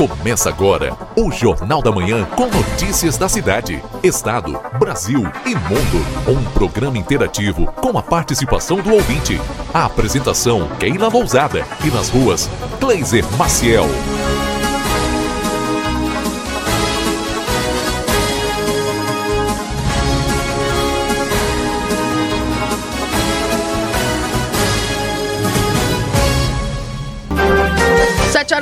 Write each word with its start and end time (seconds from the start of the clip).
Começa 0.00 0.48
agora 0.48 0.96
o 1.14 1.30
Jornal 1.30 1.82
da 1.82 1.92
Manhã 1.92 2.24
com 2.34 2.46
notícias 2.46 3.18
da 3.18 3.28
cidade, 3.28 3.84
estado, 4.02 4.58
Brasil 4.78 5.20
e 5.44 5.54
mundo. 5.54 6.06
Um 6.26 6.42
programa 6.52 6.96
interativo 6.96 7.66
com 7.66 7.98
a 7.98 8.02
participação 8.02 8.78
do 8.78 8.94
ouvinte. 8.94 9.38
A 9.74 9.84
apresentação 9.84 10.66
Keila 10.78 11.08
Lousada 11.08 11.66
e 11.84 11.90
nas 11.90 12.08
ruas 12.08 12.48
Kleiser 12.80 13.26
Maciel. 13.36 13.84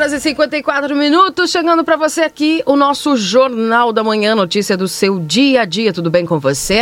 Horas 0.09 0.12
e 0.12 0.20
54 0.20 0.96
minutos, 0.96 1.50
chegando 1.50 1.85
para 1.85 1.96
você 1.96 2.22
aqui 2.22 2.62
o 2.64 2.76
nosso 2.76 3.14
Jornal 3.14 3.93
da 3.93 4.03
Manhã, 4.03 4.35
notícia 4.35 4.75
do 4.75 4.89
seu 4.89 5.18
dia 5.18 5.62
a 5.62 5.64
dia. 5.66 5.93
Tudo 5.93 6.11
bem 6.11 6.25
com 6.25 6.39
você? 6.39 6.80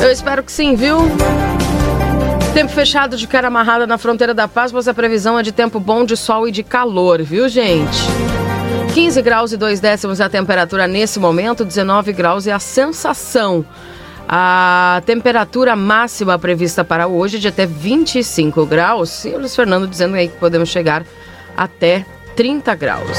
Eu 0.00 0.10
espero 0.10 0.42
que 0.42 0.50
sim, 0.50 0.74
viu? 0.74 0.96
Tempo 2.52 2.72
fechado 2.72 3.16
de 3.16 3.28
cara 3.28 3.46
amarrada 3.46 3.86
na 3.86 3.96
fronteira 3.96 4.34
da 4.34 4.48
paz, 4.48 4.72
mas 4.72 4.88
a 4.88 4.94
previsão 4.94 5.38
é 5.38 5.42
de 5.42 5.52
tempo 5.52 5.78
bom 5.78 6.04
de 6.04 6.16
sol 6.16 6.48
e 6.48 6.50
de 6.50 6.64
calor, 6.64 7.22
viu, 7.22 7.48
gente? 7.48 8.00
15 8.92 9.22
graus 9.22 9.52
e 9.52 9.56
2 9.56 9.78
décimos 9.78 10.20
a 10.20 10.28
temperatura 10.28 10.88
nesse 10.88 11.20
momento, 11.20 11.64
19 11.64 12.12
graus 12.12 12.46
é 12.46 12.52
a 12.52 12.58
sensação. 12.58 13.64
A 14.28 15.00
temperatura 15.06 15.76
máxima 15.76 16.38
prevista 16.38 16.82
para 16.82 17.06
hoje 17.06 17.36
é 17.36 17.40
de 17.40 17.48
até 17.48 17.66
25 17.66 18.66
graus. 18.66 19.24
E 19.24 19.28
o 19.28 19.38
Luiz 19.38 19.54
Fernando 19.54 19.86
dizendo 19.86 20.16
aí 20.16 20.28
que 20.28 20.38
podemos 20.38 20.68
chegar 20.68 21.04
até 21.56 22.04
30 22.36 22.74
graus. 22.74 23.18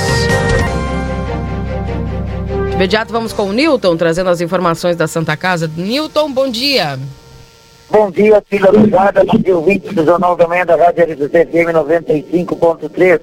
De 2.69 2.75
imediato 2.75 3.11
vamos 3.11 3.31
com 3.31 3.43
o 3.43 3.53
Newton, 3.53 3.95
trazendo 3.95 4.29
as 4.29 4.41
informações 4.41 4.95
da 4.95 5.07
Santa 5.07 5.37
Casa. 5.37 5.69
Newton, 5.77 6.31
bom 6.31 6.49
dia. 6.49 6.97
Bom 7.89 8.09
dia, 8.09 8.43
Tila 8.49 8.71
Ligada, 8.71 9.23
dia 9.23 9.55
20 9.55 9.93
do 9.93 10.03
Jornal 10.03 10.35
da 10.35 10.47
Manhã 10.47 10.65
da 10.65 10.75
Rádio 10.75 11.03
RCFM 11.03 11.71
95.3. 11.71 13.19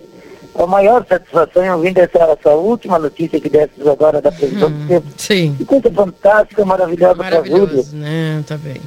A 0.54 0.66
maior 0.66 1.04
satisfação 1.08 1.64
em 1.64 1.70
ouvir 1.70 1.98
essa, 1.98 2.18
essa 2.18 2.50
última 2.50 2.98
notícia 2.98 3.40
que 3.40 3.48
desse 3.48 3.70
agora 3.88 4.20
da 4.20 4.30
previsão 4.30 4.68
hum, 4.68 4.72
do 4.72 4.88
tempo. 4.88 5.06
Sim. 5.16 5.54
Que 5.56 5.64
coisa 5.64 5.90
fantástica, 5.90 6.64
maravilhosa 6.64 7.16
para 7.16 7.42
Júlio. 7.44 7.84
né? 7.92 8.44
Tá 8.46 8.56
bem. 8.56 8.80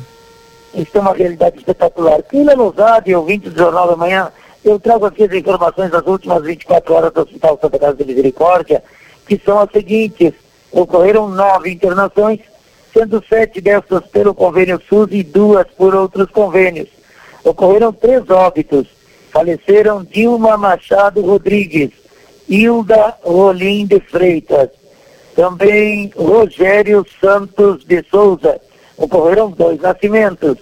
Isso 0.73 0.97
é 0.97 0.99
uma 0.99 1.13
realidade 1.13 1.57
espetacular. 1.57 2.21
Tila 2.29 2.53
Lousada 2.53 3.09
e 3.09 3.15
ouvinte 3.15 3.49
do 3.49 3.57
Jornal 3.57 3.87
da 3.87 3.95
Manhã, 3.95 4.31
eu 4.63 4.79
trago 4.79 5.05
aqui 5.05 5.23
as 5.23 5.33
informações 5.33 5.91
das 5.91 6.05
últimas 6.05 6.43
24 6.43 6.93
horas 6.93 7.13
do 7.13 7.21
Hospital 7.21 7.59
Santa 7.61 7.79
Casa 7.79 7.97
de 7.97 8.05
Misericórdia, 8.05 8.83
que 9.27 9.39
são 9.43 9.59
as 9.59 9.71
seguintes. 9.71 10.33
Ocorreram 10.71 11.27
nove 11.29 11.71
internações, 11.71 12.39
sendo 12.93 13.23
sete 13.27 13.61
dessas 13.61 14.05
pelo 14.07 14.33
convênio 14.33 14.81
SUS 14.87 15.09
e 15.11 15.23
duas 15.23 15.67
por 15.77 15.93
outros 15.93 16.29
convênios. 16.31 16.89
Ocorreram 17.43 17.91
três 17.91 18.29
óbitos. 18.29 18.87
Faleceram 19.31 20.03
Dilma 20.03 20.55
Machado 20.57 21.19
Rodrigues, 21.21 21.89
Hilda 22.47 23.17
Rolim 23.23 23.87
de 23.87 23.99
Freitas, 23.99 24.69
também 25.35 26.11
Rogério 26.15 27.03
Santos 27.19 27.83
de 27.83 28.03
Souza. 28.11 28.61
Ocorreram 28.95 29.49
dois 29.49 29.81
nascimentos. 29.81 30.57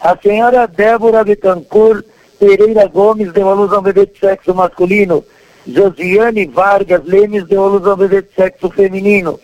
A 0.00 0.16
senhora 0.16 0.68
Débora 0.68 1.24
Betancourt 1.24 2.04
Pereira 2.42 2.88
Gomes 2.88 3.32
deu 3.32 3.48
à 3.48 3.54
luz 3.54 3.72
a 3.72 3.78
um 3.78 3.82
bebê 3.82 4.04
de 4.04 4.18
sexo 4.18 4.52
masculino. 4.52 5.24
Josiane 5.64 6.44
Vargas 6.46 7.04
Lemes 7.04 7.46
deu 7.46 7.62
à 7.62 7.68
luz 7.68 7.86
a 7.86 7.94
um 7.94 7.96
bebê 7.96 8.20
de 8.20 8.34
sexo 8.34 8.68
feminino. 8.68 9.38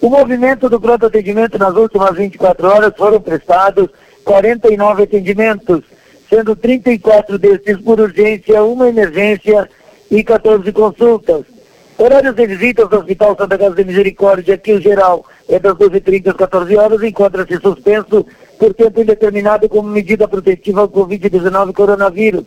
O 0.00 0.08
movimento 0.08 0.70
do 0.70 0.80
pronto 0.80 1.04
atendimento 1.04 1.58
nas 1.58 1.74
últimas 1.74 2.16
24 2.16 2.68
horas 2.68 2.94
foram 2.96 3.20
prestados 3.20 3.90
49 4.24 5.02
atendimentos, 5.02 5.82
sendo 6.30 6.56
34 6.56 7.38
desses 7.38 7.76
por 7.82 8.00
urgência, 8.00 8.64
uma 8.64 8.88
emergência 8.88 9.68
e 10.10 10.24
14 10.24 10.72
consultas. 10.72 11.44
Horários 11.98 12.34
de 12.34 12.46
visitas 12.46 12.88
do 12.88 12.96
Hospital 12.96 13.36
Santa 13.38 13.58
Casa 13.58 13.74
de 13.74 13.84
Misericórdia, 13.84 14.56
que 14.56 14.72
o 14.72 14.80
geral 14.80 15.22
é 15.50 15.58
das 15.58 15.74
12h30 15.74 16.28
às 16.28 16.36
14 16.36 16.76
horas, 16.78 17.02
encontra-se 17.02 17.60
suspenso 17.60 18.24
por 18.58 18.74
tempo 18.74 19.00
indeterminado 19.00 19.68
como 19.68 19.88
medida 19.88 20.26
protetiva 20.26 20.80
ao 20.80 20.88
Covid-19 20.88 21.72
coronavírus, 21.72 22.44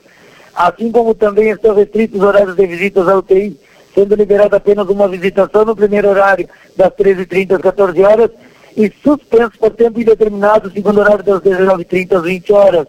assim 0.56 0.92
como 0.92 1.14
também 1.14 1.50
estão 1.50 1.76
restritos 1.76 2.20
os 2.20 2.26
horários 2.26 2.56
de 2.56 2.66
visitas 2.66 3.08
à 3.08 3.18
UTI, 3.18 3.58
sendo 3.94 4.16
liberada 4.16 4.58
apenas 4.58 4.88
uma 4.90 5.08
visitação 5.08 5.66
no 5.66 5.76
primeiro 5.76 6.10
horário, 6.10 6.48
das 6.76 6.92
13h30 6.92 7.56
às 7.56 7.62
14 7.62 8.02
horas, 8.04 8.32
e 8.76 8.92
suspenso 9.04 9.58
por 9.60 9.72
tempo 9.72 10.00
indeterminado, 10.00 10.72
segundo 10.72 11.00
horário 11.00 11.24
das 11.24 11.42
19h30 11.42 12.18
às 12.18 12.24
20 12.24 12.54
horas. 12.54 12.88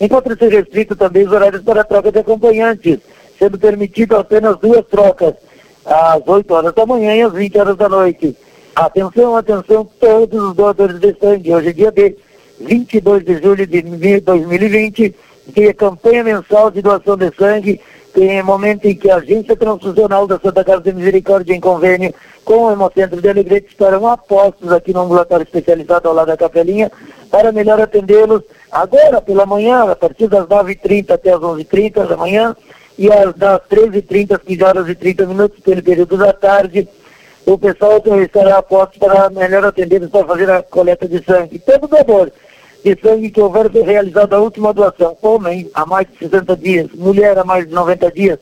Encontra-se 0.00 0.48
restrito 0.48 0.94
também 0.94 1.26
os 1.26 1.32
horários 1.32 1.62
para 1.62 1.84
troca 1.84 2.12
de 2.12 2.18
acompanhantes, 2.18 2.98
sendo 3.38 3.58
permitido 3.58 4.16
apenas 4.16 4.58
duas 4.58 4.84
trocas, 4.86 5.34
às 5.84 6.22
8 6.26 6.52
horas 6.52 6.74
da 6.74 6.86
manhã 6.86 7.14
e 7.14 7.22
às 7.22 7.32
20 7.32 7.58
horas 7.58 7.76
da 7.76 7.88
noite. 7.88 8.36
Atenção, 8.74 9.36
atenção, 9.36 9.88
todos 9.98 10.50
os 10.50 10.54
doadores 10.54 11.00
de 11.00 11.16
sangue. 11.18 11.54
Hoje 11.54 11.68
é 11.68 11.72
dia 11.72 11.90
de 11.90 12.14
22 12.60 13.24
de 13.24 13.40
julho 13.40 13.66
de 13.66 14.20
2020, 14.20 15.14
que 15.54 15.64
é 15.64 15.72
campanha 15.72 16.24
mensal 16.24 16.70
de 16.70 16.82
doação 16.82 17.16
de 17.16 17.30
sangue, 17.36 17.80
tem 18.16 18.42
momento 18.42 18.86
em 18.86 18.94
que 18.94 19.10
a 19.10 19.16
Agência 19.16 19.54
Transfusional 19.54 20.26
da 20.26 20.38
Santa 20.38 20.64
Casa 20.64 20.80
de 20.80 20.92
Misericórdia, 20.92 21.54
em 21.54 21.60
convênio 21.60 22.14
com 22.46 22.64
o 22.64 22.72
Hemocentro 22.72 23.20
de 23.20 23.28
Alegrete, 23.28 23.68
estarão 23.68 24.06
apostos 24.06 24.72
aqui 24.72 24.92
no 24.92 25.00
ambulatório 25.00 25.44
especializado 25.44 26.08
ao 26.08 26.14
lado 26.14 26.28
da 26.28 26.36
Capelinha, 26.36 26.90
para 27.30 27.52
melhor 27.52 27.78
atendê-los 27.78 28.42
agora 28.72 29.20
pela 29.20 29.44
manhã, 29.44 29.90
a 29.90 29.94
partir 29.94 30.28
das 30.28 30.46
9h30 30.46 31.10
até 31.10 31.30
as 31.30 31.40
11h30 31.40 32.06
da 32.06 32.16
manhã, 32.16 32.56
e 32.96 33.12
às 33.12 33.34
das 33.34 33.60
13h30 33.68 34.36
às 34.36 34.42
15 34.42 34.64
horas 34.64 34.88
e 34.88 34.94
30 34.94 35.26
minutos, 35.26 35.60
pelo 35.60 35.82
período 35.82 36.16
da 36.16 36.32
tarde, 36.32 36.88
o 37.44 37.58
pessoal 37.58 38.02
estará 38.22 38.56
aposto 38.56 38.98
para 38.98 39.28
melhor 39.28 39.64
atendê-los 39.66 40.08
para 40.08 40.24
fazer 40.24 40.50
a 40.50 40.62
coleta 40.62 41.06
de 41.06 41.22
sangue. 41.22 41.58
Todo 41.58 41.86
doador 41.86 42.32
de 42.86 42.96
sangue 43.02 43.30
que 43.30 43.40
houver 43.40 43.66
realizado 43.68 44.32
a 44.32 44.38
última 44.38 44.72
doação, 44.72 45.18
homem 45.20 45.68
há 45.74 45.84
mais 45.84 46.06
de 46.06 46.18
60 46.18 46.56
dias, 46.56 46.88
mulher 46.94 47.36
há 47.36 47.42
mais 47.42 47.66
de 47.66 47.74
90 47.74 48.12
dias, 48.12 48.38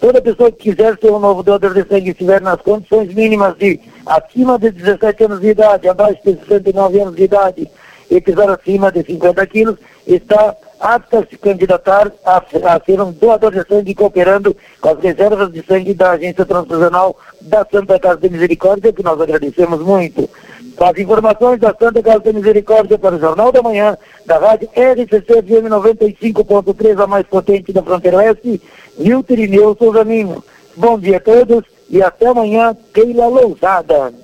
toda 0.00 0.22
pessoa 0.22 0.52
que 0.52 0.70
quiser 0.70 0.96
ser 1.00 1.10
um 1.10 1.18
novo 1.18 1.42
doador 1.42 1.74
de 1.74 1.84
sangue 1.84 2.10
estiver 2.10 2.40
nas 2.40 2.62
condições 2.62 3.12
mínimas 3.12 3.58
de 3.58 3.80
acima 4.06 4.56
de 4.56 4.70
17 4.70 5.24
anos 5.24 5.40
de 5.40 5.48
idade, 5.48 5.88
abaixo 5.88 6.20
de 6.24 6.38
69 6.46 7.00
anos 7.00 7.16
de 7.16 7.24
idade 7.24 7.68
e 8.08 8.20
pesar 8.20 8.48
acima 8.50 8.92
de 8.92 9.02
50 9.02 9.46
quilos, 9.48 9.76
está 10.06 10.54
apta 10.78 11.18
a 11.18 11.26
se 11.26 11.36
candidatar 11.36 12.12
a, 12.24 12.36
a, 12.36 12.80
ser 12.86 13.00
um 13.00 13.10
doador 13.10 13.52
de 13.52 13.66
sangue 13.66 13.96
cooperando 13.96 14.56
com 14.80 14.90
as 14.90 15.00
reservas 15.00 15.52
de 15.52 15.60
sangue 15.66 15.92
da 15.92 16.12
Agência 16.12 16.46
Transfusional 16.46 17.16
da 17.40 17.66
Santa 17.68 17.98
Casa 17.98 18.20
de 18.20 18.30
Misericórdia, 18.30 18.92
que 18.92 19.02
nós 19.02 19.20
agradecemos 19.20 19.80
muito. 19.80 20.30
Com 20.78 20.84
as 20.84 20.96
informações 20.96 21.58
da 21.58 21.74
Santa 21.74 22.00
Casa 22.00 22.20
de 22.20 22.32
Misericórdia 22.32 22.96
para 22.96 23.16
o 23.16 23.18
Jornal 23.18 23.50
da 23.50 23.60
Manhã, 23.60 23.98
da 24.24 24.38
rádio 24.38 24.70
RCC 24.76 25.42
FM 25.42 25.66
95.3, 25.68 27.02
a 27.02 27.06
mais 27.08 27.26
potente 27.26 27.72
da 27.72 27.82
fronteira 27.82 28.18
oeste, 28.18 28.62
Wilter 28.96 29.40
Irineu 29.40 29.76
Souza 29.76 30.04
Minho. 30.04 30.42
Bom 30.76 30.96
dia 30.96 31.16
a 31.16 31.20
todos 31.20 31.64
e 31.90 32.00
até 32.00 32.28
amanhã, 32.28 32.76
Keila 32.94 33.26
Lousada. 33.26 34.14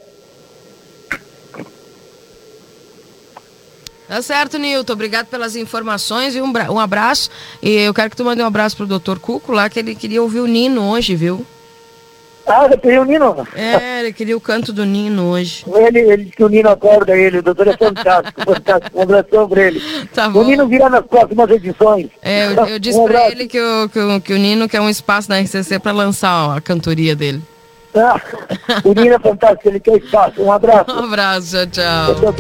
Tá 4.06 4.22
certo, 4.22 4.56
Nilton. 4.56 4.93
Obrigado 4.93 5.26
pelas 5.26 5.56
informações 5.56 6.37
e 6.37 6.41
um, 6.41 6.53
um 6.70 6.78
abraço. 6.78 7.31
E 7.60 7.69
eu 7.78 7.93
quero 7.93 8.10
que 8.10 8.16
tu 8.16 8.25
mande 8.25 8.41
um 8.41 8.47
abraço 8.47 8.76
pro 8.76 8.87
doutor 8.87 9.19
Cuco 9.19 9.50
lá, 9.50 9.69
que 9.69 9.81
ele 9.81 9.97
queria 9.97 10.22
ouvir 10.22 10.38
o 10.38 10.47
Nino 10.47 10.88
hoje, 10.88 11.16
viu? 11.16 11.44
Ah, 12.46 12.69
queria 12.76 13.00
o 13.00 13.05
Nino? 13.05 13.46
É, 13.55 14.00
ele 14.00 14.12
queria 14.12 14.37
o 14.37 14.41
canto 14.41 14.73
do 14.73 14.85
Nino 14.85 15.31
hoje. 15.31 15.64
Ele, 15.67 15.99
ele 16.00 16.25
disse 16.25 16.37
que 16.37 16.44
o 16.44 16.49
Nino 16.49 16.69
acorda 16.69 17.17
ele, 17.17 17.38
o 17.38 17.43
doutor 17.43 17.69
é 17.69 17.76
fantástico, 17.76 18.43
fantástico. 18.44 18.99
Um 18.99 19.02
abração 19.02 19.49
pra 19.49 19.62
ele. 19.62 19.82
Tá 20.12 20.29
bom. 20.29 20.41
O 20.41 20.44
Nino 20.44 20.69
virá 20.69 20.91
nas 20.91 21.06
próximas 21.06 21.50
edições. 21.50 22.08
É, 22.23 22.46
eu, 22.46 22.67
eu 22.67 22.79
disse 22.79 22.99
um 23.00 23.05
pra 23.05 23.31
ele 23.31 23.46
que 23.46 23.61
o, 23.61 23.88
que, 23.88 23.99
o, 23.99 24.20
que 24.20 24.35
o 24.35 24.38
Nino 24.38 24.69
quer 24.69 24.81
um 24.81 24.91
espaço 24.91 25.31
na 25.31 25.41
RCC 25.41 25.79
pra 25.79 25.93
lançar 25.93 26.56
a 26.56 26.61
cantoria 26.61 27.17
dele. 27.17 27.43
Ah, 27.94 28.20
o 28.85 28.93
Nino 28.93 29.14
é 29.14 29.19
fantástico, 29.19 29.69
ele 29.69 29.81
quer 29.81 29.96
espaço. 29.96 30.43
Um 30.43 30.52
abraço. 30.52 30.91
Um 30.91 31.05
abraço, 31.05 31.67
tchau, 31.69 32.14
tchau. 32.17 32.35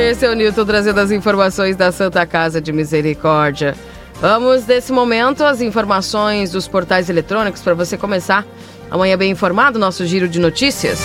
Esse 0.00 0.24
é 0.24 0.30
o 0.30 0.34
Nilton 0.34 0.64
trazendo 0.64 0.98
as 0.98 1.10
informações 1.10 1.76
da 1.76 1.92
Santa 1.92 2.24
Casa 2.26 2.60
de 2.60 2.72
Misericórdia. 2.72 3.74
Vamos, 4.22 4.64
nesse 4.68 4.92
momento, 4.92 5.42
às 5.42 5.60
informações 5.60 6.52
dos 6.52 6.68
portais 6.68 7.10
eletrônicos 7.10 7.60
para 7.60 7.74
você 7.74 7.98
começar 7.98 8.46
amanhã 8.88 9.18
bem 9.18 9.32
informado 9.32 9.80
nosso 9.80 10.06
giro 10.06 10.28
de 10.28 10.38
notícias. 10.38 11.00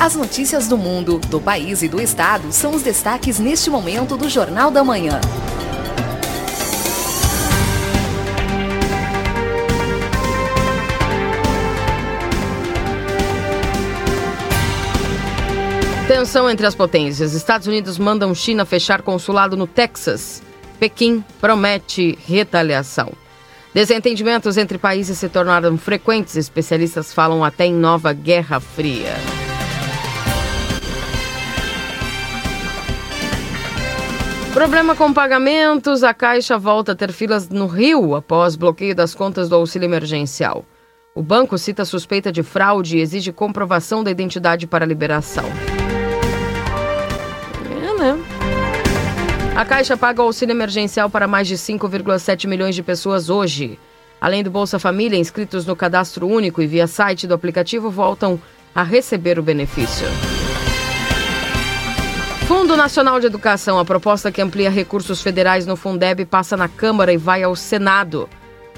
As 0.00 0.16
notícias 0.16 0.66
do 0.66 0.76
mundo, 0.76 1.20
do 1.28 1.40
país 1.40 1.80
e 1.80 1.88
do 1.88 2.00
estado 2.02 2.50
são 2.50 2.74
os 2.74 2.82
destaques 2.82 3.38
neste 3.38 3.70
momento 3.70 4.16
do 4.16 4.28
Jornal 4.28 4.72
da 4.72 4.82
Manhã. 4.82 5.20
Tensão 16.08 16.50
entre 16.50 16.66
as 16.66 16.74
potências. 16.74 17.32
Estados 17.32 17.68
Unidos 17.68 17.96
mandam 17.96 18.34
China 18.34 18.64
fechar 18.64 19.02
consulado 19.02 19.56
no 19.56 19.68
Texas. 19.68 20.47
Pequim 20.78 21.24
promete 21.40 22.16
retaliação. 22.26 23.12
Desentendimentos 23.74 24.56
entre 24.56 24.78
países 24.78 25.18
se 25.18 25.28
tornaram 25.28 25.76
frequentes. 25.76 26.36
Especialistas 26.36 27.12
falam 27.12 27.44
até 27.44 27.66
em 27.66 27.74
nova 27.74 28.12
Guerra 28.12 28.60
Fria. 28.60 29.14
Problema 34.54 34.96
com 34.96 35.12
pagamentos. 35.12 36.02
A 36.02 36.14
Caixa 36.14 36.58
volta 36.58 36.92
a 36.92 36.96
ter 36.96 37.12
filas 37.12 37.48
no 37.48 37.66
Rio 37.66 38.16
após 38.16 38.56
bloqueio 38.56 38.94
das 38.94 39.14
contas 39.14 39.48
do 39.48 39.54
auxílio 39.54 39.86
emergencial. 39.86 40.64
O 41.14 41.22
banco 41.22 41.58
cita 41.58 41.84
suspeita 41.84 42.32
de 42.32 42.42
fraude 42.42 42.98
e 42.98 43.00
exige 43.00 43.32
comprovação 43.32 44.02
da 44.02 44.10
identidade 44.10 44.66
para 44.66 44.86
liberação. 44.86 45.44
A 49.58 49.64
Caixa 49.64 49.96
paga 49.96 50.22
o 50.22 50.26
auxílio 50.26 50.52
emergencial 50.52 51.10
para 51.10 51.26
mais 51.26 51.48
de 51.48 51.56
5,7 51.56 52.46
milhões 52.46 52.76
de 52.76 52.82
pessoas 52.84 53.28
hoje. 53.28 53.76
Além 54.20 54.44
do 54.44 54.52
Bolsa 54.52 54.78
Família, 54.78 55.18
inscritos 55.18 55.66
no 55.66 55.74
cadastro 55.74 56.28
único 56.28 56.62
e 56.62 56.66
via 56.68 56.86
site 56.86 57.26
do 57.26 57.34
aplicativo 57.34 57.90
voltam 57.90 58.40
a 58.72 58.84
receber 58.84 59.36
o 59.36 59.42
benefício. 59.42 60.06
Fundo 62.46 62.76
Nacional 62.76 63.18
de 63.18 63.26
Educação. 63.26 63.80
A 63.80 63.84
proposta 63.84 64.30
que 64.30 64.40
amplia 64.40 64.70
recursos 64.70 65.20
federais 65.20 65.66
no 65.66 65.74
Fundeb 65.74 66.24
passa 66.24 66.56
na 66.56 66.68
Câmara 66.68 67.12
e 67.12 67.16
vai 67.16 67.42
ao 67.42 67.56
Senado. 67.56 68.28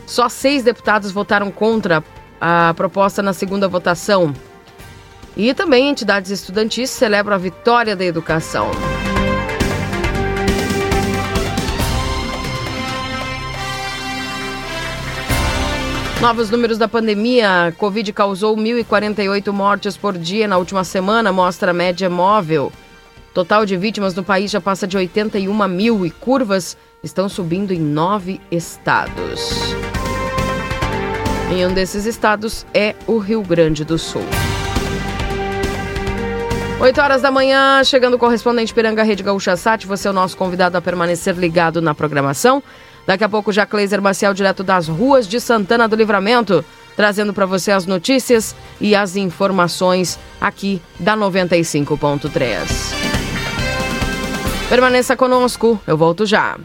Só 0.06 0.30
seis 0.30 0.62
deputados 0.62 1.12
votaram 1.12 1.50
contra 1.50 2.02
a 2.40 2.72
proposta 2.74 3.22
na 3.22 3.34
segunda 3.34 3.68
votação. 3.68 4.32
E 5.36 5.52
também 5.52 5.90
entidades 5.90 6.30
estudantis 6.30 6.88
celebram 6.88 7.34
a 7.34 7.38
vitória 7.38 7.94
da 7.94 8.04
educação. 8.06 8.70
Novos 16.20 16.50
números 16.50 16.76
da 16.76 16.86
pandemia. 16.86 17.74
Covid 17.78 18.12
causou 18.12 18.54
1.048 18.54 19.50
mortes 19.52 19.96
por 19.96 20.18
dia 20.18 20.46
na 20.46 20.58
última 20.58 20.84
semana, 20.84 21.32
mostra 21.32 21.70
a 21.70 21.74
média 21.74 22.10
móvel. 22.10 22.70
Total 23.32 23.64
de 23.64 23.74
vítimas 23.74 24.14
no 24.14 24.22
país 24.22 24.50
já 24.50 24.60
passa 24.60 24.86
de 24.86 24.98
81 24.98 25.66
mil 25.66 26.04
e 26.04 26.10
curvas 26.10 26.76
estão 27.02 27.26
subindo 27.26 27.72
em 27.72 27.80
nove 27.80 28.38
estados. 28.50 29.74
Em 31.50 31.64
um 31.64 31.72
desses 31.72 32.04
estados 32.04 32.66
é 32.74 32.94
o 33.06 33.16
Rio 33.16 33.42
Grande 33.42 33.82
do 33.82 33.98
Sul. 33.98 34.24
8 36.80 37.00
horas 37.00 37.22
da 37.22 37.30
manhã, 37.30 37.82
chegando 37.82 38.14
o 38.14 38.18
correspondente 38.18 38.74
Piranga 38.74 39.02
Rede 39.02 39.22
Gaúcha 39.22 39.56
Sat, 39.56 39.86
você 39.86 40.06
é 40.06 40.10
o 40.10 40.14
nosso 40.14 40.36
convidado 40.36 40.76
a 40.76 40.82
permanecer 40.82 41.34
ligado 41.34 41.80
na 41.80 41.94
programação. 41.94 42.62
Daqui 43.06 43.24
a 43.24 43.28
pouco, 43.28 43.52
já 43.52 43.66
Cleiser 43.66 44.00
Maciel, 44.00 44.34
direto 44.34 44.62
das 44.62 44.88
ruas 44.88 45.26
de 45.26 45.40
Santana 45.40 45.88
do 45.88 45.96
Livramento, 45.96 46.64
trazendo 46.96 47.32
para 47.32 47.46
você 47.46 47.72
as 47.72 47.86
notícias 47.86 48.54
e 48.80 48.94
as 48.94 49.16
informações 49.16 50.18
aqui 50.40 50.80
da 50.98 51.16
95.3. 51.16 53.10
Permaneça 54.68 55.16
conosco, 55.16 55.80
eu 55.86 55.96
volto 55.96 56.24
já. 56.24 56.56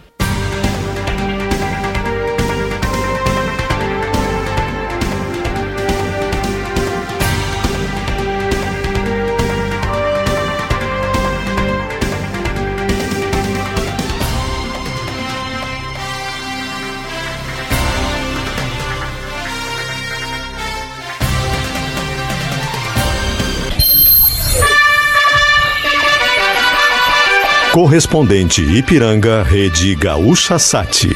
Correspondente 27.76 28.62
Ipiranga, 28.62 29.44
Rede 29.44 29.94
Gaúcha 29.96 30.58
Sati. 30.58 31.14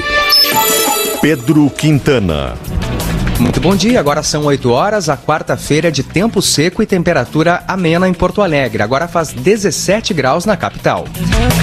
Pedro 1.22 1.70
Quintana. 1.70 2.54
Muito 3.40 3.62
bom 3.62 3.74
dia, 3.74 3.98
agora 3.98 4.22
são 4.22 4.44
8 4.44 4.70
horas, 4.70 5.08
a 5.08 5.16
quarta-feira 5.16 5.90
de 5.90 6.04
tempo 6.04 6.42
seco 6.42 6.84
e 6.84 6.86
temperatura 6.86 7.64
amena 7.66 8.10
em 8.10 8.14
Porto 8.14 8.42
Alegre. 8.42 8.84
Agora 8.84 9.08
faz 9.08 9.32
17 9.32 10.14
graus 10.14 10.44
na 10.44 10.58
capital. 10.58 11.06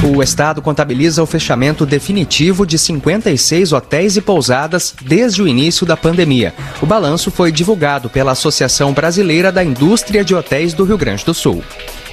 O 0.03 0.23
estado 0.23 0.63
contabiliza 0.63 1.23
o 1.23 1.27
fechamento 1.27 1.85
definitivo 1.85 2.65
de 2.65 2.79
56 2.79 3.75
hotéis 3.75 4.17
e 4.17 4.23
pousadas 4.23 4.95
desde 5.03 5.43
o 5.43 5.47
início 5.47 5.85
da 5.85 5.99
pandemia. 5.99 6.55
O 6.81 6.87
balanço 6.87 7.31
foi 7.31 7.53
divulgado 7.53 8.09
pela 8.09 8.33
Associação 8.33 8.95
Brasileira 8.95 9.53
da 9.53 9.63
Indústria 9.63 10.25
de 10.25 10.35
Hotéis 10.35 10.73
do 10.73 10.85
Rio 10.85 10.97
Grande 10.97 11.23
do 11.23 11.35
Sul. 11.35 11.63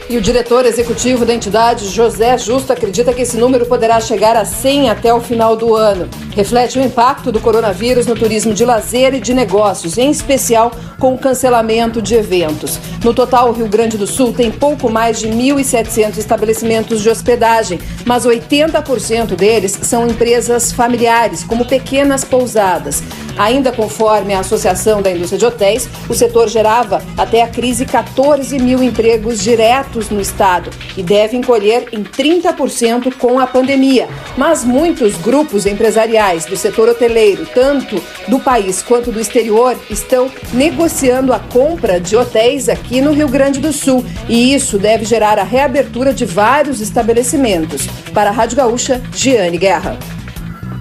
E 0.10 0.18
o 0.18 0.22
diretor 0.22 0.66
executivo 0.66 1.26
da 1.26 1.34
entidade, 1.34 1.88
José 1.88 2.38
Justo, 2.38 2.74
acredita 2.74 3.14
que 3.14 3.22
esse 3.22 3.38
número 3.38 3.66
poderá 3.66 4.02
chegar 4.02 4.36
a 4.36 4.44
100 4.44 4.90
até 4.90 5.14
o 5.14 5.22
final 5.22 5.56
do 5.56 5.76
ano. 5.76 6.10
Reflete 6.36 6.78
o 6.78 6.84
impacto 6.84 7.32
do 7.32 7.40
coronavírus 7.40 8.06
no 8.06 8.14
turismo 8.14 8.54
de 8.54 8.66
lazer 8.66 9.14
e 9.14 9.22
de 9.22 9.34
negócios, 9.34 9.98
em 9.98 10.12
especial 10.12 10.72
com 11.00 11.14
o 11.14 11.18
cancelamento 11.18 12.02
de 12.02 12.16
eventos. 12.16 12.80
No 13.04 13.14
total, 13.14 13.50
o 13.50 13.54
Rio 13.54 13.68
Grande 13.68 13.98
do 13.98 14.06
Sul 14.06 14.34
tem 14.34 14.52
pouco 14.52 14.90
mais 14.90 15.20
de 15.20 15.30
1.700 15.30 16.18
estabelecimentos 16.18 17.02
de 17.02 17.10
hospedagem, 17.10 17.80
mas 18.06 18.26
80% 18.26 19.36
deles 19.36 19.78
são 19.84 20.08
empresas 20.08 20.72
familiares, 20.72 21.44
como 21.44 21.66
pequenas 21.66 22.26
pousadas. 22.26 23.02
Ainda 23.38 23.72
conforme 23.72 24.34
a 24.34 24.40
Associação 24.40 25.02
da 25.02 25.12
Indústria 25.12 25.40
de 25.40 25.46
Hotéis, 25.46 25.90
o 26.08 26.14
setor 26.14 26.48
gerava 26.48 27.02
até 27.18 27.42
a 27.42 27.48
crise 27.48 27.86
14 27.86 28.60
mil 28.60 28.84
empregos 28.84 29.42
diretos 29.42 29.93
no 30.10 30.20
estado 30.22 30.70
e 30.98 31.04
deve 31.04 31.38
encolher 31.38 31.88
em 31.92 32.04
30% 32.04 33.14
com 33.18 33.40
a 33.40 33.48
pandemia. 33.48 34.08
Mas 34.38 34.64
muitos 34.64 35.16
grupos 35.18 35.66
empresariais 35.66 36.46
do 36.46 36.58
setor 36.58 36.90
hoteleiro, 36.90 37.46
tanto 37.54 38.02
do 38.28 38.40
país 38.40 38.82
quanto 38.82 39.12
do 39.12 39.20
exterior, 39.20 39.78
estão 39.90 40.30
negociando 40.54 41.34
a 41.34 41.40
compra 41.40 42.00
de 42.00 42.16
hotéis 42.16 42.70
aqui 42.70 43.02
no 43.02 43.14
Rio 43.14 43.28
Grande 43.28 43.60
do 43.60 43.74
Sul 43.74 44.06
e 44.28 44.54
isso 44.54 44.78
deve 44.78 45.06
gerar 45.06 45.40
a 45.40 45.44
reabertura 45.44 46.14
de 46.14 46.26
vários 46.26 46.82
estabelecimentos. 46.82 47.88
Para 48.14 48.30
a 48.30 48.34
Rádio 48.34 48.58
Gaúcha, 48.58 49.02
Giane 49.14 49.58
Guerra. 49.58 49.98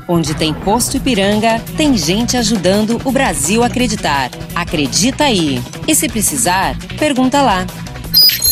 Onde 0.09 0.35
tem 0.35 0.53
posto 0.53 0.97
Ipiranga, 0.97 1.61
tem 1.77 1.97
gente 1.97 2.37
ajudando 2.37 3.01
o 3.05 3.13
Brasil 3.13 3.63
a 3.63 3.67
acreditar. 3.67 4.31
Acredita 4.55 5.25
aí. 5.25 5.63
E 5.87 5.95
se 5.95 6.09
precisar, 6.09 6.77
pergunta 6.99 7.41
lá. 7.41 7.65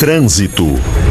Trânsito. 0.01 0.67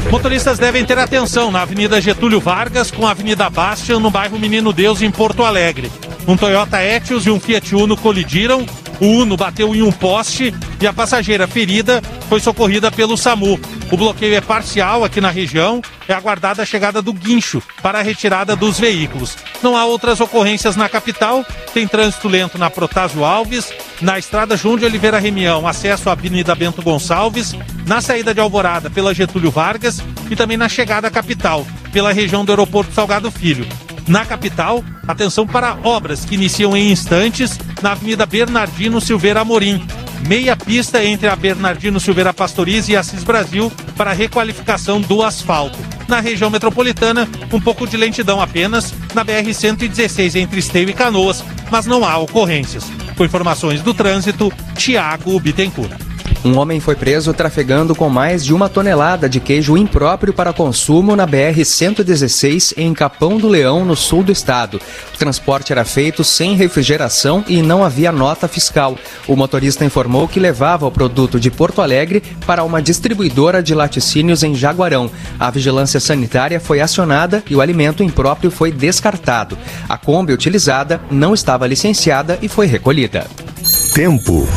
Motoristas 0.09 0.57
devem 0.57 0.83
ter 0.83 0.97
atenção 0.97 1.51
na 1.51 1.61
Avenida 1.61 2.01
Getúlio 2.01 2.39
Vargas 2.39 2.89
com 2.89 3.05
a 3.05 3.11
Avenida 3.11 3.47
Bastian 3.47 3.99
no 3.99 4.09
bairro 4.09 4.39
Menino 4.39 4.73
Deus 4.73 5.03
em 5.03 5.11
Porto 5.11 5.43
Alegre. 5.43 5.91
Um 6.27 6.35
Toyota 6.35 6.81
Etios 6.83 7.27
e 7.27 7.29
um 7.29 7.39
Fiat 7.39 7.75
Uno 7.75 7.95
colidiram 7.95 8.65
o 8.99 9.05
Uno 9.05 9.37
bateu 9.37 9.73
em 9.73 9.81
um 9.81 9.91
poste 9.91 10.53
e 10.79 10.87
a 10.87 10.93
passageira 10.93 11.47
ferida 11.47 12.01
foi 12.27 12.39
socorrida 12.39 12.91
pelo 12.91 13.17
SAMU. 13.17 13.59
O 13.91 13.97
bloqueio 13.97 14.35
é 14.35 14.41
parcial 14.41 15.03
aqui 15.03 15.19
na 15.19 15.29
região. 15.29 15.81
É 16.07 16.13
aguardada 16.13 16.63
a 16.63 16.65
chegada 16.65 17.01
do 17.01 17.13
guincho 17.13 17.61
para 17.81 17.99
a 17.99 18.01
retirada 18.01 18.55
dos 18.55 18.79
veículos. 18.79 19.37
Não 19.61 19.77
há 19.77 19.85
outras 19.85 20.19
ocorrências 20.19 20.75
na 20.75 20.89
capital. 20.89 21.45
Tem 21.73 21.87
trânsito 21.87 22.27
lento 22.27 22.57
na 22.57 22.69
Protásio 22.69 23.23
Alves, 23.23 23.71
na 24.01 24.17
estrada 24.17 24.57
João 24.57 24.77
de 24.77 24.85
Oliveira 24.85 25.19
Remião, 25.19 25.67
acesso 25.67 26.09
à 26.09 26.13
Avenida 26.13 26.55
Bento 26.55 26.81
Gonçalves, 26.81 27.55
na 27.85 28.01
saída 28.01 28.33
de 28.33 28.39
Alvorada 28.39 28.89
pela 28.89 29.13
Getúlio 29.13 29.51
Vargas 29.51 30.01
e 30.29 30.35
também 30.35 30.57
na 30.57 30.67
chegada 30.67 31.07
à 31.07 31.11
capital, 31.11 31.65
pela 31.91 32.11
região 32.11 32.43
do 32.43 32.51
Aeroporto 32.51 32.93
Salgado 32.93 33.29
Filho. 33.29 33.67
Na 34.09 34.25
capital, 34.25 34.83
atenção 35.07 35.45
para 35.45 35.77
obras 35.83 36.25
que 36.25 36.33
iniciam 36.33 36.75
em 36.75 36.91
instantes 36.91 37.59
na 37.79 37.91
Avenida 37.91 38.25
Bernardino 38.25 38.99
Silveira 38.99 39.41
Amorim. 39.41 39.85
Meia 40.27 40.55
pista 40.55 41.05
entre 41.05 41.27
a 41.27 41.35
Bernardino 41.35 41.99
Silveira 41.99 42.33
Pastorize 42.33 42.91
e 42.91 42.95
Assis 42.95 43.23
Brasil 43.23 43.71
para 43.95 44.11
requalificação 44.11 44.99
do 44.99 45.21
asfalto. 45.21 45.77
Na 46.07 46.19
região 46.19 46.49
metropolitana, 46.49 47.29
um 47.53 47.61
pouco 47.61 47.85
de 47.85 47.97
lentidão 47.97 48.41
apenas 48.41 48.95
na 49.13 49.23
BR-116 49.23 50.37
entre 50.37 50.59
Esteio 50.59 50.89
e 50.89 50.93
Canoas, 50.93 51.43
mas 51.69 51.85
não 51.85 52.03
há 52.03 52.17
ocorrências. 52.17 52.85
Com 53.15 53.23
informações 53.23 53.83
do 53.83 53.93
trânsito, 53.93 54.51
Tiago 54.75 55.39
Bittencourt. 55.39 56.08
Um 56.43 56.57
homem 56.57 56.79
foi 56.79 56.95
preso 56.95 57.33
trafegando 57.33 57.93
com 57.93 58.09
mais 58.09 58.45
de 58.45 58.53
uma 58.53 58.69
tonelada 58.69 59.27
de 59.27 59.39
queijo 59.39 59.75
impróprio 59.75 60.33
para 60.33 60.53
consumo 60.53 61.15
na 61.15 61.27
BR-116 61.27 62.73
em 62.77 62.93
Capão 62.93 63.37
do 63.37 63.47
Leão, 63.47 63.83
no 63.83 63.95
sul 63.95 64.23
do 64.23 64.31
estado. 64.31 64.79
O 65.13 65.17
transporte 65.17 65.71
era 65.71 65.83
feito 65.83 66.23
sem 66.23 66.55
refrigeração 66.55 67.43
e 67.47 67.61
não 67.61 67.83
havia 67.83 68.11
nota 68.11 68.47
fiscal. 68.47 68.97
O 69.27 69.35
motorista 69.35 69.83
informou 69.83 70.27
que 70.27 70.39
levava 70.39 70.85
o 70.85 70.91
produto 70.91 71.39
de 71.39 71.51
Porto 71.51 71.81
Alegre 71.81 72.23
para 72.45 72.63
uma 72.63 72.81
distribuidora 72.81 73.61
de 73.61 73.75
laticínios 73.75 74.43
em 74.43 74.55
Jaguarão. 74.55 75.11
A 75.37 75.51
vigilância 75.51 75.99
sanitária 75.99 76.59
foi 76.59 76.79
acionada 76.79 77.43
e 77.49 77.55
o 77.55 77.61
alimento 77.61 78.03
impróprio 78.03 78.49
foi 78.49 78.71
descartado. 78.71 79.57
A 79.87 79.97
Kombi 79.97 80.31
utilizada 80.31 81.01
não 81.11 81.33
estava 81.33 81.67
licenciada 81.67 82.39
e 82.41 82.47
foi 82.47 82.65
recolhida. 82.65 83.27
Tempo. 83.93 84.47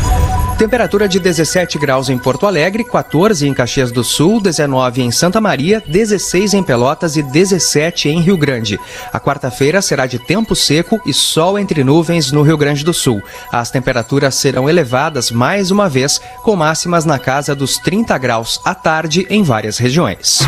Temperatura 0.59 1.09
de 1.09 1.19
17 1.19 1.79
graus 1.79 2.09
em 2.09 2.17
Porto 2.17 2.47
Alegre, 2.47 2.85
14 2.85 3.49
em 3.49 3.53
Caxias 3.55 3.91
do 3.91 4.05
Sul, 4.05 4.41
19 4.41 5.03
em 5.03 5.11
Santa 5.11 5.41
Maria, 5.41 5.83
16 5.87 6.55
em 6.55 6.63
Pelotas 6.63 7.17
e 7.17 7.23
17 7.23 8.09
em 8.09 8.21
Rio 8.21 8.37
Grande. 8.37 8.79
A 9.13 9.19
quarta-feira 9.19 9.83
será 9.83 10.07
de 10.07 10.19
tempo 10.19 10.55
seco 10.55 11.01
e 11.05 11.13
sol 11.13 11.59
entre 11.59 11.83
nuvens 11.83 12.31
no 12.31 12.43
Rio 12.43 12.57
Grande 12.57 12.85
do 12.85 12.95
Sul. 12.95 13.21
As 13.51 13.71
temperaturas 13.71 14.35
serão 14.37 14.69
elevadas 14.69 15.31
mais 15.31 15.71
uma 15.71 15.89
vez, 15.89 16.21
com 16.43 16.55
máximas 16.55 17.05
na 17.05 17.19
casa 17.19 17.55
dos 17.55 17.79
30 17.79 18.17
graus 18.19 18.61
à 18.65 18.75
tarde 18.75 19.27
em 19.29 19.43
várias 19.43 19.79
regiões. 19.79 20.41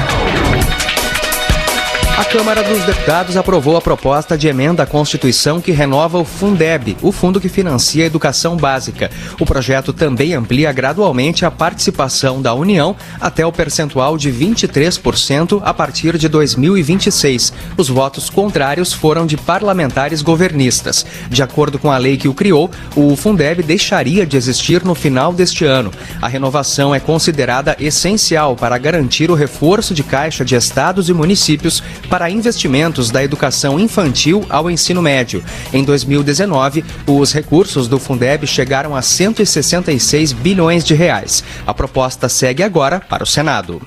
A 2.16 2.24
Câmara 2.24 2.62
dos 2.62 2.84
Deputados 2.84 3.36
aprovou 3.36 3.76
a 3.76 3.80
proposta 3.80 4.38
de 4.38 4.46
emenda 4.46 4.84
à 4.84 4.86
Constituição 4.86 5.60
que 5.60 5.72
renova 5.72 6.16
o 6.16 6.24
Fundeb, 6.24 6.96
o 7.02 7.10
fundo 7.10 7.40
que 7.40 7.48
financia 7.48 8.04
a 8.04 8.06
educação 8.06 8.56
básica. 8.56 9.10
O 9.40 9.44
projeto 9.44 9.92
também 9.92 10.32
amplia 10.32 10.70
gradualmente 10.70 11.44
a 11.44 11.50
participação 11.50 12.40
da 12.40 12.54
União 12.54 12.94
até 13.20 13.44
o 13.44 13.50
percentual 13.50 14.16
de 14.16 14.30
23% 14.30 15.60
a 15.64 15.74
partir 15.74 16.16
de 16.16 16.28
2026. 16.28 17.52
Os 17.76 17.88
votos 17.88 18.30
contrários 18.30 18.92
foram 18.92 19.26
de 19.26 19.36
parlamentares 19.36 20.22
governistas. 20.22 21.04
De 21.28 21.42
acordo 21.42 21.80
com 21.80 21.90
a 21.90 21.98
lei 21.98 22.16
que 22.16 22.28
o 22.28 22.34
criou, 22.34 22.70
o 22.94 23.16
Fundeb 23.16 23.60
deixaria 23.64 24.24
de 24.24 24.36
existir 24.36 24.84
no 24.84 24.94
final 24.94 25.32
deste 25.32 25.64
ano. 25.64 25.90
A 26.22 26.28
renovação 26.28 26.94
é 26.94 27.00
considerada 27.00 27.76
essencial 27.80 28.54
para 28.54 28.78
garantir 28.78 29.32
o 29.32 29.34
reforço 29.34 29.92
de 29.92 30.04
caixa 30.04 30.44
de 30.44 30.54
estados 30.54 31.08
e 31.08 31.12
municípios 31.12 31.82
para 32.08 32.30
investimentos 32.30 33.10
da 33.10 33.22
educação 33.22 33.78
infantil 33.78 34.44
ao 34.48 34.70
ensino 34.70 35.02
médio. 35.02 35.42
Em 35.72 35.84
2019, 35.84 36.84
os 37.06 37.32
recursos 37.32 37.88
do 37.88 37.98
Fundeb 37.98 38.46
chegaram 38.46 38.94
a 38.94 39.02
166 39.02 40.32
bilhões 40.32 40.84
de 40.84 40.94
reais. 40.94 41.44
A 41.66 41.74
proposta 41.74 42.28
segue 42.28 42.62
agora 42.62 43.00
para 43.00 43.24
o 43.24 43.26
Senado. 43.26 43.80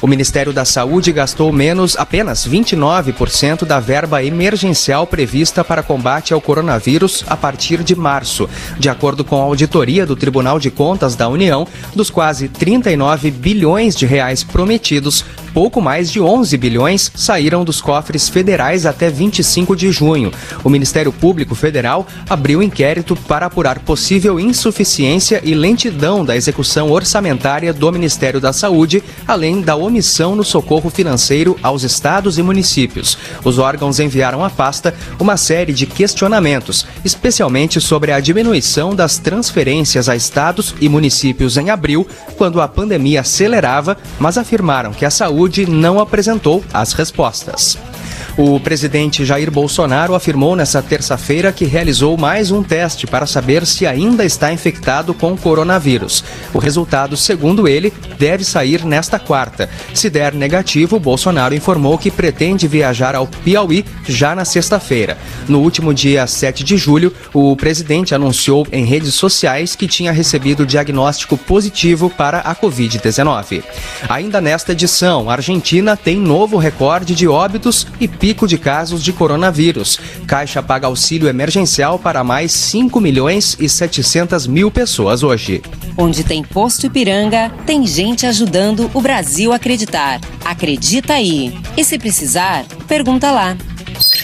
O 0.00 0.06
Ministério 0.06 0.52
da 0.52 0.64
Saúde 0.64 1.10
gastou 1.10 1.52
menos 1.52 1.96
apenas 1.96 2.46
29% 2.46 3.64
da 3.64 3.80
verba 3.80 4.22
emergencial 4.22 5.06
prevista 5.06 5.64
para 5.64 5.82
combate 5.82 6.32
ao 6.32 6.40
coronavírus 6.40 7.24
a 7.26 7.36
partir 7.36 7.82
de 7.82 7.96
março. 7.96 8.48
De 8.78 8.88
acordo 8.88 9.24
com 9.24 9.36
a 9.36 9.44
auditoria 9.44 10.06
do 10.06 10.14
Tribunal 10.14 10.58
de 10.60 10.70
Contas 10.70 11.16
da 11.16 11.28
União, 11.28 11.66
dos 11.94 12.10
quase 12.10 12.48
39 12.48 13.30
bilhões 13.30 13.96
de 13.96 14.06
reais 14.06 14.44
prometidos, 14.44 15.24
pouco 15.52 15.80
mais 15.80 16.10
de 16.10 16.20
11 16.20 16.56
bilhões 16.56 17.10
saíram 17.14 17.57
dos 17.64 17.80
cofres 17.80 18.28
federais 18.28 18.86
até 18.86 19.10
25 19.10 19.74
de 19.74 19.90
junho. 19.90 20.32
O 20.64 20.70
Ministério 20.70 21.12
Público 21.12 21.54
Federal 21.54 22.06
abriu 22.28 22.62
inquérito 22.62 23.16
para 23.16 23.46
apurar 23.46 23.78
possível 23.80 24.38
insuficiência 24.38 25.40
e 25.44 25.54
lentidão 25.54 26.24
da 26.24 26.36
execução 26.36 26.90
orçamentária 26.90 27.72
do 27.72 27.90
Ministério 27.92 28.40
da 28.40 28.52
Saúde, 28.52 29.02
além 29.26 29.60
da 29.60 29.76
omissão 29.76 30.34
no 30.34 30.44
socorro 30.44 30.90
financeiro 30.90 31.56
aos 31.62 31.82
estados 31.82 32.38
e 32.38 32.42
municípios. 32.42 33.18
Os 33.44 33.58
órgãos 33.58 34.00
enviaram 34.00 34.44
à 34.44 34.50
pasta 34.50 34.94
uma 35.18 35.36
série 35.36 35.72
de 35.72 35.86
questionamentos, 35.86 36.86
especialmente 37.04 37.80
sobre 37.80 38.12
a 38.12 38.20
diminuição 38.20 38.94
das 38.94 39.18
transferências 39.18 40.08
a 40.08 40.16
estados 40.16 40.74
e 40.80 40.88
municípios 40.88 41.56
em 41.56 41.70
abril, 41.70 42.06
quando 42.36 42.60
a 42.60 42.68
pandemia 42.68 43.20
acelerava, 43.20 43.96
mas 44.18 44.38
afirmaram 44.38 44.92
que 44.92 45.04
a 45.04 45.10
saúde 45.10 45.68
não 45.68 46.00
apresentou 46.00 46.64
as 46.72 46.92
respostas. 46.92 47.47
this. 47.48 47.97
O 48.36 48.58
presidente 48.60 49.24
Jair 49.24 49.50
Bolsonaro 49.50 50.14
afirmou 50.14 50.56
nesta 50.56 50.82
terça-feira 50.82 51.52
que 51.52 51.64
realizou 51.64 52.16
mais 52.16 52.50
um 52.50 52.62
teste 52.62 53.06
para 53.06 53.26
saber 53.26 53.66
se 53.66 53.86
ainda 53.86 54.24
está 54.24 54.52
infectado 54.52 55.12
com 55.14 55.36
coronavírus. 55.36 56.24
O 56.52 56.58
resultado, 56.58 57.16
segundo 57.16 57.68
ele, 57.68 57.92
deve 58.18 58.44
sair 58.44 58.84
nesta 58.84 59.18
quarta. 59.18 59.68
Se 59.94 60.10
der 60.10 60.34
negativo, 60.34 60.98
Bolsonaro 60.98 61.54
informou 61.54 61.98
que 61.98 62.10
pretende 62.10 62.66
viajar 62.66 63.14
ao 63.14 63.26
Piauí 63.26 63.84
já 64.06 64.34
na 64.34 64.44
sexta-feira. 64.44 65.16
No 65.48 65.60
último 65.60 65.94
dia 65.94 66.26
7 66.26 66.64
de 66.64 66.76
julho, 66.76 67.12
o 67.32 67.54
presidente 67.56 68.14
anunciou 68.14 68.66
em 68.72 68.84
redes 68.84 69.14
sociais 69.14 69.76
que 69.76 69.86
tinha 69.86 70.12
recebido 70.12 70.66
diagnóstico 70.66 71.36
positivo 71.36 72.10
para 72.10 72.40
a 72.40 72.54
Covid-19. 72.54 73.62
Ainda 74.08 74.40
nesta 74.40 74.72
edição, 74.72 75.30
a 75.30 75.34
Argentina 75.34 75.96
tem 75.96 76.16
novo 76.16 76.56
recorde 76.56 77.14
de 77.14 77.28
óbitos 77.28 77.86
e 78.00 78.07
pico 78.08 78.46
de 78.46 78.58
casos 78.58 79.02
de 79.02 79.12
coronavírus. 79.12 79.98
Caixa 80.26 80.62
paga 80.62 80.86
auxílio 80.86 81.28
emergencial 81.28 81.98
para 81.98 82.24
mais 82.24 82.52
5 82.52 83.00
milhões 83.00 83.56
e 83.60 83.68
700 83.68 84.46
mil 84.46 84.70
pessoas 84.70 85.22
hoje. 85.22 85.62
Onde 85.96 86.24
tem 86.24 86.42
posto 86.42 86.86
Ipiranga, 86.86 87.50
tem 87.66 87.86
gente 87.86 88.26
ajudando 88.26 88.90
o 88.94 89.00
Brasil 89.00 89.52
a 89.52 89.56
acreditar. 89.56 90.20
Acredita 90.44 91.14
aí. 91.14 91.56
E 91.76 91.84
se 91.84 91.98
precisar, 91.98 92.64
pergunta 92.86 93.30
lá. 93.30 93.56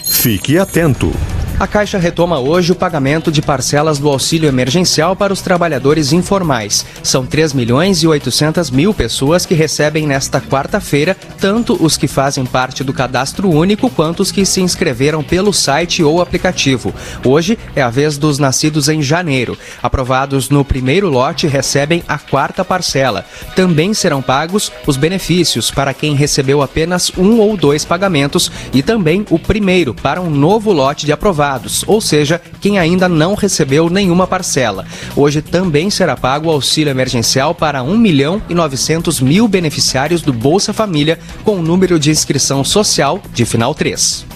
Fique 0.05 0.59
atento. 0.59 1.13
A 1.59 1.69
Caixa 1.69 1.99
retoma 1.99 2.41
hoje 2.41 2.73
o 2.73 2.75
pagamento 2.75 3.31
de 3.31 3.41
parcelas 3.41 4.01
do 4.01 4.09
auxílio 4.09 4.49
emergencial 4.49 5.15
para 5.15 5.33
os 5.33 5.41
trabalhadores 5.41 6.13
informais. 6.13 6.85
São 7.01 7.25
3 7.25 7.53
milhões 7.53 8.03
e 8.03 8.09
800 8.09 8.71
mil 8.71 8.93
pessoas 8.93 9.47
que 9.47 9.55
recebem 9.55 10.05
nesta 10.05 10.41
quarta-feira, 10.41 11.17
tanto 11.39 11.81
os 11.81 11.97
que 11.97 12.09
fazem 12.09 12.45
parte 12.45 12.83
do 12.83 12.93
cadastro 12.93 13.49
único 13.49 13.89
quanto 13.89 14.21
os 14.21 14.33
que 14.33 14.45
se 14.45 14.61
inscreveram 14.61 15.23
pelo 15.23 15.53
site 15.53 16.03
ou 16.03 16.21
aplicativo. 16.21 16.93
Hoje 17.25 17.57
é 17.77 17.83
a 17.83 17.89
vez 17.89 18.19
dos 18.19 18.41
nascidos 18.41 18.89
em 18.89 19.01
janeiro. 19.01 19.57
Aprovados 19.81 20.51
no 20.51 20.65
primeiro 20.65 21.09
lote 21.09 21.47
recebem 21.47 22.03
a 22.09 22.19
quarta 22.19 22.65
parcela. 22.65 23.25
Também 23.55 23.95
serão 23.95 24.21
pagos 24.21 24.73
os 24.89 24.97
benefícios 24.97 25.71
para 25.71 25.95
quem 25.95 26.17
recebeu 26.17 26.63
apenas 26.63 27.13
um 27.17 27.39
ou 27.39 27.57
dois 27.57 27.85
pagamentos 27.85 28.51
e 28.73 28.83
também 28.83 29.25
o 29.31 29.39
primeiro 29.39 29.95
para 29.95 30.21
um 30.21 30.29
novo 30.29 30.73
lote 30.73 31.07
de 31.07 31.13
aprovados 31.13 31.44
ou 31.87 32.01
seja, 32.01 32.41
quem 32.61 32.79
ainda 32.79 33.09
não 33.09 33.35
recebeu 33.35 33.89
nenhuma 33.91 34.27
parcela. 34.27 34.87
Hoje 35.17 35.43
também 35.43 35.91
será 35.91 36.17
pago 36.17 36.49
o 36.49 36.53
auxílio 36.53 36.91
emergencial 36.91 37.55
para 37.55 37.83
1 37.83 37.97
milhão 37.97 38.43
e 38.49 38.55
900 38.55 39.21
mil 39.21 39.47
beneficiários 39.49 40.23
do 40.23 40.33
Bolsa 40.33 40.73
Família 40.73 41.19
com 41.45 41.57
o 41.57 41.63
número 41.63 41.99
de 41.99 42.11
inscrição 42.11 42.65
social 42.65 43.21
de 43.33 43.45
final 43.45 43.75
3. 43.75 44.27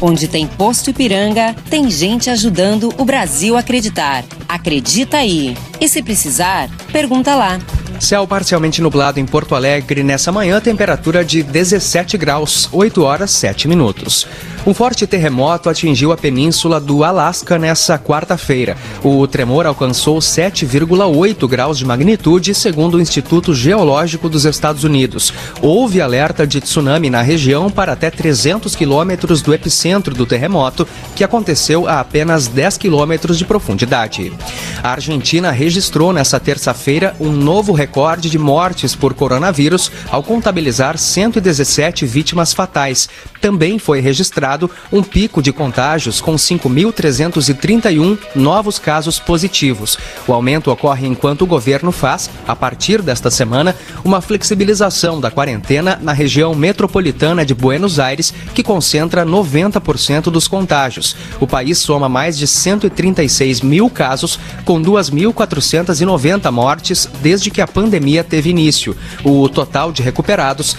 Onde 0.00 0.26
tem 0.26 0.48
posto 0.48 0.90
Ipiranga, 0.90 1.54
tem 1.70 1.88
gente 1.88 2.28
ajudando 2.28 2.92
o 2.98 3.04
Brasil 3.04 3.56
a 3.56 3.60
acreditar. 3.60 4.24
Acredita 4.48 5.18
aí. 5.18 5.56
E 5.80 5.88
se 5.88 6.02
precisar, 6.02 6.68
pergunta 6.90 7.36
lá. 7.36 7.60
Céu 8.00 8.26
parcialmente 8.26 8.82
nublado 8.82 9.20
em 9.20 9.24
Porto 9.24 9.54
Alegre 9.54 10.02
nessa 10.02 10.32
manhã, 10.32 10.60
temperatura 10.60 11.24
de 11.24 11.40
17 11.40 12.18
graus, 12.18 12.68
8 12.72 13.00
horas 13.00 13.30
7 13.30 13.68
minutos. 13.68 14.26
Um 14.64 14.72
forte 14.72 15.08
terremoto 15.08 15.68
atingiu 15.68 16.12
a 16.12 16.16
península 16.16 16.78
do 16.78 17.02
Alasca 17.02 17.58
nessa 17.58 17.98
quarta-feira. 17.98 18.76
O 19.02 19.26
tremor 19.26 19.66
alcançou 19.66 20.18
7,8 20.18 21.48
graus 21.48 21.76
de 21.78 21.84
magnitude, 21.84 22.54
segundo 22.54 22.94
o 22.94 23.00
Instituto 23.00 23.52
Geológico 23.56 24.28
dos 24.28 24.44
Estados 24.44 24.84
Unidos. 24.84 25.34
Houve 25.60 26.00
alerta 26.00 26.46
de 26.46 26.60
tsunami 26.60 27.10
na 27.10 27.22
região 27.22 27.68
para 27.68 27.94
até 27.94 28.08
300 28.08 28.76
quilômetros 28.76 29.42
do 29.42 29.52
epicentro 29.52 30.14
do 30.14 30.24
terremoto, 30.24 30.86
que 31.16 31.24
aconteceu 31.24 31.88
a 31.88 31.98
apenas 31.98 32.46
10 32.46 32.78
quilômetros 32.78 33.38
de 33.38 33.44
profundidade. 33.44 34.32
A 34.80 34.92
Argentina 34.92 35.50
registrou 35.50 36.12
nessa 36.12 36.38
terça-feira 36.38 37.16
um 37.18 37.32
novo 37.32 37.72
recorde 37.72 38.30
de 38.30 38.38
mortes 38.38 38.94
por 38.94 39.12
coronavírus, 39.12 39.90
ao 40.08 40.22
contabilizar 40.22 40.96
117 40.96 42.06
vítimas 42.06 42.52
fatais. 42.52 43.08
Também 43.40 43.76
foi 43.76 43.98
registrado 43.98 44.51
registrado 44.52 44.70
um 44.92 45.02
pico 45.02 45.42
de 45.42 45.52
contágios 45.52 46.20
com 46.20 46.34
5.331 46.34 48.18
novos 48.34 48.78
casos 48.78 49.18
positivos. 49.18 49.96
O 50.26 50.32
aumento 50.32 50.70
ocorre 50.70 51.06
enquanto 51.06 51.42
o 51.42 51.46
governo 51.46 51.92
faz, 51.92 52.30
a 52.46 52.54
partir 52.54 53.02
desta 53.02 53.30
semana, 53.30 53.74
uma 54.04 54.20
flexibilização 54.20 55.18
da 55.20 55.30
quarentena 55.30 55.98
na 56.02 56.12
região 56.12 56.54
metropolitana 56.54 57.46
de 57.46 57.54
Buenos 57.54 57.98
Aires, 57.98 58.34
que 58.54 58.62
concentra 58.62 59.24
90% 59.24 60.24
dos 60.24 60.46
contágios. 60.46 61.16
O 61.40 61.46
país 61.46 61.78
soma 61.78 62.06
mais 62.08 62.36
de 62.36 62.46
136 62.46 63.62
mil 63.62 63.88
casos, 63.88 64.38
com 64.64 64.82
2.490 64.82 66.50
mortes 66.50 67.08
desde 67.22 67.50
que 67.50 67.60
a 67.60 67.66
pandemia 67.66 68.24
teve 68.24 68.50
início. 68.50 68.96
O 69.24 69.48
total 69.48 69.92
de 69.92 70.02
recuperados 70.02 70.76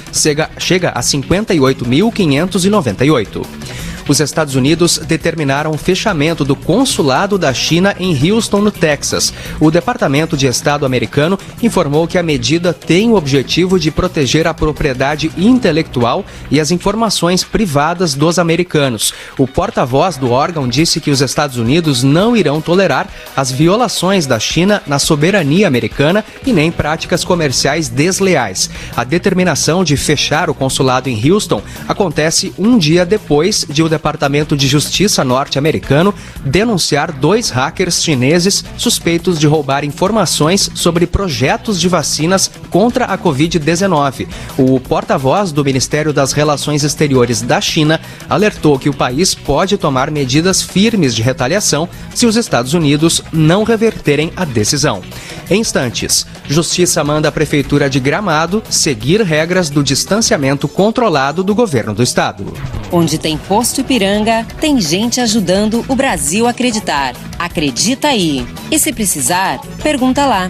chega, 0.60 0.90
a 0.90 1.02
58.598 1.02 3.63
os 4.12 4.20
Estados 4.20 4.56
Unidos 4.56 4.98
determinaram 4.98 5.72
o 5.72 5.78
fechamento 5.78 6.44
do 6.44 6.56
consulado 6.56 7.38
da 7.38 7.54
China 7.54 7.96
em 8.00 8.32
Houston, 8.32 8.62
no 8.62 8.72
Texas. 8.72 9.34
O 9.60 9.72
Departamento 9.72 10.36
de 10.36 10.48
Estado 10.48 10.86
americano 10.86 11.38
informou 11.62 12.08
que 12.08 12.18
a 12.18 12.24
medida 12.24 12.74
tem 12.74 13.10
o 13.10 13.16
objetivo 13.16 13.80
de 13.80 13.92
proteger 13.92 14.48
a 14.48 14.54
propriedade 14.54 15.32
intelectual 15.38 16.26
e 16.50 16.60
as 16.60 16.72
informações 16.72 17.44
privadas 17.44 18.14
dos 18.14 18.40
americanos. 18.40 19.14
O 19.38 19.48
porta-voz 19.48 20.18
do 20.18 20.32
órgão 20.32 20.68
disse 20.68 21.00
que 21.00 21.12
os 21.12 21.22
Estados 21.22 21.58
Unidos 21.58 22.04
não 22.04 22.36
irão 22.36 22.62
tolerar 22.62 23.08
as 23.36 23.52
violações 23.52 24.26
da 24.26 24.40
China 24.40 24.82
na 24.88 25.00
soberania 25.00 25.68
americana 25.68 26.24
e 26.46 26.54
nem 26.54 26.72
práticas 26.72 27.24
comerciais 27.24 27.90
desleais. 27.90 28.70
A 28.96 29.04
determinação 29.04 29.84
de 29.84 29.98
fechar 29.98 30.50
o 30.50 30.54
consulado 30.54 31.10
em 31.10 31.32
Houston 31.32 31.62
acontece 31.88 32.54
um 32.58 32.78
dia 32.78 33.06
depois 33.06 33.66
de 33.70 33.84
o 33.84 33.90
Departamento 33.94 34.58
de 34.58 34.68
Justiça 34.68 35.24
norte-americano 35.24 36.16
denunciar 36.44 37.12
dois 37.12 37.52
hackers 37.52 38.04
chineses 38.04 38.66
suspeitos 38.76 39.38
de 39.38 39.46
roubar 39.46 39.86
informações 39.86 40.72
sobre 40.74 41.06
projetos 41.06 41.80
de 41.80 41.88
vacinas 41.88 42.50
contra 42.72 43.06
a 43.06 43.16
Covid-19. 43.16 44.28
O 44.58 44.80
porta-voz 44.80 45.52
do 45.52 45.64
Ministério 45.64 46.12
das 46.12 46.34
Relações 46.34 46.84
Exteriores 46.84 47.44
da 47.44 47.62
China 47.62 48.02
alertou 48.28 48.80
que 48.80 48.90
o 48.90 48.94
país 48.94 49.36
pode 49.36 49.78
tomar 49.78 50.10
medidas 50.10 50.62
firmes 50.64 51.14
de 51.14 51.22
retaliação 51.22 51.88
se 52.16 52.26
os 52.26 52.36
Estados 52.36 52.74
Unidos 52.74 53.22
não 53.32 53.64
reverterem 53.64 54.34
a 54.36 54.44
decisão. 54.44 55.04
Em 55.50 55.60
instantes, 55.60 56.26
Justiça 56.48 57.04
manda 57.04 57.30
a 57.30 57.32
Prefeitura 57.32 57.90
de 57.90 58.00
Gramado 58.00 58.64
seguir 58.70 59.22
regras 59.22 59.70
do 59.70 59.84
distanciamento 59.84 60.68
controlado 60.68 61.44
do 61.44 61.54
governo 61.54 61.94
do 61.94 62.02
estado. 62.02 62.54
Onde 62.92 63.18
tem 63.18 63.38
posto 63.38 63.83
Ipiranga, 63.84 64.48
tem 64.62 64.80
gente 64.80 65.20
ajudando 65.20 65.84
o 65.90 65.96
Brasil 65.96 66.48
a 66.48 66.52
acreditar. 66.52 67.14
Acredita 67.38 68.08
aí. 68.08 68.48
E 68.72 68.80
se 68.80 68.94
precisar, 68.94 69.60
pergunta 69.84 70.26
lá. 70.26 70.50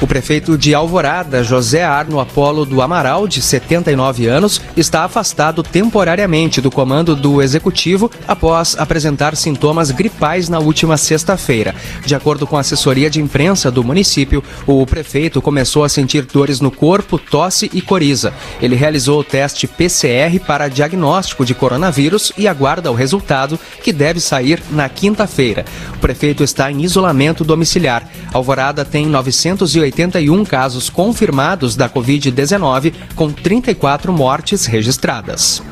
O 0.00 0.06
prefeito 0.06 0.56
de 0.56 0.74
Alvorada, 0.74 1.44
José 1.44 1.84
Arno 1.84 2.20
Apolo 2.20 2.64
do 2.64 2.80
Amaral, 2.80 3.28
de 3.28 3.42
79 3.42 4.26
anos, 4.26 4.58
está 4.74 5.04
afastado 5.04 5.62
temporariamente 5.62 6.58
do 6.58 6.70
comando 6.70 7.14
do 7.14 7.42
executivo 7.42 8.10
após 8.26 8.74
apresentar 8.78 9.36
sintomas 9.36 9.90
gripais 9.90 10.48
na 10.48 10.58
última 10.58 10.96
sexta-feira. 10.96 11.74
De 12.06 12.14
acordo 12.14 12.46
com 12.46 12.56
a 12.56 12.60
assessoria 12.60 13.10
de 13.10 13.20
imprensa 13.20 13.70
do 13.70 13.84
município, 13.84 14.42
o 14.66 14.86
prefeito 14.86 15.42
começou 15.42 15.84
a 15.84 15.88
sentir 15.88 16.22
dores 16.22 16.60
no 16.60 16.70
corpo, 16.70 17.18
tosse 17.18 17.70
e 17.74 17.82
coriza. 17.82 18.32
Ele 18.62 18.76
realizou 18.76 19.20
o 19.20 19.24
teste 19.24 19.66
PCR 19.66 20.40
para 20.46 20.68
diagnóstico 20.68 21.44
de 21.44 21.54
coronavírus 21.54 22.32
e 22.38 22.48
aguarda 22.48 22.90
o 22.90 22.94
resultado, 22.94 23.60
que 23.84 23.92
deve 23.92 24.18
sair 24.18 24.62
na 24.70 24.88
quinta-feira. 24.88 25.66
O 25.94 25.98
prefeito 25.98 26.42
está 26.42 26.72
em 26.72 26.80
isolamento 26.80 27.44
domiciliar. 27.44 28.08
Alvorada 28.32 28.82
tem 28.82 29.04
980 29.04 29.89
81 29.90 30.44
casos 30.44 30.88
confirmados 30.88 31.76
da 31.76 31.88
Covid-19, 31.88 32.92
com 33.14 33.30
34 33.30 34.12
mortes 34.12 34.66
registradas. 34.66 35.62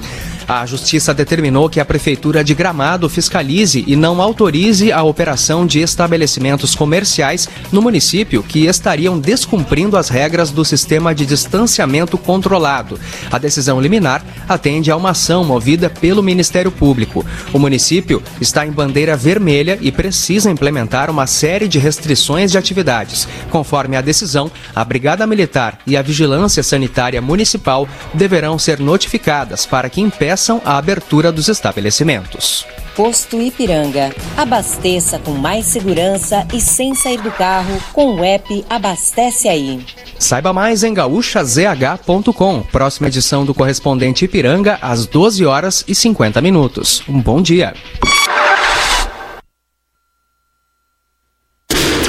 A 0.49 0.65
Justiça 0.65 1.13
determinou 1.13 1.69
que 1.69 1.79
a 1.79 1.85
Prefeitura 1.85 2.43
de 2.43 2.55
Gramado 2.55 3.07
fiscalize 3.07 3.85
e 3.87 3.95
não 3.95 4.23
autorize 4.23 4.91
a 4.91 5.03
operação 5.03 5.67
de 5.67 5.81
estabelecimentos 5.81 6.75
comerciais 6.75 7.47
no 7.71 7.83
município 7.83 8.43
que 8.43 8.65
estariam 8.65 9.19
descumprindo 9.19 9.95
as 9.95 10.09
regras 10.09 10.51
do 10.51 10.65
sistema 10.65 11.15
de 11.15 11.27
distanciamento 11.27 12.17
controlado. 12.17 12.99
A 13.31 13.37
decisão 13.37 13.79
liminar 13.79 14.25
atende 14.49 14.91
a 14.91 14.97
uma 14.97 15.11
ação 15.11 15.45
movida 15.45 15.91
pelo 15.91 16.23
Ministério 16.23 16.73
Público. 16.73 17.27
O 17.53 17.59
município 17.59 18.23
está 18.41 18.67
em 18.67 18.73
bandeira 18.73 19.19
vermelha 19.19 19.77
e 19.83 19.93
precisa 19.93 20.51
implementar 20.51 21.11
uma 21.11 21.27
série 21.27 21.69
de 21.69 21.79
restrições 21.79 22.51
de 22.51 22.57
atividades. 22.57 23.29
Conforme 23.51 23.97
a 23.97 24.01
decisão, 24.01 24.51
a 24.75 24.83
Brigada 24.83 25.27
Militar 25.27 25.79
e 25.87 25.95
a 25.95 26.01
Vigilância 26.01 26.63
Sanitária 26.63 27.21
Municipal 27.21 27.87
deverão 28.15 28.59
ser 28.59 28.81
notificadas 28.81 29.67
para 29.67 29.91
que 29.91 30.01
impeçam 30.01 30.38
a 30.65 30.79
abertura 30.79 31.33
dos 31.33 31.49
estabelecimentos. 31.49 32.67
Posto 32.95 33.41
Ipiranga. 33.41 34.13
Abasteça 34.37 35.19
com 35.19 35.33
mais 35.33 35.67
segurança 35.67 36.47
e 36.53 36.61
sem 36.61 36.95
sair 36.95 37.21
do 37.21 37.31
carro 37.31 37.81
com 37.93 38.17
o 38.17 38.25
app 38.25 38.65
Abastece 38.69 39.49
Aí. 39.49 39.85
Saiba 40.19 40.53
mais 40.53 40.83
em 40.83 40.93
gaúchazh.com. 40.93 42.63
Próxima 42.73 43.09
edição 43.09 43.45
do 43.45 43.55
correspondente 43.55 44.25
Ipiranga 44.25 44.79
às 44.83 45.07
12 45.07 45.45
horas 45.47 45.85
e 45.87 45.95
50 45.95 46.41
minutos. 46.41 47.03
Um 47.09 47.21
bom 47.21 47.41
dia. 47.41 47.75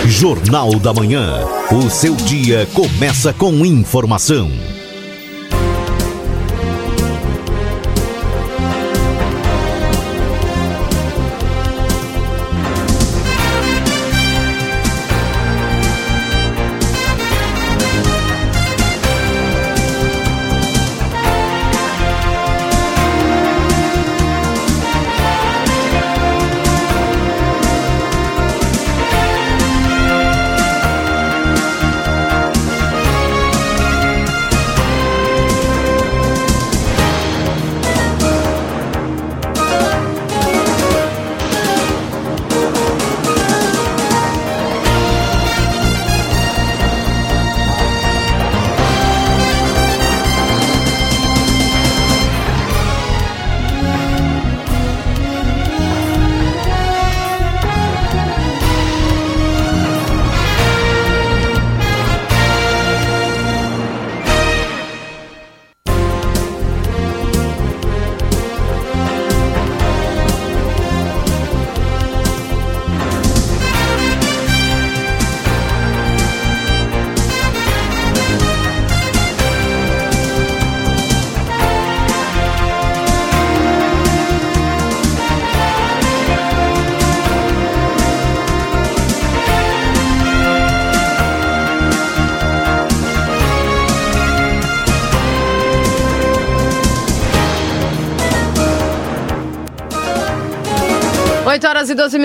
Jornal 0.07 0.71
da 0.79 0.91
Manhã. 0.91 1.45
O 1.71 1.89
seu 1.89 2.15
dia 2.15 2.67
começa 2.73 3.31
com 3.31 3.63
informação. 3.63 4.51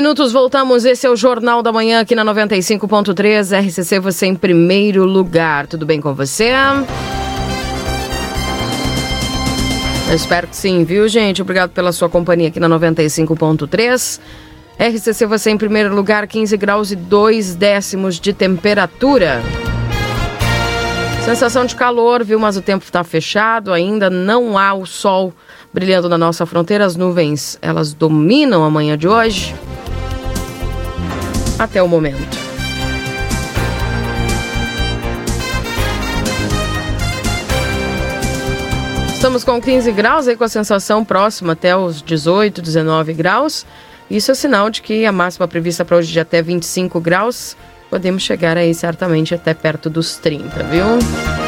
Minutos, 0.04 0.32
voltamos. 0.32 0.84
Esse 0.84 1.06
é 1.06 1.10
o 1.10 1.16
Jornal 1.16 1.62
da 1.62 1.72
Manhã 1.72 2.00
aqui 2.00 2.14
na 2.14 2.22
95.3 2.26 3.58
RCC, 3.58 3.98
você 3.98 4.26
em 4.26 4.34
primeiro 4.34 5.06
lugar. 5.06 5.66
Tudo 5.66 5.86
bem 5.86 5.98
com 5.98 6.12
você? 6.12 6.50
Eu 10.06 10.14
espero 10.14 10.46
que 10.46 10.56
sim, 10.56 10.84
viu, 10.84 11.08
gente? 11.08 11.40
Obrigado 11.40 11.70
pela 11.70 11.90
sua 11.90 12.10
companhia 12.10 12.48
aqui 12.48 12.60
na 12.60 12.68
95.3. 12.68 14.20
RCC 14.78 15.24
você 15.24 15.50
em 15.50 15.56
primeiro 15.56 15.94
lugar, 15.94 16.26
15 16.26 16.54
graus 16.58 16.90
e 16.90 16.96
2 16.96 17.54
décimos 17.54 18.20
de 18.20 18.34
temperatura. 18.34 19.40
Sensação 21.24 21.64
de 21.64 21.74
calor, 21.74 22.22
viu? 22.22 22.38
Mas 22.38 22.58
o 22.58 22.60
tempo 22.60 22.84
está 22.84 23.02
fechado, 23.02 23.72
ainda 23.72 24.10
não 24.10 24.58
há 24.58 24.74
o 24.74 24.84
sol 24.84 25.32
brilhando 25.72 26.10
na 26.10 26.18
nossa 26.18 26.44
fronteira. 26.44 26.84
As 26.84 26.94
nuvens, 26.94 27.58
elas 27.62 27.94
dominam 27.94 28.62
a 28.62 28.68
manhã 28.68 28.98
de 28.98 29.08
hoje. 29.08 29.54
Até 31.58 31.82
o 31.82 31.88
momento. 31.88 32.44
Estamos 39.14 39.42
com 39.42 39.58
15 39.58 39.90
graus 39.92 40.28
aí 40.28 40.36
com 40.36 40.44
a 40.44 40.48
sensação 40.48 41.02
próxima 41.02 41.54
até 41.54 41.74
os 41.74 42.02
18, 42.02 42.60
19 42.60 43.14
graus. 43.14 43.64
Isso 44.10 44.30
é 44.30 44.34
sinal 44.34 44.68
de 44.68 44.82
que 44.82 45.06
a 45.06 45.12
máxima 45.12 45.48
prevista 45.48 45.84
para 45.84 45.96
hoje 45.96 46.12
de 46.12 46.20
até 46.20 46.42
25 46.42 47.00
graus, 47.00 47.56
podemos 47.88 48.22
chegar 48.22 48.58
aí 48.58 48.74
certamente 48.74 49.34
até 49.34 49.54
perto 49.54 49.88
dos 49.88 50.16
30, 50.16 50.62
viu? 50.64 51.43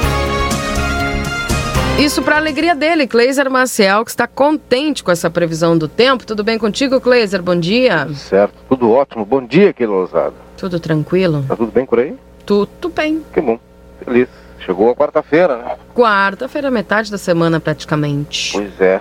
Isso 1.98 2.22
para 2.22 2.36
alegria 2.36 2.74
dele, 2.74 3.06
Cleiser 3.06 3.50
Maciel, 3.50 4.04
que 4.04 4.10
está 4.10 4.26
contente 4.26 5.02
com 5.02 5.10
essa 5.10 5.30
previsão 5.30 5.78
do 5.78 5.88
tempo. 5.88 6.26
Tudo 6.26 6.44
bem 6.44 6.58
contigo, 6.58 7.00
Cleiser? 7.00 7.42
Bom 7.42 7.58
dia. 7.58 8.06
Certo, 8.14 8.54
tudo 8.68 8.90
ótimo. 8.90 9.24
Bom 9.24 9.42
dia, 9.42 9.72
Keila 9.72 9.94
Lousada. 9.94 10.34
Tudo 10.58 10.78
tranquilo? 10.78 11.44
Tá 11.48 11.56
tudo 11.56 11.72
bem 11.72 11.86
por 11.86 11.98
aí? 11.98 12.14
Tudo 12.44 12.90
bem. 12.90 13.24
Que 13.32 13.40
bom. 13.40 13.58
Feliz. 14.04 14.28
Chegou 14.60 14.90
a 14.90 14.94
quarta-feira, 14.94 15.56
né? 15.56 15.76
Quarta-feira, 15.94 16.70
metade 16.70 17.10
da 17.10 17.18
semana 17.18 17.58
praticamente. 17.58 18.52
Pois 18.52 18.80
é. 18.80 19.00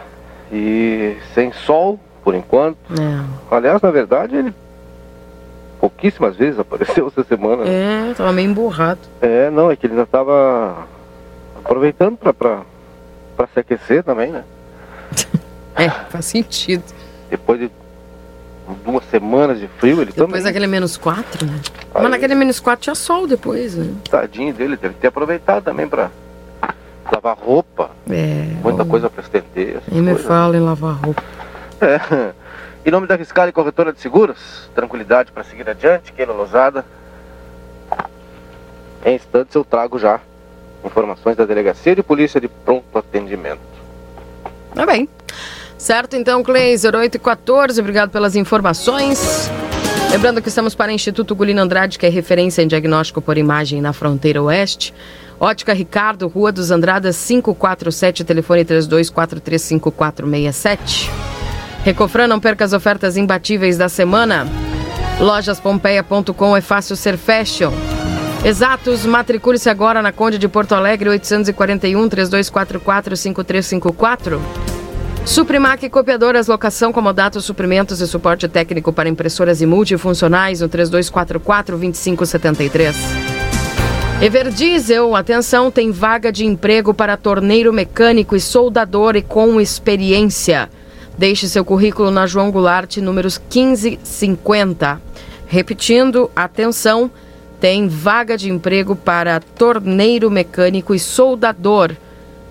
E 0.51 1.17
sem 1.33 1.51
sol, 1.51 1.99
por 2.23 2.33
enquanto. 2.33 2.77
É. 2.91 3.55
Aliás, 3.55 3.81
na 3.81 3.91
verdade, 3.91 4.37
ele 4.37 4.53
pouquíssimas 5.79 6.35
vezes 6.37 6.57
apareceu 6.59 7.07
essa 7.07 7.23
semana. 7.23 7.63
É, 7.67 8.13
tava 8.15 8.31
meio 8.31 8.49
emburrado. 8.49 9.01
É, 9.21 9.49
não, 9.49 9.69
é 9.69 9.75
que 9.75 9.85
ele 9.85 9.95
já 9.95 10.05
tava 10.05 10.87
aproveitando 11.63 12.17
pra, 12.17 12.33
pra 13.35 13.47
se 13.47 13.59
aquecer 13.59 14.03
também, 14.03 14.31
né? 14.31 14.43
é, 15.75 15.89
faz 15.89 16.25
sentido. 16.25 16.83
Depois 17.29 17.59
de 17.59 17.71
duas 18.83 19.03
semanas 19.05 19.59
de 19.59 19.67
frio, 19.67 19.97
ele 20.01 20.05
depois 20.05 20.15
também. 20.15 20.27
Depois 20.27 20.43
daquele 20.43 20.67
menos 20.67 20.97
4, 20.97 21.45
né? 21.45 21.59
Aí, 21.93 22.01
Mas 22.01 22.11
naquele 22.11 22.35
menos 22.35 22.59
4 22.59 22.83
tinha 22.83 22.95
sol 22.95 23.27
depois, 23.27 23.75
né? 23.75 23.93
Tadinho 24.09 24.53
dele, 24.53 24.77
deve 24.77 24.95
ter 24.95 25.07
aproveitado 25.07 25.63
também 25.63 25.87
pra 25.87 26.09
lavar 27.11 27.37
roupa. 27.37 27.91
É. 28.09 28.47
Muita 28.63 28.83
ó, 28.83 28.85
coisa 28.85 29.09
pra 29.09 29.21
estender. 29.21 29.81
Nem 29.91 30.01
me 30.01 30.15
fala 30.15 30.57
em 30.57 30.61
lavar 30.61 30.95
roupa. 30.95 31.23
É. 31.81 32.33
Em 32.85 32.91
nome 32.91 33.07
da 33.07 33.17
Fiscal 33.17 33.49
e 33.49 33.51
Corretora 33.51 33.91
de 33.91 33.99
Seguros, 33.99 34.69
tranquilidade 34.75 35.31
para 35.31 35.43
seguir 35.43 35.67
adiante, 35.67 36.13
Keila 36.13 36.33
Lozada. 36.33 36.85
Em 39.03 39.15
instantes 39.15 39.55
eu 39.55 39.65
trago 39.65 39.97
já 39.97 40.19
informações 40.85 41.35
da 41.35 41.45
Delegacia 41.45 41.95
de 41.95 42.03
Polícia 42.03 42.39
de 42.39 42.47
Pronto 42.47 42.97
Atendimento. 42.97 43.59
Tá 44.73 44.85
bem. 44.85 45.09
Certo, 45.77 46.15
então, 46.15 46.43
Cleiser, 46.43 46.95
8 46.95 47.15
e 47.15 47.19
14, 47.19 47.79
obrigado 47.79 48.09
pelas 48.09 48.35
informações. 48.35 49.49
Lembrando 50.11 50.41
que 50.41 50.47
estamos 50.47 50.73
para 50.73 50.91
o 50.91 50.95
Instituto 50.95 51.35
Gulino 51.35 51.61
Andrade, 51.61 51.99
que 51.99 52.05
é 52.05 52.09
referência 52.09 52.61
em 52.61 52.67
diagnóstico 52.67 53.21
por 53.21 53.37
imagem 53.37 53.81
na 53.81 53.91
fronteira 53.91 54.41
oeste. 54.41 54.93
Ótica 55.39 55.73
Ricardo, 55.73 56.27
Rua 56.27 56.51
dos 56.51 56.69
Andradas 56.71 57.15
547, 57.17 58.23
telefone 58.23 58.65
32435467. 58.65 61.09
Recofran, 61.83 62.27
não 62.27 62.39
perca 62.39 62.63
as 62.63 62.73
ofertas 62.73 63.17
imbatíveis 63.17 63.77
da 63.77 63.89
semana. 63.89 64.47
Lojaspompeia.com 65.19 66.55
é 66.55 66.61
fácil 66.61 66.95
ser 66.95 67.17
fashion. 67.17 67.73
Exatos, 68.45 69.05
matricule-se 69.07 69.67
agora 69.71 70.03
na 70.03 70.11
Conde 70.11 70.37
de 70.37 70.47
Porto 70.47 70.75
Alegre, 70.75 71.09
841 71.09 72.07
3244 72.07 73.17
5354. 73.17 74.39
Suprimac 75.25 75.89
Copiadoras, 75.89 76.45
locação, 76.45 76.93
comodato, 76.93 77.41
suprimentos 77.41 78.01
e 78.01 78.07
suporte 78.07 78.47
técnico 78.47 78.93
para 78.93 79.09
impressoras 79.09 79.61
e 79.61 79.65
multifuncionais 79.65 80.61
no 80.61 80.69
3244-2573. 80.69 82.93
Everdiesel, 84.21 85.15
atenção, 85.15 85.71
tem 85.71 85.89
vaga 85.89 86.31
de 86.31 86.45
emprego 86.45 86.93
para 86.93 87.17
torneiro 87.17 87.73
mecânico 87.73 88.35
e 88.35 88.39
soldador 88.39 89.15
e 89.15 89.23
com 89.23 89.59
experiência. 89.59 90.69
Deixe 91.17 91.49
seu 91.49 91.65
currículo 91.65 92.11
na 92.11 92.27
João 92.27 92.51
Goulart, 92.51 92.97
números 92.97 93.39
1550. 93.39 95.01
Repetindo, 95.47 96.29
atenção, 96.35 97.09
tem 97.65 97.87
vaga 97.87 98.37
de 98.37 98.51
emprego 98.51 98.95
para 98.95 99.39
torneiro 99.39 100.29
mecânico 100.29 100.93
e 100.93 100.99
soldador 100.99 101.93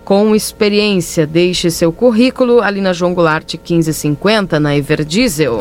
com 0.04 0.34
experiência. 0.34 1.24
Deixe 1.24 1.70
seu 1.70 1.92
currículo 1.92 2.60
ali 2.60 2.80
na 2.80 2.92
João 2.92 3.14
Goulart 3.14 3.54
1550, 3.54 4.58
na 4.58 4.76
Everdiesel. 4.76 5.58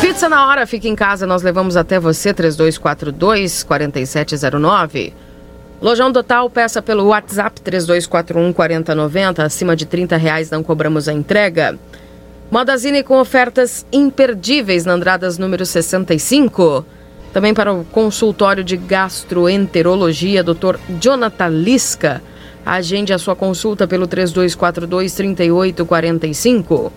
Pizza 0.00 0.28
na 0.28 0.46
hora, 0.46 0.64
fique 0.68 0.88
em 0.88 0.94
casa, 0.94 1.26
nós 1.26 1.42
levamos 1.42 1.76
até 1.76 1.98
você, 1.98 2.32
3242-4709. 2.32 5.12
Lojão 5.80 6.12
Total, 6.12 6.48
peça 6.48 6.80
pelo 6.80 7.08
WhatsApp 7.08 7.60
3241-4090, 7.60 9.40
acima 9.40 9.74
de 9.74 9.84
30 9.84 10.16
reais 10.16 10.48
não 10.48 10.62
cobramos 10.62 11.08
a 11.08 11.12
entrega. 11.12 11.76
Modazine 12.52 13.02
com 13.02 13.18
ofertas 13.18 13.84
imperdíveis 13.92 14.84
na 14.84 14.92
Andradas 14.92 15.38
número 15.38 15.66
65. 15.66 16.86
Também 17.32 17.54
para 17.54 17.72
o 17.72 17.84
consultório 17.84 18.62
de 18.62 18.76
gastroenterologia, 18.76 20.44
Dr. 20.44 20.76
Jonathan 21.00 21.48
Lisca. 21.48 22.22
Agende 22.64 23.12
a 23.12 23.18
sua 23.18 23.34
consulta 23.34 23.88
pelo 23.88 24.06
3242-3845. 24.06 26.92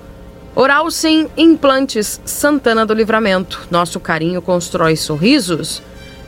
Oral 0.54 0.91
Sim 0.91 1.28
Implantes 1.38 2.21
Santana 2.26 2.86
do 2.86 2.93
Livramento. 2.93 3.65
Nosso 3.71 3.98
carinho 4.00 4.39
constrói 4.41 4.98
sorrisos. 4.98 5.82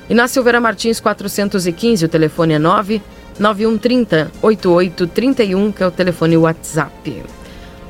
E 0.10 0.14
na 0.14 0.28
Silveira 0.28 0.62
Martins 0.62 1.02
415, 1.02 2.06
o 2.06 2.10
telefone 2.10 2.54
é 2.54 2.60
9 2.60 3.02
9130 3.38 4.32
8831, 4.42 5.72
que 5.72 5.84
é 5.84 5.88
o 5.88 5.92
telefone 5.92 6.38
WhatsApp. 6.38 7.22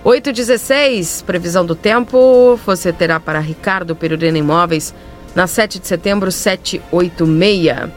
816, 0.03 1.21
previsão 1.21 1.65
do 1.65 1.75
tempo, 1.75 2.59
você 2.65 2.91
terá 2.91 3.17
para 3.19 3.39
Ricardo 3.39 3.95
Perurena 3.95 4.37
Imóveis 4.37 4.93
na 5.37 5.45
7 5.45 5.77
de 5.77 5.87
setembro, 5.87 6.31
786. 6.31 7.91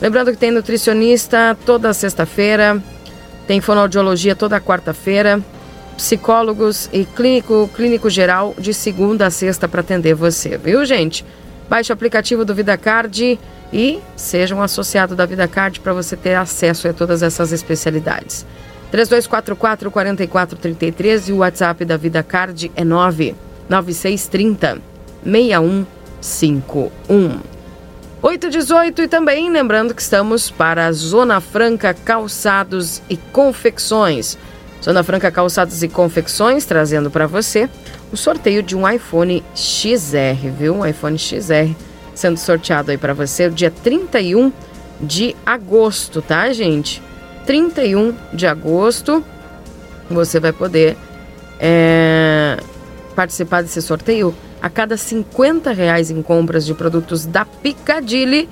Lembrando 0.00 0.32
que 0.32 0.36
tem 0.36 0.50
nutricionista 0.50 1.56
toda 1.64 1.94
sexta-feira, 1.94 2.82
tem 3.46 3.60
fonoaudiologia 3.60 4.34
toda 4.34 4.60
quarta-feira 4.60 5.40
psicólogos 5.96 6.88
e 6.92 7.04
clínico, 7.04 7.70
clínico 7.74 8.10
geral 8.10 8.54
de 8.58 8.74
segunda 8.74 9.26
a 9.26 9.30
sexta 9.30 9.68
para 9.68 9.80
atender 9.80 10.14
você, 10.14 10.58
viu, 10.58 10.84
gente? 10.84 11.24
Baixe 11.68 11.92
o 11.92 11.94
aplicativo 11.94 12.44
do 12.44 12.54
VidaCard 12.54 13.38
e 13.72 14.00
seja 14.14 14.54
um 14.54 14.62
associado 14.62 15.16
da 15.16 15.24
VidaCard 15.24 15.80
para 15.80 15.92
você 15.92 16.16
ter 16.16 16.34
acesso 16.34 16.88
a 16.88 16.92
todas 16.92 17.22
essas 17.22 17.52
especialidades. 17.52 18.44
3244 18.90 19.90
4433 19.90 21.28
e 21.28 21.32
o 21.32 21.38
WhatsApp 21.38 21.84
da 21.84 21.96
VidaCard 21.96 22.70
é 22.76 22.84
99630 22.84 24.78
6151. 25.24 27.40
818 28.20 29.02
e 29.02 29.08
também 29.08 29.50
lembrando 29.50 29.94
que 29.94 30.02
estamos 30.02 30.50
para 30.50 30.86
a 30.86 30.92
Zona 30.92 31.40
Franca 31.40 31.92
Calçados 31.92 33.02
e 33.08 33.16
Confecções. 33.16 34.38
Zona 34.82 35.04
Franca 35.04 35.30
Calçados 35.30 35.82
e 35.82 35.88
Confecções 35.88 36.64
trazendo 36.64 37.10
para 37.10 37.26
você 37.26 37.70
o 38.12 38.16
sorteio 38.16 38.62
de 38.62 38.76
um 38.76 38.88
iPhone 38.88 39.42
XR, 39.54 40.50
viu? 40.58 40.74
Um 40.74 40.84
iPhone 40.84 41.16
XR 41.16 41.72
sendo 42.14 42.36
sorteado 42.36 42.90
aí 42.90 42.98
para 42.98 43.14
você 43.14 43.48
dia 43.48 43.70
31 43.70 44.52
de 45.00 45.36
agosto, 45.46 46.20
tá, 46.20 46.52
gente? 46.52 47.00
31 47.46 48.14
de 48.32 48.46
agosto 48.46 49.24
você 50.10 50.40
vai 50.40 50.52
poder 50.52 50.96
é, 51.58 52.58
participar 53.14 53.62
desse 53.62 53.80
sorteio. 53.80 54.34
A 54.60 54.68
cada 54.68 54.96
50 54.96 55.72
reais 55.72 56.10
em 56.10 56.22
compras 56.22 56.66
de 56.66 56.74
produtos 56.74 57.24
da 57.24 57.44
Picadilly, 57.44 58.48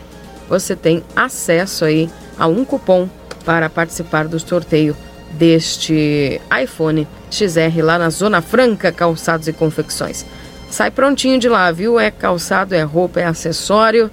você 0.48 0.74
tem 0.74 1.04
acesso 1.14 1.84
aí 1.84 2.08
a 2.38 2.46
um 2.46 2.64
cupom 2.64 3.08
para 3.44 3.68
participar 3.68 4.26
do 4.26 4.38
sorteio 4.40 4.96
deste 5.40 6.38
iPhone 6.62 7.08
XR 7.30 7.82
lá 7.82 7.98
na 7.98 8.10
Zona 8.10 8.42
Franca 8.42 8.92
Calçados 8.92 9.48
e 9.48 9.54
Confecções. 9.54 10.26
Sai 10.68 10.90
prontinho 10.90 11.38
de 11.38 11.48
lá, 11.48 11.72
viu? 11.72 11.98
É 11.98 12.10
calçado, 12.10 12.74
é 12.74 12.82
roupa, 12.82 13.20
é 13.20 13.24
acessório. 13.24 14.10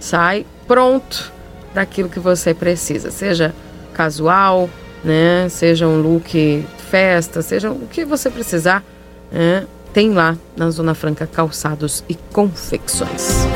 Sai 0.00 0.46
pronto 0.66 1.30
para 1.74 1.82
aquilo 1.82 2.08
que 2.08 2.18
você 2.18 2.54
precisa, 2.54 3.10
seja 3.10 3.54
casual, 3.92 4.70
né? 5.04 5.46
Seja 5.50 5.86
um 5.86 6.00
look 6.00 6.64
festa, 6.90 7.42
seja 7.42 7.70
o 7.70 7.86
que 7.86 8.02
você 8.02 8.30
precisar, 8.30 8.82
né? 9.30 9.66
tem 9.92 10.12
lá 10.12 10.36
na 10.56 10.70
Zona 10.70 10.94
Franca 10.94 11.26
Calçados 11.26 12.02
e 12.08 12.14
Confecções. 12.14 13.46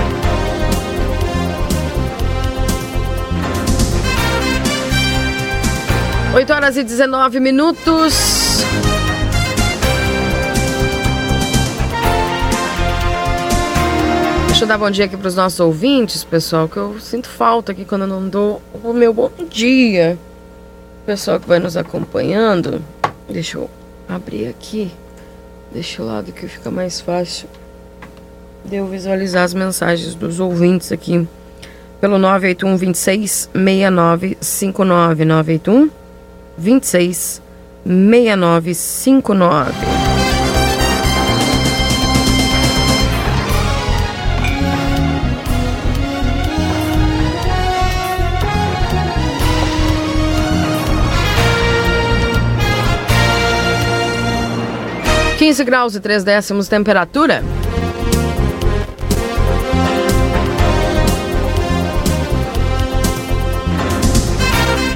8 6.34 6.52
horas 6.52 6.76
e 6.76 6.82
19 6.82 7.38
minutos. 7.38 8.64
Deixa 14.48 14.64
eu 14.64 14.66
dar 14.66 14.76
bom 14.76 14.90
dia 14.90 15.04
aqui 15.04 15.16
para 15.16 15.28
os 15.28 15.36
nossos 15.36 15.60
ouvintes, 15.60 16.24
pessoal, 16.24 16.68
que 16.68 16.76
eu 16.76 16.98
sinto 16.98 17.28
falta 17.28 17.70
aqui 17.70 17.84
quando 17.84 18.02
eu 18.02 18.08
não 18.08 18.28
dou 18.28 18.60
o 18.82 18.92
meu 18.92 19.14
bom 19.14 19.30
dia. 19.48 20.18
Pessoal 21.06 21.38
que 21.38 21.46
vai 21.46 21.60
nos 21.60 21.76
acompanhando, 21.76 22.82
deixa 23.30 23.58
eu 23.58 23.70
abrir 24.08 24.48
aqui, 24.48 24.90
deixa 25.72 26.02
o 26.02 26.06
lado 26.06 26.32
que 26.32 26.48
fica 26.48 26.68
mais 26.68 27.00
fácil 27.00 27.48
de 28.64 28.74
eu 28.74 28.88
visualizar 28.88 29.44
as 29.44 29.54
mensagens 29.54 30.16
dos 30.16 30.40
ouvintes 30.40 30.90
aqui 30.90 31.28
pelo 32.00 32.18
981 32.18 32.76
26 32.76 33.50
6959 33.54 35.24
981 35.24 36.03
26 36.56 37.42
6959. 37.84 39.72
Quinze 55.38 55.62
graus 55.62 55.94
e 55.94 56.00
três 56.00 56.24
décimos 56.24 56.68
temperatura. 56.68 57.42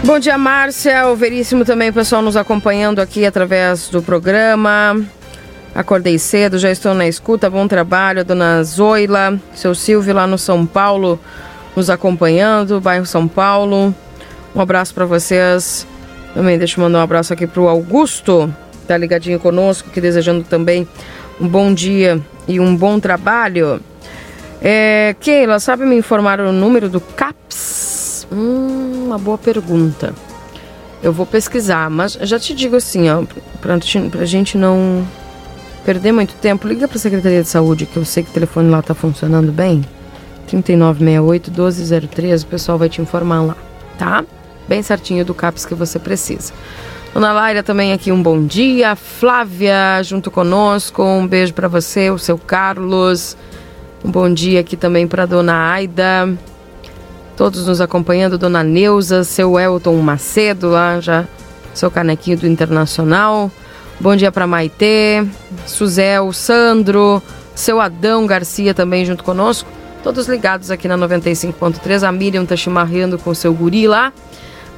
Bom 0.09 0.19
dia, 0.19 0.39
Márcia. 0.39 1.07
O 1.09 1.15
Veríssimo 1.15 1.67
também, 1.67 1.93
pessoal, 1.93 2.23
nos 2.23 2.35
acompanhando 2.35 2.99
aqui 2.99 3.27
através 3.27 3.91
do 3.91 4.03
programa. 4.03 4.99
Acordei 5.75 6.19
cedo, 6.19 6.59
já 6.59 6.71
estou 6.71 6.95
na 6.95 7.07
escuta. 7.07 7.51
Bom 7.51 7.69
trabalho, 7.69 8.25
dona 8.25 8.65
Zoila, 8.65 9.39
seu 9.55 9.75
Silvio 9.75 10.15
lá 10.15 10.27
no 10.27 10.39
São 10.39 10.65
Paulo, 10.65 11.21
nos 11.77 11.91
acompanhando, 11.91 12.81
bairro 12.81 13.05
São 13.05 13.29
Paulo. 13.29 13.95
Um 14.57 14.61
abraço 14.63 14.95
para 14.95 15.05
vocês. 15.05 15.87
Também 16.33 16.57
deixa 16.57 16.81
eu 16.81 16.85
mandar 16.85 17.01
um 17.01 17.03
abraço 17.03 17.35
aqui 17.35 17.47
para 17.47 17.61
o 17.61 17.69
Augusto, 17.69 18.51
tá 18.87 18.97
ligadinho 18.97 19.39
conosco, 19.39 19.91
que 19.91 20.01
desejando 20.01 20.43
também 20.43 20.89
um 21.39 21.47
bom 21.47 21.75
dia 21.75 22.19
e 22.49 22.59
um 22.59 22.75
bom 22.75 22.99
trabalho. 22.99 23.79
É, 24.63 25.15
Keila, 25.21 25.61
sabe 25.61 25.85
me 25.85 25.97
informar 25.97 26.41
o 26.41 26.51
número 26.51 26.89
do 26.89 26.99
CAPS? 26.99 27.78
Hum, 28.33 29.07
uma 29.07 29.19
boa 29.19 29.39
pergunta. 29.39 30.15
Eu 31.03 31.13
vou 31.13 31.25
pesquisar, 31.25 31.89
mas 31.89 32.13
já 32.23 32.39
te 32.39 32.55
digo 32.55 32.77
assim, 32.77 33.09
ó, 33.09 33.23
pra, 33.61 33.79
pra 34.11 34.25
gente 34.25 34.59
não 34.59 35.07
perder 35.85 36.13
muito 36.13 36.35
tempo, 36.35 36.67
liga 36.69 36.89
pra 36.89 36.99
Secretaria 36.99 37.43
de 37.43 37.49
Saúde, 37.49 37.87
que 37.87 37.97
eu 37.97 38.05
sei 38.05 38.23
que 38.23 38.31
o 38.31 38.33
telefone 38.33 38.69
lá 38.69 38.83
tá 38.83 38.95
funcionando 38.95 39.53
bem. 39.53 39.83
3968-1203, 40.49 42.43
o 42.43 42.47
pessoal 42.47 42.79
vai 42.79 42.89
te 42.89 43.01
informar 43.01 43.43
lá, 43.43 43.57
tá? 43.99 44.25
Bem 44.67 44.83
certinho 44.83 45.25
do 45.25 45.35
CAPS 45.35 45.65
que 45.65 45.75
você 45.75 45.99
precisa. 45.99 46.53
Dona 47.15 47.33
Laira 47.33 47.63
também 47.63 47.93
aqui, 47.93 48.13
um 48.13 48.23
bom 48.23 48.45
dia. 48.45 48.95
Flávia 48.95 50.03
junto 50.03 50.31
conosco, 50.31 51.03
um 51.03 51.27
beijo 51.27 51.55
para 51.55 51.69
você, 51.69 52.11
o 52.11 52.19
seu 52.19 52.37
Carlos. 52.39 53.37
Um 54.05 54.11
bom 54.11 54.33
dia 54.33 54.61
aqui 54.61 54.77
também 54.77 55.07
para 55.07 55.27
Dona 55.27 55.73
Aida. 55.73 56.29
Todos 57.39 57.69
nos 57.69 57.81
acompanhando, 57.81 58.37
Dona 58.37 58.65
Neuza, 58.65 59.23
seu 59.23 59.61
Elton 59.61 59.97
Macedo, 59.99 60.71
lá 60.71 60.99
já, 60.99 61.25
seu 61.73 61.89
canequinho 61.89 62.37
do 62.37 62.49
Internacional. 62.49 63.49
Bom 64.01 64.17
dia 64.17 64.33
para 64.33 64.45
Maitê, 64.45 65.25
Suzel, 65.65 66.33
Sandro, 66.33 67.23
seu 67.55 67.81
Adão 67.81 68.27
Garcia 68.27 68.75
também 68.75 69.07
junto 69.07 69.23
conosco. 69.23 69.71
Todos 70.03 70.27
ligados 70.27 70.69
aqui 70.69 70.89
na 70.89 70.99
95.3. 70.99 72.03
A 72.03 72.11
Miriam 72.11 72.45
tá 72.45 72.57
chimarrando 72.57 73.17
com 73.21 73.33
seu 73.33 73.55
guri 73.55 73.87
lá, 73.87 74.13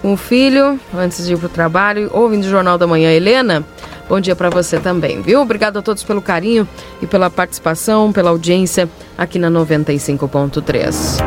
o 0.02 0.16
filho, 0.16 0.78
antes 0.94 1.26
de 1.26 1.34
ir 1.34 1.38
pro 1.38 1.48
trabalho, 1.48 2.10
ouvindo 2.12 2.44
o 2.44 2.48
Jornal 2.48 2.78
da 2.78 2.86
Manhã. 2.86 3.10
Helena, 3.10 3.64
bom 4.08 4.20
dia 4.20 4.34
para 4.34 4.48
você 4.48 4.78
também, 4.78 5.20
viu? 5.20 5.40
Obrigado 5.40 5.78
a 5.78 5.82
todos 5.82 6.02
pelo 6.02 6.22
carinho 6.22 6.66
e 7.02 7.06
pela 7.06 7.28
participação, 7.28 8.12
pela 8.12 8.30
audiência 8.30 8.88
aqui 9.16 9.38
na 9.38 9.50
95.3. 9.50 11.18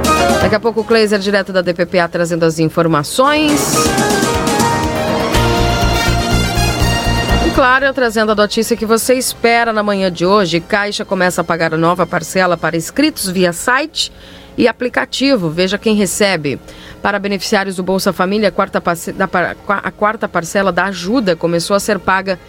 Daqui 0.41 0.55
a 0.55 0.59
pouco 0.59 0.81
o 0.81 0.83
Kleiser, 0.83 1.19
direto 1.19 1.53
da 1.53 1.61
DPPA, 1.61 2.07
trazendo 2.09 2.43
as 2.43 2.59
informações. 2.59 3.75
Claro, 7.55 7.93
trazendo 7.93 8.31
a 8.31 8.35
notícia 8.35 8.75
que 8.75 8.85
você 8.85 9.13
espera 9.13 9.71
na 9.71 9.83
manhã 9.83 10.11
de 10.11 10.25
hoje. 10.25 10.59
Caixa 10.59 11.05
começa 11.05 11.41
a 11.41 11.43
pagar 11.43 11.71
a 11.71 11.77
nova 11.77 12.03
parcela 12.03 12.57
para 12.57 12.75
inscritos 12.75 13.29
via 13.29 13.53
site 13.53 14.11
e 14.57 14.67
aplicativo. 14.67 15.51
Veja 15.51 15.77
quem 15.77 15.95
recebe. 15.95 16.59
Para 17.03 17.19
beneficiários 17.19 17.75
do 17.75 17.83
Bolsa 17.83 18.13
Família, 18.13 18.47
a 18.47 18.51
quarta, 18.51 18.81
a 19.67 19.91
quarta 19.91 20.25
parcela 20.25 20.71
da 20.71 20.85
ajuda 20.85 21.35
começou 21.35 21.75
a 21.75 21.79
ser 21.79 21.99
paga 21.99 22.39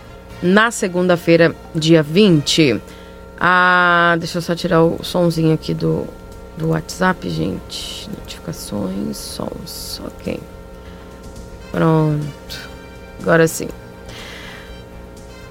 na 0.40 0.71
segunda-feira, 0.71 1.53
dia 1.75 2.05
20. 2.05 2.81
Ah, 3.40 4.14
deixa 4.17 4.38
eu 4.38 4.43
só 4.43 4.55
tirar 4.55 4.85
o 4.85 5.03
sonzinho 5.03 5.53
aqui 5.53 5.75
do, 5.75 6.07
do 6.57 6.69
WhatsApp, 6.69 7.29
gente. 7.29 8.09
Notificações, 8.09 9.17
sons. 9.17 10.01
Ok. 10.07 10.38
Pronto. 11.73 12.71
Agora 13.21 13.49
sim. 13.49 13.67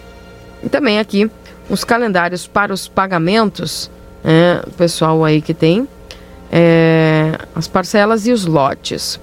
E 0.63 0.69
também 0.69 0.99
aqui 0.99 1.31
os 1.69 1.85
calendários 1.85 2.47
para 2.47 2.73
os 2.73 2.89
pagamentos, 2.89 3.91
é, 4.25 4.63
o 4.67 4.71
pessoal 4.71 5.25
aí 5.25 5.41
que 5.41 5.55
tem 5.55 5.87
é, 6.51 7.39
as 7.55 7.69
parcelas 7.69 8.27
e 8.27 8.33
os 8.33 8.47
lotes. 8.47 9.21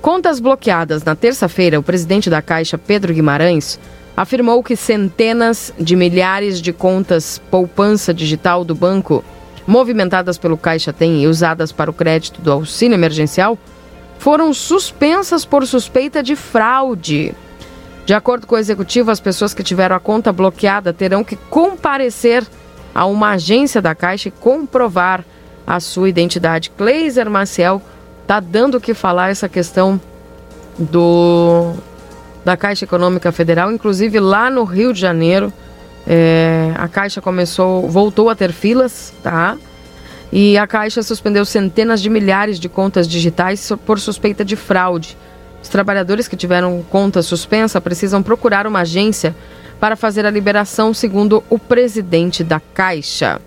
Contas 0.00 0.38
bloqueadas 0.38 1.02
na 1.02 1.16
terça-feira, 1.16 1.78
o 1.78 1.82
presidente 1.82 2.30
da 2.30 2.40
Caixa, 2.40 2.78
Pedro 2.78 3.12
Guimarães, 3.12 3.80
afirmou 4.16 4.62
que 4.62 4.76
centenas 4.76 5.72
de 5.78 5.96
milhares 5.96 6.62
de 6.62 6.72
contas 6.72 7.40
poupança 7.50 8.14
digital 8.14 8.64
do 8.64 8.74
banco, 8.74 9.24
movimentadas 9.66 10.38
pelo 10.38 10.56
Caixa 10.56 10.92
Tem 10.92 11.22
e 11.22 11.26
usadas 11.26 11.72
para 11.72 11.90
o 11.90 11.94
crédito 11.94 12.40
do 12.40 12.52
auxílio 12.52 12.94
emergencial, 12.94 13.58
foram 14.18 14.54
suspensas 14.54 15.44
por 15.44 15.66
suspeita 15.66 16.22
de 16.22 16.36
fraude. 16.36 17.34
De 18.06 18.14
acordo 18.14 18.46
com 18.46 18.54
o 18.54 18.58
executivo, 18.58 19.10
as 19.10 19.20
pessoas 19.20 19.52
que 19.52 19.62
tiveram 19.62 19.96
a 19.96 20.00
conta 20.00 20.32
bloqueada 20.32 20.92
terão 20.92 21.22
que 21.22 21.36
comparecer 21.36 22.46
a 22.94 23.04
uma 23.04 23.32
agência 23.32 23.82
da 23.82 23.94
Caixa 23.94 24.28
e 24.28 24.32
comprovar 24.32 25.24
a 25.66 25.78
sua 25.80 26.08
identidade. 26.08 26.70
Cleiser 26.70 27.28
Maciel 27.28 27.82
está 28.28 28.40
dando 28.40 28.76
o 28.76 28.80
que 28.80 28.92
falar 28.92 29.30
essa 29.30 29.48
questão 29.48 29.98
do 30.78 31.72
da 32.44 32.58
Caixa 32.58 32.84
Econômica 32.84 33.32
Federal, 33.32 33.72
inclusive 33.72 34.20
lá 34.20 34.50
no 34.50 34.64
Rio 34.64 34.92
de 34.92 35.00
Janeiro, 35.00 35.50
é, 36.06 36.72
a 36.76 36.88
Caixa 36.88 37.22
começou, 37.22 37.88
voltou 37.88 38.28
a 38.28 38.34
ter 38.34 38.52
filas, 38.52 39.14
tá? 39.22 39.56
E 40.30 40.58
a 40.58 40.66
Caixa 40.66 41.02
suspendeu 41.02 41.44
centenas 41.46 42.02
de 42.02 42.10
milhares 42.10 42.60
de 42.60 42.68
contas 42.68 43.08
digitais 43.08 43.72
por 43.86 43.98
suspeita 43.98 44.44
de 44.44 44.56
fraude. 44.56 45.16
Os 45.62 45.68
trabalhadores 45.68 46.28
que 46.28 46.36
tiveram 46.36 46.84
conta 46.90 47.22
suspensa 47.22 47.80
precisam 47.80 48.22
procurar 48.22 48.66
uma 48.66 48.80
agência 48.80 49.34
para 49.80 49.96
fazer 49.96 50.26
a 50.26 50.30
liberação, 50.30 50.92
segundo 50.92 51.42
o 51.48 51.58
presidente 51.58 52.44
da 52.44 52.60
Caixa. 52.74 53.40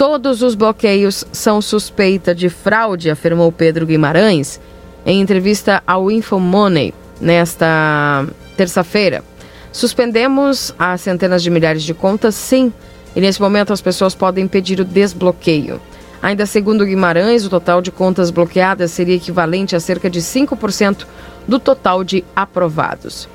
Todos 0.00 0.40
os 0.40 0.54
bloqueios 0.54 1.26
são 1.30 1.60
suspeita 1.60 2.34
de 2.34 2.48
fraude, 2.48 3.10
afirmou 3.10 3.52
Pedro 3.52 3.84
Guimarães 3.84 4.58
em 5.04 5.20
entrevista 5.20 5.82
ao 5.86 6.10
Infomoney 6.10 6.94
nesta 7.20 8.26
terça-feira. 8.56 9.22
Suspendemos 9.70 10.74
as 10.78 11.02
centenas 11.02 11.42
de 11.42 11.50
milhares 11.50 11.82
de 11.82 11.92
contas, 11.92 12.34
sim, 12.34 12.72
e 13.14 13.20
nesse 13.20 13.42
momento 13.42 13.74
as 13.74 13.82
pessoas 13.82 14.14
podem 14.14 14.48
pedir 14.48 14.80
o 14.80 14.86
desbloqueio. 14.86 15.78
Ainda 16.22 16.46
segundo 16.46 16.86
Guimarães, 16.86 17.44
o 17.44 17.50
total 17.50 17.82
de 17.82 17.90
contas 17.90 18.30
bloqueadas 18.30 18.92
seria 18.92 19.16
equivalente 19.16 19.76
a 19.76 19.80
cerca 19.80 20.08
de 20.08 20.22
5% 20.22 21.04
do 21.46 21.58
total 21.58 22.02
de 22.02 22.24
aprovados. 22.34 23.28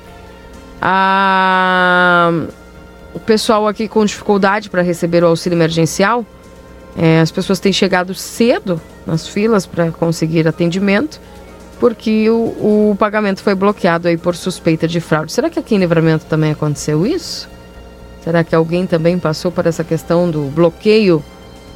Ah, 0.82 2.32
o 3.14 3.20
pessoal 3.20 3.68
aqui 3.68 3.86
com 3.86 4.04
dificuldade 4.04 4.68
para 4.68 4.82
receber 4.82 5.22
o 5.22 5.28
auxílio 5.28 5.56
emergencial 5.56 6.26
é, 6.96 7.20
as 7.20 7.30
pessoas 7.30 7.60
têm 7.60 7.72
chegado 7.72 8.14
cedo 8.14 8.80
nas 9.06 9.28
filas 9.28 9.66
para 9.66 9.90
conseguir 9.90 10.48
atendimento, 10.48 11.20
porque 11.78 12.28
o, 12.30 12.90
o, 12.90 12.96
pagamento 12.98 13.42
foi 13.42 13.54
bloqueado 13.54 14.08
aí 14.08 14.16
por 14.16 14.34
suspeita 14.34 14.88
de 14.88 15.00
fraude. 15.00 15.32
Será 15.32 15.50
que 15.50 15.58
aqui 15.58 15.74
em 15.74 15.78
Livramento 15.78 16.24
também 16.24 16.52
aconteceu 16.52 17.06
isso? 17.06 17.48
Será 18.24 18.42
que 18.42 18.54
alguém 18.54 18.86
também 18.86 19.18
passou 19.18 19.52
por 19.52 19.66
essa 19.66 19.84
questão 19.84 20.30
do 20.30 20.44
bloqueio 20.44 21.22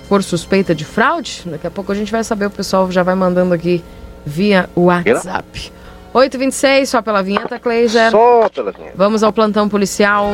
por 0.09 0.23
suspeita 0.23 0.75
de 0.75 0.85
fraude? 0.85 1.43
Daqui 1.45 1.67
a 1.67 1.71
pouco 1.71 1.93
a 1.93 1.95
gente 1.95 2.11
vai 2.11 2.25
saber, 2.25 2.47
o 2.47 2.51
pessoal 2.51 2.91
já 2.91 3.03
vai 3.03 3.15
mandando 3.15 3.53
aqui 3.53 3.85
via 4.25 4.69
WhatsApp. 4.75 5.71
8h26, 6.15 6.87
só 6.87 7.03
pela 7.03 7.23
vinheta, 7.23 7.59
Cleiser. 7.59 8.11
Só 8.11 8.49
pela 8.49 8.73
vinheta. 8.73 8.95
Vamos 8.97 9.23
ao 9.23 9.33
plantão 9.33 9.69
policial. 9.69 10.33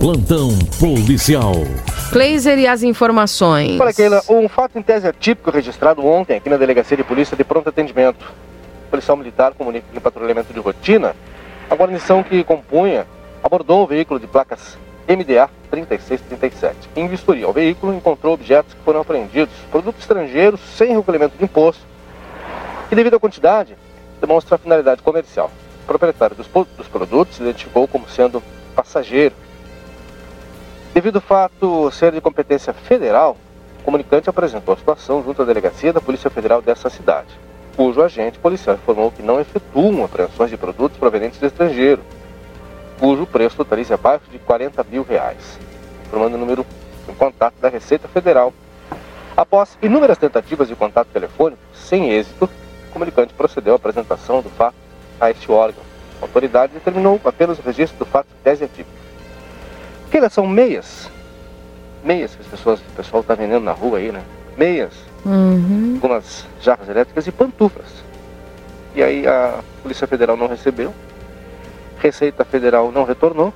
Plantão 0.00 0.58
policial. 0.80 1.54
Kleiser 2.10 2.58
e 2.58 2.66
as 2.66 2.82
informações. 2.82 3.80
Olha, 3.80 3.92
Keila, 3.92 4.22
um 4.28 4.48
fato 4.48 4.78
em 4.78 4.82
tese 4.82 5.06
atípico 5.06 5.50
registrado 5.50 6.04
ontem 6.06 6.36
aqui 6.36 6.48
na 6.48 6.56
Delegacia 6.56 6.96
de 6.96 7.02
Polícia 7.02 7.36
de 7.36 7.44
Pronto 7.44 7.68
Atendimento. 7.68 8.32
O 8.86 8.90
policial 8.90 9.16
militar 9.16 9.52
comunica 9.54 9.86
que 9.92 10.00
patrulhamento 10.00 10.52
de 10.52 10.60
rotina, 10.60 11.14
a 11.68 11.74
guarnição 11.74 12.22
que 12.22 12.44
compunha 12.44 13.06
abordou 13.42 13.82
um 13.82 13.86
veículo 13.86 14.20
de 14.20 14.26
placas 14.26 14.78
MDA 15.08 15.50
3637. 15.70 16.76
Em 16.94 17.08
vistoria 17.08 17.44
ao 17.44 17.52
veículo, 17.52 17.92
encontrou 17.92 18.34
objetos 18.34 18.72
que 18.72 18.80
foram 18.82 19.00
apreendidos, 19.00 19.54
produtos 19.70 20.00
estrangeiros 20.00 20.60
sem 20.76 20.96
recolhimento 20.96 21.36
de 21.36 21.44
imposto, 21.44 21.82
que 22.88 22.94
devido 22.94 23.16
à 23.16 23.20
quantidade, 23.20 23.76
demonstra 24.20 24.56
finalidade 24.56 25.02
comercial. 25.02 25.50
O 25.82 25.86
proprietário 25.86 26.36
dos, 26.36 26.48
dos 26.76 26.88
produtos 26.88 27.38
identificou 27.40 27.86
como 27.86 28.08
sendo 28.08 28.42
passageiro 28.74 29.34
Devido 30.96 31.16
ao 31.16 31.20
fato 31.20 31.90
ser 31.90 32.10
de 32.10 32.22
competência 32.22 32.72
federal, 32.72 33.36
o 33.80 33.82
comunicante 33.82 34.30
apresentou 34.30 34.72
a 34.72 34.78
situação 34.78 35.22
junto 35.22 35.42
à 35.42 35.44
delegacia 35.44 35.92
da 35.92 36.00
Polícia 36.00 36.30
Federal 36.30 36.62
dessa 36.62 36.88
cidade, 36.88 37.38
cujo 37.76 38.02
agente 38.02 38.38
policial 38.38 38.76
informou 38.76 39.10
que 39.10 39.22
não 39.22 39.38
efetuam 39.38 40.02
apreensões 40.02 40.48
de 40.48 40.56
produtos 40.56 40.96
provenientes 40.96 41.38
do 41.38 41.44
estrangeiro, 41.44 42.00
cujo 42.98 43.26
preço 43.26 43.58
totaliza 43.58 43.92
abaixo 43.92 44.24
de 44.30 44.38
40 44.38 44.82
mil 44.84 45.02
reais, 45.02 45.58
informando 46.06 46.36
o 46.36 46.40
número 46.40 46.64
em 47.06 47.14
contato 47.14 47.56
da 47.60 47.68
Receita 47.68 48.08
Federal. 48.08 48.50
Após 49.36 49.76
inúmeras 49.82 50.16
tentativas 50.16 50.66
de 50.66 50.74
contato 50.74 51.08
telefônico 51.08 51.60
sem 51.74 52.08
êxito, 52.08 52.48
o 52.88 52.92
comunicante 52.94 53.34
procedeu 53.34 53.74
à 53.74 53.76
apresentação 53.76 54.40
do 54.40 54.48
fato 54.48 54.76
a 55.20 55.30
este 55.30 55.52
órgão. 55.52 55.84
A 56.22 56.24
autoridade 56.24 56.72
determinou 56.72 57.20
apenas 57.22 57.58
o 57.58 57.62
registro 57.62 57.98
do 57.98 58.06
fato 58.06 58.28
em 58.32 58.42
tese 58.42 58.64
atípica. 58.64 59.05
Porque 60.16 60.30
são 60.30 60.46
meias. 60.46 61.10
Meias 62.02 62.34
que 62.34 62.40
as 62.40 62.46
pessoas, 62.46 62.80
o 62.80 62.96
pessoal 62.96 63.20
está 63.20 63.34
vendendo 63.34 63.62
na 63.62 63.72
rua 63.72 63.98
aí, 63.98 64.10
né? 64.10 64.22
Meias. 64.56 64.94
Uhum. 65.26 65.92
Algumas 65.96 66.46
jarras 66.58 66.88
elétricas 66.88 67.26
e 67.26 67.32
pantufas. 67.32 67.84
E 68.94 69.02
aí 69.02 69.26
a 69.26 69.58
Polícia 69.82 70.06
Federal 70.06 70.34
não 70.34 70.46
recebeu. 70.46 70.94
Receita 71.98 72.46
Federal 72.46 72.90
não 72.90 73.04
retornou. 73.04 73.52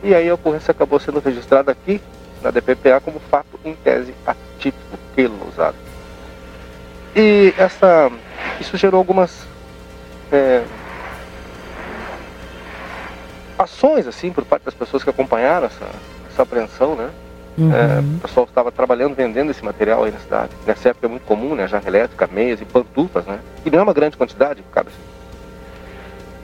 E 0.00 0.14
aí 0.14 0.30
a 0.30 0.34
ocorrência 0.34 0.70
acabou 0.70 1.00
sendo 1.00 1.18
registrada 1.18 1.72
aqui 1.72 2.00
na 2.40 2.52
DPPA 2.52 3.00
como 3.00 3.18
fato 3.18 3.58
em 3.64 3.74
tese 3.74 4.14
atípico 4.24 4.96
pelo 5.16 5.48
usado. 5.48 5.76
E 7.16 7.52
essa, 7.58 8.12
isso 8.60 8.76
gerou 8.76 8.98
algumas 8.98 9.44
é, 10.30 10.62
ações 13.58 14.06
assim 14.06 14.30
por 14.30 14.44
parte 14.44 14.64
das 14.64 14.74
pessoas 14.74 15.02
que 15.02 15.10
acompanharam 15.10 15.66
essa, 15.66 15.86
essa 16.30 16.42
apreensão, 16.42 16.94
né? 16.94 17.10
Uhum. 17.58 17.74
É, 17.74 18.00
o 18.00 18.20
pessoal 18.20 18.44
estava 18.44 18.70
trabalhando, 18.70 19.14
vendendo 19.14 19.50
esse 19.50 19.64
material 19.64 20.04
aí 20.04 20.10
na 20.10 20.18
cidade. 20.18 20.50
Nessa 20.66 20.90
época 20.90 21.06
é 21.06 21.08
muito 21.08 21.24
comum, 21.24 21.54
né? 21.54 21.66
Jarra 21.66 21.88
elétrica, 21.88 22.28
meias 22.30 22.60
e 22.60 22.64
pantufas, 22.64 23.24
né? 23.24 23.40
E 23.64 23.70
não 23.70 23.78
é 23.78 23.82
uma 23.82 23.94
grande 23.94 24.16
quantidade, 24.16 24.62
cara. 24.72 24.88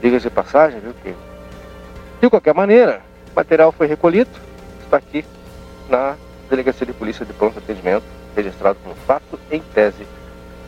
Diga-se 0.01 0.27
de 0.27 0.33
passagem, 0.33 0.79
viu? 0.79 0.93
Que 1.03 1.13
De 2.19 2.29
qualquer 2.29 2.53
maneira, 2.53 3.01
o 3.31 3.35
material 3.35 3.71
foi 3.71 3.85
recolhido, 3.85 4.31
está 4.83 4.97
aqui 4.97 5.23
na 5.87 6.15
Delegacia 6.49 6.85
de 6.85 6.93
Polícia 6.93 7.25
de 7.25 7.33
Pronto 7.33 7.59
Atendimento, 7.59 8.03
registrado 8.35 8.79
como 8.83 8.95
fato 9.07 9.39
em 9.51 9.59
tese 9.59 10.07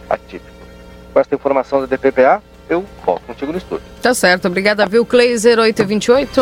atípico. 0.09 0.55
Com 1.11 1.19
esta 1.19 1.33
informação 1.33 1.81
da 1.81 1.87
DPPA, 1.87 2.41
eu 2.69 2.85
volto 3.05 3.23
contigo 3.23 3.51
no 3.51 3.57
estúdio. 3.57 3.85
Tá 4.01 4.13
certo, 4.13 4.47
obrigada, 4.47 4.85
viu, 4.85 5.05
Cleiser 5.05 5.59
828. 5.59 6.41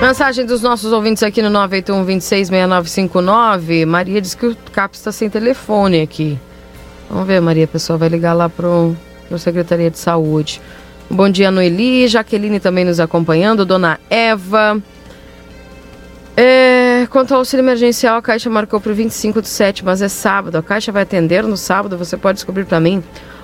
Mensagem 0.00 0.46
dos 0.46 0.62
nossos 0.62 0.92
ouvintes 0.92 1.22
aqui 1.22 1.42
no 1.42 1.50
981 1.50 2.04
266959. 2.04 3.84
Maria 3.84 4.20
diz 4.22 4.34
que 4.34 4.46
o 4.46 4.56
CAP 4.72 4.94
está 4.94 5.10
sem 5.10 5.28
telefone 5.28 6.00
aqui. 6.00 6.38
Vamos 7.10 7.26
ver, 7.26 7.40
Maria, 7.40 7.64
a 7.64 7.68
pessoa 7.68 7.98
vai 7.98 8.08
ligar 8.08 8.32
lá 8.32 8.48
para 8.48 8.68
a 9.30 9.38
Secretaria 9.38 9.90
de 9.90 9.98
Saúde. 9.98 10.62
Bom 11.10 11.30
dia, 11.30 11.50
Noeli. 11.50 12.06
Jaqueline 12.06 12.60
também 12.60 12.84
nos 12.84 13.00
acompanhando. 13.00 13.64
Dona 13.64 13.98
Eva. 14.10 14.80
É, 16.36 17.06
quanto 17.10 17.32
ao 17.32 17.40
auxílio 17.40 17.64
emergencial, 17.64 18.18
a 18.18 18.22
Caixa 18.22 18.50
marcou 18.50 18.80
para 18.80 18.92
o 18.92 18.94
25 18.94 19.42
de 19.42 19.48
7, 19.48 19.84
mas 19.84 20.02
é 20.02 20.08
sábado. 20.08 20.56
A 20.56 20.62
Caixa 20.62 20.92
vai 20.92 21.02
atender 21.02 21.42
no 21.42 21.56
sábado, 21.56 21.96
você 21.96 22.16
pode 22.16 22.36
descobrir 22.36 22.64
para 22.64 22.78
mim. 22.78 23.02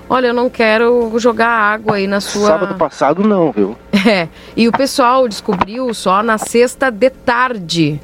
Olha, 0.08 0.28
eu 0.28 0.34
não 0.34 0.50
quero 0.50 1.10
jogar 1.18 1.48
água 1.48 1.96
aí 1.96 2.06
na 2.06 2.20
sua. 2.20 2.48
Sábado 2.48 2.74
passado 2.74 3.22
não, 3.26 3.50
viu? 3.50 3.76
É. 4.06 4.28
E 4.54 4.68
o 4.68 4.72
pessoal 4.72 5.26
descobriu 5.26 5.94
só 5.94 6.22
na 6.22 6.36
sexta 6.36 6.90
de 6.90 7.08
tarde. 7.08 7.98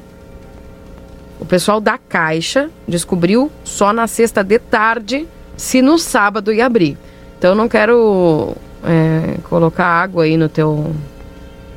O 1.39 1.45
pessoal 1.45 1.79
da 1.79 1.97
Caixa 1.97 2.71
descobriu 2.87 3.51
só 3.63 3.93
na 3.93 4.07
sexta 4.07 4.43
de 4.43 4.57
tarde 4.57 5.27
se 5.55 5.79
no 5.79 5.99
sábado 5.99 6.51
ia 6.51 6.65
abrir. 6.65 6.97
Então 7.37 7.51
eu 7.51 7.55
não 7.55 7.69
quero 7.69 8.55
é, 8.83 9.37
colocar 9.49 9.85
água 9.85 10.23
aí 10.23 10.37
no 10.37 10.49
teu, 10.49 10.93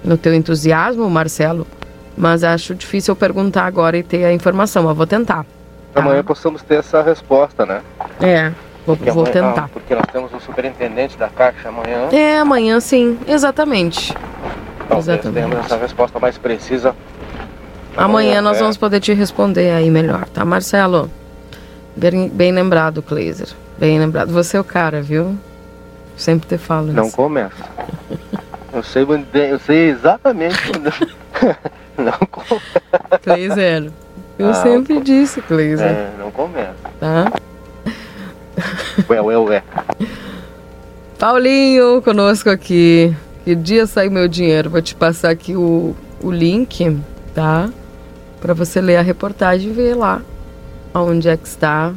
no 0.04 0.16
teu 0.16 0.34
entusiasmo, 0.34 1.08
Marcelo. 1.08 1.66
Mas 2.16 2.44
acho 2.44 2.74
difícil 2.74 3.12
eu 3.12 3.16
perguntar 3.16 3.64
agora 3.66 3.96
e 3.96 4.02
ter 4.02 4.24
a 4.24 4.32
informação, 4.32 4.84
mas 4.84 4.96
vou 4.96 5.06
tentar. 5.06 5.44
Amanhã 5.94 6.22
possamos 6.22 6.62
ter 6.62 6.76
essa 6.76 7.02
resposta, 7.02 7.66
né? 7.66 7.80
É. 8.20 8.52
Vou, 8.86 8.96
Porque 8.96 9.10
vou 9.10 9.24
amanhã- 9.24 9.32
tentar. 9.32 9.64
ah, 9.64 9.68
porque 9.72 9.94
nós 9.94 10.04
temos 10.12 10.32
o 10.32 10.40
superintendente 10.40 11.16
da 11.16 11.28
Caixa 11.28 11.68
amanhã. 11.70 12.08
É, 12.12 12.38
amanhã 12.38 12.78
sim, 12.80 13.18
exatamente. 13.26 14.12
Talvez 14.88 15.08
exatamente. 15.08 15.34
tenhamos 15.34 15.58
essa 15.64 15.76
resposta 15.76 16.18
mais 16.20 16.36
precisa. 16.36 16.94
Amanhã 17.96 18.42
nós 18.42 18.56
é. 18.58 18.60
vamos 18.60 18.76
poder 18.76 19.00
te 19.00 19.12
responder 19.14 19.70
aí 19.70 19.88
melhor, 19.88 20.26
tá, 20.28 20.44
Marcelo? 20.44 21.10
Bem, 21.96 22.28
bem 22.28 22.52
lembrado, 22.52 23.00
Kleiser. 23.02 23.48
Bem 23.78 23.98
lembrado. 23.98 24.32
Você 24.32 24.56
é 24.56 24.60
o 24.60 24.64
cara, 24.64 25.00
viu? 25.00 25.36
Sempre 26.16 26.48
te 26.48 26.58
falo 26.58 26.92
Não 26.92 27.06
isso. 27.06 27.16
começa. 27.16 27.64
Eu 28.72 28.82
sei, 28.82 29.04
onde- 29.04 29.26
eu 29.34 29.58
sei 29.58 29.90
exatamente 29.90 30.56
quando. 30.70 30.92
Não 31.98 32.12
começa. 32.30 33.18
Kleiser. 33.22 33.90
Eu 34.38 34.50
Ah, 34.50 34.54
sempre 34.54 35.00
disse, 35.00 35.40
Kleiser. 35.42 35.86
É, 35.86 36.10
não 36.18 36.28
começa. 36.32 36.74
Tá? 36.98 37.30
Ué, 39.08 39.20
ué, 39.20 39.36
ué. 39.38 39.62
Paulinho 41.18 42.02
conosco 42.02 42.50
aqui. 42.50 43.14
Que 43.44 43.54
dia 43.54 43.86
sai 43.86 44.08
meu 44.08 44.26
dinheiro? 44.26 44.70
Vou 44.70 44.82
te 44.82 44.94
passar 44.94 45.30
aqui 45.30 45.54
o, 45.54 45.94
o 46.22 46.30
link, 46.32 46.98
tá? 47.34 47.68
Pra 48.40 48.54
você 48.54 48.80
ler 48.80 48.96
a 48.96 49.02
reportagem 49.02 49.70
e 49.70 49.72
ver 49.72 49.94
lá 49.94 50.20
onde 50.94 51.28
é 51.28 51.36
que 51.36 51.46
está 51.46 51.92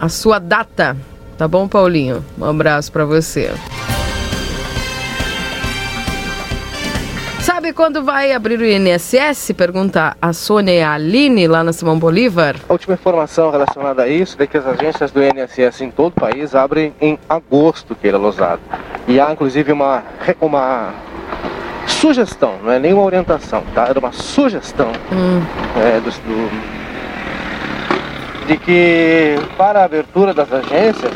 a 0.00 0.08
sua 0.08 0.38
data. 0.38 0.96
Tá 1.38 1.46
bom, 1.46 1.68
Paulinho? 1.68 2.24
Um 2.36 2.44
abraço 2.44 2.90
pra 2.90 3.04
você. 3.04 3.50
Sabe 7.40 7.72
quando 7.72 8.02
vai 8.04 8.32
abrir 8.32 8.58
o 8.58 8.64
INSS? 8.66 9.52
Pergunta 9.56 10.16
a 10.20 10.32
Sônia 10.32 10.72
e 10.72 10.82
a 10.82 10.92
Aline 10.92 11.46
lá 11.46 11.62
na 11.64 11.72
Simão 11.72 11.98
Bolívar. 11.98 12.56
A 12.68 12.72
última 12.72 12.94
informação 12.94 13.50
relacionada 13.50 14.02
a 14.02 14.08
isso 14.08 14.36
é 14.40 14.46
que 14.46 14.56
as 14.58 14.66
agências 14.66 15.10
do 15.12 15.20
INSS 15.22 15.80
em 15.80 15.90
todo 15.90 16.08
o 16.08 16.20
país 16.20 16.54
abrem 16.54 16.92
em 17.00 17.18
agosto, 17.28 17.94
Keila 17.94 18.18
Losado. 18.18 18.60
E 19.06 19.18
há 19.20 19.32
inclusive 19.32 19.72
uma, 19.72 20.02
uma 20.40 20.92
sugestão, 21.86 22.54
não 22.62 22.72
é 22.72 22.78
nem 22.78 22.92
uma 22.92 23.02
orientação, 23.04 23.62
tá? 23.74 23.86
Era 23.88 23.98
uma 23.98 24.12
sugestão 24.12 24.90
é, 25.76 26.00
do, 26.00 26.10
do- 26.10 26.77
de 28.48 28.56
que 28.56 29.36
para 29.58 29.80
a 29.80 29.84
abertura 29.84 30.32
das 30.32 30.50
agências, 30.50 31.12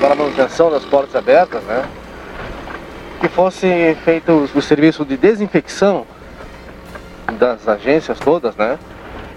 para 0.00 0.14
a 0.14 0.16
manutenção 0.16 0.68
das 0.68 0.84
portas 0.84 1.14
abertas, 1.14 1.62
né? 1.62 1.84
Que 3.20 3.28
fosse 3.28 3.96
feito 4.04 4.32
o, 4.52 4.60
serviço 4.60 5.04
de 5.04 5.16
desinfecção 5.16 6.04
das 7.38 7.68
agências 7.68 8.18
todas, 8.18 8.56
né? 8.56 8.80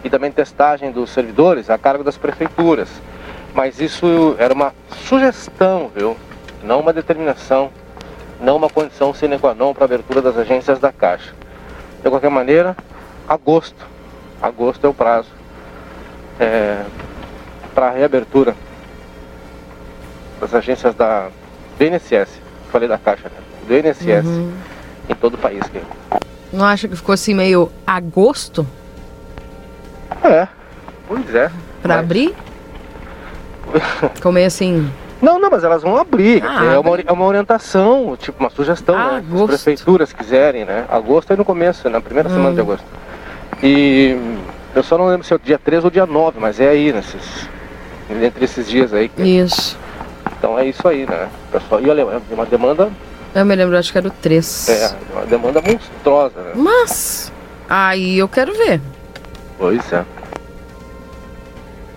E 0.03 0.09
também 0.09 0.31
testagem 0.31 0.91
dos 0.91 1.11
servidores 1.11 1.69
a 1.69 1.77
cargo 1.77 2.03
das 2.03 2.17
prefeituras. 2.17 2.89
Mas 3.53 3.79
isso 3.79 4.35
era 4.39 4.51
uma 4.51 4.73
sugestão, 5.05 5.91
viu? 5.95 6.17
Não 6.63 6.79
uma 6.79 6.91
determinação, 6.91 7.69
não 8.41 8.55
uma 8.55 8.71
condição 8.71 9.13
sine 9.13 9.37
qua 9.37 9.53
non 9.53 9.71
para 9.75 9.83
a 9.83 9.85
abertura 9.85 10.19
das 10.19 10.35
agências 10.35 10.79
da 10.79 10.91
Caixa. 10.91 11.35
De 12.01 12.09
qualquer 12.09 12.31
maneira, 12.31 12.75
agosto. 13.27 13.85
Agosto 14.41 14.87
é 14.87 14.89
o 14.89 14.93
prazo 14.95 15.29
para 17.79 17.87
a 17.87 17.91
reabertura 17.91 18.53
das 20.41 20.53
agências 20.53 20.93
da 20.95 21.29
do 21.77 21.85
INSS. 21.85 22.27
Falei 22.73 22.89
da 22.89 22.97
Caixa, 22.97 23.29
né? 23.29 23.37
Do 23.65 23.73
INSS 23.73 24.25
Uhum. 24.27 24.51
em 25.07 25.15
todo 25.15 25.35
o 25.35 25.37
país. 25.37 25.61
Não 26.51 26.65
acha 26.65 26.89
que 26.89 26.95
ficou 26.97 27.13
assim 27.13 27.33
meio 27.33 27.71
agosto 27.87 28.67
É, 30.21 30.45
pois 31.07 31.33
é. 31.33 31.49
pra 31.81 31.95
Mas- 31.95 31.99
abrir? 32.03 32.35
Ficou 34.15 34.33
meio 34.33 34.47
assim. 34.47 34.91
Não, 35.21 35.39
não, 35.39 35.49
mas 35.49 35.63
elas 35.63 35.81
vão 35.81 35.95
abrir. 35.95 36.43
Ah, 36.45 36.73
é, 36.73 36.79
uma, 36.79 36.97
é 36.99 37.11
uma 37.13 37.25
orientação, 37.25 38.17
tipo 38.19 38.41
uma 38.43 38.49
sugestão, 38.49 38.95
né? 38.97 39.17
agosto. 39.25 39.53
As 39.55 39.63
prefeituras 39.63 40.11
quiserem, 40.11 40.65
né? 40.65 40.85
Agosto 40.89 41.31
é 41.31 41.35
no 41.37 41.45
começo, 41.45 41.89
na 41.89 42.01
primeira 42.01 42.27
semana 42.27 42.49
Hum. 42.49 42.55
de 42.55 42.59
agosto. 42.61 42.85
E 43.63 44.17
eu 44.75 44.83
só 44.83 44.97
não 44.97 45.07
lembro 45.07 45.25
se 45.25 45.33
é 45.33 45.37
dia 45.37 45.57
13 45.57 45.85
ou 45.85 45.91
dia 45.91 46.05
9, 46.05 46.39
mas 46.41 46.59
é 46.59 46.67
aí, 46.69 46.91
nesses, 46.91 47.47
entre 48.09 48.45
esses 48.45 48.67
dias 48.67 48.93
aí. 48.93 49.07
que- 49.09 49.21
Isso. 49.21 49.77
Então 50.37 50.57
é 50.57 50.65
isso 50.65 50.87
aí, 50.87 51.05
né? 51.05 51.27
Pessoal, 51.51 51.81
e 51.81 51.89
olha, 51.89 52.01
é 52.01 52.33
uma 52.33 52.45
demanda, 52.45 52.89
Eu 53.35 53.45
me 53.45 53.55
lembro, 53.55 53.77
acho 53.77 53.91
que 53.91 53.97
era 53.97 54.07
o 54.07 54.11
3. 54.11 54.69
é, 54.69 54.91
uma 55.13 55.25
demanda 55.25 55.61
monstruosa, 55.61 56.39
né? 56.41 56.51
Mas, 56.55 57.31
aí 57.69 58.17
eu 58.17 58.27
quero 58.27 58.53
ver. 58.53 58.81
Pois 59.57 59.91
é. 59.93 60.03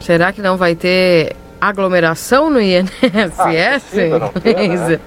Será 0.01 0.33
que 0.33 0.43
não 0.43 0.57
vai 0.57 0.75
ter 0.75 1.37
aglomeração 1.61 2.51
no 2.51 2.61
INSS? 2.61 3.39
Ah, 3.39 3.77
impossível 3.77 4.19
não 4.19 4.29
ter, 4.29 4.55
né? 4.57 4.65
Isa? 4.75 5.01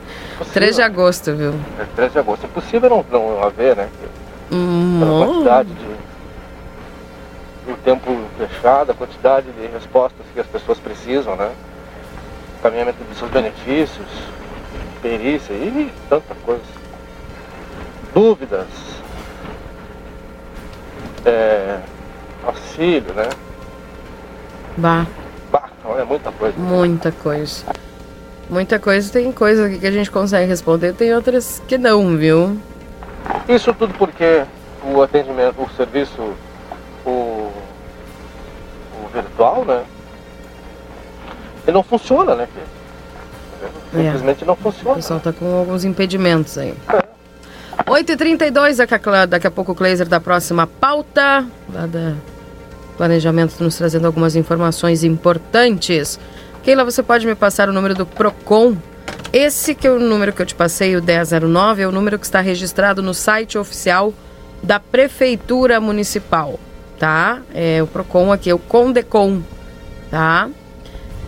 3 0.54 0.76
de 0.78 0.82
agosto, 0.82 1.36
viu? 1.36 1.54
É 1.80 1.86
13 1.96 2.14
de 2.14 2.20
agosto. 2.20 2.44
É 2.44 2.48
impossível 2.48 2.90
não, 2.90 3.06
não 3.12 3.44
haver, 3.44 3.76
né? 3.76 3.90
Pela 4.50 4.62
Hum, 4.62 5.26
quantidade 5.28 5.70
de. 5.70 6.05
O 7.68 7.74
tempo 7.84 8.12
fechado, 8.38 8.92
a 8.92 8.96
quantidade 8.96 9.48
de 9.52 9.66
respostas 9.68 10.26
que 10.34 10.40
as 10.40 10.46
pessoas 10.48 10.80
precisam, 10.80 11.36
né? 11.36 11.52
Caminhamento 12.62 13.04
dos 13.04 13.18
seus 13.18 13.32
benefícios, 13.32 14.08
perícia 15.02 15.54
e 15.54 15.92
tanta 16.10 16.36
coisa. 16.46 16.62
Dúvidas. 18.14 18.68
É, 21.26 21.80
auxílio, 22.46 23.14
né? 23.14 23.30
bah, 24.78 25.06
Bah, 25.52 25.70
olha, 25.84 26.06
muita 26.06 26.32
coisa. 26.32 26.56
muita 26.58 27.12
coisa. 27.12 27.66
Muita 28.50 28.80
coisa. 28.80 29.12
Tem 29.12 29.32
coisa 29.32 29.70
que 29.70 29.88
a 29.88 29.92
gente 29.92 30.12
consegue 30.12 30.48
responder, 30.48 30.94
tem 30.94 31.14
outras 31.16 31.62
que 31.68 31.78
não, 31.80 32.16
viu? 32.16 32.60
Isso 33.50 33.74
tudo 33.74 33.94
porque 33.96 34.44
o 34.84 35.02
atendimento, 35.02 35.62
o 35.62 35.70
serviço, 35.76 36.34
o 37.06 37.45
virtual, 39.22 39.66
né? 39.66 39.84
Ele 41.66 41.74
não 41.74 41.84
funciona, 41.84 42.36
né? 42.36 42.48
filho? 42.54 42.66
Simplesmente 43.92 44.46
não 44.46 44.54
O 44.54 44.58
funciona. 44.58 44.96
pessoal 44.96 45.20
tá 45.20 45.34
com 45.34 45.58
alguns 45.58 45.84
impedimentos 45.84 46.58
aí. 46.58 46.74
8h32, 47.86 49.28
daqui 49.28 49.48
a, 49.48 49.52
pouco 49.52 49.72
o 49.72 49.76
Kleiser 49.76 50.08
da 50.08 50.20
próxima 50.20 50.68
pauta. 50.68 51.46
Lá 51.74 51.88
da 51.88 52.14
Planejamento 52.98 53.62
nos 53.62 53.76
trazendo 53.76 54.08
algumas 54.08 54.36
informações 54.36 55.04
importantes. 55.04 56.20
Keila, 56.64 56.86
você 56.86 57.04
pode 57.04 57.26
me 57.28 57.36
passar 57.36 57.68
o 57.70 57.74
número 57.74 57.94
do 57.94 58.06
PROCON? 58.06 58.78
Esse 59.34 59.76
que 59.76 59.86
é 59.86 59.92
o 59.92 60.00
número 60.00 60.32
que 60.32 60.42
eu 60.42 60.46
te 60.46 60.56
passei, 60.56 60.96
o 60.96 61.04
1009, 61.04 61.82
é 61.82 61.88
o 61.88 61.92
número 61.92 62.18
que 62.18 62.26
está 62.26 62.40
registrado 62.40 63.04
no 63.04 63.14
site 63.14 63.58
oficial 63.58 64.14
da 64.64 64.80
Prefeitura 64.80 65.80
Municipal, 65.82 66.58
tá? 67.00 67.42
É 67.54 67.82
o 67.82 67.88
PROCON 67.88 68.32
aqui, 68.32 68.50
é 68.50 68.54
o 68.54 68.60
CONDECOM, 68.60 69.42
tá? 70.10 70.50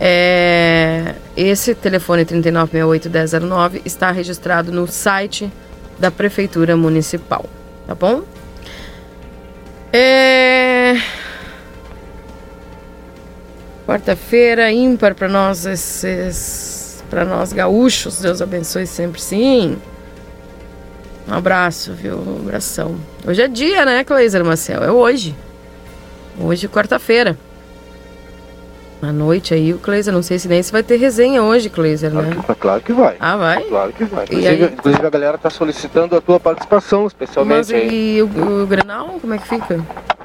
É, 0.00 1.14
esse 1.36 1.74
telefone 1.74 2.24
3968-1009 2.24 3.82
está 3.84 4.10
registrado 4.10 4.70
no 4.70 4.86
site 4.86 5.50
da 5.98 6.10
Prefeitura 6.10 6.76
Municipal, 6.76 7.44
tá 7.86 7.94
bom? 7.94 8.22
É... 9.92 10.96
Quarta-feira 13.86 14.70
ímpar 14.70 15.14
para 15.14 15.28
nós 15.28 15.64
esses 15.64 17.02
para 17.08 17.24
nós 17.24 17.54
gaúchos, 17.54 18.20
Deus 18.20 18.42
abençoe 18.42 18.86
sempre, 18.86 19.18
sim. 19.20 19.78
Um 21.26 21.34
abraço, 21.34 21.94
viu? 21.94 22.18
Um 22.18 22.36
abração. 22.40 22.96
Hoje 23.26 23.42
é 23.42 23.48
dia, 23.48 23.84
né, 23.86 24.04
Cleiser 24.04 24.44
Marcel? 24.44 24.84
É 24.84 24.90
hoje. 24.90 25.34
Hoje, 26.40 26.68
quarta-feira. 26.68 27.36
À 29.00 29.12
noite 29.12 29.54
aí, 29.54 29.72
o 29.72 29.78
Cleiser, 29.78 30.12
não 30.12 30.22
sei 30.22 30.40
se 30.40 30.48
nem 30.48 30.60
se 30.60 30.72
vai 30.72 30.82
ter 30.82 30.96
resenha 30.96 31.40
hoje, 31.40 31.70
Cleiser, 31.70 32.12
né? 32.12 32.32
Claro 32.32 32.42
que, 32.42 32.54
claro 32.60 32.80
que 32.80 32.92
vai. 32.92 33.16
Ah, 33.20 33.36
vai? 33.36 33.62
Claro 33.62 33.92
que 33.92 34.04
vai. 34.04 34.24
Inclusive, 34.24 34.64
inclusive 34.64 35.06
a 35.06 35.10
galera 35.10 35.36
está 35.36 35.50
solicitando 35.50 36.16
a 36.16 36.20
tua 36.20 36.40
participação, 36.40 37.06
especialmente 37.06 37.56
Mas 37.56 37.70
aí. 37.70 38.16
e 38.16 38.22
o, 38.22 38.62
o 38.62 38.66
Grenal, 38.66 39.18
como 39.20 39.34
é 39.34 39.38
que 39.38 39.46
fica? 39.46 39.80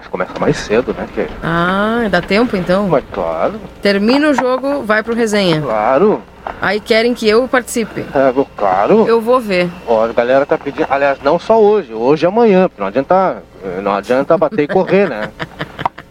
Começa 0.09 0.33
mais 0.39 0.57
cedo, 0.57 0.93
né? 0.93 1.07
Que... 1.13 1.27
Ah, 1.43 2.07
dá 2.09 2.19
tempo 2.19 2.57
então? 2.57 2.87
Mas 2.87 3.03
claro. 3.11 3.59
Termina 3.81 4.29
o 4.29 4.33
jogo, 4.33 4.81
vai 4.83 5.03
pro 5.03 5.13
resenha. 5.13 5.61
Claro. 5.61 6.21
Aí 6.59 6.79
querem 6.79 7.13
que 7.13 7.27
eu 7.27 7.47
participe. 7.47 8.01
É, 8.01 8.33
claro. 8.57 9.07
Eu 9.07 9.21
vou 9.21 9.39
ver. 9.39 9.69
Ó, 9.87 10.03
a 10.03 10.11
galera 10.11 10.45
tá 10.45 10.57
pedindo, 10.57 10.87
aliás, 10.89 11.19
não 11.23 11.37
só 11.37 11.61
hoje, 11.61 11.93
hoje 11.93 12.25
e 12.25 12.27
amanhã, 12.27 12.67
porque 12.67 12.81
não 12.81 12.87
adianta, 12.87 13.43
não 13.81 13.93
adianta 13.93 14.37
bater 14.37 14.63
e 14.63 14.67
correr, 14.67 15.07
né? 15.07 15.29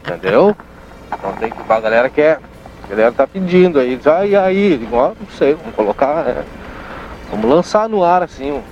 Entendeu? 0.05 0.57
Então 1.12 1.32
tem 1.34 1.50
que, 1.50 1.59
a 1.68 1.80
galera 1.80 2.11
quer, 2.11 2.40
a 2.84 2.88
galera 2.88 3.12
tá 3.12 3.26
pedindo 3.26 3.78
aí, 3.78 3.98
ah, 4.07 4.26
e 4.26 4.36
aí, 4.36 4.78
digo, 4.78 4.96
ó, 4.96 5.09
não 5.09 5.36
sei, 5.38 5.55
vamos 5.55 5.74
colocar, 5.74 6.26
é, 6.26 6.42
vamos 7.30 7.48
lançar 7.48 7.88
no 7.88 8.03
ar 8.03 8.22
assim, 8.22 8.62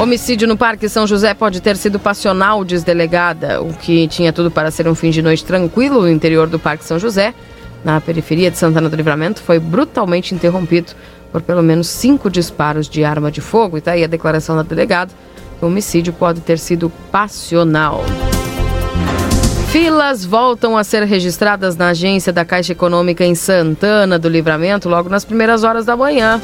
Homicídio 0.00 0.48
no 0.48 0.56
Parque 0.56 0.88
São 0.88 1.06
José 1.06 1.34
pode 1.34 1.60
ter 1.60 1.76
sido 1.76 1.98
passional, 1.98 2.64
diz 2.64 2.82
delegada. 2.82 3.60
O 3.60 3.74
que 3.74 4.08
tinha 4.08 4.32
tudo 4.32 4.50
para 4.50 4.70
ser 4.70 4.88
um 4.88 4.94
fim 4.94 5.10
de 5.10 5.20
noite 5.20 5.44
tranquilo 5.44 6.00
no 6.00 6.08
interior 6.08 6.48
do 6.48 6.58
Parque 6.58 6.86
São 6.86 6.98
José, 6.98 7.34
na 7.84 8.00
periferia 8.00 8.50
de 8.50 8.56
Santana 8.56 8.88
do 8.88 8.96
Livramento, 8.96 9.42
foi 9.42 9.58
brutalmente 9.58 10.34
interrompido 10.34 10.92
por 11.30 11.42
pelo 11.42 11.62
menos 11.62 11.86
cinco 11.86 12.30
disparos 12.30 12.88
de 12.88 13.04
arma 13.04 13.30
de 13.30 13.42
fogo. 13.42 13.76
E 13.76 13.82
tá 13.82 13.92
aí 13.92 14.02
a 14.02 14.06
declaração 14.06 14.56
da 14.56 14.62
delegada. 14.62 15.12
O 15.60 15.66
homicídio 15.66 16.14
pode 16.14 16.40
ter 16.40 16.58
sido 16.58 16.90
passional. 17.12 18.02
Filas 19.70 20.24
voltam 20.24 20.78
a 20.78 20.82
ser 20.82 21.04
registradas 21.04 21.76
na 21.76 21.88
agência 21.88 22.32
da 22.32 22.42
Caixa 22.42 22.72
Econômica 22.72 23.22
em 23.22 23.34
Santana 23.34 24.18
do 24.18 24.30
Livramento 24.30 24.88
logo 24.88 25.10
nas 25.10 25.26
primeiras 25.26 25.62
horas 25.62 25.84
da 25.84 25.94
manhã. 25.94 26.40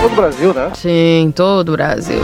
Todo 0.00 0.12
o 0.12 0.16
Brasil, 0.16 0.54
né? 0.54 0.72
Sim, 0.74 1.32
todo 1.34 1.70
o 1.70 1.72
Brasil. 1.72 2.20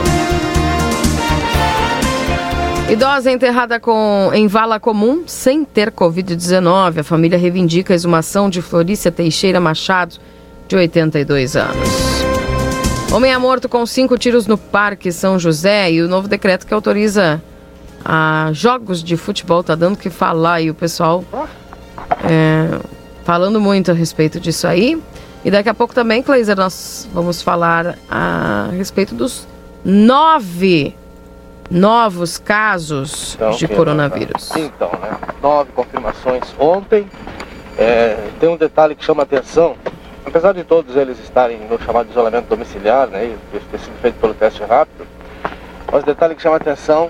Idosa 2.89 3.31
enterrada 3.31 3.79
com, 3.79 4.29
em 4.33 4.47
vala 4.47 4.79
comum 4.79 5.23
sem 5.25 5.65
ter 5.65 5.91
Covid-19. 5.91 6.99
A 6.99 7.03
família 7.03 7.37
reivindica 7.37 7.93
a 7.93 7.95
exumação 7.95 8.49
de 8.49 8.61
Florícia 8.61 9.11
Teixeira 9.11 9.59
Machado, 9.59 10.15
de 10.67 10.75
82 10.75 11.55
anos. 11.55 11.89
Homem 13.11 13.31
é 13.31 13.37
morto 13.37 13.69
com 13.69 13.85
cinco 13.85 14.17
tiros 14.17 14.47
no 14.47 14.57
Parque 14.57 15.11
São 15.11 15.39
José 15.39 15.91
e 15.91 16.01
o 16.01 16.07
novo 16.07 16.27
decreto 16.27 16.65
que 16.65 16.73
autoriza 16.73 17.41
a 18.03 18.49
jogos 18.53 19.03
de 19.03 19.15
futebol 19.15 19.61
está 19.61 19.75
dando 19.75 19.97
que 19.97 20.09
falar 20.09 20.61
e 20.61 20.69
o 20.69 20.73
pessoal 20.73 21.23
é, 22.23 22.79
falando 23.23 23.61
muito 23.61 23.91
a 23.91 23.93
respeito 23.93 24.39
disso 24.39 24.67
aí. 24.67 25.01
E 25.43 25.51
daqui 25.51 25.69
a 25.69 25.73
pouco 25.73 25.93
também, 25.93 26.23
Cleiser, 26.23 26.55
nós 26.55 27.07
vamos 27.13 27.41
falar 27.41 27.97
a 28.09 28.69
respeito 28.71 29.13
dos 29.13 29.47
nove 29.83 30.95
novos 31.69 32.37
casos 32.37 33.35
Então, 33.35 33.51
de 33.51 33.67
coronavírus. 33.67 34.51
Então, 34.55 34.89
né? 35.01 35.17
Nove 35.41 35.71
confirmações 35.73 36.43
ontem. 36.57 37.07
É, 37.77 38.17
tem 38.39 38.47
um 38.47 38.57
detalhe 38.57 38.95
que 38.95 39.03
chama 39.03 39.23
atenção. 39.23 39.75
Apesar 40.25 40.53
de 40.53 40.63
todos 40.63 40.95
eles 40.95 41.19
estarem 41.19 41.59
no 41.69 41.79
chamado 41.81 42.09
isolamento 42.09 42.47
domiciliar, 42.47 43.07
né? 43.07 43.25
E 43.25 43.59
ter 43.71 43.79
sido 43.79 43.99
feito 44.01 44.15
pelo 44.19 44.33
teste 44.33 44.63
rápido, 44.63 45.05
mas 45.91 46.03
o 46.03 46.05
detalhe 46.05 46.35
que 46.35 46.41
chama 46.41 46.55
atenção 46.55 47.09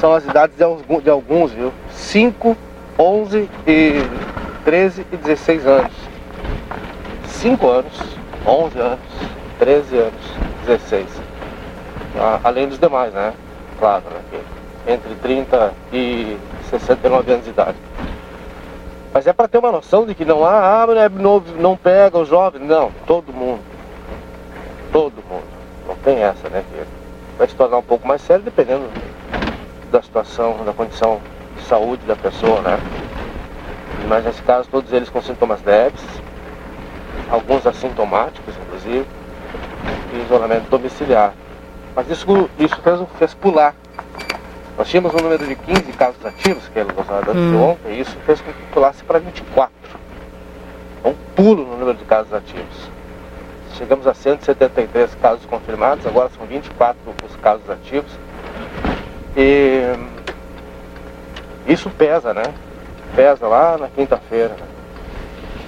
são 0.00 0.12
as 0.12 0.24
idades 0.24 0.56
de 0.56 0.64
alguns, 0.64 1.02
de 1.02 1.10
alguns 1.10 1.52
viu? 1.52 1.72
5, 1.92 2.56
11 2.98 3.50
e 3.66 4.02
13 4.64 5.06
e 5.12 5.16
16 5.16 5.66
anos. 5.66 5.92
5 7.36 7.68
anos, 7.68 7.92
11 8.46 8.78
anos, 8.78 8.98
13 9.58 9.98
anos, 9.98 10.14
16. 10.66 11.06
Ah, 12.18 12.40
Além 12.42 12.68
dos 12.68 12.78
demais, 12.78 13.12
né? 13.12 13.34
Claro, 13.78 14.04
né? 14.10 14.40
Entre 14.88 15.14
30 15.16 15.72
e 15.92 16.38
69 16.70 17.32
anos 17.32 17.44
de 17.44 17.50
idade. 17.50 17.76
Mas 19.12 19.26
é 19.26 19.32
para 19.32 19.48
ter 19.48 19.58
uma 19.58 19.70
noção 19.70 20.06
de 20.06 20.14
que 20.14 20.24
não 20.24 20.44
há, 20.44 20.82
ah, 20.82 20.86
né, 20.86 21.08
novo, 21.08 21.54
não 21.60 21.76
pega 21.76 22.18
os 22.18 22.28
jovens. 22.28 22.62
Não, 22.66 22.90
todo 23.06 23.32
mundo. 23.32 23.60
Todo 24.90 25.14
mundo. 25.28 25.44
Não 25.86 25.94
tem 25.96 26.22
essa, 26.22 26.48
né? 26.48 26.64
Que 26.70 26.84
vai 27.38 27.48
se 27.48 27.54
tornar 27.54 27.78
um 27.78 27.82
pouco 27.82 28.08
mais 28.08 28.22
sério 28.22 28.42
dependendo 28.44 28.88
da 29.92 30.02
situação, 30.02 30.64
da 30.64 30.72
condição 30.72 31.20
de 31.56 31.62
saúde 31.64 32.04
da 32.06 32.16
pessoa, 32.16 32.60
né? 32.62 32.78
Mas 34.08 34.24
nesse 34.24 34.42
caso, 34.42 34.68
todos 34.70 34.92
eles 34.92 35.08
com 35.08 35.20
sintomas 35.20 35.62
leves, 35.64 36.02
alguns 37.30 37.66
assintomáticos, 37.66 38.54
inclusive, 38.56 39.06
e 40.12 40.22
isolamento 40.24 40.68
domiciliar. 40.70 41.32
Mas 41.94 42.08
isso, 42.10 42.26
isso 42.58 42.76
fez, 42.82 43.00
fez 43.18 43.34
pular. 43.34 43.74
Nós 44.76 44.88
tínhamos 44.88 45.14
um 45.14 45.18
número 45.18 45.46
de 45.46 45.54
15 45.56 45.82
casos 45.92 46.24
ativos, 46.24 46.68
que 46.68 46.78
era 46.78 46.92
gozado 46.92 47.30
antes 47.30 47.42
de 47.42 47.54
Hum. 47.56 47.70
ontem, 47.70 47.92
e 47.94 48.00
isso 48.00 48.14
fez 48.26 48.40
com 48.40 48.52
que 48.52 48.62
pulasse 48.72 49.02
para 49.04 49.18
24. 49.18 49.72
É 51.02 51.08
um 51.08 51.14
pulo 51.34 51.64
no 51.64 51.78
número 51.78 51.94
de 51.96 52.04
casos 52.04 52.32
ativos. 52.32 52.90
Chegamos 53.74 54.06
a 54.06 54.14
173 54.14 55.14
casos 55.16 55.44
confirmados, 55.46 56.06
agora 56.06 56.30
são 56.36 56.46
24 56.46 56.98
os 57.28 57.36
casos 57.36 57.68
ativos. 57.70 58.10
E 59.36 59.94
isso 61.66 61.90
pesa, 61.90 62.32
né? 62.32 62.42
Pesa 63.14 63.46
lá 63.46 63.76
na 63.78 63.88
quinta-feira. 63.88 64.48
né? 64.54 64.75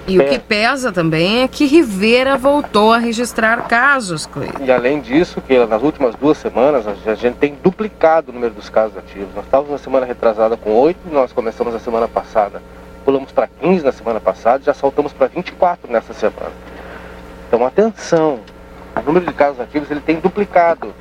E 0.09 0.19
o 0.19 0.27
que 0.27 0.39
pesa 0.39 0.91
também 0.91 1.43
é 1.43 1.49
que 1.49 1.67
Rivera 1.67 2.39
voltou 2.39 2.95
a 2.95 2.99
registrar 2.99 3.69
casos. 3.69 4.27
E 4.59 4.73
além 4.73 5.03
disso, 5.03 5.43
que 5.43 5.67
nas 5.67 5.83
últimas 5.83 6.15
duas 6.15 6.39
semanas 6.39 6.87
a 6.87 7.15
gente 7.15 7.37
tem 7.37 7.55
duplicado 7.63 8.31
o 8.31 8.35
número 8.35 8.55
dos 8.55 8.71
casos 8.71 8.97
ativos. 8.97 9.29
Nós 9.35 9.45
estávamos 9.45 9.71
na 9.71 9.79
semana 9.79 10.07
retrasada 10.07 10.57
com 10.57 10.73
8, 10.73 10.99
nós 11.13 11.31
começamos 11.31 11.75
a 11.75 11.79
semana 11.79 12.09
passada, 12.09 12.63
pulamos 13.05 13.31
para 13.33 13.49
15 13.61 13.85
na 13.85 13.93
semana 13.93 14.19
passada, 14.19 14.65
já 14.65 14.73
saltamos 14.73 15.13
para 15.13 15.27
24 15.27 15.93
nessa 15.93 16.15
semana. 16.15 16.53
Então 17.47 17.67
atenção, 17.67 18.41
o 18.97 19.03
número 19.03 19.27
de 19.27 19.33
casos 19.35 19.61
ativos 19.61 19.91
ele 19.91 20.01
tem 20.01 20.17
duplicado. 20.21 20.95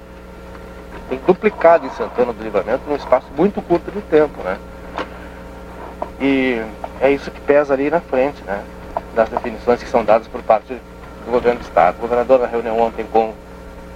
tem 1.10 1.20
duplicado 1.26 1.86
em 1.86 1.90
Santana 1.92 2.34
do 2.34 2.44
Livramento 2.44 2.84
num 2.88 2.96
espaço 2.96 3.28
muito 3.38 3.62
curto 3.62 3.90
de 3.90 4.02
tempo, 4.02 4.44
né? 4.44 4.58
E 6.20 6.62
é 7.00 7.10
isso 7.10 7.32
que 7.32 7.40
pesa 7.40 7.74
ali 7.74 7.90
na 7.90 8.02
frente, 8.02 8.44
né? 8.44 8.62
Das 9.18 9.30
definições 9.30 9.82
que 9.82 9.90
são 9.90 10.06
dadas 10.06 10.28
por 10.28 10.44
parte 10.44 10.76
do 11.26 11.32
governo 11.32 11.60
do 11.60 11.64
Estado. 11.64 11.98
O 11.98 12.02
governador, 12.02 12.40
na 12.40 12.46
reunião 12.46 12.80
ontem 12.80 13.04
com 13.12 13.34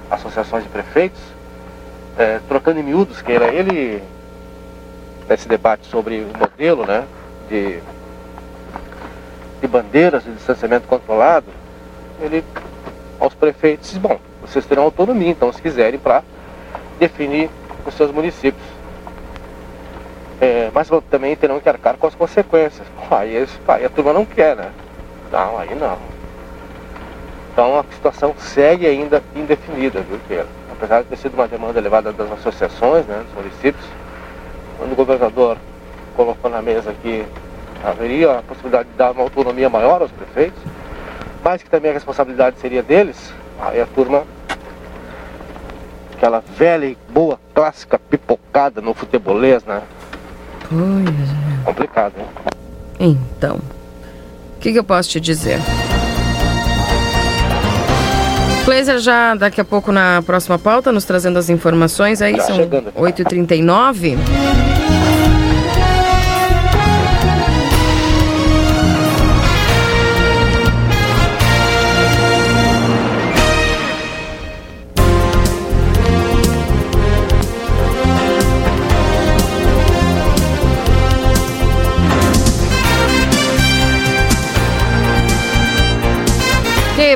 associações 0.10 0.64
de 0.64 0.70
prefeitos, 0.70 1.22
é, 2.18 2.40
trocando 2.48 2.80
em 2.80 2.84
miúdos, 2.84 3.22
que 3.22 3.32
era 3.32 3.54
ele, 3.54 4.02
nesse 5.30 5.48
debate 5.48 5.86
sobre 5.86 6.22
o 6.22 6.40
modelo, 6.40 6.88
né? 6.88 7.06
De, 7.48 7.80
de 9.62 9.68
bandeiras 9.68 10.24
de 10.24 10.32
distanciamento 10.34 10.88
controlado, 10.88 11.46
ele 12.20 12.44
aos 13.20 13.36
prefeitos 13.36 13.90
disse, 13.90 14.00
bom, 14.00 14.20
vocês 14.42 14.66
terão 14.66 14.82
autonomia, 14.82 15.30
então, 15.30 15.54
se 15.54 15.62
quiserem, 15.62 16.00
para 16.00 16.24
definir 16.98 17.48
os 17.86 17.94
seus 17.94 18.12
municípios. 18.12 18.66
É, 20.42 20.72
mas 20.74 20.90
também 21.12 21.36
terão 21.36 21.60
que 21.60 21.70
arcar 21.70 21.96
com 21.98 22.08
as 22.08 22.16
consequências. 22.16 22.88
Aí, 23.12 23.38
aí 23.68 23.86
a 23.86 23.90
turma 23.90 24.14
não 24.14 24.26
quer, 24.26 24.56
né? 24.56 24.72
Não, 25.32 25.58
aí 25.58 25.74
não. 25.76 25.98
Então 27.54 27.80
a 27.80 27.84
situação 27.94 28.34
segue 28.38 28.86
ainda 28.86 29.22
indefinida, 29.36 30.02
viu, 30.02 30.20
Keira? 30.28 30.48
Apesar 30.72 31.02
de 31.02 31.10
ter 31.10 31.18
sido 31.18 31.34
uma 31.34 31.48
demanda 31.48 31.80
elevada 31.80 32.12
das 32.12 32.32
associações, 32.32 33.06
né, 33.06 33.24
dos 33.26 33.36
municípios, 33.36 33.86
quando 34.78 34.94
o 34.94 34.96
governador 34.96 35.58
colocou 36.16 36.50
na 36.50 36.62
mesa 36.62 36.94
que 37.02 37.26
haveria 37.84 38.40
a 38.40 38.42
possibilidade 38.42 38.90
de 38.90 38.96
dar 38.96 39.12
uma 39.12 39.24
autonomia 39.24 39.70
maior 39.70 40.02
aos 40.02 40.12
prefeitos, 40.12 40.62
mas 41.44 41.62
que 41.62 41.70
também 41.70 41.92
a 41.92 41.94
responsabilidade 41.94 42.60
seria 42.60 42.84
deles, 42.84 43.34
aí 43.60 43.82
a 43.82 43.86
turma 43.86 44.24
aquela 46.16 46.44
velha 46.56 46.86
e 46.86 46.98
boa 47.10 47.40
clássica 47.54 47.98
pipocada 47.98 48.80
no 48.80 48.94
futebolês, 48.94 49.64
né? 49.66 49.82
Pois 50.70 51.10
é. 51.10 51.66
Complicado, 51.66 52.14
hein? 52.20 52.28
Então, 53.00 53.60
que, 54.62 54.72
que 54.72 54.80
eu 54.80 54.84
posso 54.84 55.10
te 55.10 55.20
dizer? 55.20 55.60
Glazer 58.64 59.00
já 59.00 59.34
daqui 59.36 59.60
a 59.60 59.66
pouco 59.66 59.92
na 59.92 60.22
próxima 60.24 60.58
pauta, 60.60 60.92
nos 60.92 61.04
trazendo 61.04 61.38
as 61.40 61.50
informações. 61.50 62.22
Aí 62.22 62.36
Já 62.38 62.44
são 62.44 62.56
chegando. 62.56 62.92
8h39. 62.92 64.18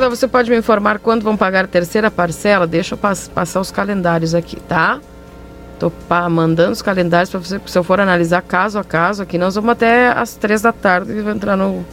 Você 0.08 0.26
pode 0.28 0.50
me 0.50 0.56
informar 0.56 0.98
quando 0.98 1.22
vão 1.22 1.36
pagar 1.36 1.64
a 1.64 1.68
terceira 1.68 2.10
parcela? 2.10 2.66
Deixa 2.66 2.94
eu 2.94 2.98
pas- 2.98 3.28
passar 3.28 3.60
os 3.60 3.70
calendários 3.70 4.34
aqui, 4.34 4.56
tá? 4.60 5.00
Tô 5.78 5.92
mandando 6.30 6.72
os 6.72 6.80
calendários 6.80 7.28
para 7.30 7.40
você, 7.40 7.60
se 7.66 7.78
eu 7.78 7.84
for 7.84 8.00
analisar 8.00 8.40
caso 8.42 8.78
a 8.78 8.84
caso 8.84 9.22
aqui, 9.22 9.36
nós 9.36 9.54
vamos 9.54 9.70
até 9.70 10.08
às 10.08 10.34
três 10.34 10.62
da 10.62 10.72
tarde 10.72 11.12
e 11.12 11.20
vou 11.20 11.32
entrar 11.32 11.56
no, 11.56 11.84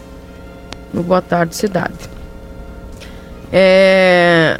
no 0.93 1.03
Boa 1.03 1.21
Tarde 1.21 1.55
Cidade. 1.55 2.09
É... 3.51 4.59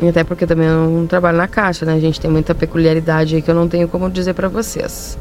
E 0.00 0.08
até 0.08 0.22
porque 0.24 0.46
também 0.46 0.66
eu 0.68 0.88
não 0.90 1.06
trabalho 1.06 1.38
na 1.38 1.48
caixa, 1.48 1.84
né? 1.84 1.94
A 1.94 2.00
gente 2.00 2.20
tem 2.20 2.30
muita 2.30 2.54
peculiaridade 2.54 3.36
aí 3.36 3.42
que 3.42 3.50
eu 3.50 3.54
não 3.54 3.68
tenho 3.68 3.88
como 3.88 4.10
dizer 4.10 4.34
para 4.34 4.48
vocês. 4.48 5.18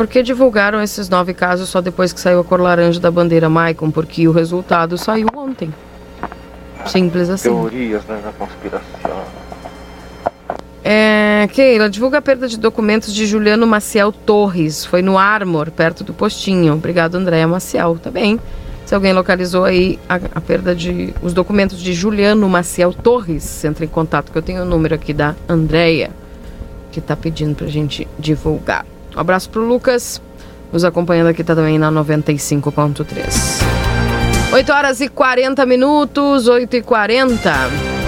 Por 0.00 0.06
que 0.06 0.22
divulgaram 0.22 0.80
esses 0.80 1.10
nove 1.10 1.34
casos 1.34 1.68
só 1.68 1.82
depois 1.82 2.10
que 2.10 2.18
saiu 2.18 2.40
a 2.40 2.44
cor 2.44 2.58
laranja 2.58 2.98
da 2.98 3.10
bandeira, 3.10 3.50
Maicon? 3.50 3.90
Porque 3.90 4.26
o 4.26 4.32
resultado 4.32 4.96
saiu 4.96 5.28
ontem. 5.36 5.74
Simples 6.86 7.28
assim. 7.28 7.50
Teorias 7.50 8.02
né, 8.06 8.18
da 8.24 8.32
conspiração. 8.32 9.24
É, 10.82 11.46
Keila, 11.52 11.90
divulga 11.90 12.16
a 12.16 12.22
perda 12.22 12.48
de 12.48 12.58
documentos 12.58 13.12
de 13.12 13.26
Juliano 13.26 13.66
Maciel 13.66 14.10
Torres. 14.10 14.86
Foi 14.86 15.02
no 15.02 15.18
Armor, 15.18 15.70
perto 15.70 16.02
do 16.02 16.14
postinho. 16.14 16.72
Obrigado, 16.72 17.16
Andréa 17.16 17.46
Maciel. 17.46 17.98
Tá 18.02 18.10
bem. 18.10 18.40
Se 18.86 18.94
alguém 18.94 19.12
localizou 19.12 19.66
aí 19.66 19.98
a, 20.08 20.14
a 20.14 20.40
perda 20.40 20.74
de. 20.74 21.12
os 21.20 21.34
documentos 21.34 21.78
de 21.78 21.92
Juliano 21.92 22.48
Maciel 22.48 22.94
Torres, 22.94 23.66
entre 23.66 23.84
em 23.84 23.88
contato, 23.88 24.32
que 24.32 24.38
eu 24.38 24.42
tenho 24.42 24.62
o 24.62 24.64
número 24.64 24.94
aqui 24.94 25.12
da 25.12 25.36
Andréia, 25.46 26.10
que 26.90 27.02
tá 27.02 27.14
pedindo 27.14 27.54
pra 27.54 27.66
gente 27.66 28.08
divulgar. 28.18 28.86
Um 29.16 29.20
abraço 29.20 29.50
pro 29.50 29.66
Lucas, 29.66 30.20
nos 30.72 30.84
acompanhando 30.84 31.28
aqui 31.28 31.42
também 31.44 31.78
na 31.78 31.90
95.3. 31.90 33.70
8 34.52 34.72
horas 34.72 35.00
e 35.00 35.08
40 35.08 35.64
minutos, 35.66 36.48
8 36.48 36.76
e 36.76 36.82
40. 36.82 37.99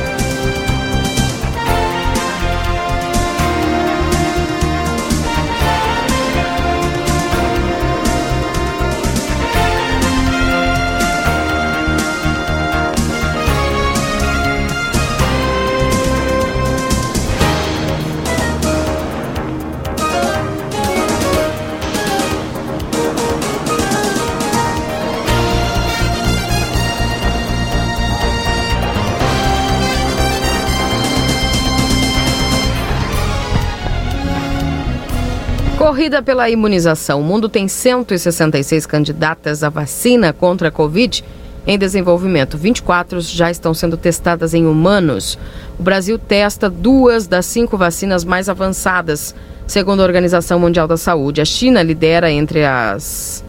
Corrida 35.93 36.23
pela 36.23 36.49
imunização. 36.49 37.21
O 37.21 37.23
mundo 37.23 37.51
tem 37.51 37.69
166 37.69 38.87
candidatas 38.87 39.63
à 39.63 39.69
vacina 39.69 40.33
contra 40.33 40.69
a 40.69 40.71
Covid 40.71 41.23
em 41.67 41.77
desenvolvimento. 41.77 42.57
24 42.57 43.21
já 43.21 43.51
estão 43.51 43.75
sendo 43.75 43.99
testadas 43.99 44.55
em 44.55 44.65
humanos. 44.65 45.39
O 45.79 45.83
Brasil 45.83 46.19
testa 46.19 46.71
duas 46.71 47.27
das 47.27 47.45
cinco 47.45 47.77
vacinas 47.77 48.25
mais 48.25 48.49
avançadas, 48.49 49.35
segundo 49.67 50.01
a 50.01 50.05
Organização 50.05 50.59
Mundial 50.59 50.89
da 50.89 50.97
Saúde. 50.97 51.43
A 51.43 51.45
China 51.45 51.83
lidera 51.83 52.31
entre 52.31 52.65
as 52.65 53.45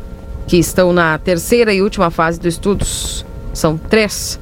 que 0.46 0.58
estão 0.58 0.92
na 0.92 1.18
terceira 1.18 1.74
e 1.74 1.82
última 1.82 2.12
fase 2.12 2.42
dos 2.42 2.56
estudos. 2.56 3.26
São 3.54 3.78
três. 3.78 4.38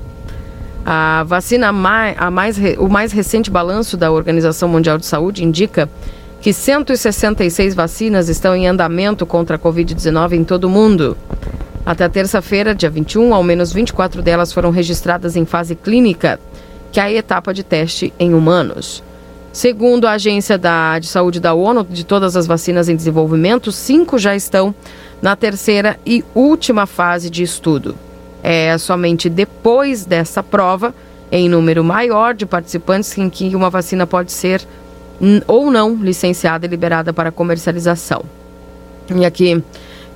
A 0.84 1.24
vacina 1.28 1.68
a 1.68 2.32
mais, 2.32 2.58
o 2.80 2.89
mais 2.89 3.12
recente 3.12 3.52
balanço 3.52 3.95
da 3.95 4.12
Organização 4.12 4.68
Mundial 4.68 4.97
de 4.97 5.06
Saúde 5.06 5.43
indica 5.43 5.88
que 6.42 6.52
166 6.52 7.76
vacinas 7.76 8.28
estão 8.28 8.56
em 8.56 8.68
andamento 8.68 9.28
contra 9.28 9.58
a 9.58 9.60
Covid-19 9.60 10.34
em 10.34 10.44
todo 10.44 10.64
o 10.64 10.70
mundo. 10.70 11.16
Até 11.86 12.10
terça-feira, 12.10 12.74
dia 12.74 12.89
21, 12.89 13.34
ao 13.34 13.44
menos 13.44 13.72
24 13.72 14.24
delas 14.24 14.52
foram 14.52 14.72
registradas 14.72 15.36
em 15.36 15.46
fase 15.46 15.76
clínica, 15.76 16.39
que 16.92 17.00
é 17.00 17.04
a 17.04 17.12
etapa 17.12 17.54
de 17.54 17.64
teste 17.64 18.12
em 18.20 18.34
humanos. 18.34 19.04
Segundo 19.54 20.08
a 20.08 20.14
Agência 20.14 20.58
da, 20.58 20.98
de 20.98 21.08
Saúde 21.08 21.39
da 21.39 21.54
ONU, 21.54 21.84
de 21.84 22.04
todas 22.04 22.36
as 22.36 22.48
vacinas 22.48 22.89
em 22.89 22.96
desenvolvimento, 22.96 23.72
cinco 23.72 24.18
já 24.18 24.36
estão 24.36 24.74
na 25.22 25.36
terceira 25.36 26.00
e 26.04 26.24
última 26.34 26.88
fase 26.88 27.30
de 27.30 27.44
estudo. 27.44 27.96
É 28.42 28.76
somente 28.80 29.30
depois 29.30 30.06
dessa 30.06 30.42
prova, 30.42 30.96
em 31.32 31.48
número 31.48 31.84
maior 31.84 32.34
de 32.34 32.48
participantes, 32.48 33.16
em 33.18 33.30
que 33.30 33.56
uma 33.56 33.70
vacina 33.70 34.08
pode 34.08 34.32
ser 34.32 34.66
ou 35.47 35.69
não 35.69 35.95
licenciada 35.95 36.65
e 36.65 36.69
liberada 36.69 37.13
para 37.13 37.32
comercialização. 37.32 38.24
E 39.15 39.26
aqui 39.26 39.63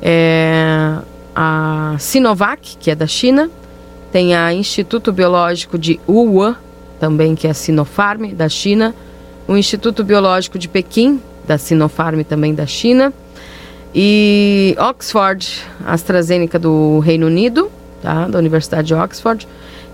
é 0.02 0.98
a 1.36 1.96
Sinovac, 2.00 2.78
que 2.80 2.90
é 2.90 2.96
da 2.96 3.08
China, 3.08 3.50
tem 4.12 4.36
a 4.36 4.54
Instituto 4.54 5.12
Biológico 5.12 5.78
de 5.78 6.00
Wuhan, 6.08 6.56
também 7.00 7.36
que 7.36 7.48
é 7.48 7.50
a 7.50 7.54
Sinopharm, 7.54 8.34
da 8.34 8.48
China, 8.48 8.96
o 9.48 9.58
Instituto 9.58 10.04
Biológico 10.04 10.58
de 10.58 10.68
Pequim, 10.68 11.22
da 11.46 11.58
Sinopharm, 11.58 12.22
também 12.22 12.56
da 12.56 12.66
China, 12.66 13.14
e 13.94 14.76
Oxford, 14.80 15.64
AstraZeneca 15.86 16.58
do 16.58 17.00
Reino 17.00 17.28
Unido, 17.28 17.70
tá? 18.02 18.28
da 18.28 18.40
Universidade 18.40 18.88
de 18.88 18.94
Oxford, 18.94 19.48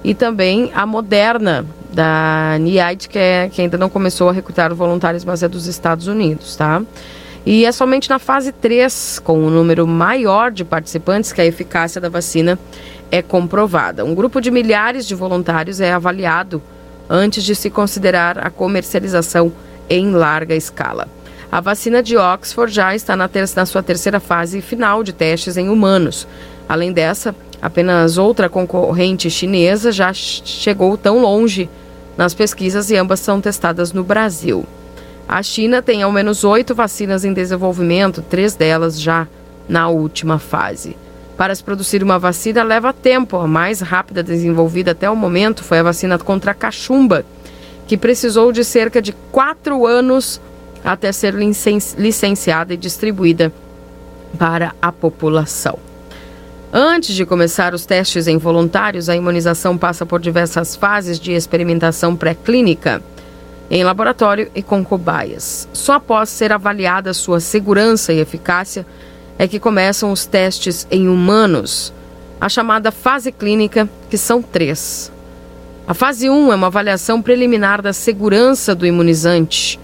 e 0.04 0.14
também 0.14 0.72
a 0.74 0.86
Moderna, 0.86 1.66
da 1.94 2.58
NIAID, 2.60 3.10
que, 3.10 3.20
é, 3.20 3.50
que 3.50 3.62
ainda 3.62 3.78
não 3.78 3.90
começou 3.90 4.30
a 4.30 4.32
recrutar 4.32 4.74
voluntários, 4.74 5.26
mas 5.26 5.44
é 5.44 5.48
dos 5.48 5.68
Estados 5.68 6.08
Unidos, 6.08 6.56
tá? 6.56 6.82
E 7.46 7.66
é 7.66 7.72
somente 7.72 8.10
na 8.10 8.20
fase 8.20 8.52
3, 8.52 9.20
com 9.24 9.40
um 9.40 9.50
número 9.50 9.86
maior 9.88 10.52
de 10.52 10.64
participantes, 10.64 11.34
que 11.34 11.42
a 11.42 11.46
eficácia 11.46 12.00
da 12.00 12.08
vacina 12.08 12.58
é 13.10 13.22
comprovada. 13.22 14.06
Um 14.06 14.16
grupo 14.16 14.40
de 14.40 14.52
milhares 14.52 15.06
de 15.06 15.16
voluntários 15.16 15.82
é 15.82 15.92
avaliado 15.92 16.62
antes 17.10 17.44
de 17.44 17.56
se 17.56 17.70
considerar 17.70 18.38
a 18.38 18.50
comercialização 18.50 19.52
em 19.90 20.12
larga 20.12 20.56
escala. 20.56 21.08
A 21.52 21.60
vacina 21.60 22.02
de 22.02 22.16
Oxford 22.16 22.74
já 22.74 22.96
está 22.96 23.16
na, 23.18 23.28
ter 23.28 23.46
na 23.56 23.66
sua 23.66 23.84
terceira 23.84 24.22
fase 24.22 24.62
final 24.62 25.04
de 25.04 25.12
testes 25.12 25.58
em 25.58 25.68
humanos. 25.68 26.26
Além 26.70 26.94
dessa, 26.94 27.36
apenas 27.62 28.18
outra 28.18 28.50
concorrente 28.50 29.30
chinesa 29.30 29.92
já 29.92 30.12
chegou 30.14 30.98
tão 30.98 31.22
longe 31.22 31.70
nas 32.18 32.34
pesquisas 32.34 32.90
e 32.90 32.96
ambas 32.96 33.20
são 33.20 33.40
testadas 33.40 33.94
no 33.94 34.04
Brasil. 34.04 34.66
A 35.28 35.42
China 35.42 35.82
tem 35.82 36.04
ao 36.04 36.12
menos 36.12 36.44
oito 36.44 36.76
vacinas 36.76 37.24
em 37.24 37.34
desenvolvimento, 37.34 38.22
três 38.22 38.56
delas 38.56 39.00
já 39.00 39.28
na 39.70 39.88
última 39.88 40.40
fase. 40.40 40.98
Para 41.38 41.56
se 41.56 41.64
produzir 41.64 42.04
uma 42.04 42.20
vacina 42.20 42.64
leva 42.64 42.92
tempo. 42.92 43.38
A 43.38 43.48
mais 43.48 43.80
rápida 43.80 44.22
desenvolvida 44.22 44.92
até 44.92 45.10
o 45.10 45.16
momento 45.16 45.64
foi 45.64 45.80
a 45.80 45.84
vacina 45.84 46.20
contra 46.20 46.52
a 46.52 46.54
cachumba, 46.54 47.26
que 47.88 47.98
precisou 47.98 48.52
de 48.52 48.64
cerca 48.64 49.02
de 49.02 49.14
quatro 49.32 49.88
anos 49.88 50.42
até 50.84 51.12
ser 51.12 51.34
licenciada 51.34 52.74
e 52.74 52.78
distribuída 52.78 53.52
para 54.38 54.74
a 54.82 54.92
população. 54.92 55.91
Antes 56.74 57.16
de 57.16 57.26
começar 57.26 57.74
os 57.74 57.86
testes 57.86 58.28
em 58.28 58.38
voluntários, 58.38 59.10
a 59.10 59.16
imunização 59.16 59.78
passa 59.78 60.06
por 60.06 60.22
diversas 60.22 60.76
fases 60.76 61.20
de 61.20 61.34
experimentação 61.34 62.16
pré-clínica, 62.16 63.04
em 63.70 63.84
laboratório 63.84 64.50
e 64.56 64.62
com 64.64 64.84
cobaias. 64.84 65.68
Só 65.74 65.94
após 65.94 66.30
ser 66.30 66.54
avaliada 66.54 67.14
sua 67.14 67.42
segurança 67.42 68.14
e 68.14 68.20
eficácia 68.20 68.86
é 69.38 69.48
que 69.48 69.60
começam 69.60 70.12
os 70.12 70.26
testes 70.26 70.88
em 70.90 71.10
humanos, 71.10 71.94
a 72.40 72.48
chamada 72.48 72.90
fase 72.90 73.34
clínica, 73.34 73.90
que 74.10 74.18
são 74.18 74.42
três. 74.42 75.12
A 75.86 75.94
fase 75.94 76.30
1 76.30 76.54
é 76.54 76.56
uma 76.56 76.68
avaliação 76.68 77.22
preliminar 77.22 77.82
da 77.82 77.92
segurança 77.92 78.74
do 78.74 78.86
imunizante 78.86 79.78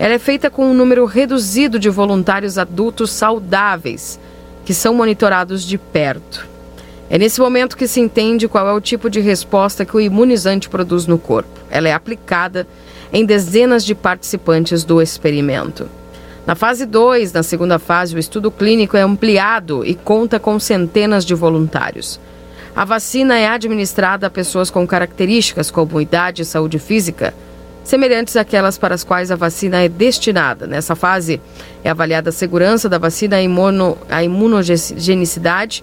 ela 0.00 0.14
é 0.14 0.18
feita 0.18 0.48
com 0.48 0.64
um 0.64 0.72
número 0.72 1.04
reduzido 1.04 1.78
de 1.78 1.90
voluntários 1.90 2.56
adultos 2.56 3.10
saudáveis, 3.10 4.18
que 4.64 4.74
são 4.74 4.94
monitorados 4.94 5.64
de 5.64 5.78
perto. 5.78 6.48
É 7.08 7.18
nesse 7.18 7.40
momento 7.40 7.76
que 7.76 7.88
se 7.88 8.00
entende 8.00 8.46
qual 8.46 8.68
é 8.68 8.72
o 8.72 8.80
tipo 8.80 9.10
de 9.10 9.20
resposta 9.20 9.84
que 9.84 9.96
o 9.96 10.00
imunizante 10.00 10.68
produz 10.68 11.06
no 11.06 11.18
corpo. 11.18 11.50
Ela 11.68 11.88
é 11.88 11.92
aplicada 11.92 12.66
em 13.12 13.24
dezenas 13.24 13.84
de 13.84 13.94
participantes 13.94 14.84
do 14.84 15.02
experimento. 15.02 15.88
Na 16.46 16.54
fase 16.54 16.86
2, 16.86 17.32
na 17.32 17.42
segunda 17.42 17.78
fase, 17.78 18.14
o 18.14 18.18
estudo 18.18 18.50
clínico 18.50 18.96
é 18.96 19.02
ampliado 19.02 19.84
e 19.84 19.94
conta 19.94 20.38
com 20.38 20.58
centenas 20.58 21.24
de 21.24 21.34
voluntários. 21.34 22.20
A 22.74 22.84
vacina 22.84 23.36
é 23.36 23.48
administrada 23.48 24.28
a 24.28 24.30
pessoas 24.30 24.70
com 24.70 24.86
características 24.86 25.70
como 25.70 26.00
idade 26.00 26.42
e 26.42 26.44
saúde 26.44 26.78
física, 26.78 27.34
semelhantes 27.90 28.36
àquelas 28.36 28.78
para 28.78 28.94
as 28.94 29.02
quais 29.02 29.32
a 29.32 29.36
vacina 29.36 29.82
é 29.82 29.88
destinada. 29.88 30.64
Nessa 30.64 30.94
fase, 30.94 31.40
é 31.82 31.90
avaliada 31.90 32.30
a 32.30 32.32
segurança 32.32 32.88
da 32.88 32.98
vacina, 32.98 33.36
a, 33.36 33.42
imuno, 33.42 33.98
a 34.08 34.22
imunogenicidade, 34.22 35.82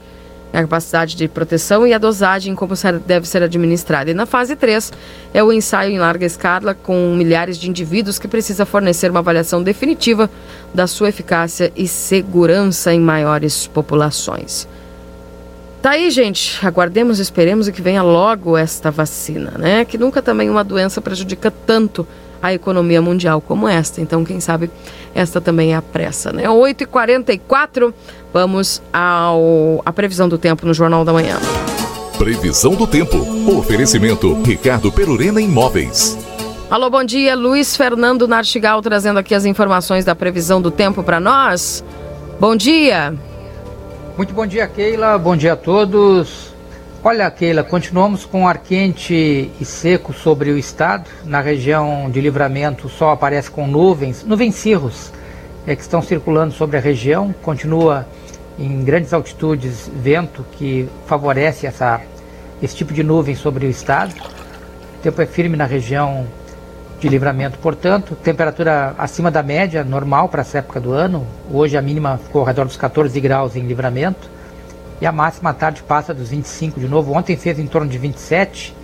a 0.54 0.62
capacidade 0.62 1.18
de 1.18 1.28
proteção 1.28 1.86
e 1.86 1.94
a 1.94 1.98
dosagem 1.98 2.56
como 2.56 2.76
deve 3.06 3.28
ser 3.28 3.44
administrada. 3.44 4.10
E 4.10 4.14
na 4.14 4.26
fase 4.26 4.56
3, 4.56 4.94
é 5.34 5.44
o 5.44 5.52
ensaio 5.52 5.92
em 5.92 6.00
larga 6.00 6.26
escala 6.26 6.74
com 6.74 7.14
milhares 7.14 7.58
de 7.58 7.70
indivíduos 7.70 8.18
que 8.18 8.28
precisa 8.30 8.66
fornecer 8.66 9.12
uma 9.12 9.20
avaliação 9.20 9.62
definitiva 9.62 10.30
da 10.74 10.88
sua 10.88 11.10
eficácia 11.10 11.74
e 11.76 11.90
segurança 11.90 12.94
em 12.94 13.02
maiores 13.02 13.68
populações. 13.68 14.66
Tá 15.88 15.92
aí, 15.92 16.12
gente. 16.12 16.60
Aguardemos, 16.68 17.18
esperemos 17.18 17.70
que 17.70 17.82
venha 17.82 18.04
logo 18.04 18.58
esta 18.58 18.92
vacina, 18.92 19.54
né? 19.58 19.86
Que 19.86 19.98
nunca 19.98 20.22
também 20.22 20.50
uma 20.50 20.62
doença 20.62 21.00
prejudica 21.00 21.50
tanto 21.50 22.06
a 22.42 22.54
economia 22.54 23.02
mundial 23.02 23.40
como 23.40 23.70
esta. 23.70 24.02
Então, 24.02 24.26
quem 24.26 24.42
sabe 24.42 24.70
esta 25.16 25.40
também 25.40 25.72
é 25.72 25.78
a 25.78 25.82
pressa, 25.82 26.34
né? 26.34 26.44
8h44, 26.44 27.94
vamos 28.34 28.82
ao 28.92 29.82
a 29.86 29.94
previsão 29.94 30.28
do 30.28 30.38
tempo 30.38 30.66
no 30.66 30.74
Jornal 30.74 31.06
da 31.06 31.14
Manhã. 31.14 31.38
Previsão 32.18 32.76
do 32.76 32.86
tempo. 32.86 33.18
Oferecimento 33.58 34.34
Ricardo 34.44 34.92
Perurena 34.92 35.40
Imóveis. 35.40 36.18
Alô, 36.70 36.90
bom 36.90 37.06
dia. 37.06 37.34
Luiz 37.34 37.78
Fernando 37.78 38.28
Nartigal 38.28 38.82
trazendo 38.82 39.20
aqui 39.20 39.34
as 39.34 39.46
informações 39.46 40.04
da 40.04 40.14
previsão 40.14 40.62
do 40.62 40.70
tempo 40.70 41.02
para 41.02 41.22
nós. 41.22 41.82
Bom 42.42 42.58
dia. 42.58 43.16
Muito 44.18 44.34
bom 44.34 44.48
dia, 44.48 44.68
Keila. 44.68 45.16
Bom 45.20 45.38
dia 45.38 45.54
a 45.54 45.56
todos. 45.56 46.52
Olha, 47.04 47.30
Keila, 47.30 47.64
continuamos 47.64 48.26
com 48.26 48.48
ar 48.48 48.58
quente 48.58 49.14
e 49.62 49.64
seco 49.64 50.12
sobre 50.12 50.50
o 50.50 50.58
estado. 50.58 51.08
Na 51.24 51.40
região 51.40 52.10
de 52.10 52.20
livramento, 52.20 52.88
o 52.88 52.90
sol 52.90 53.12
aparece 53.12 53.52
com 53.52 53.68
nuvens, 53.68 54.24
nuvens 54.24 54.56
cirros, 54.56 55.14
é, 55.68 55.76
que 55.76 55.84
estão 55.84 56.02
circulando 56.02 56.52
sobre 56.52 56.78
a 56.78 56.80
região. 56.80 57.32
Continua 57.44 58.08
em 58.58 58.84
grandes 58.84 59.14
altitudes 59.14 59.88
vento 59.94 60.44
que 60.54 60.90
favorece 61.06 61.68
essa, 61.68 62.02
esse 62.60 62.76
tipo 62.76 62.96
de 62.96 63.04
nuvem 63.04 63.36
sobre 63.36 63.68
o 63.68 63.70
estado. 63.70 64.16
O 64.16 65.04
tempo 65.04 65.22
é 65.22 65.28
firme 65.28 65.56
na 65.56 65.66
região 65.66 66.26
de 67.00 67.08
livramento, 67.08 67.60
portanto, 67.60 68.16
temperatura 68.24 68.96
acima 68.98 69.30
da 69.30 69.44
média, 69.44 69.84
normal 69.84 70.30
para 70.30 70.42
essa 70.42 70.58
época 70.60 70.80
do 70.80 70.92
ano. 70.92 71.26
Hoje 71.52 71.78
a 71.78 71.82
mínima 71.82 72.18
ficou 72.18 72.42
ao 72.42 72.48
redor 72.48 72.66
dos 72.66 72.76
14 72.76 73.20
graus 73.20 73.56
em 73.56 73.62
livramento 73.62 74.30
e 75.00 75.06
a 75.06 75.12
máxima 75.12 75.52
à 75.52 75.54
tarde 75.54 75.84
passa 75.84 76.14
dos 76.14 76.30
25 76.30 76.80
de 76.80 76.88
novo. 76.88 77.14
Ontem 77.14 77.38
fez 77.38 77.60
em 77.60 77.68
torno 77.68 77.88
de 77.88 78.00
27, 78.00 78.76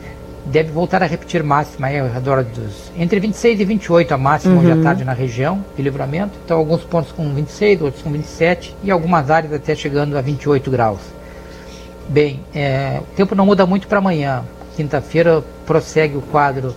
deve 0.45 0.71
voltar 0.71 1.01
a 1.01 1.07
repetir 1.07 1.41
máxima 1.43 1.87
aí 1.87 1.99
ao 1.99 2.07
redor 2.07 2.43
dos 2.43 2.91
entre 2.97 3.19
26 3.19 3.59
e 3.59 3.65
28 3.65 4.13
a 4.13 4.17
máxima 4.17 4.53
uhum. 4.53 4.59
hoje 4.59 4.71
à 4.71 4.75
uhum. 4.75 4.83
tarde 4.83 5.03
na 5.03 5.13
região 5.13 5.65
de 5.75 5.81
livramento. 5.81 6.33
Então 6.45 6.57
alguns 6.57 6.83
pontos 6.83 7.11
com 7.11 7.33
26, 7.33 7.81
outros 7.81 8.03
com 8.03 8.11
27 8.11 8.75
e 8.83 8.91
algumas 8.91 9.31
áreas 9.31 9.53
até 9.53 9.73
chegando 9.73 10.15
a 10.17 10.21
28 10.21 10.69
graus. 10.69 10.99
Bem, 12.07 12.41
é, 12.53 12.99
o 13.01 13.15
tempo 13.15 13.33
não 13.33 13.45
muda 13.45 13.65
muito 13.65 13.87
para 13.87 13.97
amanhã. 13.97 14.43
Quinta-feira 14.75 15.43
prossegue 15.65 16.17
o 16.17 16.21
quadro 16.21 16.75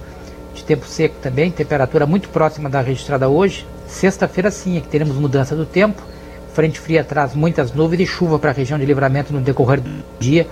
de 0.57 0.65
tempo 0.65 0.87
seco 0.87 1.17
também, 1.23 1.51
temperatura 1.51 2.07
muito 2.07 2.29
próxima 2.29 2.69
da 2.69 2.81
registrada 2.81 3.29
hoje. 3.29 3.67
Sexta-feira 3.87 4.51
sim, 4.51 4.77
é 4.77 4.81
que 4.81 4.89
teremos 4.89 5.17
mudança 5.17 5.55
do 5.55 5.65
tempo. 5.65 6.03
Frente 6.53 6.81
fria 6.81 7.05
traz 7.05 7.35
muitas 7.35 7.73
nuvens 7.73 8.01
e 8.01 8.07
chuva 8.07 8.39
para 8.39 8.51
a 8.51 8.55
região 8.55 8.79
de 8.79 8.87
livramento 8.87 9.33
no 9.33 9.41
decorrer 9.41 9.81
do 9.81 9.91
dia. 10.19 10.47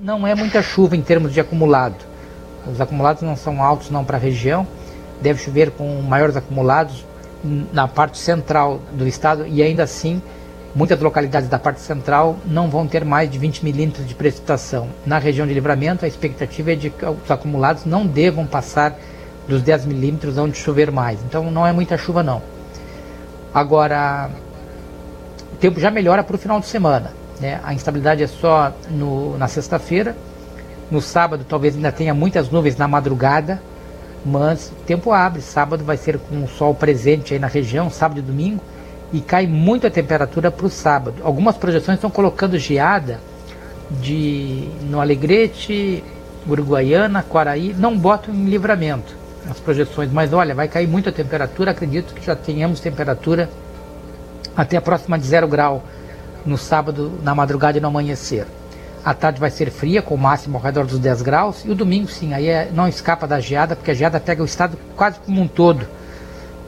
Não 0.00 0.26
é 0.26 0.34
muita 0.34 0.62
chuva 0.62 0.94
em 0.94 1.02
termos 1.02 1.32
de 1.32 1.40
acumulado. 1.40 1.96
Os 2.70 2.80
acumulados 2.80 3.22
não 3.22 3.34
são 3.34 3.62
altos 3.62 3.90
não 3.90 4.04
para 4.04 4.16
a 4.16 4.20
região. 4.20 4.66
Deve 5.20 5.42
chover 5.42 5.70
com 5.70 6.02
maiores 6.02 6.36
acumulados 6.36 7.04
na 7.72 7.88
parte 7.88 8.18
central 8.18 8.80
do 8.92 9.06
estado 9.06 9.46
e 9.46 9.62
ainda 9.62 9.82
assim 9.82 10.20
muitas 10.74 11.00
localidades 11.00 11.48
da 11.48 11.58
parte 11.58 11.80
central 11.80 12.36
não 12.44 12.68
vão 12.68 12.86
ter 12.86 13.04
mais 13.04 13.30
de 13.30 13.38
20 13.38 13.64
milímetros 13.64 14.06
de 14.06 14.14
precipitação. 14.14 14.88
Na 15.06 15.18
região 15.18 15.46
de 15.46 15.54
livramento, 15.54 16.04
a 16.04 16.08
expectativa 16.08 16.72
é 16.72 16.74
de 16.74 16.90
que 16.90 17.04
os 17.06 17.30
acumulados 17.30 17.84
não 17.84 18.06
devam 18.06 18.46
passar 18.46 18.98
dos 19.48 19.62
10 19.62 19.86
milímetros 19.86 20.38
onde 20.38 20.56
chover 20.56 20.90
mais. 20.90 21.20
Então 21.24 21.50
não 21.50 21.66
é 21.66 21.72
muita 21.72 21.96
chuva 21.96 22.22
não. 22.22 22.42
Agora, 23.52 24.30
o 25.52 25.56
tempo 25.56 25.78
já 25.78 25.90
melhora 25.90 26.22
para 26.22 26.34
o 26.34 26.38
final 26.38 26.58
de 26.60 26.66
semana. 26.66 27.12
Né? 27.40 27.60
A 27.62 27.74
instabilidade 27.74 28.22
é 28.22 28.26
só 28.26 28.72
no, 28.90 29.36
na 29.38 29.48
sexta-feira. 29.48 30.16
No 30.90 31.00
sábado 31.00 31.44
talvez 31.48 31.74
ainda 31.76 31.92
tenha 31.92 32.14
muitas 32.14 32.50
nuvens 32.50 32.76
na 32.76 32.86
madrugada, 32.86 33.60
mas 34.24 34.70
o 34.70 34.84
tempo 34.84 35.12
abre. 35.12 35.40
Sábado 35.40 35.84
vai 35.84 35.96
ser 35.96 36.18
com 36.18 36.44
o 36.44 36.48
sol 36.48 36.74
presente 36.74 37.34
aí 37.34 37.40
na 37.40 37.46
região, 37.46 37.90
sábado 37.90 38.18
e 38.18 38.22
domingo, 38.22 38.62
e 39.12 39.20
cai 39.20 39.46
muito 39.46 39.86
a 39.86 39.90
temperatura 39.90 40.50
para 40.50 40.66
o 40.66 40.70
sábado. 40.70 41.22
Algumas 41.22 41.56
projeções 41.56 41.96
estão 41.96 42.10
colocando 42.10 42.58
geada 42.58 43.20
de 43.90 44.68
no 44.82 45.00
Alegrete, 45.00 46.02
Uruguaiana, 46.48 47.22
Quaraí, 47.22 47.74
não 47.78 47.96
botam 47.96 48.34
em 48.34 48.46
livramento 48.46 49.23
as 49.50 49.58
projeções, 49.60 50.10
mas 50.10 50.32
olha, 50.32 50.54
vai 50.54 50.68
cair 50.68 50.86
muito 50.86 51.08
a 51.08 51.12
temperatura, 51.12 51.70
acredito 51.70 52.14
que 52.14 52.24
já 52.24 52.34
tenhamos 52.34 52.80
temperatura 52.80 53.48
até 54.56 54.76
a 54.76 54.80
próxima 54.80 55.18
de 55.18 55.26
zero 55.26 55.46
grau 55.46 55.82
no 56.44 56.56
sábado, 56.56 57.12
na 57.22 57.34
madrugada 57.34 57.78
e 57.78 57.80
no 57.80 57.88
amanhecer. 57.88 58.46
A 59.04 59.12
tarde 59.12 59.38
vai 59.38 59.50
ser 59.50 59.70
fria, 59.70 60.00
com 60.00 60.14
o 60.14 60.18
máximo 60.18 60.56
ao 60.56 60.62
redor 60.62 60.86
dos 60.86 60.98
10 60.98 61.22
graus, 61.22 61.64
e 61.64 61.70
o 61.70 61.74
domingo 61.74 62.08
sim, 62.08 62.32
aí 62.32 62.48
é, 62.48 62.70
não 62.72 62.88
escapa 62.88 63.26
da 63.26 63.38
geada, 63.38 63.76
porque 63.76 63.90
a 63.90 63.94
geada 63.94 64.18
pega 64.18 64.42
o 64.42 64.46
estado 64.46 64.78
quase 64.96 65.18
como 65.20 65.40
um 65.40 65.48
todo 65.48 65.86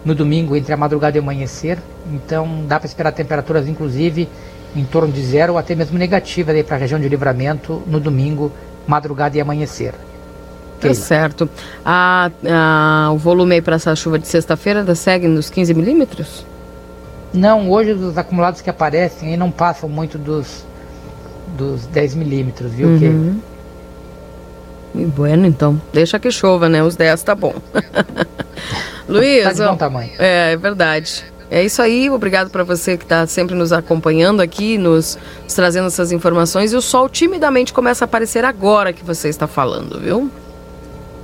no 0.05 0.15
domingo, 0.15 0.55
entre 0.55 0.73
a 0.73 0.77
madrugada 0.77 1.17
e 1.17 1.21
o 1.21 1.23
amanhecer, 1.23 1.79
então 2.13 2.65
dá 2.67 2.79
para 2.79 2.87
esperar 2.87 3.13
temperaturas 3.13 3.67
inclusive 3.67 4.29
em 4.75 4.85
torno 4.85 5.13
de 5.13 5.21
zero 5.23 5.55
ou 5.55 5.59
até 5.59 5.75
mesmo 5.75 5.99
negativas 5.99 6.63
para 6.63 6.77
a 6.77 6.79
região 6.79 7.01
de 7.01 7.09
livramento 7.09 7.83
no 7.87 7.99
domingo, 7.99 8.53
madrugada 8.87 9.37
e 9.37 9.41
amanhecer. 9.41 9.95
Tá 10.81 10.95
certo. 10.95 11.49
A, 11.85 12.31
a, 12.45 13.11
o 13.13 13.17
volume 13.19 13.55
aí 13.55 13.63
para 13.63 13.77
essa 13.77 13.95
chuva 13.97 14.19
de 14.19 14.29
sexta-feira 14.29 14.95
segue 14.95 15.27
nos 15.27 15.51
15 15.51 15.75
milímetros? 15.75 16.45
Não, 17.33 17.71
hoje 17.71 17.93
os 17.93 18.17
acumulados 18.17 18.61
que 18.61 18.71
aparecem 18.71 19.31
aí 19.31 19.37
não 19.37 19.51
passam 19.51 19.89
muito 19.89 20.17
dos, 20.17 20.65
dos 21.57 21.87
10 21.87 22.15
milímetros, 22.15 22.73
viu? 22.73 22.89
Uhum. 22.89 23.41
E 24.95 25.05
bueno, 25.05 25.47
então. 25.47 25.81
Deixa 25.93 26.19
que 26.19 26.31
chova, 26.31 26.69
né? 26.69 26.83
Os 26.83 26.97
10 26.97 27.23
tá 27.23 27.35
bom. 27.35 27.55
Luiz. 29.09 29.45
Tá 29.45 29.53
de 29.53 29.63
bom 29.63 29.77
tamanho. 29.77 30.13
É, 30.19 30.53
é 30.53 30.57
verdade. 30.57 31.25
É 31.49 31.63
isso 31.63 31.81
aí, 31.81 32.11
obrigado 32.11 32.51
para 32.51 32.65
você 32.65 32.97
que 32.97 33.05
está 33.05 33.25
sempre 33.27 33.55
nos 33.55 33.73
acompanhando 33.73 34.41
aqui, 34.41 34.77
nos, 34.77 35.17
nos, 35.45 35.55
trazendo 35.55 35.87
essas 35.87 36.11
informações. 36.11 36.73
E 36.73 36.77
o 36.77 36.83
sol 36.83 37.09
timidamente 37.09 37.73
começa 37.73 38.05
a 38.05 38.07
aparecer 38.07 38.45
agora 38.45 38.93
que 38.93 39.05
você 39.05 39.29
está 39.29 39.47
falando, 39.47 40.01
viu? 40.01 40.29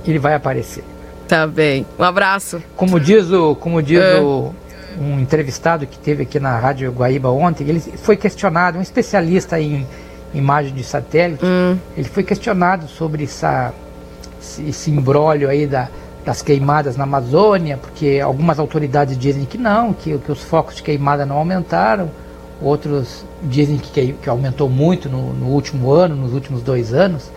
Ele 0.05 0.19
vai 0.19 0.33
aparecer. 0.33 0.83
Tá 1.27 1.47
bem. 1.47 1.85
Um 1.97 2.03
abraço. 2.03 2.61
Como 2.75 2.99
diz 2.99 3.31
o, 3.31 3.55
como 3.55 3.81
diz 3.81 3.99
é. 3.99 4.19
o, 4.19 4.53
um 4.99 5.19
entrevistado 5.19 5.87
que 5.87 5.97
teve 5.97 6.23
aqui 6.23 6.39
na 6.39 6.57
Rádio 6.57 6.91
Guaíba 6.91 7.29
ontem, 7.29 7.67
ele 7.67 7.79
foi 7.79 8.15
questionado, 8.15 8.77
um 8.77 8.81
especialista 8.81 9.59
em 9.59 9.87
imagem 10.33 10.73
de 10.73 10.83
satélite, 10.83 11.45
hum. 11.45 11.77
ele 11.95 12.07
foi 12.07 12.23
questionado 12.23 12.87
sobre 12.87 13.23
essa, 13.23 13.73
esse, 14.67 14.89
imbróglio 14.89 15.49
aí 15.49 15.67
da, 15.67 15.89
das 16.25 16.41
queimadas 16.41 16.97
na 16.97 17.03
Amazônia, 17.03 17.77
porque 17.77 18.19
algumas 18.23 18.59
autoridades 18.59 19.17
dizem 19.17 19.45
que 19.45 19.57
não, 19.57 19.93
que, 19.93 20.17
que 20.17 20.31
os 20.31 20.41
focos 20.41 20.75
de 20.75 20.83
queimada 20.83 21.25
não 21.25 21.37
aumentaram, 21.37 22.09
outros 22.61 23.25
dizem 23.43 23.77
que, 23.77 24.13
que 24.13 24.29
aumentou 24.29 24.69
muito 24.69 25.09
no, 25.09 25.33
no, 25.33 25.47
último 25.47 25.91
ano, 25.91 26.15
nos 26.15 26.33
últimos 26.33 26.61
dois 26.61 26.93
anos. 26.93 27.29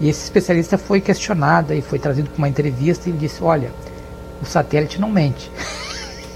E 0.00 0.08
esse 0.08 0.24
especialista 0.24 0.76
foi 0.76 1.00
questionado 1.00 1.72
e 1.72 1.80
foi 1.80 1.98
trazido 1.98 2.28
para 2.28 2.38
uma 2.38 2.48
entrevista 2.48 3.08
e 3.08 3.12
disse: 3.12 3.42
Olha, 3.42 3.70
o 4.42 4.44
satélite 4.44 5.00
não 5.00 5.10
mente. 5.10 5.50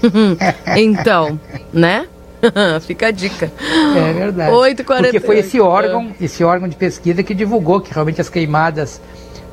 então, 0.77 1.39
né? 1.73 2.07
Fica 2.81 3.07
a 3.07 3.11
dica. 3.11 3.51
É 3.95 4.13
verdade. 4.13 4.51
8, 4.51 4.83
40... 4.83 5.03
Porque 5.03 5.19
foi 5.19 5.39
esse 5.39 5.59
órgão, 5.59 6.11
esse 6.19 6.43
órgão 6.43 6.67
de 6.67 6.75
pesquisa 6.75 7.21
que 7.21 7.33
divulgou 7.33 7.81
que 7.81 7.93
realmente 7.93 8.21
as 8.21 8.29
queimadas 8.29 9.01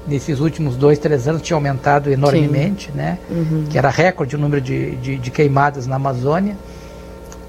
nesses 0.07 0.39
últimos 0.39 0.77
dois, 0.77 0.99
três 0.99 1.27
anos 1.27 1.43
tinha 1.43 1.57
aumentado 1.57 2.11
enormemente, 2.11 2.91
Sim. 2.93 2.99
né? 2.99 3.19
Uhum. 3.29 3.67
Que 3.69 3.77
era 3.77 3.91
recorde 3.91 4.37
o 4.37 4.39
número 4.39 4.61
de, 4.61 4.95
de, 4.97 5.17
de, 5.17 5.31
queimadas 5.31 5.87
na 5.87 5.97
Amazônia. 5.97 6.57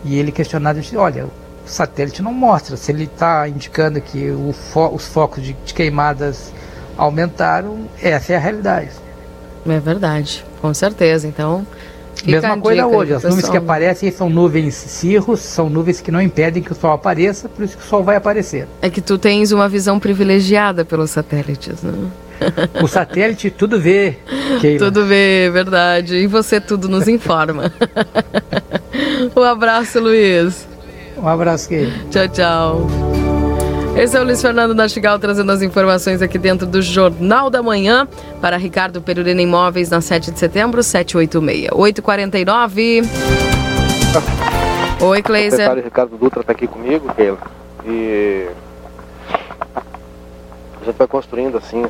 E 0.03 0.18
ele 0.18 0.32
questionado, 0.32 0.80
disse, 0.80 0.97
olha, 0.97 1.28
o 1.68 1.70
satélite 1.70 2.22
não 2.22 2.34
mostra. 2.34 2.78
Se 2.78 2.91
ele 2.91 3.03
está 3.03 3.47
indicando 3.47 3.99
que 4.01 4.34
fo 4.72 4.88
os 4.93 5.07
focos 5.07 5.43
de, 5.43 5.53
de, 5.53 5.74
queimadas 5.74 6.51
aumentaram, 6.97 7.88
essa 8.01 8.34
é 8.34 8.36
a 8.36 8.39
realidade. 8.39 8.91
É 9.68 9.80
verdade, 9.80 10.45
com 10.61 10.74
certeza. 10.74 11.28
Então, 11.28 11.68
Mesma 12.26 12.57
coisa 12.57 12.88
hoje, 12.88 13.13
as 13.13 13.24
nuvens 13.24 13.49
que 13.49 13.57
aparecem 13.57 14.11
são 14.11 14.30
nuvens 14.30 14.74
cirros, 14.74 15.39
são 15.39 15.70
nuvens 15.70 16.01
que 16.01 16.11
não 16.11 16.22
impedem 16.22 16.63
que 16.63 16.72
o 16.72 16.76
Sol 16.76 16.91
apareça, 16.91 17.47
por 17.47 17.63
isso 17.63 17.78
que 17.78 17.84
o 17.84 17.86
Sol 17.86 18.03
vai 18.03 18.15
aparecer. 18.15 18.68
É 18.82 18.89
que 18.89 19.01
tu 19.01 19.18
tens 19.18 19.51
uma 19.51 19.70
visão 19.70 19.99
privilegiada 19.99 20.84
pelos 20.84 21.11
satélites, 21.11 21.84
né? 21.84 21.93
O 22.82 22.88
satélite 22.88 23.49
tudo 23.49 23.80
vê, 23.80 24.18
Keila. 24.61 24.80
Tudo 24.86 25.05
vê, 25.05 25.49
verdade. 25.51 26.15
E 26.15 26.28
você 26.28 26.61
tudo 26.61 26.88
nos 26.88 27.07
informa. 27.07 27.74
um 29.36 29.41
abraço, 29.41 29.99
Luiz. 29.99 30.68
Um 31.22 31.28
abraço, 31.28 31.68
Keila. 31.70 31.91
Tchau, 32.11 32.28
tchau. 32.30 32.88
Esse 33.97 34.15
é 34.15 34.22
o 34.22 34.24
Luiz 34.24 34.39
Fernando 34.39 34.76
Nastigal 34.76 35.18
trazendo 35.18 35.51
as 35.51 35.63
informações 35.63 36.22
aqui 36.22 36.38
dentro 36.38 36.68
do 36.68 36.84
Jornal 36.84 37.49
da 37.49 37.63
Manhã 37.63 38.07
para 38.39 38.55
Ricardo 38.55 39.01
Perurena 39.01 39.41
Imóveis 39.41 39.89
na 39.89 40.01
7 40.01 40.30
de 40.32 40.38
setembro, 40.38 40.84
786. 40.84 41.72
849. 41.74 43.01
Oi, 45.01 45.22
Cleiser. 45.24 45.47
O 45.47 45.51
secretário 45.51 45.84
Ricardo 45.84 46.18
Dutra 46.18 46.41
está 46.41 46.51
aqui 46.51 46.68
comigo, 46.68 47.11
Keila. 47.15 47.39
E 47.84 48.47
a 50.80 50.86
gente 50.86 50.95
vai 50.95 51.07
construindo 51.07 51.57
assim 51.57 51.84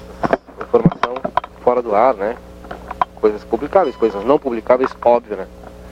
informação 0.62 1.16
fora 1.62 1.82
do 1.82 1.94
ar, 1.94 2.14
né? 2.14 2.38
Coisas 3.16 3.44
publicáveis, 3.44 3.98
coisas 3.98 4.24
não 4.24 4.40
publicáveis, 4.40 4.96
óbvio, 5.04 5.36
né? 5.36 5.48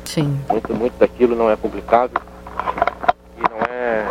Sim. 0.05 0.39
Muito, 0.47 0.73
muito 0.73 0.97
daquilo 0.97 1.35
não 1.35 1.49
é 1.49 1.57
publicável 1.57 2.21
é 3.85 4.05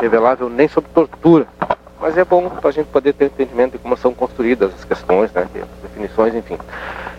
revelável 0.00 0.48
nem 0.48 0.68
sob 0.68 0.86
tortura. 0.94 1.46
Mas 2.00 2.16
é 2.16 2.24
bom 2.24 2.48
para 2.48 2.68
a 2.68 2.72
gente 2.72 2.86
poder 2.86 3.12
ter 3.12 3.26
entendimento 3.26 3.72
de 3.72 3.78
como 3.78 3.96
são 3.96 4.14
construídas 4.14 4.72
as 4.72 4.84
questões, 4.84 5.32
né? 5.32 5.42
As 5.42 5.82
definições, 5.82 6.34
enfim. 6.34 6.56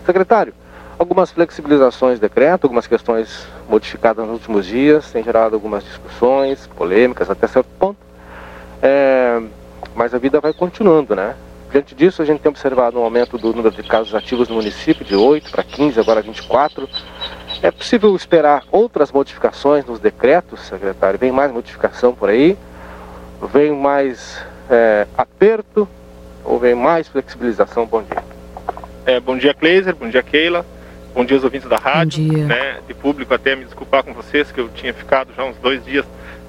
Secretário, 0.06 0.54
algumas 0.98 1.30
flexibilizações 1.30 2.14
de 2.14 2.22
decreto, 2.22 2.64
algumas 2.64 2.86
questões 2.86 3.46
modificadas 3.68 4.24
nos 4.24 4.34
últimos 4.34 4.66
dias, 4.66 5.10
tem 5.12 5.22
gerado 5.22 5.54
algumas 5.54 5.84
discussões, 5.84 6.66
polêmicas 6.68 7.30
até 7.30 7.46
certo 7.46 7.68
ponto. 7.78 7.98
É, 8.82 9.40
mas 9.94 10.14
a 10.14 10.18
vida 10.18 10.40
vai 10.40 10.54
continuando, 10.54 11.14
né? 11.14 11.36
Diante 11.70 11.94
disso, 11.94 12.20
a 12.20 12.24
gente 12.24 12.40
tem 12.40 12.50
observado 12.50 12.98
um 12.98 13.04
aumento 13.04 13.38
do 13.38 13.54
número 13.54 13.70
de 13.70 13.82
casos 13.84 14.14
ativos 14.14 14.48
no 14.48 14.56
município, 14.56 15.04
de 15.04 15.14
8 15.14 15.50
para 15.52 15.62
15, 15.62 16.00
agora 16.00 16.20
24. 16.20 16.88
É 17.62 17.70
possível 17.70 18.16
esperar 18.16 18.64
outras 18.72 19.12
modificações 19.12 19.84
nos 19.84 20.00
decretos, 20.00 20.60
secretário? 20.60 21.18
Vem 21.18 21.30
mais 21.30 21.52
modificação 21.52 22.14
por 22.14 22.30
aí? 22.30 22.56
Vem 23.52 23.70
mais 23.72 24.42
é, 24.70 25.06
aperto? 25.16 25.86
Ou 26.42 26.58
vem 26.58 26.74
mais 26.74 27.06
flexibilização? 27.08 27.84
Bom 27.84 28.02
dia. 28.02 28.24
É, 29.04 29.20
bom 29.20 29.36
dia, 29.36 29.52
Kleiser. 29.52 29.94
Bom 29.94 30.08
dia, 30.08 30.22
Keila. 30.22 30.64
Bom 31.14 31.22
dia 31.22 31.36
aos 31.36 31.44
ouvintes 31.44 31.68
da 31.68 31.76
rádio. 31.76 32.24
Bom 32.24 32.34
dia. 32.34 32.46
Né, 32.46 32.80
de 32.88 32.94
público, 32.94 33.34
até 33.34 33.54
me 33.54 33.64
desculpar 33.66 34.04
com 34.04 34.14
vocês, 34.14 34.50
que 34.50 34.58
eu 34.58 34.70
tinha 34.70 34.94
ficado 34.94 35.28
já 35.36 35.44
uns 35.44 35.56
dois 35.58 35.84
dias 35.84 36.06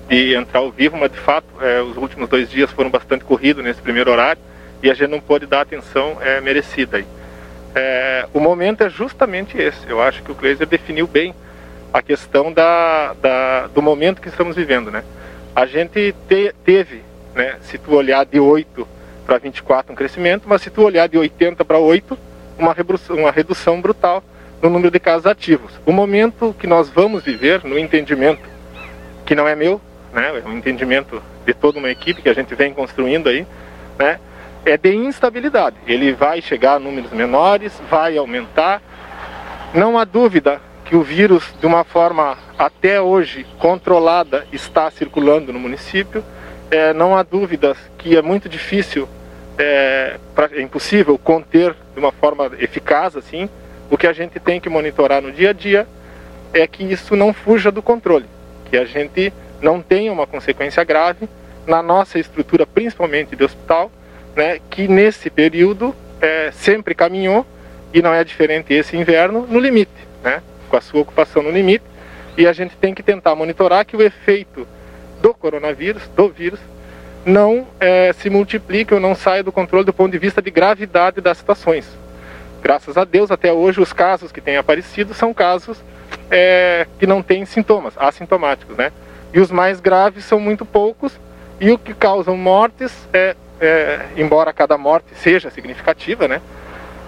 de 0.08 0.34
entrar 0.34 0.60
ao 0.60 0.72
vivo, 0.72 0.96
mas 0.96 1.12
de 1.12 1.18
fato, 1.18 1.48
é, 1.60 1.82
os 1.82 1.98
últimos 1.98 2.30
dois 2.30 2.50
dias 2.50 2.72
foram 2.72 2.90
bastante 2.90 3.26
corridos 3.26 3.64
nesse 3.64 3.82
primeiro 3.82 4.12
horário 4.12 4.42
e 4.82 4.90
a 4.90 4.94
gente 4.94 5.10
não 5.10 5.20
pôde 5.20 5.46
dar 5.46 5.62
atenção 5.62 6.18
é, 6.22 6.40
merecida 6.40 6.98
aí. 6.98 7.06
É, 7.74 8.28
o 8.34 8.40
momento 8.40 8.84
é 8.84 8.90
justamente 8.90 9.58
esse. 9.58 9.90
Eu 9.90 10.02
acho 10.02 10.22
que 10.24 10.32
o 10.32 10.36
Kleiser 10.36 10.68
definiu 10.68 11.08
bem 11.08 11.34
a 11.94 12.02
questão 12.02 12.52
da, 12.52 13.14
da, 13.22 13.68
do 13.68 13.82
momento 13.82 14.22
que 14.22 14.30
estamos 14.30 14.56
vivendo, 14.56 14.92
né? 14.92 15.04
A 15.56 15.66
gente 15.66 16.16
te, 16.28 16.54
teve, 16.64 17.02
né, 17.36 17.58
se 17.62 17.78
tu 17.78 17.94
olhar 17.94 18.26
de 18.26 18.40
8 18.40 18.88
para 19.26 19.38
24 19.38 19.92
um 19.92 19.96
crescimento, 19.96 20.44
mas 20.46 20.62
se 20.62 20.70
tu 20.70 20.82
olhar 20.84 21.08
de 21.08 21.18
80 21.18 21.64
para 21.66 21.78
8, 21.78 22.18
uma 22.58 22.74
redução, 22.74 23.18
uma 23.18 23.32
redução 23.32 23.82
brutal 23.82 24.24
no 24.62 24.70
número 24.70 24.92
de 24.92 25.00
casos 25.00 25.26
ativos. 25.26 25.74
O 25.86 25.92
momento 25.92 26.56
que 26.58 26.68
nós 26.68 26.90
vamos 26.90 27.24
viver, 27.24 27.64
no 27.64 27.78
entendimento 27.78 28.48
que 29.26 29.36
não 29.36 29.48
é 29.48 29.56
meu, 29.56 29.82
né, 30.14 30.42
é 30.44 30.48
um 30.48 30.58
entendimento 30.58 31.22
de 31.46 31.54
toda 31.54 31.80
uma 31.80 31.90
equipe 31.90 32.22
que 32.22 32.30
a 32.30 32.34
gente 32.34 32.54
vem 32.56 32.74
construindo 32.74 33.28
aí, 33.28 33.46
né, 33.98 34.20
é 34.66 34.78
de 34.78 34.96
instabilidade. 34.96 35.76
Ele 35.88 36.14
vai 36.14 36.42
chegar 36.42 36.76
a 36.76 36.80
números 36.80 37.12
menores, 37.12 37.74
vai 37.90 38.18
aumentar. 38.18 38.82
Não 39.74 39.98
há 39.98 40.04
dúvida 40.04 40.62
que 40.86 40.96
o 40.96 41.02
vírus, 41.02 41.54
de 41.60 41.66
uma 41.66 41.84
forma 41.84 42.38
até 42.58 43.02
hoje 43.02 43.46
controlada, 43.58 44.46
está 44.52 44.90
circulando 44.92 45.54
no 45.54 45.60
município. 45.60 46.24
É, 46.70 46.94
não 46.94 47.16
há 47.16 47.24
dúvidas 47.24 47.78
que 47.98 48.16
é 48.16 48.22
muito 48.22 48.48
difícil, 48.48 49.08
é, 49.58 50.18
pra, 50.36 50.50
é 50.52 50.62
impossível 50.62 51.18
conter 51.18 51.76
de 51.94 52.00
uma 52.00 52.12
forma 52.12 52.52
eficaz 52.60 53.16
assim. 53.16 53.50
O 53.90 53.98
que 53.98 54.08
a 54.08 54.14
gente 54.14 54.40
tem 54.40 54.60
que 54.60 54.70
monitorar 54.70 55.22
no 55.22 55.32
dia 55.32 55.50
a 55.50 55.54
dia 55.54 55.88
é 56.54 56.68
que 56.68 56.84
isso 56.84 57.16
não 57.16 57.34
fuja 57.34 57.72
do 57.72 57.82
controle, 57.82 58.26
que 58.70 58.78
a 58.78 58.86
gente 58.86 59.34
não 59.62 59.82
tenha 59.82 60.12
uma 60.12 60.28
consequência 60.28 60.84
grave 60.84 61.28
na 61.66 61.82
nossa 61.82 62.20
estrutura, 62.20 62.66
principalmente 62.66 63.36
de 63.36 63.44
hospital, 63.44 63.92
né, 64.36 64.60
que 64.70 64.88
nesse 64.88 65.30
período 65.30 65.96
é, 66.22 66.52
sempre 66.52 66.96
caminhou, 66.96 67.46
e 67.94 68.02
não 68.02 68.14
é 68.14 68.24
diferente 68.24 68.74
esse 68.74 68.96
inverno, 68.96 69.46
no 69.50 69.60
limite, 69.60 69.92
né, 70.24 70.42
com 70.70 70.78
a 70.78 70.82
sua 70.82 71.02
ocupação 71.02 71.44
no 71.44 71.52
limite, 71.52 71.84
e 72.38 72.48
a 72.48 72.54
gente 72.54 72.76
tem 72.78 72.94
que 72.94 73.04
tentar 73.04 73.36
monitorar 73.36 73.86
que 73.86 73.96
o 73.96 74.02
efeito 74.02 74.66
do 75.22 75.34
coronavírus, 75.34 76.08
do 76.16 76.30
vírus, 76.30 76.60
não 77.26 77.68
é, 77.80 78.14
se 78.14 78.30
multiplique 78.30 78.94
ou 78.94 79.00
não 79.00 79.14
saia 79.14 79.44
do 79.44 79.52
controle 79.52 79.86
do 79.86 79.94
ponto 79.94 80.12
de 80.12 80.18
vista 80.18 80.42
de 80.42 80.50
gravidade 80.50 81.22
das 81.22 81.38
situações. 81.38 81.88
Graças 82.64 82.98
a 82.98 83.04
Deus, 83.04 83.32
até 83.32 83.52
hoje, 83.52 83.82
os 83.82 83.94
casos 83.94 84.32
que 84.32 84.42
têm 84.42 84.58
aparecido 84.58 85.14
são 85.14 85.34
casos 85.34 85.78
é, 86.30 86.88
que 86.98 87.06
não 87.06 87.22
têm 87.22 87.46
sintomas, 87.46 87.94
assintomáticos, 87.98 88.78
né? 88.78 88.92
E 89.34 89.40
os 89.40 89.52
mais 89.52 89.80
graves 89.80 90.26
são 90.26 90.40
muito 90.40 90.66
poucos, 90.66 91.20
e 91.60 91.72
o 91.72 91.78
que 91.78 91.94
causam 91.94 92.36
mortes 92.38 93.08
é 93.14 93.36
é, 93.62 94.08
embora 94.18 94.52
cada 94.52 94.78
morte 94.78 95.14
seja 95.16 95.50
significativa, 95.52 96.28
né? 96.28 96.42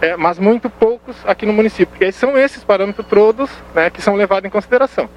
É, 0.01 0.15
mas 0.15 0.37
muito 0.37 0.69
poucos 0.69 1.15
aqui 1.25 1.45
no 1.45 1.53
município. 1.53 1.95
E 2.05 2.11
são 2.11 2.37
esses 2.37 2.63
parâmetros 2.63 3.07
todos 3.07 3.49
né, 3.73 3.89
que 3.89 4.01
são 4.01 4.15
levados 4.15 4.45
em 4.45 4.51
consideração 4.51 5.09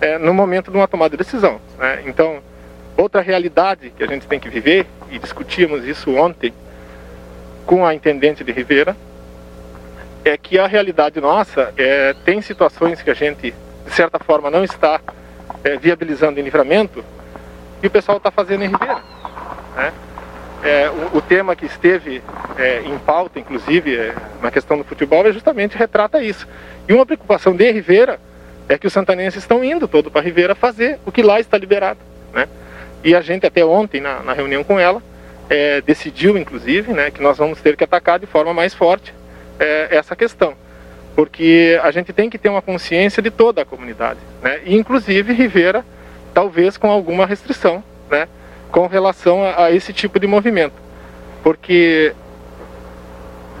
é, 0.00 0.18
no 0.18 0.32
momento 0.34 0.70
de 0.70 0.76
uma 0.76 0.86
tomada 0.86 1.10
de 1.10 1.16
decisão. 1.16 1.60
Né? 1.78 2.02
Então, 2.06 2.40
outra 2.96 3.20
realidade 3.20 3.90
que 3.90 4.04
a 4.04 4.06
gente 4.06 4.26
tem 4.26 4.38
que 4.38 4.48
viver, 4.48 4.86
e 5.10 5.18
discutimos 5.18 5.84
isso 5.84 6.14
ontem 6.14 6.52
com 7.64 7.86
a 7.86 7.94
intendente 7.94 8.44
de 8.44 8.52
Ribeira, 8.52 8.96
é 10.24 10.36
que 10.36 10.58
a 10.58 10.66
realidade 10.66 11.20
nossa 11.20 11.72
é, 11.76 12.14
tem 12.24 12.42
situações 12.42 13.00
que 13.00 13.10
a 13.10 13.14
gente, 13.14 13.54
de 13.84 13.92
certa 13.92 14.18
forma, 14.18 14.50
não 14.50 14.64
está 14.64 15.00
é, 15.62 15.76
viabilizando 15.76 16.40
em 16.40 16.42
livramento 16.42 17.04
e 17.82 17.86
o 17.86 17.90
pessoal 17.90 18.18
está 18.18 18.30
fazendo 18.30 18.64
em 18.64 18.68
Ribeira. 18.68 19.00
Né? 19.76 19.92
É, 20.66 20.90
o, 20.90 21.18
o, 21.18 21.22
tema 21.22 21.54
que 21.54 21.64
esteve 21.64 22.20
é, 22.58 22.80
em 22.80 22.98
pauta, 22.98 23.38
inclusive, 23.38 23.96
é, 23.96 24.12
na 24.42 24.50
questão 24.50 24.76
do 24.76 24.82
futebol, 24.82 25.24
é 25.24 25.32
justamente 25.32 25.78
retrata 25.78 26.20
isso. 26.20 26.46
E 26.88 26.92
uma 26.92 27.06
preocupação 27.06 27.54
de 27.54 27.70
Rivera 27.70 28.18
é 28.68 28.76
que 28.76 28.84
os 28.84 28.92
santanenses 28.92 29.44
estão 29.44 29.62
indo 29.62 29.86
todo 29.86 30.10
para 30.10 30.20
Rivera 30.20 30.56
fazer 30.56 30.98
o 31.06 31.12
que 31.12 31.22
lá 31.22 31.38
está 31.38 31.56
liberado. 31.56 32.00
Né? 32.32 32.48
E 33.04 33.14
a 33.14 33.20
gente 33.20 33.46
até 33.46 33.64
ontem, 33.64 34.00
na, 34.00 34.24
na 34.24 34.32
reunião 34.32 34.64
com 34.64 34.80
ela, 34.80 35.00
é, 35.48 35.80
decidiu, 35.82 36.36
inclusive, 36.36 36.92
né, 36.92 37.12
que 37.12 37.22
nós 37.22 37.38
vamos 37.38 37.60
ter 37.60 37.76
que 37.76 37.84
atacar 37.84 38.18
de 38.18 38.26
forma 38.26 38.52
mais 38.52 38.74
forte 38.74 39.14
é, 39.60 39.86
essa 39.92 40.16
questão. 40.16 40.54
Porque 41.14 41.78
a 41.80 41.92
gente 41.92 42.12
tem 42.12 42.28
que 42.28 42.38
ter 42.38 42.48
uma 42.48 42.60
consciência 42.60 43.22
de 43.22 43.30
toda 43.30 43.62
a 43.62 43.64
comunidade. 43.64 44.18
Né? 44.42 44.60
E, 44.64 44.76
inclusive, 44.76 45.32
Rivera, 45.32 45.84
talvez 46.34 46.76
com 46.76 46.90
alguma 46.90 47.24
restrição, 47.24 47.84
né? 48.10 48.26
Com 48.70 48.86
relação 48.86 49.42
a, 49.42 49.64
a 49.64 49.72
esse 49.72 49.92
tipo 49.92 50.18
de 50.18 50.26
movimento. 50.26 50.74
Porque, 51.42 52.12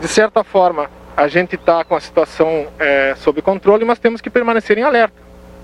de 0.00 0.08
certa 0.08 0.42
forma, 0.42 0.90
a 1.16 1.28
gente 1.28 1.54
está 1.54 1.84
com 1.84 1.94
a 1.94 2.00
situação 2.00 2.66
é, 2.78 3.14
sob 3.16 3.40
controle, 3.40 3.84
mas 3.84 3.98
temos 3.98 4.20
que 4.20 4.28
permanecer 4.28 4.76
em 4.76 4.82
alerta. 4.82 5.16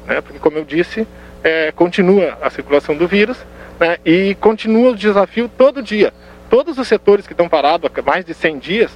Né? 0.07 0.21
Porque, 0.21 0.39
como 0.39 0.59
eu 0.59 0.65
disse, 0.65 1.07
é, 1.45 1.73
continua 1.73 2.39
a 2.41 2.49
circulação 2.49 2.97
do 2.97 3.07
vírus 3.07 3.37
né? 3.79 3.99
e 4.05 4.35
continua 4.37 4.93
o 4.93 4.97
desafio 4.97 5.49
todo 5.49 5.83
dia. 5.83 6.13
Todos 6.49 6.79
os 6.79 6.87
setores 6.87 7.27
que 7.27 7.33
estão 7.33 7.49
parados 7.49 7.91
há 7.95 8.03
mais 8.03 8.25
de 8.25 8.35
100 8.35 8.59
dias, 8.59 8.91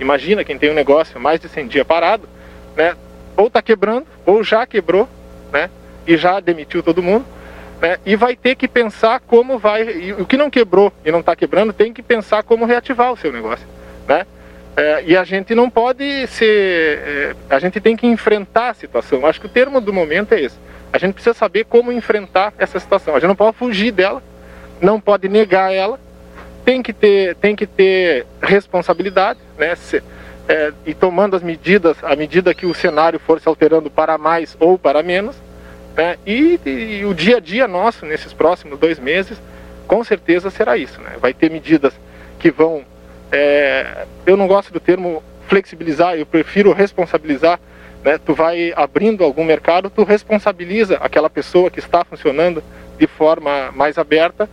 imagina 0.00 0.44
quem 0.44 0.58
tem 0.58 0.70
um 0.70 0.74
negócio 0.74 1.20
mais 1.20 1.40
de 1.40 1.48
100 1.48 1.68
dias 1.68 1.86
parado, 1.86 2.28
né? 2.76 2.96
ou 3.36 3.46
está 3.46 3.62
quebrando, 3.62 4.06
ou 4.24 4.42
já 4.42 4.66
quebrou, 4.66 5.08
né? 5.52 5.70
e 6.06 6.16
já 6.16 6.40
demitiu 6.40 6.82
todo 6.82 7.02
mundo, 7.02 7.24
né? 7.80 7.98
E 8.04 8.16
vai 8.16 8.36
ter 8.36 8.54
que 8.54 8.66
pensar 8.66 9.20
como 9.20 9.58
vai. 9.58 10.12
O 10.18 10.26
que 10.26 10.36
não 10.36 10.50
quebrou 10.50 10.92
e 11.04 11.10
não 11.10 11.20
está 11.20 11.36
quebrando, 11.36 11.72
tem 11.72 11.92
que 11.92 12.02
pensar 12.02 12.42
como 12.42 12.64
reativar 12.64 13.12
o 13.12 13.16
seu 13.16 13.32
negócio. 13.32 13.66
Né? 14.08 14.26
É, 14.76 15.04
e 15.06 15.16
a 15.16 15.24
gente 15.24 15.54
não 15.54 15.70
pode 15.70 16.26
ser. 16.26 16.98
É, 16.98 17.36
a 17.50 17.58
gente 17.58 17.80
tem 17.80 17.96
que 17.96 18.06
enfrentar 18.06 18.70
a 18.70 18.74
situação. 18.74 19.26
Acho 19.26 19.40
que 19.40 19.46
o 19.46 19.50
termo 19.50 19.80
do 19.80 19.92
momento 19.92 20.32
é 20.32 20.40
esse. 20.40 20.56
A 20.92 20.98
gente 20.98 21.14
precisa 21.14 21.34
saber 21.34 21.64
como 21.64 21.92
enfrentar 21.92 22.52
essa 22.58 22.78
situação. 22.78 23.14
A 23.14 23.18
gente 23.18 23.28
não 23.28 23.36
pode 23.36 23.56
fugir 23.56 23.90
dela, 23.90 24.22
não 24.80 25.00
pode 25.00 25.28
negar 25.28 25.72
ela, 25.72 25.98
tem 26.64 26.82
que 26.82 26.92
ter, 26.92 27.34
tem 27.36 27.56
que 27.56 27.66
ter 27.66 28.26
responsabilidade, 28.42 29.38
né? 29.58 29.74
Se, 29.74 30.02
é, 30.48 30.72
e 30.84 30.94
tomando 30.94 31.36
as 31.36 31.42
medidas 31.42 31.96
à 32.02 32.14
medida 32.14 32.54
que 32.54 32.66
o 32.66 32.74
cenário 32.74 33.18
for 33.18 33.40
se 33.40 33.48
alterando 33.48 33.90
para 33.90 34.16
mais 34.16 34.56
ou 34.60 34.78
para 34.78 35.02
menos, 35.02 35.36
né? 35.96 36.16
E, 36.26 36.60
e, 36.66 37.04
o 37.06 37.14
dia 37.14 37.38
a 37.38 37.40
dia 37.40 37.66
nosso 37.66 38.04
nesses 38.04 38.32
próximos 38.32 38.78
dois 38.78 38.98
meses, 38.98 39.40
com 39.86 40.04
certeza 40.04 40.50
será 40.50 40.76
isso. 40.76 41.00
Né? 41.00 41.16
Vai 41.20 41.32
ter 41.32 41.50
medidas 41.50 41.94
que 42.38 42.50
vão. 42.50 42.84
É, 43.32 44.04
eu 44.26 44.36
não 44.36 44.46
gosto 44.46 44.72
do 44.72 44.78
termo 44.78 45.22
flexibilizar, 45.48 46.16
eu 46.16 46.26
prefiro 46.26 46.72
responsabilizar. 46.72 47.58
Né? 48.04 48.18
Tu 48.18 48.34
vai 48.34 48.72
abrindo 48.76 49.24
algum 49.24 49.44
mercado, 49.44 49.88
tu 49.88 50.04
responsabiliza 50.04 50.98
aquela 50.98 51.30
pessoa 51.30 51.70
que 51.70 51.78
está 51.78 52.04
funcionando 52.04 52.62
de 52.98 53.06
forma 53.06 53.72
mais 53.72 53.98
aberta 53.98 54.48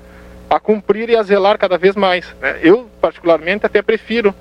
a 0.50 0.60
cumprir 0.60 1.10
e 1.10 1.16
a 1.16 1.24
zelar 1.24 1.58
cada 1.58 1.78
vez 1.78 1.96
mais. 1.96 2.34
Né? 2.40 2.60
Eu, 2.62 2.90
particularmente, 3.02 3.66
até 3.66 3.82
prefiro, 3.82 4.34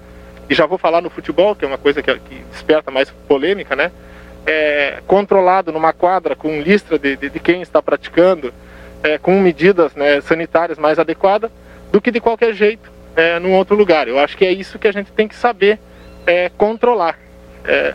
e 0.48 0.54
já 0.54 0.66
vou 0.66 0.78
falar 0.78 1.00
no 1.00 1.10
futebol, 1.10 1.56
que 1.56 1.64
é 1.64 1.68
uma 1.68 1.78
coisa 1.78 2.02
que, 2.02 2.14
que 2.14 2.44
desperta 2.52 2.90
mais 2.90 3.10
polêmica, 3.26 3.74
né? 3.74 3.90
É, 4.46 5.02
controlado 5.06 5.72
numa 5.72 5.92
quadra 5.92 6.34
com 6.34 6.60
listra 6.60 6.98
de, 6.98 7.16
de, 7.16 7.30
de 7.30 7.40
quem 7.40 7.62
está 7.62 7.82
praticando, 7.82 8.52
é, 9.02 9.18
com 9.18 9.40
medidas 9.40 9.94
né, 9.94 10.20
sanitárias 10.20 10.78
mais 10.78 10.98
adequadas, 10.98 11.50
do 11.90 12.00
que 12.00 12.10
de 12.10 12.20
qualquer 12.20 12.54
jeito 12.54 12.90
é, 13.16 13.38
num 13.38 13.54
outro 13.54 13.76
lugar. 13.76 14.08
Eu 14.08 14.18
acho 14.18 14.36
que 14.36 14.44
é 14.44 14.52
isso 14.52 14.78
que 14.78 14.88
a 14.88 14.92
gente 14.92 15.12
tem 15.12 15.28
que 15.28 15.34
saber 15.34 15.78
é, 16.26 16.50
controlar. 16.56 17.18
É, 17.64 17.94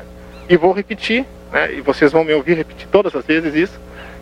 e 0.49 0.55
vou 0.55 0.71
repetir, 0.71 1.25
né, 1.51 1.73
e 1.73 1.81
vocês 1.81 2.11
vão 2.11 2.23
me 2.23 2.33
ouvir 2.33 2.55
repetir 2.55 2.87
todas 2.89 3.15
as 3.15 3.25
vezes 3.25 3.53
isso, 3.53 3.79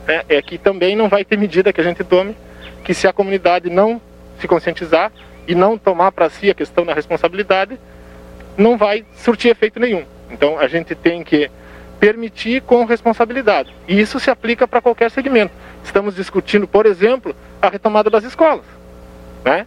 né, 0.07 0.23
é 0.27 0.41
que 0.41 0.57
também 0.57 0.95
não 0.95 1.09
vai 1.09 1.23
ter 1.23 1.37
medida 1.37 1.71
que 1.71 1.81
a 1.81 1.83
gente 1.83 2.03
tome 2.03 2.35
que 2.83 2.93
se 2.93 3.07
a 3.07 3.13
comunidade 3.13 3.69
não 3.69 3.99
se 4.39 4.47
conscientizar 4.47 5.11
e 5.47 5.55
não 5.55 5.77
tomar 5.77 6.11
para 6.11 6.29
si 6.29 6.49
a 6.49 6.53
questão 6.53 6.85
da 6.85 6.93
responsabilidade, 6.93 7.79
não 8.57 8.77
vai 8.77 9.05
surtir 9.15 9.51
efeito 9.51 9.79
nenhum. 9.79 10.03
Então 10.29 10.57
a 10.59 10.67
gente 10.67 10.95
tem 10.95 11.23
que 11.23 11.49
permitir 11.99 12.61
com 12.61 12.85
responsabilidade. 12.85 13.73
E 13.87 13.99
isso 13.99 14.19
se 14.19 14.29
aplica 14.29 14.67
para 14.67 14.81
qualquer 14.81 15.09
segmento. 15.11 15.53
Estamos 15.83 16.15
discutindo, 16.15 16.67
por 16.67 16.85
exemplo, 16.85 17.35
a 17.61 17.69
retomada 17.69 18.09
das 18.09 18.23
escolas. 18.23 18.65
Né? 19.43 19.65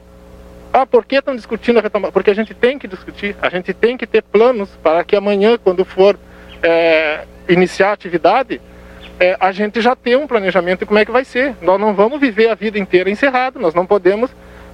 Ah, 0.73 0.85
por 0.85 1.05
que 1.05 1.17
estão 1.17 1.35
discutindo 1.35 1.79
a 1.79 1.83
retomada? 1.83 2.13
Porque 2.13 2.31
a 2.31 2.35
gente 2.35 2.55
tem 2.55 2.79
que 2.79 2.87
discutir, 2.87 3.37
a 3.41 3.49
gente 3.49 3.73
tem 3.73 3.97
que 3.97 4.07
ter 4.07 4.23
planos 4.23 4.69
para 4.83 5.03
que 5.05 5.17
amanhã, 5.17 5.57
quando 5.57 5.85
for 5.85 6.19
é, 6.63 7.25
iniciar 7.49 7.91
a 7.91 7.93
atividade, 7.93 8.61
é, 9.19 9.37
a 9.41 9.51
gente 9.51 9.81
já 9.81 9.97
tenha 9.97 10.19
um 10.19 10.27
planejamento 10.27 10.81
de 10.81 10.87
como 10.87 10.99
é 10.99 11.05
que 11.05 11.11
vai 11.11 11.25
ser. 11.25 11.57
Nós 11.63 11.81
não 11.81 11.95
vamos 11.95 12.21
viver 12.21 12.49
a 12.49 12.55
vida 12.55 12.79
inteira 12.79 13.11
encerrado, 13.11 13.59
nós 13.59 13.75
não 13.75 13.87
podemos 13.87 14.31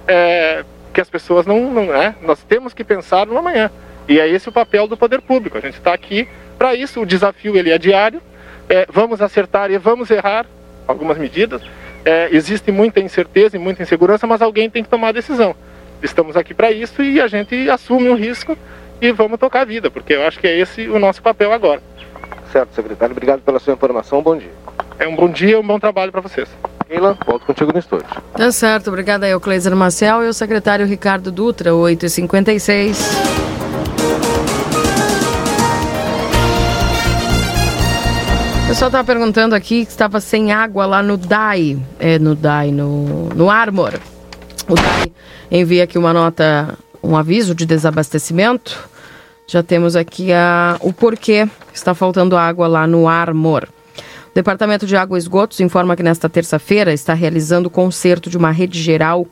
é, 0.07 0.63
que 0.93 1.01
as 1.01 1.09
pessoas 1.09 1.45
não, 1.45 1.71
não 1.71 1.85
né? 1.85 2.15
nós 2.21 2.43
temos 2.43 2.73
que 2.73 2.83
pensar 2.83 3.25
no 3.25 3.37
amanhã. 3.37 3.71
E 4.07 4.19
é 4.19 4.27
esse 4.27 4.47
o 4.47 4.51
papel 4.51 4.87
do 4.87 4.95
poder 4.95 5.21
público. 5.21 5.57
A 5.57 5.61
gente 5.61 5.77
está 5.77 5.93
aqui 5.93 6.27
para 6.57 6.75
isso, 6.75 7.01
o 7.01 7.05
desafio 7.05 7.55
ele 7.55 7.71
é 7.71 7.77
diário. 7.77 8.21
É, 8.67 8.85
vamos 8.91 9.21
acertar 9.21 9.69
e 9.71 9.77
vamos 9.77 10.09
errar 10.09 10.45
algumas 10.87 11.17
medidas. 11.17 11.61
É, 12.03 12.29
existe 12.31 12.71
muita 12.71 12.99
incerteza 12.99 13.55
e 13.55 13.59
muita 13.59 13.83
insegurança, 13.83 14.27
mas 14.27 14.41
alguém 14.41 14.69
tem 14.69 14.83
que 14.83 14.89
tomar 14.89 15.09
a 15.09 15.11
decisão. 15.11 15.55
Estamos 16.01 16.35
aqui 16.37 16.53
para 16.53 16.71
isso 16.71 17.01
e 17.01 17.19
a 17.19 17.27
gente 17.27 17.69
assume 17.69 18.09
o 18.09 18.15
risco 18.15 18.57
e 19.01 19.11
vamos 19.11 19.39
tocar 19.39 19.61
a 19.61 19.65
vida, 19.65 19.89
porque 19.89 20.13
eu 20.13 20.25
acho 20.25 20.39
que 20.39 20.47
é 20.47 20.57
esse 20.59 20.87
o 20.87 20.99
nosso 20.99 21.21
papel 21.21 21.51
agora. 21.51 21.81
Certo, 22.51 22.73
secretário. 22.73 23.13
Obrigado 23.13 23.41
pela 23.41 23.59
sua 23.59 23.73
informação. 23.73 24.21
Bom 24.21 24.37
dia. 24.37 24.51
É 24.97 25.07
um 25.07 25.15
bom 25.15 25.29
dia 25.29 25.51
e 25.51 25.55
um 25.55 25.65
bom 25.65 25.79
trabalho 25.79 26.11
para 26.11 26.21
vocês. 26.21 26.47
Keila, 26.87 27.17
volto 27.25 27.45
contigo 27.45 27.73
no 27.73 27.79
estúdio. 27.79 28.07
Tá 28.33 28.51
certo. 28.51 28.87
Obrigada 28.87 29.25
aí, 29.25 29.33
o 29.33 29.39
Cleiser 29.39 29.75
Marcel 29.75 30.23
e 30.23 30.27
o 30.27 30.33
secretário 30.33 30.85
Ricardo 30.85 31.31
Dutra, 31.31 31.71
8h56. 31.71 33.44
O 38.65 38.67
pessoal 38.67 38.89
estava 38.89 39.03
perguntando 39.05 39.53
aqui 39.53 39.85
que 39.85 39.91
estava 39.91 40.19
sem 40.19 40.51
água 40.51 40.87
lá 40.87 41.03
no 41.03 41.17
DAI, 41.17 41.77
é, 41.99 42.17
no 42.17 42.33
DAI, 42.33 42.71
no, 42.71 43.29
no 43.29 43.47
Armor. 43.47 43.93
O 44.67 44.73
DAI 44.73 45.13
envia 45.51 45.83
aqui 45.83 45.99
uma 45.99 46.11
nota, 46.11 46.75
um 47.01 47.15
aviso 47.15 47.53
de 47.53 47.63
desabastecimento. 47.63 48.89
Já 49.45 49.61
temos 49.61 49.95
aqui 49.95 50.33
a, 50.33 50.77
o 50.79 50.91
porquê 50.91 51.47
está 51.71 51.93
faltando 51.93 52.35
água 52.35 52.67
lá 52.67 52.87
no 52.87 53.07
Armor. 53.07 53.67
O 54.31 54.33
Departamento 54.33 54.87
de 54.87 54.97
Água 54.97 55.15
e 55.15 55.19
Esgotos 55.19 55.59
informa 55.59 55.95
que 55.95 56.01
nesta 56.01 56.27
terça-feira 56.27 56.91
está 56.91 57.13
realizando 57.13 57.67
o 57.67 57.71
conserto 57.71 58.31
de 58.31 58.37
uma 58.37 58.49
rede 58.49 58.81
geral 58.81 59.27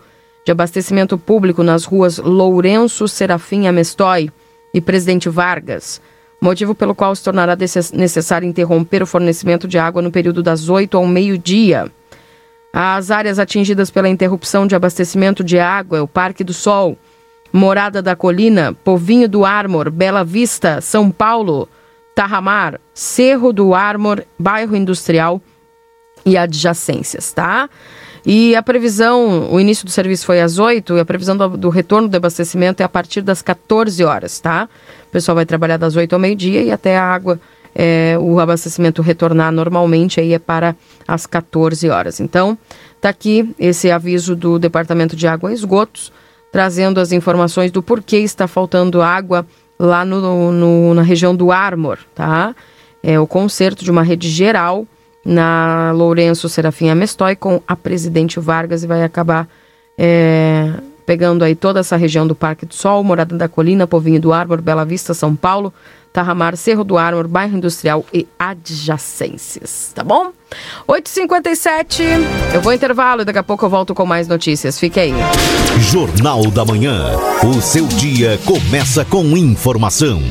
de 0.45 0.51
abastecimento 0.51 1.17
público 1.17 1.63
nas 1.63 1.85
ruas 1.85 2.19
Lourenço 2.19 3.07
Serafim 3.07 3.65
Amestói 3.65 4.29
e 4.71 4.79
Presidente 4.79 5.27
Vargas 5.27 5.99
motivo 6.43 6.75
pelo 6.75 6.93
qual 6.93 7.15
se 7.15 7.23
tornará 7.23 7.55
necessário 7.93 8.47
interromper 8.47 9.01
o 9.01 9.07
fornecimento 9.07 9.65
de 9.65 9.79
água 9.79 10.01
no 10.01 10.11
período 10.11 10.43
das 10.43 10.67
8 10.67 10.97
ao 10.97 11.07
meio-dia. 11.07 11.89
As 12.73 13.11
áreas 13.11 13.39
atingidas 13.39 13.89
pela 13.89 14.09
interrupção 14.09 14.67
de 14.67 14.75
abastecimento 14.75 15.41
de 15.41 15.57
água 15.57 15.99
é 15.99 16.01
o 16.01 16.07
Parque 16.07 16.43
do 16.43 16.53
Sol, 16.53 16.97
Morada 17.51 18.01
da 18.01 18.15
Colina, 18.15 18.73
Povinho 18.83 19.29
do 19.29 19.45
Ármor, 19.45 19.89
Bela 19.89 20.25
Vista, 20.25 20.81
São 20.81 21.09
Paulo, 21.09 21.69
Tarramar, 22.13 22.77
Cerro 22.93 23.53
do 23.53 23.73
Ármor, 23.73 24.25
Bairro 24.37 24.75
Industrial 24.75 25.41
e 26.25 26.37
adjacências, 26.37 27.31
tá? 27.31 27.69
E 28.25 28.55
a 28.55 28.63
previsão, 28.63 29.51
o 29.51 29.59
início 29.59 29.85
do 29.85 29.91
serviço 29.91 30.25
foi 30.25 30.39
às 30.39 30.57
8 30.57 30.95
e 30.95 30.99
a 30.99 31.05
previsão 31.05 31.35
do, 31.35 31.49
do 31.57 31.69
retorno 31.69 32.07
do 32.07 32.15
abastecimento 32.15 32.81
é 32.81 32.83
a 32.83 32.89
partir 32.89 33.21
das 33.21 33.41
14 33.41 34.01
horas, 34.03 34.39
tá? 34.39 34.69
pessoal 35.13 35.35
vai 35.35 35.45
trabalhar 35.45 35.77
das 35.77 35.95
8 35.95 36.11
ao 36.11 36.19
meio-dia 36.19 36.63
e 36.63 36.71
até 36.71 36.97
a 36.97 37.03
água, 37.03 37.39
é, 37.75 38.17
o 38.19 38.39
abastecimento 38.39 39.01
retornar 39.01 39.51
normalmente 39.51 40.19
aí 40.19 40.33
é 40.33 40.39
para 40.39 40.75
as 41.07 41.27
14 41.27 41.87
horas. 41.87 42.19
Então, 42.19 42.57
tá 42.99 43.09
aqui 43.09 43.53
esse 43.59 43.91
aviso 43.91 44.35
do 44.35 44.57
Departamento 44.57 45.15
de 45.15 45.27
Água 45.27 45.51
e 45.51 45.53
Esgotos, 45.53 46.11
trazendo 46.51 46.99
as 46.99 47.11
informações 47.11 47.71
do 47.71 47.83
porquê 47.83 48.17
está 48.17 48.47
faltando 48.47 49.01
água 49.01 49.45
lá 49.79 50.03
no, 50.03 50.51
no, 50.51 50.93
na 50.95 51.03
região 51.03 51.35
do 51.35 51.51
Armor, 51.51 51.99
tá? 52.15 52.55
É 53.01 53.19
o 53.19 53.27
conserto 53.27 53.83
de 53.83 53.91
uma 53.91 54.01
rede 54.01 54.29
geral 54.29 54.87
na 55.25 55.91
Lourenço 55.93 56.49
Serafim 56.49 56.89
Amestói 56.89 57.35
com 57.35 57.61
a 57.67 57.75
Presidente 57.75 58.39
Vargas 58.39 58.83
e 58.83 58.87
vai 58.87 59.03
acabar 59.03 59.47
é, 59.97 60.71
pegando 61.05 61.43
aí 61.43 61.55
toda 61.55 61.79
essa 61.79 61.95
região 61.95 62.27
do 62.27 62.35
Parque 62.35 62.65
do 62.65 62.73
Sol, 62.73 63.03
Morada 63.03 63.37
da 63.37 63.47
Colina, 63.47 63.87
Povinho 63.87 64.19
do 64.19 64.33
Árvore, 64.33 64.61
Bela 64.61 64.85
Vista, 64.85 65.13
São 65.13 65.35
Paulo, 65.35 65.73
Tarramar, 66.11 66.55
Cerro 66.55 66.83
do 66.83 66.97
Árvore, 66.97 67.27
Bairro 67.27 67.57
Industrial 67.57 68.05
e 68.13 68.27
adjacências, 68.37 69.91
tá 69.95 70.03
bom? 70.03 70.31
8h57, 70.87 72.03
eu 72.53 72.61
vou 72.61 72.71
intervalo 72.71 73.23
e 73.23 73.25
daqui 73.25 73.39
a 73.39 73.43
pouco 73.43 73.65
eu 73.65 73.69
volto 73.69 73.95
com 73.95 74.05
mais 74.05 74.27
notícias. 74.27 74.79
Fique 74.79 74.99
aí. 74.99 75.13
Jornal 75.79 76.51
da 76.51 76.63
Manhã. 76.63 77.17
O 77.43 77.59
seu 77.61 77.87
dia 77.87 78.39
começa 78.45 79.03
com 79.03 79.25
informação. 79.35 80.21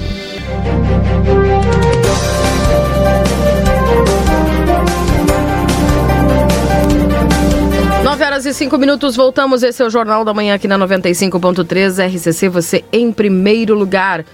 Horas 8.42 8.46
e 8.46 8.54
5 8.54 8.76
minutos, 8.76 9.14
voltamos. 9.14 9.62
Esse 9.62 9.80
é 9.82 9.86
o 9.86 9.90
Jornal 9.90 10.24
da 10.24 10.34
Manhã 10.34 10.54
aqui 10.54 10.66
na 10.66 10.76
95.3 10.76 12.08
RCC. 12.08 12.48
Você 12.48 12.84
em 12.92 13.12
primeiro 13.12 13.72
lugar. 13.74 14.24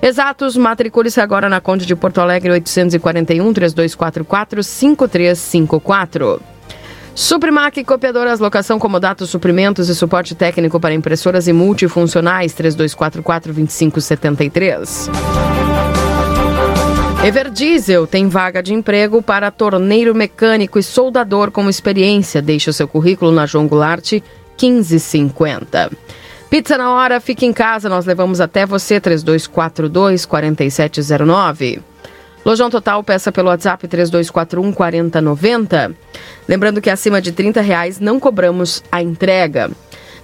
Exatos, 0.03 0.57
matricule-se 0.57 1.21
agora 1.21 1.47
na 1.49 1.61
Conde 1.61 1.85
de 1.85 1.95
Porto 1.95 2.23
Alegre 2.23 2.51
841 2.53 3.53
3244 3.53 4.65
5354. 4.65 6.41
Suprimac 7.15 7.85
Copiadoras, 7.85 8.41
locação, 8.41 8.79
comodato, 8.79 9.27
suprimentos 9.27 9.91
e 9.91 9.95
suporte 9.95 10.35
técnico 10.35 10.81
para 10.81 10.95
impressoras 10.95 11.47
e 11.49 11.53
multifuncionais 11.53 12.55
3244 12.55 13.53
2573. 13.53 15.11
Everdiesel 17.23 18.07
tem 18.07 18.27
vaga 18.27 18.63
de 18.63 18.73
emprego 18.73 19.21
para 19.21 19.51
torneiro 19.51 20.15
mecânico 20.15 20.79
e 20.79 20.83
soldador 20.83 21.51
com 21.51 21.69
experiência. 21.69 22.41
Deixe 22.41 22.71
o 22.71 22.73
seu 22.73 22.89
currículo 22.89 23.31
na 23.31 23.45
João 23.45 23.69
Goulart 23.69 24.13
1550. 24.13 25.91
Pizza 26.51 26.77
na 26.77 26.91
hora, 26.91 27.21
fique 27.21 27.47
em 27.47 27.53
casa, 27.53 27.89
nós 27.89 28.05
levamos 28.05 28.41
até 28.41 28.67
você, 28.67 28.99
3242 28.99 30.27
4709. 30.27 31.81
Lojão 32.45 32.69
Total, 32.69 33.01
peça 33.05 33.31
pelo 33.31 33.51
WhatsApp 33.51 33.87
3241 33.87 34.73
4090. 34.73 35.95
Lembrando 36.49 36.81
que 36.81 36.91
acima 36.91 37.23
de 37.23 37.31
30 37.31 37.61
reais 37.61 38.01
não 38.01 38.19
cobramos 38.19 38.83
a 38.91 39.01
entrega. 39.01 39.71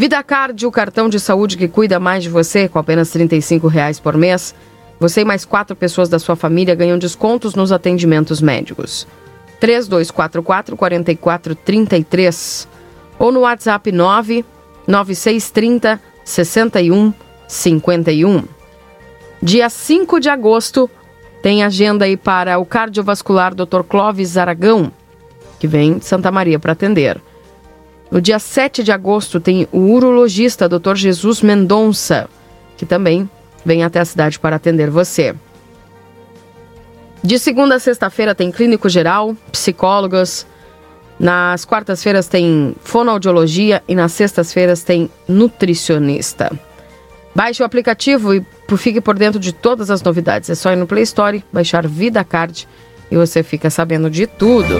Vida 0.00 0.22
Card, 0.22 0.66
o 0.66 0.70
cartão 0.70 1.10
de 1.10 1.20
saúde 1.20 1.58
que 1.58 1.68
cuida 1.68 2.00
mais 2.00 2.22
de 2.22 2.30
você, 2.30 2.66
com 2.66 2.78
apenas 2.78 3.10
35 3.10 3.68
reais 3.68 4.00
por 4.00 4.16
mês. 4.16 4.54
Você 4.98 5.20
e 5.20 5.26
mais 5.26 5.44
quatro 5.44 5.76
pessoas 5.76 6.08
da 6.08 6.18
sua 6.18 6.34
família 6.34 6.74
ganham 6.74 6.98
descontos 6.98 7.54
nos 7.54 7.70
atendimentos 7.70 8.40
médicos. 8.40 9.06
3244 9.60 10.74
4433 10.74 12.66
ou 13.18 13.30
no 13.30 13.40
WhatsApp 13.40 13.92
99630 13.92 16.00
6151. 16.24 18.44
Dia 19.42 19.68
5 19.68 20.18
de 20.18 20.30
agosto 20.30 20.88
tem 21.42 21.62
agenda 21.62 22.06
aí 22.06 22.16
para 22.16 22.58
o 22.58 22.64
cardiovascular 22.64 23.54
Dr. 23.54 23.82
Clóvis 23.86 24.38
Aragão, 24.38 24.90
que 25.58 25.66
vem 25.66 25.98
de 25.98 26.06
Santa 26.06 26.32
Maria 26.32 26.58
para 26.58 26.72
atender. 26.72 27.20
No 28.10 28.20
dia 28.20 28.38
7 28.38 28.82
de 28.82 28.90
agosto 28.90 29.38
tem 29.38 29.68
o 29.70 29.92
urologista 29.92 30.68
Dr. 30.68 30.96
Jesus 30.96 31.42
Mendonça, 31.42 32.28
que 32.76 32.84
também 32.84 33.30
vem 33.64 33.84
até 33.84 34.00
a 34.00 34.04
cidade 34.04 34.38
para 34.38 34.56
atender 34.56 34.90
você. 34.90 35.34
De 37.22 37.38
segunda 37.38 37.76
a 37.76 37.78
sexta-feira 37.78 38.34
tem 38.34 38.50
clínico 38.50 38.88
geral, 38.88 39.36
psicólogos. 39.52 40.46
Nas 41.18 41.66
quartas-feiras 41.66 42.26
tem 42.26 42.74
fonoaudiologia 42.82 43.82
e 43.86 43.94
nas 43.94 44.12
sextas-feiras 44.12 44.82
tem 44.82 45.10
nutricionista. 45.28 46.50
Baixe 47.34 47.62
o 47.62 47.66
aplicativo 47.66 48.34
e 48.34 48.44
fique 48.76 49.00
por 49.00 49.16
dentro 49.16 49.38
de 49.38 49.52
todas 49.52 49.90
as 49.90 50.02
novidades. 50.02 50.50
É 50.50 50.54
só 50.54 50.72
ir 50.72 50.76
no 50.76 50.86
Play 50.86 51.04
Store, 51.04 51.44
baixar 51.52 51.86
Vida 51.86 52.24
Card 52.24 52.66
e 53.10 53.16
você 53.16 53.42
fica 53.42 53.68
sabendo 53.68 54.10
de 54.10 54.26
tudo. 54.26 54.78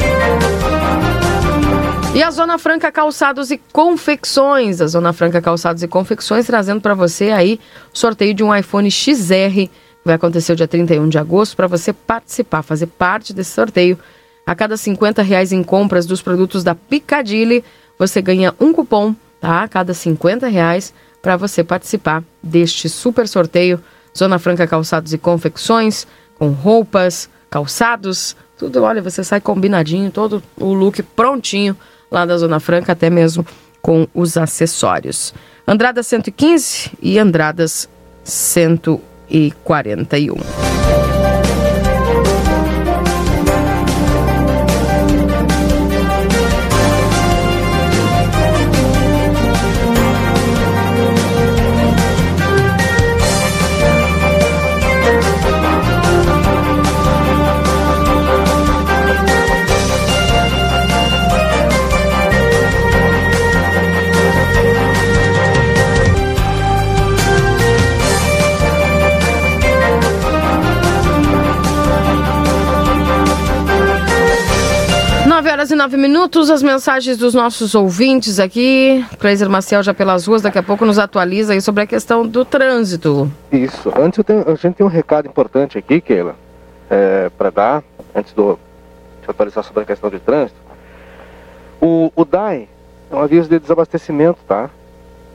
E 2.12 2.24
a 2.24 2.30
Zona 2.32 2.58
Franca 2.58 2.90
Calçados 2.90 3.52
e 3.52 3.58
Confecções, 3.72 4.80
a 4.80 4.88
Zona 4.88 5.12
Franca 5.12 5.40
Calçados 5.40 5.80
e 5.84 5.86
Confecções 5.86 6.44
trazendo 6.44 6.80
para 6.80 6.92
você 6.92 7.30
aí 7.30 7.60
sorteio 7.92 8.34
de 8.34 8.42
um 8.42 8.54
iPhone 8.54 8.90
XR, 8.90 9.70
vai 10.04 10.16
acontecer 10.16 10.56
dia 10.56 10.66
31 10.66 11.08
de 11.08 11.18
agosto, 11.18 11.56
para 11.56 11.68
você 11.68 11.92
participar, 11.92 12.62
fazer 12.62 12.88
parte 12.88 13.32
desse 13.32 13.52
sorteio. 13.52 13.96
A 14.44 14.56
cada 14.56 14.76
50 14.76 15.22
reais 15.22 15.52
em 15.52 15.62
compras 15.62 16.04
dos 16.04 16.20
produtos 16.20 16.64
da 16.64 16.74
Picadilly, 16.74 17.64
você 17.96 18.20
ganha 18.20 18.52
um 18.58 18.72
cupom, 18.72 19.14
tá? 19.40 19.62
A 19.62 19.68
cada 19.68 19.94
50 19.94 20.48
reais 20.48 20.92
para 21.22 21.36
você 21.36 21.62
participar 21.62 22.24
deste 22.42 22.88
super 22.88 23.28
sorteio. 23.28 23.80
Zona 24.18 24.40
Franca 24.40 24.66
Calçados 24.66 25.12
e 25.12 25.18
Confecções, 25.18 26.08
com 26.36 26.48
roupas, 26.48 27.30
calçados, 27.48 28.36
tudo, 28.58 28.82
olha, 28.82 29.00
você 29.00 29.22
sai 29.22 29.40
combinadinho, 29.40 30.10
todo 30.10 30.42
o 30.56 30.74
look 30.74 31.02
prontinho 31.02 31.76
lá 32.10 32.26
da 32.26 32.36
Zona 32.36 32.60
Franca, 32.60 32.92
até 32.92 33.08
mesmo 33.08 33.46
com 33.80 34.06
os 34.14 34.36
acessórios. 34.36 35.32
Andradas 35.66 36.06
115 36.06 36.90
e 37.00 37.18
Andradas 37.18 37.88
141. 38.24 40.69
Horas 75.60 75.70
e 75.70 75.76
9 75.76 75.98
minutos, 75.98 76.48
as 76.48 76.62
mensagens 76.62 77.18
dos 77.18 77.34
nossos 77.34 77.74
ouvintes 77.74 78.40
aqui. 78.40 79.04
Cleiser 79.18 79.50
Maciel 79.50 79.82
já 79.82 79.92
pelas 79.92 80.26
ruas, 80.26 80.40
daqui 80.40 80.58
a 80.58 80.62
pouco 80.62 80.86
nos 80.86 80.98
atualiza 80.98 81.52
aí 81.52 81.60
sobre 81.60 81.82
a 81.82 81.86
questão 81.86 82.26
do 82.26 82.46
trânsito. 82.46 83.30
Isso. 83.52 83.92
Antes 83.94 84.24
tenho, 84.24 84.48
a 84.48 84.54
gente 84.54 84.76
tem 84.76 84.86
um 84.86 84.88
recado 84.88 85.28
importante 85.28 85.76
aqui, 85.76 86.00
Keila, 86.00 86.34
é, 86.88 87.30
para 87.36 87.50
dar, 87.50 87.84
antes 88.14 88.32
do, 88.32 88.58
de 89.22 89.30
atualizar 89.30 89.62
sobre 89.62 89.82
a 89.82 89.84
questão 89.84 90.08
de 90.08 90.18
trânsito. 90.18 90.58
O, 91.78 92.10
o 92.16 92.24
DAI 92.24 92.66
é 93.10 93.14
um 93.14 93.20
aviso 93.20 93.46
de 93.46 93.58
desabastecimento, 93.58 94.38
tá? 94.48 94.70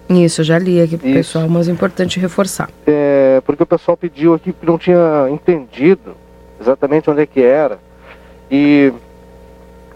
Isso, 0.10 0.44
já 0.44 0.58
li 0.58 0.82
aqui 0.82 0.98
pro 0.98 1.08
Isso. 1.08 1.18
pessoal, 1.18 1.48
mas 1.48 1.70
é 1.70 1.72
importante 1.72 2.20
reforçar. 2.20 2.68
É, 2.88 3.44
porque 3.46 3.62
o 3.62 3.68
pessoal 3.68 3.96
pediu 3.96 4.34
aqui 4.34 4.52
que 4.52 4.66
não 4.66 4.80
tinha 4.80 5.30
entendido 5.30 6.16
exatamente 6.60 7.12
onde 7.12 7.22
é 7.22 7.28
que 7.28 7.44
era. 7.44 7.78
E 8.50 8.92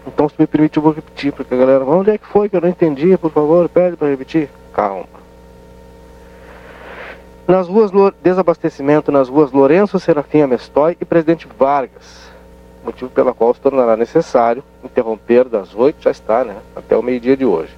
então 0.06 0.28
se 0.28 0.34
me 0.38 0.46
permite 0.46 0.76
eu 0.76 0.82
vou 0.82 0.92
repetir, 0.92 1.32
porque 1.32 1.54
a 1.54 1.56
galera, 1.56 1.84
onde 1.84 2.10
é 2.10 2.18
que 2.18 2.26
foi 2.26 2.48
que 2.48 2.56
eu 2.56 2.60
não 2.60 2.68
entendi, 2.68 3.16
por 3.16 3.30
favor, 3.30 3.68
pede 3.68 3.96
para 3.96 4.08
repetir. 4.08 4.48
Calma. 4.72 5.20
Nas 7.46 7.66
ruas 7.66 7.90
desabastecimento 8.22 9.10
nas 9.10 9.28
ruas 9.28 9.50
Lourenço 9.50 9.98
Serafim 9.98 10.42
Amestoy 10.42 10.96
e 11.00 11.04
Presidente 11.04 11.48
Vargas, 11.58 12.30
motivo 12.84 13.10
pela 13.10 13.34
qual 13.34 13.52
se 13.52 13.60
tornará 13.60 13.96
necessário 13.96 14.62
interromper 14.84 15.44
das 15.46 15.74
8, 15.74 16.00
já 16.00 16.10
está, 16.10 16.44
né, 16.44 16.56
até 16.76 16.96
o 16.96 17.02
meio-dia 17.02 17.36
de 17.36 17.44
hoje. 17.44 17.76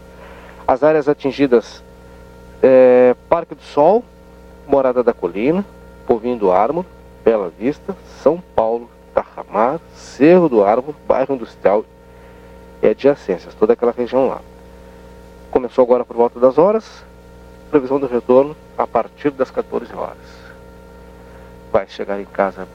As 0.66 0.82
áreas 0.82 1.08
atingidas 1.08 1.82
é, 2.62 3.16
Parque 3.28 3.54
do 3.54 3.62
Sol, 3.62 4.04
Morada 4.66 5.02
da 5.02 5.12
Colina, 5.12 5.64
Povinho 6.06 6.36
do 6.36 6.52
Ármor, 6.52 6.84
Bela 7.24 7.50
Vista, 7.58 7.96
São 8.22 8.42
Paulo, 8.54 8.88
Tarramar, 9.12 9.80
Cerro 9.94 10.48
do 10.48 10.62
Árvore, 10.62 10.96
Bairro 11.06 11.34
Industrial 11.34 11.84
e 12.82 12.88
adjacências, 12.88 13.54
toda 13.54 13.72
aquela 13.74 13.92
região 13.92 14.28
lá. 14.28 14.40
Começou 15.50 15.84
agora 15.84 16.04
por 16.04 16.16
volta 16.16 16.40
das 16.40 16.58
horas, 16.58 17.04
previsão 17.70 18.00
do 18.00 18.06
retorno 18.06 18.56
a 18.76 18.86
partir 18.86 19.30
das 19.30 19.50
14 19.50 19.94
horas. 19.94 20.16
Vai 21.70 21.86
chegar 21.88 22.20
em 22.20 22.24
casa 22.24 22.66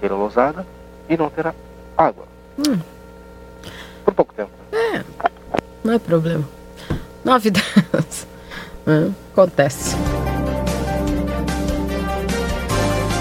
queira 0.00 0.14
lousada 0.14 0.66
e 1.08 1.16
não 1.16 1.28
terá 1.28 1.54
água. 1.96 2.24
Hum. 2.58 2.78
Por 4.04 4.14
pouco 4.14 4.34
tempo. 4.34 4.50
É, 4.72 5.02
não 5.82 5.94
é 5.94 5.98
problema. 5.98 6.44
Novidades. 7.24 8.26
É, 8.88 9.10
acontece. 9.32 9.96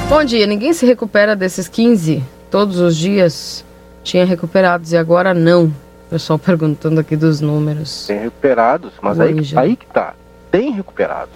Bom 0.07 0.23
dia, 0.23 0.45
ninguém 0.45 0.73
se 0.73 0.85
recupera 0.85 1.35
desses 1.35 1.67
15 1.67 2.23
todos 2.51 2.79
os 2.79 2.95
dias. 2.95 3.65
Tinha 4.03 4.23
recuperados 4.25 4.91
e 4.91 4.97
agora 4.97 5.33
não. 5.33 5.73
Pessoal 6.09 6.37
perguntando 6.37 6.99
aqui 6.99 7.15
dos 7.15 7.41
números. 7.41 8.05
Tem 8.05 8.19
recuperados, 8.19 8.93
mas 9.01 9.19
aí, 9.19 9.35
aí 9.55 9.75
que 9.75 9.87
tá. 9.87 10.13
Tem 10.51 10.71
recuperados. 10.71 11.33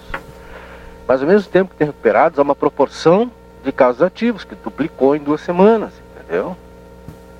Mas 1.08 1.20
ao 1.20 1.26
mesmo 1.26 1.50
tempo 1.50 1.70
que 1.70 1.76
tem 1.76 1.86
recuperados, 1.88 2.38
há 2.38 2.42
uma 2.42 2.54
proporção 2.54 3.30
de 3.64 3.72
casos 3.72 4.00
ativos, 4.00 4.44
que 4.44 4.54
duplicou 4.54 5.16
em 5.16 5.18
duas 5.18 5.40
semanas, 5.40 5.92
entendeu? 6.14 6.56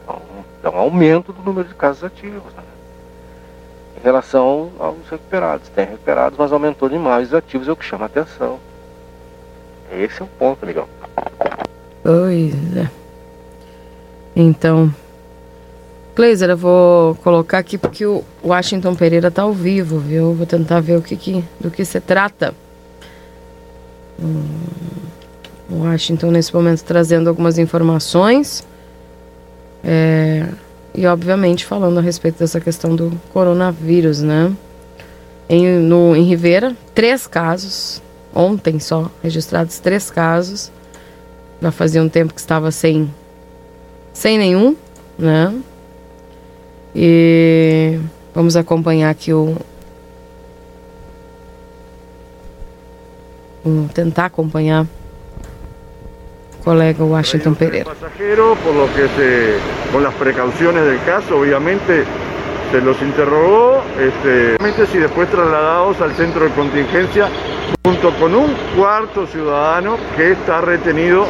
Então, 0.02 0.20
é 0.62 0.68
um 0.68 0.76
aumento 0.76 1.32
do 1.32 1.40
número 1.42 1.68
de 1.68 1.74
casos 1.74 2.02
ativos. 2.02 2.52
Né? 2.54 2.62
Em 3.98 4.02
relação 4.02 4.70
aos 4.78 5.08
recuperados. 5.08 5.68
Tem 5.68 5.86
recuperados, 5.86 6.36
mas 6.38 6.52
aumentou 6.52 6.88
demais 6.88 7.28
os 7.28 7.34
ativos, 7.34 7.68
é 7.68 7.72
o 7.72 7.76
que 7.76 7.84
chama 7.84 8.04
a 8.04 8.06
atenção. 8.06 8.58
Esse 9.92 10.20
é 10.20 10.24
o 10.24 10.28
ponto, 10.28 10.64
amigão. 10.64 10.88
Pois 12.02 12.76
é. 12.76 12.90
Então, 14.34 14.92
Glazer, 16.20 16.50
eu 16.50 16.56
vou 16.58 17.14
colocar 17.14 17.56
aqui 17.56 17.78
porque 17.78 18.04
o 18.04 18.22
Washington 18.44 18.94
Pereira 18.94 19.28
está 19.28 19.40
ao 19.40 19.54
vivo, 19.54 19.98
viu? 19.98 20.34
Vou 20.34 20.44
tentar 20.44 20.78
ver 20.78 20.98
o 20.98 21.00
que, 21.00 21.16
que 21.16 21.42
do 21.58 21.70
que 21.70 21.82
se 21.82 21.98
trata. 21.98 22.54
Hum, 24.22 24.44
o 25.70 25.76
Washington 25.84 26.30
nesse 26.30 26.54
momento 26.54 26.84
trazendo 26.84 27.30
algumas 27.30 27.56
informações. 27.56 28.66
É, 29.82 30.46
e 30.94 31.06
obviamente 31.06 31.64
falando 31.64 31.96
a 31.96 32.02
respeito 32.02 32.38
dessa 32.38 32.60
questão 32.60 32.94
do 32.94 33.18
coronavírus, 33.32 34.20
né? 34.20 34.54
Em, 35.48 35.78
no, 35.78 36.14
em 36.14 36.24
Rivera, 36.24 36.76
três 36.94 37.26
casos. 37.26 38.02
Ontem 38.34 38.78
só 38.78 39.10
registrados 39.22 39.78
três 39.78 40.10
casos. 40.10 40.70
Já 41.62 41.72
fazia 41.72 42.02
um 42.02 42.10
tempo 42.10 42.34
que 42.34 42.40
estava 42.40 42.70
sem, 42.70 43.10
sem 44.12 44.36
nenhum, 44.36 44.76
né? 45.18 45.54
E 46.94 48.00
vamos 48.34 48.56
acompanhar 48.56 49.10
aqui 49.10 49.32
o, 49.32 49.56
o 53.64 53.88
tentar 53.94 54.26
acompanhar 54.26 54.86
o 56.60 56.64
colega 56.64 57.04
Washington 57.04 57.54
Pereira. 57.54 57.84
Por 57.84 58.74
lo 58.74 58.86
que 58.94 59.08
se, 59.16 59.56
con 59.92 60.02
las 60.02 60.14
precauciones 60.14 60.84
del 60.84 61.02
caso, 61.04 61.38
obviamente 61.38 62.04
se 62.70 62.80
los 62.80 63.00
interrogó, 63.02 63.82
este, 63.98 64.86
si 64.86 64.98
después 64.98 65.28
trasladados 65.28 66.00
al 66.00 66.14
centro 66.14 66.44
de 66.44 66.50
contingencia 66.52 67.28
junto 67.84 68.14
con 68.14 68.34
un 68.34 68.54
cuarto 68.76 69.26
ciudadano 69.26 69.96
que 70.16 70.32
está 70.32 70.60
retenido 70.60 71.26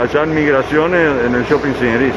allá 0.00 0.22
en 0.22 0.34
migración 0.34 0.94
en, 0.94 1.34
el 1.34 1.44
shopping 1.44 1.72
Señoriz. 1.80 2.14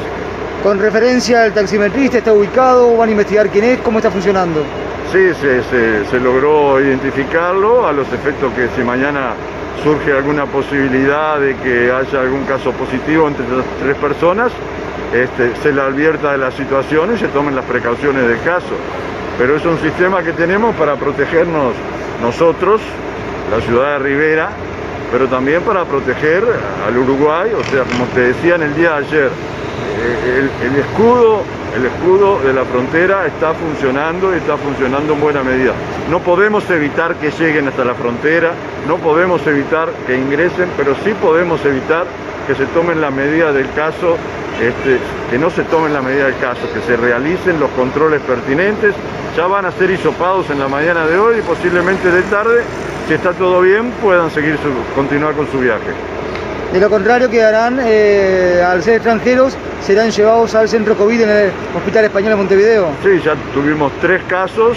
Con 0.62 0.78
referencia 0.78 1.44
al 1.44 1.54
taximetrista, 1.54 2.18
¿está 2.18 2.34
ubicado? 2.34 2.94
¿Van 2.94 3.08
a 3.08 3.12
investigar 3.12 3.48
quién 3.48 3.64
es? 3.64 3.78
¿Cómo 3.78 3.98
está 3.98 4.10
funcionando? 4.10 4.62
Sí, 5.10 5.32
se, 5.34 6.20
logró 6.20 6.78
identificarlo 6.78 7.86
a 7.86 7.92
los 7.92 8.06
efectos 8.12 8.52
que 8.52 8.68
si 8.76 8.82
mañana 8.82 9.32
surge 9.82 10.12
alguna 10.12 10.44
posibilidad 10.44 11.40
de 11.40 11.56
que 11.56 11.90
haya 11.90 12.20
algún 12.20 12.44
caso 12.44 12.72
positivo 12.72 13.26
entre 13.26 13.48
las 13.48 13.64
tres 13.82 13.96
personas, 13.96 14.52
este, 15.14 15.56
se 15.62 15.72
le 15.72 15.80
advierta 15.80 16.32
de 16.32 16.38
la 16.38 16.50
situación 16.50 17.14
y 17.14 17.18
se 17.18 17.28
tomen 17.28 17.56
las 17.56 17.64
precauciones 17.64 18.28
del 18.28 18.40
caso. 18.42 18.76
Pero 19.38 19.56
es 19.56 19.64
un 19.64 19.78
sistema 19.78 20.22
que 20.22 20.34
tenemos 20.34 20.76
para 20.76 20.96
protegernos 20.96 21.72
nosotros, 22.20 22.82
la 23.50 23.62
ciudad 23.62 23.92
de 23.92 23.98
Rivera, 24.00 24.50
pero 25.10 25.26
también 25.26 25.62
para 25.62 25.84
proteger 25.84 26.44
al 26.86 26.96
Uruguay, 26.96 27.50
o 27.56 27.64
sea, 27.64 27.84
como 27.84 28.04
te 28.14 28.32
decía 28.32 28.54
en 28.54 28.62
el 28.62 28.74
día 28.74 28.90
de 28.90 29.06
ayer, 29.06 29.30
eh, 30.02 30.48
el, 30.62 30.76
escudo, 30.76 31.42
el 31.76 31.86
escudo 31.86 32.40
de 32.40 32.52
la 32.52 32.64
frontera 32.64 33.26
está 33.26 33.52
funcionando 33.54 34.32
y 34.32 34.38
está 34.38 34.56
funcionando 34.56 35.14
en 35.14 35.20
buena 35.20 35.42
medida. 35.42 35.72
No 36.10 36.20
podemos 36.20 36.68
evitar 36.70 37.16
que 37.16 37.30
lleguen 37.30 37.68
hasta 37.68 37.84
la 37.84 37.94
frontera, 37.94 38.52
no 38.86 38.96
podemos 38.98 39.46
evitar 39.46 39.88
que 40.06 40.16
ingresen, 40.16 40.70
pero 40.76 40.94
sí 41.04 41.12
podemos 41.20 41.64
evitar 41.64 42.06
que 42.50 42.56
se 42.56 42.66
tomen 42.72 43.00
las 43.00 43.12
medidas 43.12 43.54
del 43.54 43.70
caso, 43.74 44.16
este, 44.60 44.98
que 45.30 45.38
no 45.38 45.50
se 45.50 45.62
tomen 45.62 45.92
la 45.92 46.02
medida 46.02 46.24
del 46.24 46.38
caso, 46.38 46.62
que 46.74 46.80
se 46.80 46.96
realicen 46.96 47.60
los 47.60 47.70
controles 47.70 48.20
pertinentes, 48.22 48.92
ya 49.36 49.46
van 49.46 49.66
a 49.66 49.70
ser 49.70 49.88
hisopados 49.88 50.50
en 50.50 50.58
la 50.58 50.66
mañana 50.66 51.06
de 51.06 51.16
hoy 51.16 51.38
y 51.38 51.42
posiblemente 51.42 52.10
de 52.10 52.22
tarde 52.22 52.62
si 53.06 53.14
está 53.14 53.32
todo 53.34 53.60
bien, 53.60 53.92
puedan 54.02 54.32
seguir 54.32 54.56
continuar 54.96 55.34
con 55.34 55.48
su 55.52 55.60
viaje. 55.60 55.92
De 56.72 56.80
lo 56.80 56.90
contrario, 56.90 57.30
quedarán, 57.30 57.78
eh, 57.84 58.64
al 58.66 58.82
ser 58.82 58.94
extranjeros, 58.94 59.56
serán 59.80 60.10
llevados 60.10 60.52
al 60.56 60.68
centro 60.68 60.96
COVID 60.96 61.20
en 61.20 61.28
el 61.30 61.50
Hospital 61.76 62.06
Español 62.06 62.30
de 62.30 62.36
Montevideo. 62.36 62.88
Sí, 63.04 63.20
ya 63.24 63.36
tuvimos 63.54 63.92
tres 64.00 64.22
casos 64.28 64.76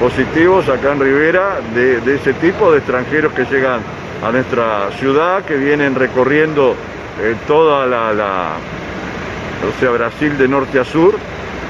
positivos 0.00 0.66
acá 0.70 0.92
en 0.92 1.00
Rivera 1.00 1.58
de, 1.74 2.14
ese 2.14 2.32
tipo, 2.34 2.72
de 2.72 2.78
extranjeros 2.78 3.32
que 3.34 3.44
llegan 3.44 3.80
a 4.22 4.32
nuestra 4.32 4.90
ciudad, 4.98 5.44
que 5.44 5.56
vienen 5.56 5.94
recorriendo 5.94 6.76
eh, 7.22 7.36
toda 7.46 7.86
la, 7.86 8.12
la, 8.12 8.52
o 9.68 9.80
sea, 9.80 9.90
Brasil 9.90 10.36
de 10.38 10.48
norte 10.48 10.78
a 10.78 10.84
sur 10.84 11.14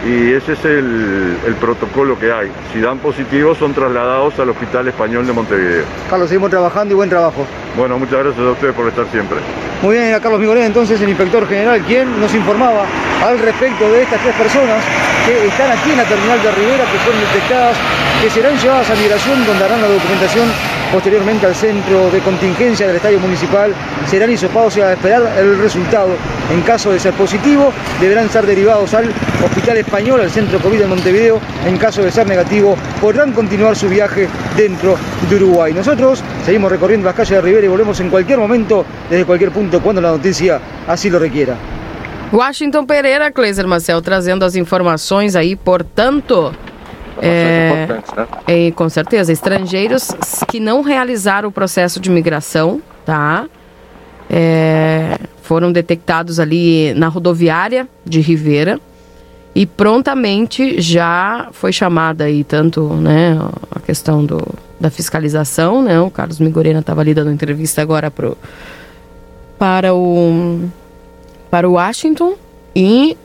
y 0.06 0.32
ese 0.32 0.52
es 0.52 0.64
el, 0.64 1.56
protocolo 1.60 2.18
que 2.18 2.32
hay. 2.32 2.50
Si 2.72 2.80
dan 2.80 2.98
positivos 2.98 3.58
son 3.58 3.74
trasladados 3.74 4.38
al 4.38 4.48
Hospital 4.50 4.88
Español 4.88 5.26
de 5.26 5.32
Montevideo. 5.32 5.84
Carlos, 6.08 6.28
seguimos 6.28 6.50
trabajando 6.50 6.94
y 6.94 6.96
buen 6.96 7.10
trabajo. 7.10 7.44
Bueno, 7.76 7.98
muchas 7.98 8.24
gracias 8.24 8.46
a 8.46 8.50
ustedes 8.50 8.74
por 8.74 8.88
estar 8.88 9.06
siempre. 9.10 9.38
Muy 9.82 9.96
bien, 9.96 10.18
Carlos 10.20 10.40
Migoré, 10.40 10.64
entonces 10.64 11.00
el 11.02 11.08
inspector 11.08 11.46
general, 11.46 11.80
quien 11.82 12.20
nos 12.20 12.34
informaba 12.34 12.84
al 13.24 13.38
respecto 13.38 13.90
de 13.90 14.02
estas 14.02 14.20
tres 14.22 14.34
personas 14.36 14.82
que 15.26 15.46
están 15.48 15.70
aquí 15.70 15.90
en 15.90 15.96
la 15.98 16.04
terminal 16.04 16.42
de 16.42 16.50
Rivera, 16.52 16.84
que 16.84 16.98
fueron 16.98 17.20
detectadas, 17.20 17.76
que 18.22 18.30
serán 18.30 18.56
llevadas 18.56 18.90
a 18.90 18.94
migración, 18.94 19.46
donde 19.46 19.64
harán 19.64 19.82
la 19.82 19.88
documentación 19.88 20.48
posteriormente 20.92 21.46
al 21.46 21.54
centro 21.54 22.10
de 22.10 22.20
contingencia 22.20 22.86
del 22.86 22.96
estadio 22.96 23.20
municipal, 23.20 23.72
serán 24.06 24.30
hisopados 24.30 24.76
y 24.76 24.80
a 24.80 24.92
esperar 24.92 25.22
el 25.38 25.58
resultado. 25.58 26.10
En 26.52 26.62
caso 26.62 26.90
de 26.90 26.98
ser 26.98 27.14
positivo, 27.14 27.72
deberán 28.00 28.28
ser 28.28 28.46
derivados 28.46 28.92
al 28.94 29.08
Hospital 29.44 29.78
Español, 29.78 30.20
al 30.20 30.30
Centro 30.30 30.58
COVID 30.60 30.78
de 30.78 30.86
Montevideo. 30.86 31.40
En 31.66 31.76
caso 31.76 32.02
de 32.02 32.10
ser 32.10 32.26
negativo, 32.26 32.76
podrán 33.00 33.32
continuar 33.32 33.76
su 33.76 33.88
viaje 33.88 34.28
dentro 34.56 34.96
de 35.28 35.36
Uruguay. 35.36 35.72
Nosotros 35.72 36.22
seguimos 36.44 36.70
recorriendo 36.70 37.06
las 37.06 37.14
calles 37.14 37.30
de 37.30 37.40
Rivera 37.40 37.66
y 37.66 37.68
volvemos 37.68 38.00
en 38.00 38.10
cualquier 38.10 38.38
momento, 38.38 38.84
desde 39.08 39.24
cualquier 39.24 39.50
punto, 39.50 39.80
cuando 39.80 40.00
la 40.00 40.10
noticia 40.10 40.60
así 40.86 41.08
lo 41.10 41.18
requiera. 41.18 41.56
Washington 42.32 42.86
Pereira, 42.86 43.32
Cleiser 43.32 43.66
Marcel, 43.66 44.00
trazendo 44.02 44.44
as 44.44 44.54
informações 44.54 45.34
aí, 45.34 45.56
portanto. 45.56 46.52
É, 47.20 47.86
né? 48.16 48.26
é, 48.46 48.70
com 48.70 48.88
certeza, 48.88 49.32
estrangeiros 49.32 50.08
que 50.48 50.58
não 50.58 50.82
realizaram 50.82 51.48
o 51.48 51.52
processo 51.52 52.00
de 52.00 52.10
migração, 52.10 52.80
tá? 53.04 53.46
É, 54.28 55.18
foram 55.42 55.72
detectados 55.72 56.38
ali 56.38 56.94
na 56.94 57.08
rodoviária 57.08 57.88
de 58.04 58.20
Ribeira 58.20 58.80
e 59.54 59.66
prontamente 59.66 60.80
já 60.80 61.48
foi 61.52 61.72
chamada 61.72 62.24
aí 62.24 62.44
tanto 62.44 62.84
né, 62.94 63.36
a 63.70 63.80
questão 63.80 64.24
do, 64.24 64.40
da 64.78 64.90
fiscalização, 64.90 65.82
né? 65.82 66.00
O 66.00 66.10
Carlos 66.10 66.38
Migorena 66.38 66.80
estava 66.80 67.00
ali 67.00 67.12
dando 67.12 67.32
entrevista 67.32 67.82
agora 67.82 68.10
pro, 68.10 68.38
para 69.58 69.92
o 69.92 70.68
para 71.50 71.68
o 71.68 71.72
Washington 71.72 72.36
e 72.74 73.16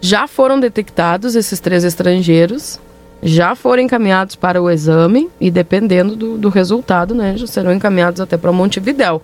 já 0.00 0.26
foram 0.26 0.58
detectados 0.58 1.36
esses 1.36 1.60
três 1.60 1.84
estrangeiros, 1.84 2.80
já 3.22 3.54
foram 3.54 3.82
encaminhados 3.82 4.36
para 4.36 4.60
o 4.62 4.70
exame 4.70 5.28
e 5.40 5.50
dependendo 5.50 6.14
do, 6.14 6.38
do 6.38 6.48
resultado, 6.48 7.14
né, 7.14 7.34
já 7.36 7.46
serão 7.46 7.72
encaminhados 7.72 8.20
até 8.20 8.36
para 8.36 8.52
Montevidéu. 8.52 9.20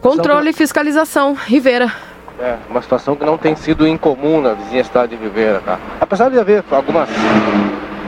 Controle 0.00 0.50
e 0.50 0.52
fiscalização, 0.52 1.34
Rivera. 1.34 1.92
É, 2.38 2.56
uma 2.70 2.80
situação 2.80 3.14
que 3.14 3.24
não 3.24 3.36
tem 3.36 3.54
sido 3.54 3.86
incomum 3.86 4.40
na 4.40 4.54
vizinha 4.54 4.82
cidade 4.82 5.14
de 5.14 5.22
Ribeira, 5.22 5.60
tá? 5.60 5.78
Apesar 6.00 6.30
de 6.30 6.38
haver 6.38 6.64
algumas, 6.70 7.08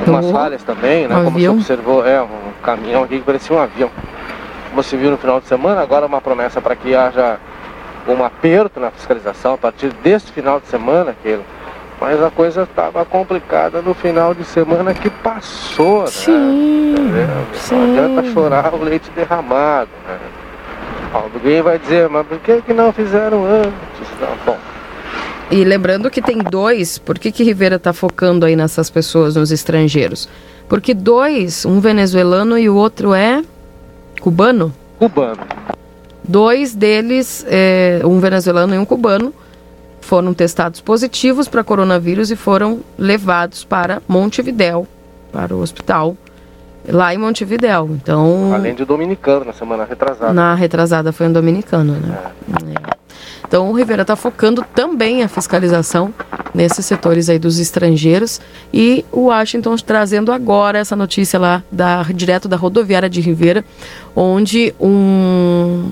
algumas 0.01 0.25
Oh, 0.25 0.33
falhas 0.33 0.63
também, 0.63 1.07
né? 1.07 1.15
um 1.15 1.25
Como 1.25 1.37
avião. 1.37 1.55
você 1.61 1.75
observou, 1.75 2.07
é 2.07 2.23
um 2.23 2.29
caminhão 2.63 3.03
aqui 3.03 3.19
que 3.19 3.25
parecia 3.25 3.55
um 3.55 3.61
avião. 3.61 3.91
Como 4.71 4.83
você 4.83 4.97
viu 4.97 5.11
no 5.11 5.19
final 5.19 5.39
de 5.39 5.47
semana, 5.47 5.83
agora 5.83 6.07
uma 6.07 6.19
promessa 6.23 6.63
para 6.63 6.75
que 6.75 6.95
haja 6.95 7.39
um 8.09 8.25
aperto 8.25 8.81
na 8.81 8.91
fiscalização 8.91 9.53
a 9.53 9.59
partir 9.59 9.93
deste 10.03 10.33
final 10.33 10.59
de 10.59 10.67
semana, 10.67 11.11
aquilo. 11.11 11.45
Mas 12.03 12.21
a 12.21 12.33
coisa 12.33 12.65
estava 12.65 13.05
complicada 13.05 13.81
no 13.81 13.95
final 13.95 14.35
de 14.35 14.45
semana 14.45 14.93
que 14.93 15.09
passou, 15.09 16.01
né? 16.01 16.09
Sim, 16.09 16.95
Não 17.71 17.85
adianta 17.85 18.33
chorar 18.33 18.75
o 18.75 18.83
leite 18.83 19.09
derramado, 19.15 19.89
né? 20.09 20.19
Alguém 21.13 21.63
vai 21.63 21.79
dizer, 21.79 22.09
mas 22.09 22.27
por 22.27 22.41
que, 22.41 22.61
que 22.63 22.73
não 22.75 22.93
fizeram 22.93 23.45
antes? 23.45 23.71
Não, 24.21 24.37
bom, 24.45 24.59
E 25.49 25.63
lembrando 25.63 26.11
que 26.11 26.21
tem 26.21 26.39
dois, 26.39 26.99
por 26.99 27.21
que, 27.21 27.31
que 27.31 27.45
Rivera 27.45 27.77
está 27.77 27.93
focando 27.93 28.45
aí 28.45 28.57
nessas 28.57 28.91
pessoas, 28.91 29.37
nos 29.37 29.53
estrangeiros? 29.53 30.29
Porque 30.69 30.93
dois, 30.95 31.65
um 31.65 31.79
venezuelano 31.79 32.59
e 32.59 32.69
o 32.69 32.75
outro 32.75 33.15
é 33.15 33.45
cubano. 34.21 34.75
Cubano. 34.99 35.39
Dois 36.25 36.75
deles, 36.75 37.47
é, 37.49 38.01
um 38.05 38.19
venezuelano 38.19 38.75
e 38.75 38.79
um 38.79 38.85
cubano, 38.85 39.33
foram 40.03 40.35
testados 40.35 40.81
positivos 40.81 41.49
para 41.49 41.65
coronavírus 41.65 42.31
e 42.31 42.37
foram 42.37 42.81
levados 42.99 43.65
para 43.65 44.03
Montevidéu, 44.07 44.87
para 45.33 45.55
o 45.55 45.61
hospital 45.61 46.17
lá 46.89 47.15
em 47.15 47.19
Montevidéu. 47.19 47.89
Então, 47.93 48.53
além 48.53 48.75
de 48.75 48.85
dominicano 48.85 49.45
na 49.45 49.53
semana 49.53 49.85
retrasada. 49.85 50.33
na 50.33 50.55
retrasada 50.55 51.13
foi 51.13 51.29
um 51.29 51.33
dominicano, 51.33 51.95
né? 51.95 52.19
É. 52.89 53.03
Então 53.47 53.71
o 53.71 53.73
Rivera 53.75 54.03
está 54.03 54.17
focando 54.17 54.65
também 54.75 55.23
a 55.23 55.29
fiscalização 55.29 56.13
nesses 56.55 56.87
setores 56.87 57.29
aí 57.29 57.39
dos 57.39 57.59
estrangeiros 57.59 58.41
e 58.73 59.05
o 59.13 59.27
Washington 59.27 59.77
trazendo 59.77 60.33
agora 60.33 60.79
essa 60.79 60.97
notícia 60.97 61.39
lá 61.39 61.63
da 61.71 62.03
direto 62.03 62.49
da 62.49 62.57
rodoviária 62.57 63.11
de 63.11 63.21
Ribeira, 63.21 63.63
onde 64.17 64.75
um 64.81 65.91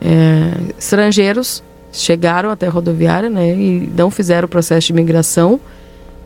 é, 0.00 0.74
estrangeiros 0.78 1.62
chegaram 1.92 2.50
até 2.50 2.66
a 2.66 2.70
rodoviária, 2.70 3.28
né, 3.28 3.48
e 3.48 3.92
não 3.96 4.10
fizeram 4.10 4.46
o 4.46 4.48
processo 4.48 4.88
de 4.88 4.92
imigração 4.92 5.60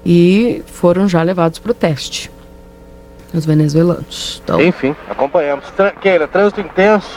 e 0.05 0.63
foram 0.67 1.09
já 1.09 1.23
levados 1.23 1.59
para 1.59 1.71
o 1.71 1.75
teste. 1.75 2.31
Os 3.33 3.45
venezuelanos. 3.45 4.41
Então, 4.45 4.61
Enfim, 4.61 4.95
acompanhamos. 5.11 5.69
Tra 5.71 5.91
Keila, 5.91 6.29
trânsito 6.29 6.61
intenso 6.61 7.11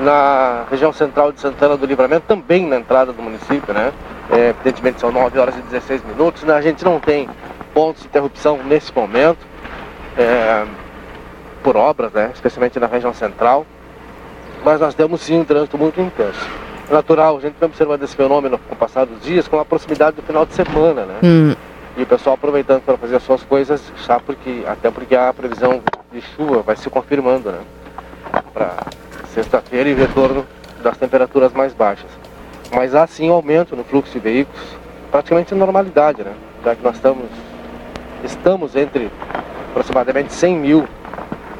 na 0.00 0.64
região 0.70 0.92
central 0.92 1.32
de 1.32 1.40
Santana 1.40 1.76
do 1.76 1.84
Livramento, 1.84 2.26
também 2.28 2.66
na 2.66 2.76
entrada 2.76 3.12
do 3.12 3.20
município, 3.20 3.74
né? 3.74 3.92
É, 4.30 4.50
evidentemente 4.50 5.00
são 5.00 5.10
9 5.10 5.38
horas 5.38 5.56
e 5.56 5.62
16 5.62 6.04
minutos, 6.04 6.44
né? 6.44 6.54
A 6.54 6.60
gente 6.60 6.84
não 6.84 7.00
tem 7.00 7.28
pontos 7.72 8.02
de 8.02 8.08
interrupção 8.08 8.58
nesse 8.64 8.94
momento, 8.94 9.38
é, 10.16 10.64
por 11.62 11.76
obras, 11.76 12.12
né? 12.12 12.30
Especialmente 12.32 12.78
na 12.78 12.86
região 12.86 13.12
central. 13.12 13.66
Mas 14.64 14.80
nós 14.80 14.94
temos 14.94 15.20
sim 15.22 15.40
um 15.40 15.44
trânsito 15.44 15.76
muito 15.76 16.00
intenso. 16.00 16.46
Natural, 16.90 17.36
a 17.36 17.40
gente 17.40 17.54
vem 17.58 17.66
observando 17.68 18.02
esse 18.02 18.14
fenômeno 18.14 18.58
com 18.58 18.74
o 18.74 18.76
passar 18.76 19.06
dos 19.06 19.22
dias, 19.22 19.48
com 19.48 19.58
a 19.58 19.64
proximidade 19.64 20.16
do 20.16 20.22
final 20.22 20.44
de 20.44 20.52
semana, 20.54 21.06
né? 21.06 21.18
hum, 21.22 21.54
E 21.96 22.02
o 22.02 22.06
pessoal 22.06 22.34
aproveitando 22.34 22.82
para 22.82 22.96
fazer 22.96 23.16
as 23.16 23.22
suas 23.22 23.42
coisas, 23.42 23.80
já 24.06 24.20
porque, 24.20 24.62
até 24.66 24.90
porque 24.90 25.14
a 25.16 25.32
previsão 25.32 25.80
de 26.12 26.20
chuva 26.20 26.62
vai 26.62 26.76
se 26.76 26.90
confirmando, 26.90 27.50
né? 27.50 27.60
Para 28.52 28.76
sexta-feira 29.32 29.88
e 29.88 29.94
retorno 29.94 30.44
das 30.82 30.96
temperaturas 30.98 31.52
mais 31.52 31.72
baixas. 31.72 32.10
Mas 32.74 32.94
há 32.94 33.06
sim 33.06 33.30
um 33.30 33.32
aumento 33.32 33.74
no 33.74 33.84
fluxo 33.84 34.12
de 34.12 34.18
veículos, 34.18 34.62
praticamente 35.10 35.54
normalidade, 35.54 36.22
né? 36.22 36.32
Já 36.64 36.74
que 36.74 36.82
nós 36.82 36.96
estamos, 36.96 37.24
estamos 38.22 38.76
entre 38.76 39.10
aproximadamente 39.70 40.32
100 40.32 40.56
mil 40.56 40.88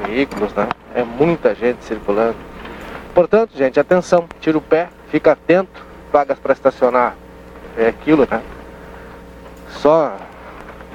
veículos, 0.07 0.53
né? 0.53 0.69
É 0.95 1.03
muita 1.03 1.55
gente 1.55 1.83
circulando. 1.85 2.37
Portanto, 3.15 3.53
gente, 3.57 3.79
atenção, 3.79 4.27
tira 4.41 4.59
o 4.59 4.61
pé, 4.61 4.89
fica 5.15 5.31
atento, 5.31 5.81
vagas 6.13 6.41
para 6.41 6.55
estacionar 6.55 7.15
é 7.79 7.87
aquilo, 7.87 8.27
né? 8.29 8.43
Só 9.81 10.17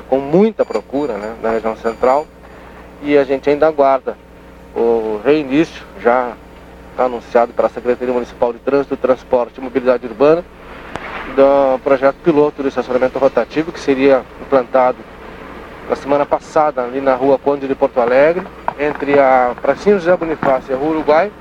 com 0.09 0.19
muita 0.19 0.65
procura 0.65 1.13
né, 1.13 1.37
na 1.41 1.51
região 1.51 1.77
central 1.77 2.27
e 3.01 3.17
a 3.17 3.23
gente 3.23 3.49
ainda 3.49 3.65
aguarda 3.65 4.17
o 4.75 5.21
reinício 5.23 5.85
já 6.01 6.33
está 6.91 7.05
anunciado 7.05 7.53
pela 7.53 7.69
Secretaria 7.69 8.13
Municipal 8.13 8.51
de 8.51 8.59
Trânsito, 8.59 8.97
Transporte 8.97 9.57
e 9.57 9.61
Mobilidade 9.61 10.05
Urbana 10.05 10.43
do 11.33 11.79
projeto 11.79 12.17
piloto 12.21 12.61
do 12.61 12.67
estacionamento 12.67 13.17
rotativo 13.17 13.71
que 13.71 13.79
seria 13.79 14.25
implantado 14.41 14.97
na 15.89 15.95
semana 15.95 16.25
passada 16.25 16.83
ali 16.83 16.99
na 16.99 17.15
rua 17.15 17.39
Conde 17.39 17.69
de 17.69 17.73
Porto 17.73 18.01
Alegre, 18.01 18.45
entre 18.77 19.17
a 19.17 19.55
Pracinha 19.61 19.97
José 19.97 20.13
Bonifácio 20.17 20.71
e 20.71 20.75
a 20.75 20.77
Rua 20.77 20.89
Uruguai 20.89 21.31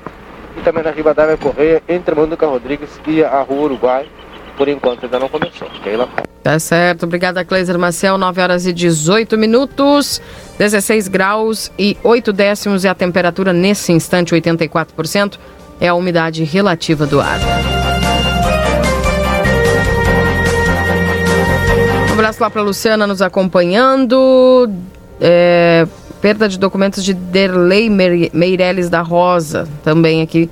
também 0.63 0.83
na 0.83 0.91
Rivadavia 0.91 1.37
Correia, 1.37 1.81
entre 1.87 2.15
Manduca 2.15 2.45
Rodrigues 2.47 2.89
e 3.07 3.23
a 3.23 3.41
Rua 3.41 3.63
Uruguai. 3.63 4.07
Por 4.57 4.67
enquanto 4.67 5.05
ainda 5.05 5.19
não 5.19 5.29
começou. 5.29 5.69
Keila. 5.83 6.09
Tá 6.43 6.59
certo. 6.59 7.03
Obrigada, 7.03 7.45
Cleiser 7.45 7.77
Maciel. 7.77 8.17
9 8.17 8.41
horas 8.41 8.65
e 8.65 8.73
18 8.73 9.37
minutos, 9.37 10.21
16 10.57 11.07
graus 11.07 11.71
e 11.77 11.97
8 12.03 12.33
décimos 12.33 12.83
é 12.85 12.89
a 12.89 12.95
temperatura 12.95 13.53
nesse 13.53 13.91
instante, 13.91 14.33
84%. 14.33 15.37
É 15.79 15.87
a 15.87 15.93
umidade 15.93 16.43
relativa 16.43 17.05
do 17.05 17.21
ar. 17.21 17.39
Um 22.09 22.13
abraço 22.13 22.41
lá 22.41 22.49
para 22.49 22.61
Luciana 22.61 23.07
nos 23.07 23.21
acompanhando. 23.21 24.69
É, 25.21 25.87
perda 26.21 26.47
de 26.49 26.57
documentos 26.59 27.03
de 27.03 27.13
Derlei 27.13 27.89
Meire- 27.89 28.31
Meirelles 28.33 28.89
da 28.89 29.01
Rosa. 29.01 29.67
Também 29.83 30.21
aqui. 30.21 30.49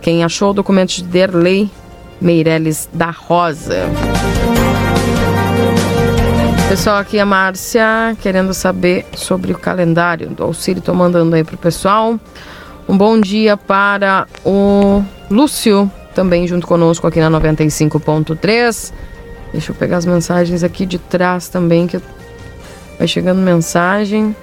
Quem 0.00 0.22
achou 0.24 0.50
o 0.50 0.54
documento 0.54 0.90
de 0.94 1.02
Derlei 1.02 1.70
Meirelles 2.20 2.88
da 2.92 3.10
Rosa. 3.10 3.86
Pessoal, 6.68 6.96
aqui 6.98 7.18
a 7.18 7.24
Márcia 7.26 8.16
querendo 8.20 8.52
saber 8.52 9.06
sobre 9.14 9.52
o 9.52 9.58
calendário 9.58 10.28
do 10.30 10.42
auxílio. 10.42 10.80
Estou 10.80 10.94
mandando 10.94 11.34
aí 11.34 11.44
pro 11.44 11.56
pessoal. 11.56 12.18
Um 12.88 12.96
bom 12.96 13.20
dia 13.20 13.56
para 13.56 14.26
o 14.44 15.02
Lúcio, 15.30 15.90
também 16.14 16.46
junto 16.46 16.66
conosco 16.66 17.06
aqui 17.06 17.20
na 17.20 17.30
95.3. 17.30 18.92
Deixa 19.52 19.72
eu 19.72 19.76
pegar 19.76 19.96
as 19.98 20.06
mensagens 20.06 20.62
aqui 20.62 20.84
de 20.84 20.98
trás 20.98 21.48
também, 21.48 21.86
que 21.86 22.00
vai 22.98 23.08
chegando 23.08 23.38
mensagem. 23.40 24.34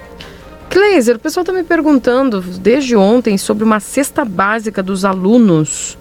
Kleiser, 0.70 1.16
o 1.16 1.18
pessoal 1.18 1.42
está 1.42 1.52
me 1.52 1.62
perguntando 1.62 2.40
desde 2.40 2.96
ontem 2.96 3.38
sobre 3.38 3.64
uma 3.64 3.80
cesta 3.80 4.24
básica 4.24 4.82
dos 4.82 5.04
alunos, 5.04 5.96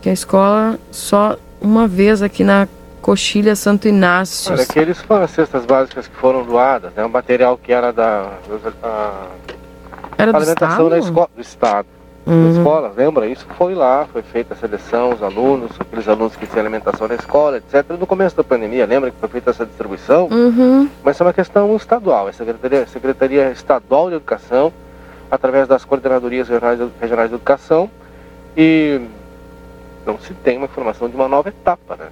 que 0.00 0.08
a 0.08 0.12
escola 0.12 0.78
só 0.90 1.36
uma 1.60 1.86
vez 1.88 2.22
aqui 2.22 2.44
na 2.44 2.68
Coxilha 3.00 3.56
Santo 3.56 3.88
Inácio. 3.88 4.52
Olha, 4.52 4.62
aqueles 4.62 4.98
foram 5.00 5.24
as 5.24 5.30
cestas 5.32 5.64
básicas 5.64 6.06
que 6.06 6.14
foram 6.16 6.44
doadas, 6.44 6.92
né? 6.94 7.04
O 7.04 7.10
material 7.10 7.58
que 7.58 7.72
era 7.72 7.92
da 7.92 8.30
a, 8.82 9.26
Era 10.16 10.32
do 10.32 10.36
alimentação 10.38 10.88
da 10.88 10.98
Estado? 10.98 11.10
escola, 11.10 11.30
do 11.34 11.40
Estado. 11.42 11.88
Uhum. 12.24 12.50
Escola, 12.52 12.92
lembra? 12.96 13.26
Isso 13.26 13.44
foi 13.58 13.74
lá, 13.74 14.06
foi 14.12 14.22
feita 14.22 14.54
a 14.54 14.56
seleção, 14.56 15.10
os 15.10 15.22
alunos, 15.22 15.72
aqueles 15.80 16.06
alunos 16.06 16.36
que 16.36 16.46
tinham 16.46 16.60
alimentação 16.60 17.08
na 17.08 17.14
escola, 17.14 17.56
etc. 17.56 17.90
No 17.98 18.06
começo 18.06 18.36
da 18.36 18.44
pandemia, 18.44 18.86
lembra 18.86 19.10
que 19.10 19.16
foi 19.18 19.28
feita 19.28 19.50
essa 19.50 19.66
distribuição? 19.66 20.28
Uhum. 20.28 20.88
Mas 21.02 21.20
é 21.20 21.24
uma 21.24 21.32
questão 21.32 21.74
estadual, 21.74 22.28
é 22.28 22.32
Secretaria, 22.32 22.86
Secretaria 22.86 23.50
Estadual 23.50 24.08
de 24.08 24.16
Educação, 24.16 24.72
através 25.30 25.66
das 25.66 25.84
coordenadorias 25.84 26.48
regionais, 26.48 26.78
regionais 27.00 27.28
de 27.28 27.34
educação, 27.34 27.90
e 28.56 29.00
não 30.06 30.18
se 30.18 30.32
tem 30.34 30.58
uma 30.58 30.66
informação 30.66 31.08
de 31.08 31.16
uma 31.16 31.26
nova 31.26 31.48
etapa, 31.48 31.96
né? 31.96 32.06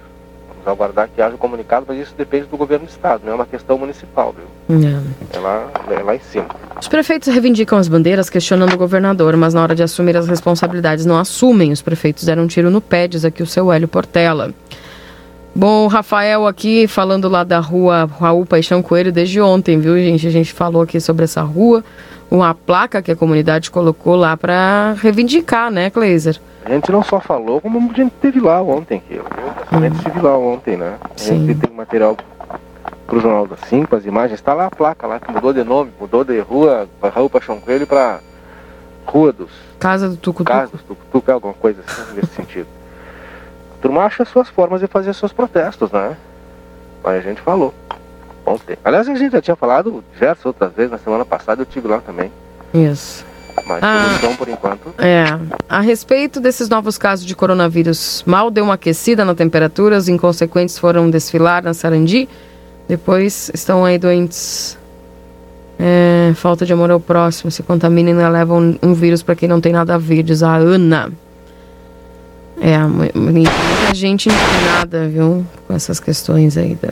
Vamos 0.49 0.67
aguardar 0.67 1.07
que 1.07 1.21
haja 1.21 1.35
um 1.35 1.37
comunicado, 1.37 1.85
mas 1.87 1.97
isso 1.99 2.13
depende 2.17 2.47
do 2.47 2.57
governo 2.57 2.85
do 2.85 2.89
estado, 2.89 3.21
não 3.23 3.31
é 3.31 3.35
uma 3.35 3.45
questão 3.45 3.77
municipal, 3.77 4.33
viu? 4.33 4.45
É. 4.71 5.37
É 5.37 5.39
lá, 5.39 5.67
é 5.89 6.03
lá 6.03 6.15
em 6.15 6.19
cima. 6.19 6.47
Os 6.79 6.87
prefeitos 6.87 7.27
reivindicam 7.27 7.77
as 7.77 7.87
bandeiras, 7.87 8.29
questionando 8.29 8.73
o 8.73 8.77
governador, 8.77 9.35
mas 9.37 9.53
na 9.53 9.61
hora 9.61 9.75
de 9.75 9.83
assumir 9.83 10.17
as 10.17 10.27
responsabilidades 10.27 11.05
não 11.05 11.17
assumem. 11.17 11.71
Os 11.71 11.81
prefeitos 11.81 12.23
deram 12.23 12.43
um 12.43 12.47
tiro 12.47 12.69
no 12.71 12.81
pé, 12.81 13.07
diz 13.07 13.23
aqui 13.23 13.43
o 13.43 13.47
seu 13.47 13.71
Hélio 13.71 13.87
Portela. 13.87 14.53
Bom, 15.53 15.83
o 15.83 15.87
Rafael 15.87 16.47
aqui 16.47 16.87
falando 16.87 17.27
lá 17.27 17.43
da 17.43 17.59
rua 17.59 18.09
Raul 18.19 18.45
Paixão 18.45 18.81
Coelho 18.81 19.11
desde 19.11 19.41
ontem, 19.41 19.79
viu, 19.79 19.97
gente? 19.97 20.25
A 20.25 20.31
gente 20.31 20.53
falou 20.53 20.81
aqui 20.81 20.99
sobre 20.99 21.25
essa 21.25 21.41
rua, 21.41 21.83
uma 22.31 22.55
placa 22.55 23.01
que 23.01 23.11
a 23.11 23.15
comunidade 23.15 23.69
colocou 23.69 24.15
lá 24.15 24.37
para 24.37 24.93
reivindicar, 24.93 25.69
né, 25.69 25.89
Kleiser? 25.89 26.39
A 26.63 26.69
gente 26.69 26.89
não 26.89 27.03
só 27.03 27.19
falou, 27.19 27.59
como 27.59 27.91
a 27.91 27.93
gente 27.93 28.13
teve 28.21 28.39
lá 28.39 28.61
ontem, 28.61 29.01
que 29.05 29.15
eu 29.15 29.25
pessoalmente 29.59 29.97
estive 29.97 30.21
lá 30.21 30.37
ontem, 30.37 30.77
né? 30.77 30.95
A 31.03 31.21
gente 31.21 31.55
tem 31.55 31.75
material 31.75 32.15
pro 33.11 33.19
Jornal 33.19 33.45
das 33.45 33.59
5, 33.67 33.93
as 33.93 34.05
imagens, 34.05 34.39
está 34.39 34.53
lá 34.53 34.67
a 34.67 34.71
placa 34.71 35.05
lá, 35.05 35.19
que 35.19 35.29
mudou 35.29 35.51
de 35.51 35.65
nome, 35.65 35.91
mudou 35.99 36.23
de 36.23 36.39
rua, 36.39 36.87
Raul 37.13 37.29
Paixão 37.29 37.59
Coelho 37.59 37.85
para 37.85 38.21
Rua 39.05 39.33
dos 39.33 39.49
Casa 39.77 40.07
do 40.07 40.15
Tucutuco. 40.15 40.49
Casa 40.57 40.71
dos 40.71 40.81
Tucutuco, 40.83 41.29
alguma 41.29 41.53
coisa 41.53 41.81
assim, 41.85 42.13
nesse 42.15 42.31
sentido. 42.35 42.67
A 43.77 43.81
turma 43.81 44.03
acha 44.05 44.23
suas 44.23 44.47
formas 44.47 44.79
de 44.79 44.87
fazer 44.87 45.13
seus 45.13 45.33
protestos, 45.33 45.91
né? 45.91 46.15
Mas 47.03 47.17
a 47.17 47.19
gente 47.21 47.41
falou. 47.41 47.73
Ontem. 48.45 48.77
Aliás, 48.81 49.09
a 49.09 49.13
gente 49.15 49.33
já 49.33 49.41
tinha 49.41 49.57
falado 49.57 50.01
diversas 50.13 50.45
outras 50.45 50.71
vezes, 50.71 50.91
na 50.91 50.97
semana 50.97 51.25
passada 51.25 51.61
eu 51.61 51.65
estive 51.65 51.89
lá 51.89 51.99
também. 51.99 52.31
Isso. 52.73 53.25
Mas 53.67 53.83
Ah. 53.83 54.05
solução, 54.07 54.35
por 54.37 54.47
enquanto, 54.47 54.93
É, 54.97 55.25
a 55.67 55.81
respeito 55.81 56.39
desses 56.39 56.69
novos 56.69 56.97
casos 56.97 57.25
de 57.25 57.35
coronavírus, 57.35 58.23
mal 58.25 58.49
deu 58.49 58.63
uma 58.63 58.75
aquecida 58.75 59.25
na 59.25 59.35
temperatura, 59.35 59.97
os 59.97 60.07
inconsequentes 60.07 60.79
foram 60.79 61.09
desfilar 61.09 61.61
na 61.61 61.73
Sarandi, 61.73 62.29
depois 62.91 63.49
estão 63.53 63.85
aí 63.85 63.97
doentes. 63.97 64.77
É, 65.79 66.33
falta 66.35 66.65
de 66.65 66.73
amor 66.73 66.91
ao 66.91 66.99
próximo, 66.99 67.49
se 67.49 67.63
contamina 67.63 68.09
e 68.09 68.11
ainda 68.13 68.27
leva 68.27 68.53
um, 68.53 68.77
um 68.83 68.93
vírus 68.93 69.23
para 69.23 69.33
quem 69.33 69.47
não 69.47 69.61
tem 69.61 69.71
nada 69.71 69.95
a 69.95 69.97
ver, 69.97 70.23
diz 70.23 70.43
a 70.43 70.53
Ana. 70.57 71.09
É, 72.59 72.77
mu- 72.79 73.09
mu- 73.15 73.31
muita 73.31 73.95
gente 73.95 74.27
indignada, 74.29 75.07
viu, 75.07 75.45
com 75.65 75.73
essas 75.73 76.01
questões 76.01 76.57
aí 76.57 76.75
da, 76.75 76.89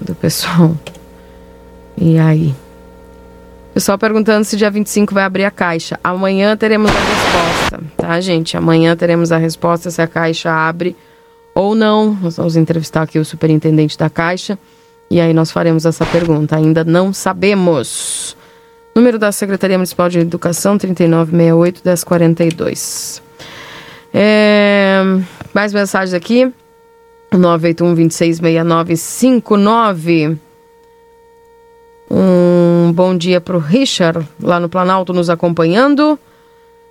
do 0.00 0.14
pessoal. 0.16 0.76
E 1.96 2.18
aí? 2.18 2.52
Pessoal 3.72 3.96
perguntando 3.96 4.44
se 4.44 4.56
dia 4.56 4.68
25 4.70 5.14
vai 5.14 5.22
abrir 5.22 5.44
a 5.44 5.50
caixa. 5.50 5.98
Amanhã 6.02 6.56
teremos 6.56 6.90
a 6.90 6.98
resposta, 7.00 7.80
tá, 7.96 8.20
gente? 8.20 8.56
Amanhã 8.56 8.96
teremos 8.96 9.30
a 9.30 9.38
resposta 9.38 9.90
se 9.92 10.02
a 10.02 10.08
caixa 10.08 10.50
abre 10.50 10.96
ou 11.54 11.74
não. 11.74 12.16
Nós 12.20 12.36
vamos 12.36 12.56
entrevistar 12.56 13.02
aqui 13.02 13.18
o 13.18 13.24
superintendente 13.24 13.98
da 13.98 14.10
caixa 14.10 14.58
e 15.10 15.20
aí 15.20 15.34
nós 15.34 15.50
faremos 15.50 15.84
essa 15.84 16.06
pergunta. 16.06 16.56
Ainda 16.56 16.84
não 16.84 17.12
sabemos. 17.12 18.36
Número 18.94 19.18
da 19.18 19.32
Secretaria 19.32 19.76
Municipal 19.76 20.08
de 20.08 20.20
Educação, 20.20 20.78
3968 20.78 21.82
1042. 21.84 23.20
É, 24.12 25.02
mais 25.54 25.72
mensagens 25.72 26.14
aqui. 26.14 26.52
981 27.32 27.94
266959. 27.94 30.36
Um 32.10 32.92
bom 32.92 33.16
dia 33.16 33.40
para 33.40 33.56
o 33.56 33.58
Richard, 33.58 34.28
lá 34.38 34.60
no 34.60 34.68
Planalto, 34.68 35.14
nos 35.14 35.30
acompanhando. 35.30 36.18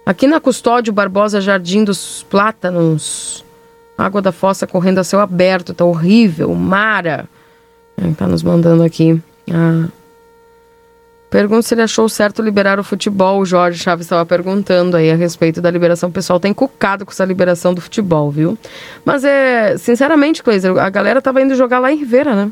Aqui 0.04 0.26
na 0.26 0.40
Custódio 0.40 0.92
Barbosa, 0.92 1.40
Jardim 1.40 1.84
dos 1.84 2.26
Plátanos. 2.28 3.46
Água 4.06 4.22
da 4.22 4.32
fossa 4.32 4.68
correndo 4.68 5.00
a 5.00 5.04
céu 5.04 5.20
aberto, 5.20 5.74
tá 5.74 5.86
horrível. 5.86 6.54
Mara. 6.54 7.28
Tá 8.18 8.28
nos 8.28 8.42
mandando 8.42 8.84
aqui. 8.84 9.22
Ah. 9.52 9.88
Pergunta 11.30 11.62
se 11.62 11.74
ele 11.74 11.84
achou 11.84 12.10
certo 12.10 12.42
liberar 12.42 12.78
o 12.78 12.84
futebol. 12.84 13.40
O 13.40 13.46
Jorge 13.46 13.80
Chaves 13.80 14.06
estava 14.06 14.26
perguntando 14.26 14.98
aí 14.98 15.10
a 15.10 15.16
respeito 15.16 15.62
da 15.62 15.72
liberação. 15.72 16.10
O 16.10 16.12
pessoal 16.12 16.40
tá 16.40 16.50
encucado 16.50 17.06
com 17.06 17.12
essa 17.12 17.24
liberação 17.24 17.74
do 17.74 17.80
futebol, 17.80 18.30
viu? 18.30 18.58
Mas 19.06 19.24
é, 19.24 19.78
sinceramente, 19.78 20.44
Cleiser, 20.44 20.78
a 20.78 20.90
galera 20.90 21.22
tava 21.22 21.42
indo 21.42 21.56
jogar 21.56 21.80
lá 21.80 21.92
em 21.92 21.98
Ribeira, 21.98 22.36
né? 22.36 22.52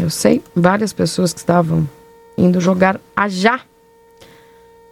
Eu 0.00 0.08
sei 0.08 0.42
várias 0.54 0.92
pessoas 0.92 1.32
que 1.32 1.40
estavam 1.40 1.88
indo 2.38 2.60
jogar 2.60 3.00
a 3.16 3.28
já. 3.28 3.60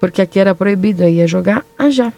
Porque 0.01 0.21
aqui 0.21 0.41
era 0.41 0.55
proibido, 0.55 1.05
aí 1.05 1.17
ia 1.17 1.29
jogar 1.29 1.65
a 1.79 1.89
já. 1.89 2.13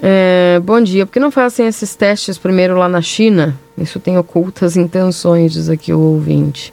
É, 0.00 0.60
bom 0.62 0.80
dia. 0.80 1.04
Por 1.04 1.12
que 1.12 1.20
não 1.20 1.30
fazem 1.30 1.66
esses 1.66 1.94
testes 1.94 2.38
primeiro 2.38 2.76
lá 2.76 2.88
na 2.88 3.02
China? 3.02 3.58
Isso 3.76 3.98
tem 3.98 4.16
ocultas 4.16 4.76
intenções, 4.76 5.52
diz 5.52 5.68
aqui 5.68 5.92
o 5.92 5.98
ouvinte. 5.98 6.72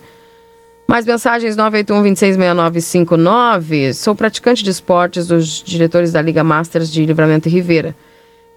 Mais 0.88 1.04
mensagens 1.06 1.58
981-266959. 1.58 3.94
Sou 3.94 4.16
praticante 4.16 4.64
de 4.64 4.70
esportes 4.70 5.26
dos 5.28 5.64
diretores 5.64 6.12
da 6.12 6.22
Liga 6.22 6.44
Masters 6.44 6.92
de 6.92 7.04
Livramento 7.04 7.50
e 7.50 7.52
Ribeira. 7.52 7.96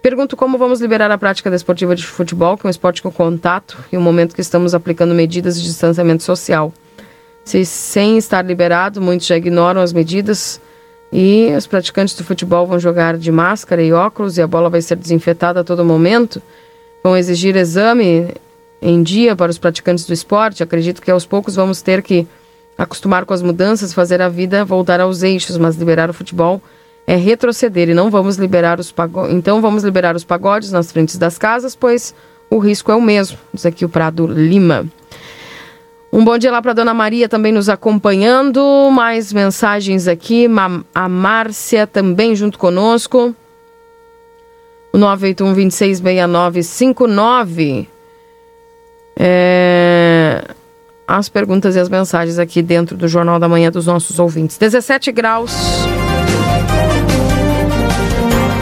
Pergunto 0.01 0.37
como 0.37 0.57
vamos 0.57 0.79
liberar 0.79 1.11
a 1.11 1.17
prática 1.17 1.49
desportiva 1.49 1.95
de 1.95 2.05
futebol, 2.05 2.55
que 2.55 2.65
é 2.65 2.67
um 2.67 2.71
esporte 2.71 3.01
com 3.01 3.11
contato, 3.11 3.77
e 3.91 3.97
o 3.97 4.01
momento 4.01 4.35
que 4.35 4.41
estamos 4.41 4.75
aplicando 4.75 5.15
medidas 5.15 5.59
de 5.59 5.67
distanciamento 5.67 6.23
social. 6.23 6.71
Se 7.43 7.65
sem 7.65 8.17
estar 8.17 8.45
liberado, 8.45 9.01
muitos 9.01 9.27
já 9.27 9.35
ignoram 9.35 9.81
as 9.81 9.91
medidas 9.91 10.61
e 11.11 11.51
os 11.57 11.65
praticantes 11.65 12.15
do 12.15 12.23
futebol 12.23 12.67
vão 12.67 12.79
jogar 12.79 13.17
de 13.17 13.31
máscara 13.31 13.81
e 13.81 13.91
óculos 13.91 14.37
e 14.37 14.41
a 14.41 14.47
bola 14.47 14.69
vai 14.69 14.81
ser 14.81 14.95
desinfetada 14.95 15.61
a 15.61 15.63
todo 15.63 15.83
momento. 15.83 16.41
Vão 17.03 17.17
exigir 17.17 17.55
exame 17.55 18.33
em 18.81 19.01
dia 19.01 19.35
para 19.35 19.49
os 19.49 19.57
praticantes 19.57 20.05
do 20.05 20.13
esporte. 20.13 20.61
Acredito 20.61 21.01
que 21.01 21.09
aos 21.09 21.25
poucos 21.25 21.55
vamos 21.55 21.81
ter 21.81 22.01
que 22.01 22.27
acostumar 22.77 23.25
com 23.25 23.33
as 23.33 23.41
mudanças, 23.41 23.93
fazer 23.93 24.21
a 24.21 24.29
vida 24.29 24.63
voltar 24.63 25.01
aos 25.01 25.23
eixos, 25.23 25.57
mas 25.57 25.75
liberar 25.75 26.09
o 26.09 26.13
futebol 26.13 26.61
é 27.07 27.15
retroceder 27.15 27.89
e 27.89 27.93
não 27.93 28.11
vamos 28.11 28.37
liberar 28.37 28.79
os 28.79 28.91
pagodes. 28.91 29.33
Então 29.33 29.61
vamos 29.61 29.83
liberar 29.83 30.15
os 30.15 30.23
pagodes 30.23 30.71
nas 30.71 30.91
frentes 30.91 31.17
das 31.17 31.39
casas, 31.39 31.75
pois 31.75 32.13
o 32.51 32.59
risco 32.59 32.91
é 32.91 32.95
o 32.95 33.01
mesmo. 33.01 33.37
Diz 33.51 33.65
aqui 33.65 33.83
o 33.83 33.89
Prado 33.89 34.27
Lima. 34.27 34.85
Um 36.19 36.23
bom 36.25 36.37
dia 36.37 36.51
lá 36.51 36.61
para 36.61 36.73
Dona 36.73 36.93
Maria 36.93 37.29
também 37.29 37.53
nos 37.53 37.69
acompanhando. 37.69 38.89
Mais 38.91 39.31
mensagens 39.31 40.05
aqui. 40.05 40.47
A 40.93 41.07
Márcia 41.07 41.87
também 41.87 42.35
junto 42.35 42.59
conosco. 42.59 43.33
O 44.91 44.97
981 44.97 45.53
266959. 45.53 47.87
É... 49.17 50.43
As 51.07 51.29
perguntas 51.29 51.77
e 51.77 51.79
as 51.79 51.87
mensagens 51.87 52.37
aqui 52.37 52.61
dentro 52.61 52.97
do 52.97 53.07
Jornal 53.07 53.39
da 53.39 53.47
Manhã 53.47 53.71
dos 53.71 53.85
nossos 53.85 54.19
ouvintes. 54.19 54.57
17 54.57 55.13
graus. 55.13 55.55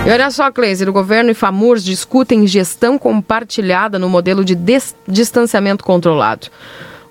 E 0.06 0.12
olha 0.12 0.30
só, 0.30 0.52
Cleiser, 0.52 0.88
o 0.88 0.94
governo 0.94 1.32
e 1.32 1.34
FAMURS 1.34 1.84
discutem 1.84 2.46
gestão 2.46 3.00
compartilhada 3.00 3.98
no 3.98 4.08
modelo 4.08 4.46
de 4.46 4.56
distanciamento 5.08 5.84
controlado. 5.84 6.50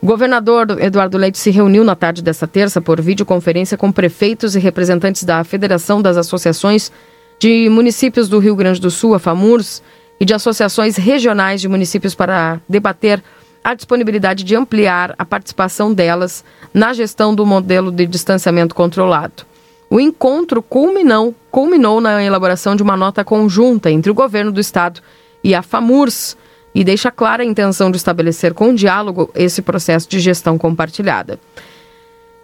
O 0.07 0.09
governador 0.09 0.81
Eduardo 0.81 1.19
Leite 1.19 1.37
se 1.37 1.51
reuniu 1.51 1.83
na 1.83 1.97
tarde 1.97 2.23
desta 2.23 2.47
terça 2.47 2.81
por 2.81 3.01
videoconferência 3.01 3.77
com 3.77 3.91
prefeitos 3.91 4.55
e 4.55 4.61
representantes 4.61 5.25
da 5.25 5.43
Federação 5.43 6.01
das 6.01 6.17
Associações 6.17 6.93
de 7.41 7.69
Municípios 7.69 8.29
do 8.29 8.39
Rio 8.39 8.55
Grande 8.55 8.81
do 8.81 8.89
Sul, 8.89 9.15
a 9.15 9.19
FAMURS, 9.19 9.83
e 10.21 10.25
de 10.25 10.33
associações 10.33 10.95
regionais 10.95 11.61
de 11.61 11.67
municípios 11.67 12.15
para 12.15 12.61
debater 12.69 13.21
a 13.65 13.75
disponibilidade 13.75 14.45
de 14.45 14.55
ampliar 14.55 15.13
a 15.19 15.25
participação 15.25 15.93
delas 15.93 16.45
na 16.73 16.93
gestão 16.93 17.35
do 17.35 17.45
modelo 17.45 17.91
de 17.91 18.07
distanciamento 18.07 18.77
controlado. 18.77 19.43
O 19.91 19.99
encontro 19.99 20.63
culminou, 20.63 21.35
culminou 21.51 22.01
na 22.01 22.23
elaboração 22.23 22.77
de 22.77 22.83
uma 22.85 22.97
nota 22.97 23.25
conjunta 23.25 23.91
entre 23.91 24.13
o 24.13 24.15
governo 24.15 24.53
do 24.53 24.61
estado 24.61 25.01
e 25.43 25.53
a 25.53 25.63
FAMURS 25.63 26.37
e 26.77 26.85
deixa 26.85 27.11
clara 27.11 27.43
a 27.43 27.47
intenção 27.47 27.91
de 27.91 27.97
estabelecer 27.97 28.53
com 28.53 28.75
diálogo 28.75 29.31
esse 29.35 29.63
processo 29.63 30.07
de 30.07 30.21
gestão 30.21 30.59
compartilhada. 30.59 31.41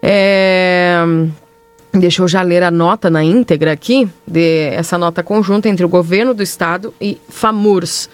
É... 0.03 1.03
Deixa 1.93 2.23
eu 2.23 2.29
já 2.29 2.41
ler 2.41 2.63
a 2.63 2.71
nota 2.71 3.11
na 3.11 3.23
íntegra 3.23 3.73
aqui, 3.73 4.09
de 4.27 4.71
essa 4.71 4.97
nota 4.97 5.23
conjunta 5.23 5.69
entre 5.69 5.85
o 5.85 5.89
governo 5.89 6.33
do 6.33 6.43
estado 6.43 6.95
e 6.99 7.21
FAMURS. 7.29 8.09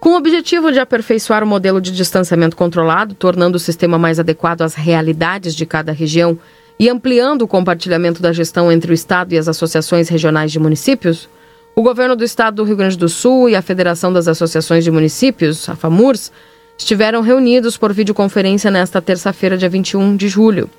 Com 0.00 0.14
o 0.14 0.16
objetivo 0.16 0.72
de 0.72 0.80
aperfeiçoar 0.80 1.44
o 1.44 1.46
modelo 1.46 1.80
de 1.80 1.92
distanciamento 1.92 2.56
controlado, 2.56 3.14
tornando 3.14 3.56
o 3.56 3.60
sistema 3.60 3.96
mais 3.96 4.18
adequado 4.18 4.62
às 4.62 4.74
realidades 4.74 5.54
de 5.54 5.64
cada 5.64 5.92
região 5.92 6.36
e 6.80 6.88
ampliando 6.88 7.42
o 7.42 7.48
compartilhamento 7.48 8.20
da 8.20 8.32
gestão 8.32 8.72
entre 8.72 8.90
o 8.90 8.94
Estado 8.94 9.32
e 9.32 9.38
as 9.38 9.46
associações 9.46 10.08
regionais 10.08 10.50
de 10.50 10.58
municípios, 10.58 11.28
o 11.74 11.82
governo 11.82 12.14
do 12.14 12.24
Estado 12.24 12.56
do 12.56 12.64
Rio 12.64 12.76
Grande 12.76 12.96
do 12.96 13.08
Sul 13.08 13.48
e 13.48 13.56
a 13.56 13.62
Federação 13.62 14.12
das 14.12 14.28
Associações 14.28 14.84
de 14.84 14.90
Municípios, 14.90 15.68
a 15.68 15.74
FAMURS, 15.74 16.30
estiveram 16.78 17.20
reunidos 17.20 17.76
por 17.76 17.92
videoconferência 17.92 18.70
nesta 18.70 19.02
terça-feira, 19.02 19.56
dia 19.56 19.68
21 19.68 20.16
de 20.16 20.28
julho. 20.28 20.70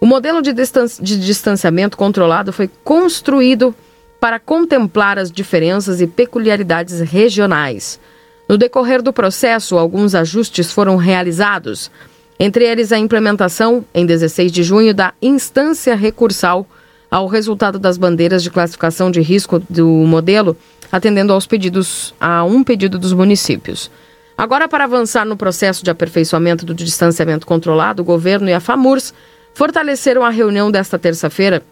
O 0.00 0.06
modelo 0.06 0.42
de, 0.42 0.52
distan 0.52 0.86
de 1.00 1.18
distanciamento 1.18 1.96
controlado 1.96 2.52
foi 2.52 2.68
construído 2.82 3.74
para 4.18 4.40
contemplar 4.40 5.18
as 5.18 5.30
diferenças 5.30 6.00
e 6.00 6.06
peculiaridades 6.06 7.00
regionais. 7.00 8.00
No 8.48 8.58
decorrer 8.58 9.00
do 9.00 9.12
processo, 9.12 9.78
alguns 9.78 10.14
ajustes 10.14 10.72
foram 10.72 10.96
realizados, 10.96 11.90
entre 12.38 12.64
eles 12.64 12.90
a 12.90 12.98
implementação, 12.98 13.84
em 13.94 14.04
16 14.04 14.50
de 14.50 14.64
junho, 14.64 14.92
da 14.92 15.12
instância 15.22 15.94
recursal 15.94 16.66
ao 17.12 17.26
resultado 17.26 17.78
das 17.78 17.98
bandeiras 17.98 18.42
de 18.42 18.50
classificação 18.50 19.10
de 19.10 19.20
risco 19.20 19.62
do 19.68 19.86
modelo, 19.86 20.56
atendendo 20.90 21.30
aos 21.30 21.46
pedidos 21.46 22.14
a 22.18 22.42
um 22.42 22.64
pedido 22.64 22.98
dos 22.98 23.12
municípios. 23.12 23.90
Agora, 24.34 24.66
para 24.66 24.84
avançar 24.84 25.26
no 25.26 25.36
processo 25.36 25.84
de 25.84 25.90
aperfeiçoamento 25.90 26.64
do 26.64 26.72
distanciamento 26.72 27.46
controlado, 27.46 28.00
o 28.00 28.04
governo 28.04 28.48
e 28.48 28.54
a 28.54 28.60
FAMURS 28.60 29.12
fortaleceram 29.52 30.24
a 30.24 30.30
reunião 30.30 30.70
desta 30.70 30.98
terça-feira 30.98 31.62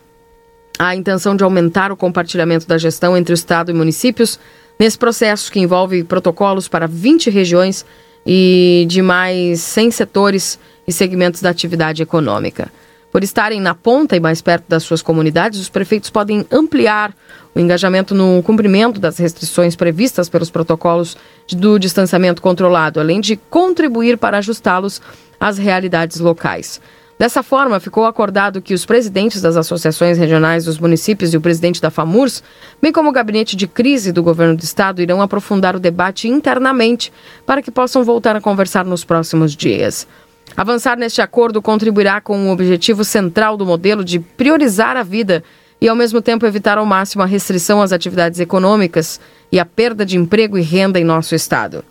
a 0.79 0.95
intenção 0.95 1.35
de 1.35 1.43
aumentar 1.43 1.91
o 1.91 1.97
compartilhamento 1.97 2.67
da 2.67 2.77
gestão 2.77 3.17
entre 3.17 3.33
o 3.33 3.35
Estado 3.35 3.71
e 3.71 3.75
municípios 3.75 4.39
nesse 4.79 4.99
processo 4.99 5.51
que 5.51 5.59
envolve 5.59 6.05
protocolos 6.05 6.69
para 6.69 6.87
20 6.87 7.31
regiões 7.31 7.85
e 8.27 8.85
de 8.89 9.01
mais 9.01 9.61
100 9.61 9.91
setores 9.91 10.59
e 10.87 10.93
segmentos 10.93 11.41
da 11.41 11.49
atividade 11.49 12.03
econômica. 12.03 12.71
Por 13.11 13.25
estarem 13.25 13.61
na 13.61 13.75
ponta 13.75 14.17
e 14.17 14.21
mais 14.21 14.41
perto 14.41 14.67
das 14.69 14.85
suas 14.85 15.03
comunidades, 15.03 15.59
os 15.59 15.69
prefeitos 15.69 16.11
podem 16.11 16.47
ampliar 16.51 17.13
o 17.55 17.59
engajamento 17.59 18.15
no 18.15 18.43
cumprimento 18.43 19.01
das 19.01 19.19
restrições 19.19 19.75
previstas 19.75 20.29
pelos 20.29 20.51
protocolos 20.51 21.17
do 21.51 21.79
distanciamento 21.79 22.41
controlado, 22.41 23.01
além 23.01 23.21
de 23.21 23.37
contribuir 23.37 24.17
para 24.17 24.39
ajustá-los 24.39 25.03
às 25.41 25.59
realidades 25.59 26.21
locais. 26.21 26.81
Dessa 27.19 27.43
forma, 27.43 27.79
ficou 27.79 28.07
acordado 28.07 28.63
que 28.63 28.73
os 28.73 28.87
presidentes 28.87 29.43
das 29.43 29.55
associações 29.55 30.17
regionais 30.17 30.65
dos 30.65 30.79
municípios 30.79 31.35
e 31.35 31.37
o 31.37 31.41
presidente 31.41 31.79
da 31.79 31.91
FAMURS, 31.91 32.43
bem 32.81 32.91
como 32.91 33.11
o 33.11 33.13
gabinete 33.13 33.57
de 33.57 33.67
crise 33.67 34.11
do 34.11 34.23
governo 34.23 34.57
do 34.57 34.63
estado, 34.63 35.03
irão 35.03 35.21
aprofundar 35.21 35.77
o 35.77 35.81
debate 35.81 36.29
internamente 36.29 37.13
para 37.45 37.61
que 37.61 37.71
possam 37.71 38.03
voltar 38.05 38.37
a 38.37 38.41
conversar 38.41 38.87
nos 38.87 39.05
próximos 39.05 39.55
dias. 39.55 40.07
Avançar 40.57 40.97
neste 40.97 41.23
acordo 41.23 41.63
contribuirá 41.63 42.21
com 42.21 42.49
o 42.49 42.53
objetivo 42.53 43.05
central 43.05 43.57
do 43.57 43.65
modelo 43.65 44.05
de 44.05 44.19
priorizar 44.19 44.97
a 44.97 45.03
vida 45.03 45.43
e, 45.81 45.89
ao 45.89 45.97
mesmo 45.97 46.21
tempo, 46.21 46.45
evitar 46.45 46.77
ao 46.77 46.85
máximo 46.85 47.23
a 47.23 47.27
restrição 47.27 47.81
às 47.81 47.93
atividades 47.93 48.41
econômicas 48.41 49.21
e 49.51 49.59
a 49.59 49.65
perda 49.65 50.05
de 50.05 50.17
emprego 50.17 50.59
e 50.59 50.63
renda 50.63 51.01
em 51.01 51.05
nosso 51.05 51.35
Estado. 51.35 51.85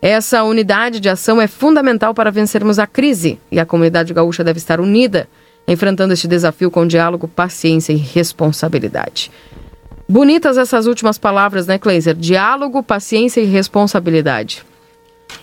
Essa 0.00 0.42
unidade 0.42 0.98
de 0.98 1.08
ação 1.08 1.40
é 1.40 1.46
fundamental 1.46 2.12
para 2.12 2.30
vencermos 2.30 2.78
a 2.78 2.86
crise 2.86 3.38
e 3.50 3.60
a 3.60 3.64
comunidade 3.64 4.12
gaúcha 4.12 4.42
deve 4.42 4.58
estar 4.58 4.80
unida, 4.80 5.28
enfrentando 5.66 6.12
este 6.12 6.26
desafio 6.26 6.70
com 6.70 6.86
diálogo, 6.86 7.28
paciência 7.28 7.92
e 7.92 7.96
responsabilidade. 7.96 9.30
Bonitas 10.08 10.58
essas 10.58 10.86
últimas 10.86 11.18
palavras, 11.18 11.68
né, 11.68 11.78
Kleiser? 11.78 12.16
Diálogo, 12.16 12.82
paciência 12.82 13.40
e 13.40 13.44
responsabilidade. 13.44 14.64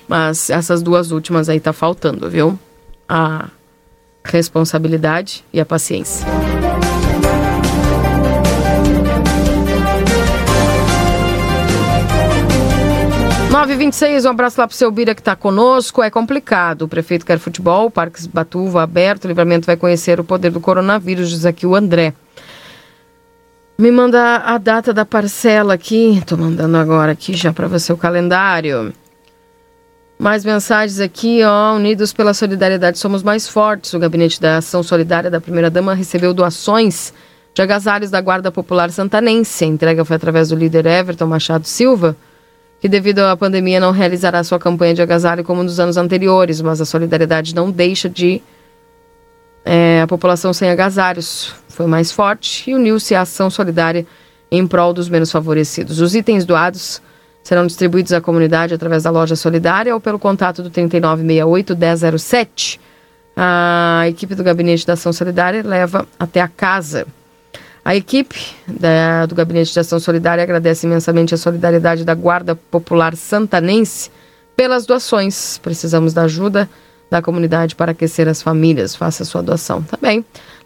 Mas 0.08 0.50
essas 0.50 0.82
duas 0.82 1.12
últimas 1.12 1.50
aí 1.50 1.60
tá 1.60 1.74
faltando, 1.74 2.30
viu? 2.30 2.58
A 3.08 3.50
responsabilidade 4.24 5.44
e 5.52 5.60
a 5.60 5.66
paciência. 5.66 6.26
Nove 13.52 13.76
vinte 13.76 13.98
um 14.26 14.30
abraço 14.30 14.62
lá 14.62 14.68
pro 14.68 14.78
seu 14.78 14.90
Bira 14.90 15.14
que 15.14 15.22
tá 15.22 15.36
conosco. 15.36 16.02
É 16.02 16.10
complicado. 16.10 16.84
O 16.84 16.88
prefeito 16.88 17.26
quer 17.26 17.40
futebol, 17.40 17.92
Parques 17.92 18.26
Batuva 18.26 18.84
aberto, 18.84 19.26
o 19.26 19.28
livramento 19.28 19.66
vai 19.66 19.76
conhecer 19.76 20.20
o 20.20 20.24
poder 20.24 20.52
do 20.52 20.62
coronavírus, 20.62 21.30
diz 21.30 21.46
aqui 21.46 21.66
o 21.66 21.76
André. 21.76 22.14
Me 23.78 23.92
manda 23.92 24.38
a 24.38 24.58
data 24.58 24.94
da 24.94 25.06
parcela 25.06 25.74
aqui. 25.74 26.22
Tô 26.26 26.38
mandando 26.38 26.78
agora 26.78 27.12
aqui 27.14 27.34
já 27.34 27.52
para 27.52 27.68
você 27.68 27.92
o 27.92 27.98
calendário. 27.98 28.94
Mais 30.22 30.44
mensagens 30.44 31.00
aqui, 31.00 31.42
ó. 31.46 31.76
Unidos 31.76 32.12
pela 32.12 32.34
solidariedade, 32.34 33.00
somos 33.00 33.24
mais 33.24 33.48
fortes. 33.48 33.94
O 33.94 34.00
Gabinete 34.00 34.42
da 34.42 34.58
Ação 34.58 34.84
Solidária 34.84 35.30
da 35.30 35.40
Primeira-Dama 35.40 35.94
recebeu 35.94 36.34
doações 36.34 37.14
de 37.54 37.62
agasalhos 37.62 38.12
da 38.12 38.20
Guarda 38.20 38.52
Popular 38.52 38.92
Santanense. 38.92 39.64
A 39.64 39.68
entrega 39.68 40.04
foi 40.04 40.18
através 40.18 40.50
do 40.50 40.58
líder 40.58 40.86
Everton 40.86 41.26
Machado 41.26 41.66
Silva, 41.66 42.18
que 42.82 42.90
devido 42.90 43.20
à 43.20 43.38
pandemia 43.38 43.80
não 43.80 43.92
realizará 43.92 44.44
sua 44.44 44.60
campanha 44.60 44.94
de 44.94 45.02
agasalho 45.02 45.42
como 45.46 45.64
nos 45.64 45.80
anos 45.80 45.96
anteriores, 45.96 46.60
mas 46.60 46.82
a 46.82 46.86
solidariedade 46.86 47.56
não 47.56 47.72
deixa 47.72 48.10
de 48.10 48.42
é, 49.64 50.02
a 50.02 50.08
população 50.08 50.52
sem 50.52 50.70
agasalhos. 50.70 51.56
Foi 51.70 51.88
mais 51.88 52.12
forte 52.12 52.70
e 52.70 52.76
uniu-se 52.76 53.16
à 53.16 53.22
ação 53.22 53.50
solidária 53.50 54.06
em 54.52 54.68
prol 54.68 54.92
dos 54.92 55.08
menos 55.08 55.32
favorecidos. 55.32 56.02
Os 56.02 56.14
itens 56.14 56.44
doados 56.44 57.02
serão 57.44 57.66
distribuídos 57.66 58.14
à 58.14 58.22
comunidade 58.22 58.74
através 58.74 59.04
da 59.04 59.10
loja 59.10 59.36
solidária 59.36 59.94
ou 59.94 60.00
pelo 60.00 60.20
contato 60.20 60.62
do 60.62 60.70
3968-1007. 60.72 62.80
A 63.36 64.04
equipe 64.08 64.36
do 64.36 64.44
Gabinete 64.44 64.86
da 64.86 64.94
Ação 64.94 65.14
Solidária 65.14 65.64
leva 65.64 66.08
até 66.20 66.42
a 66.42 66.48
casa. 66.48 67.08
A 67.84 67.96
equipe 67.96 68.40
da, 68.68 69.26
do 69.26 69.34
Gabinete 69.34 69.74
de 69.74 69.80
Ação 69.80 70.00
Solidária 70.00 70.44
agradece 70.44 70.86
imensamente 70.86 71.34
a 71.34 71.38
solidariedade 71.38 72.04
da 72.04 72.14
Guarda 72.14 72.56
Popular 72.56 73.16
Santanense 73.16 74.12
pelas 74.56 74.86
doações. 74.86 75.58
Precisamos 75.60 76.14
da 76.14 76.24
ajuda 76.24 76.70
da 77.10 77.22
comunidade 77.22 77.76
para 77.76 77.94
aquecer 77.94 78.28
as 78.28 78.42
famílias. 78.42 78.96
Faça 78.96 79.26
sua 79.26 79.42
doação. 79.42 79.82
Tá. 79.82 79.98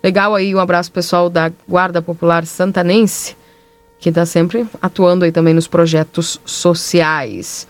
Legal 0.03 0.35
aí, 0.35 0.53
um 0.53 0.59
abraço 0.59 0.91
pessoal 0.91 1.29
da 1.29 1.51
Guarda 1.67 2.01
Popular 2.01 2.45
Santanense 2.45 3.37
que 4.03 4.09
está 4.09 4.25
sempre 4.25 4.67
atuando 4.81 5.23
aí 5.23 5.31
também 5.31 5.53
nos 5.53 5.65
projetos 5.65 6.37
sociais. 6.43 7.65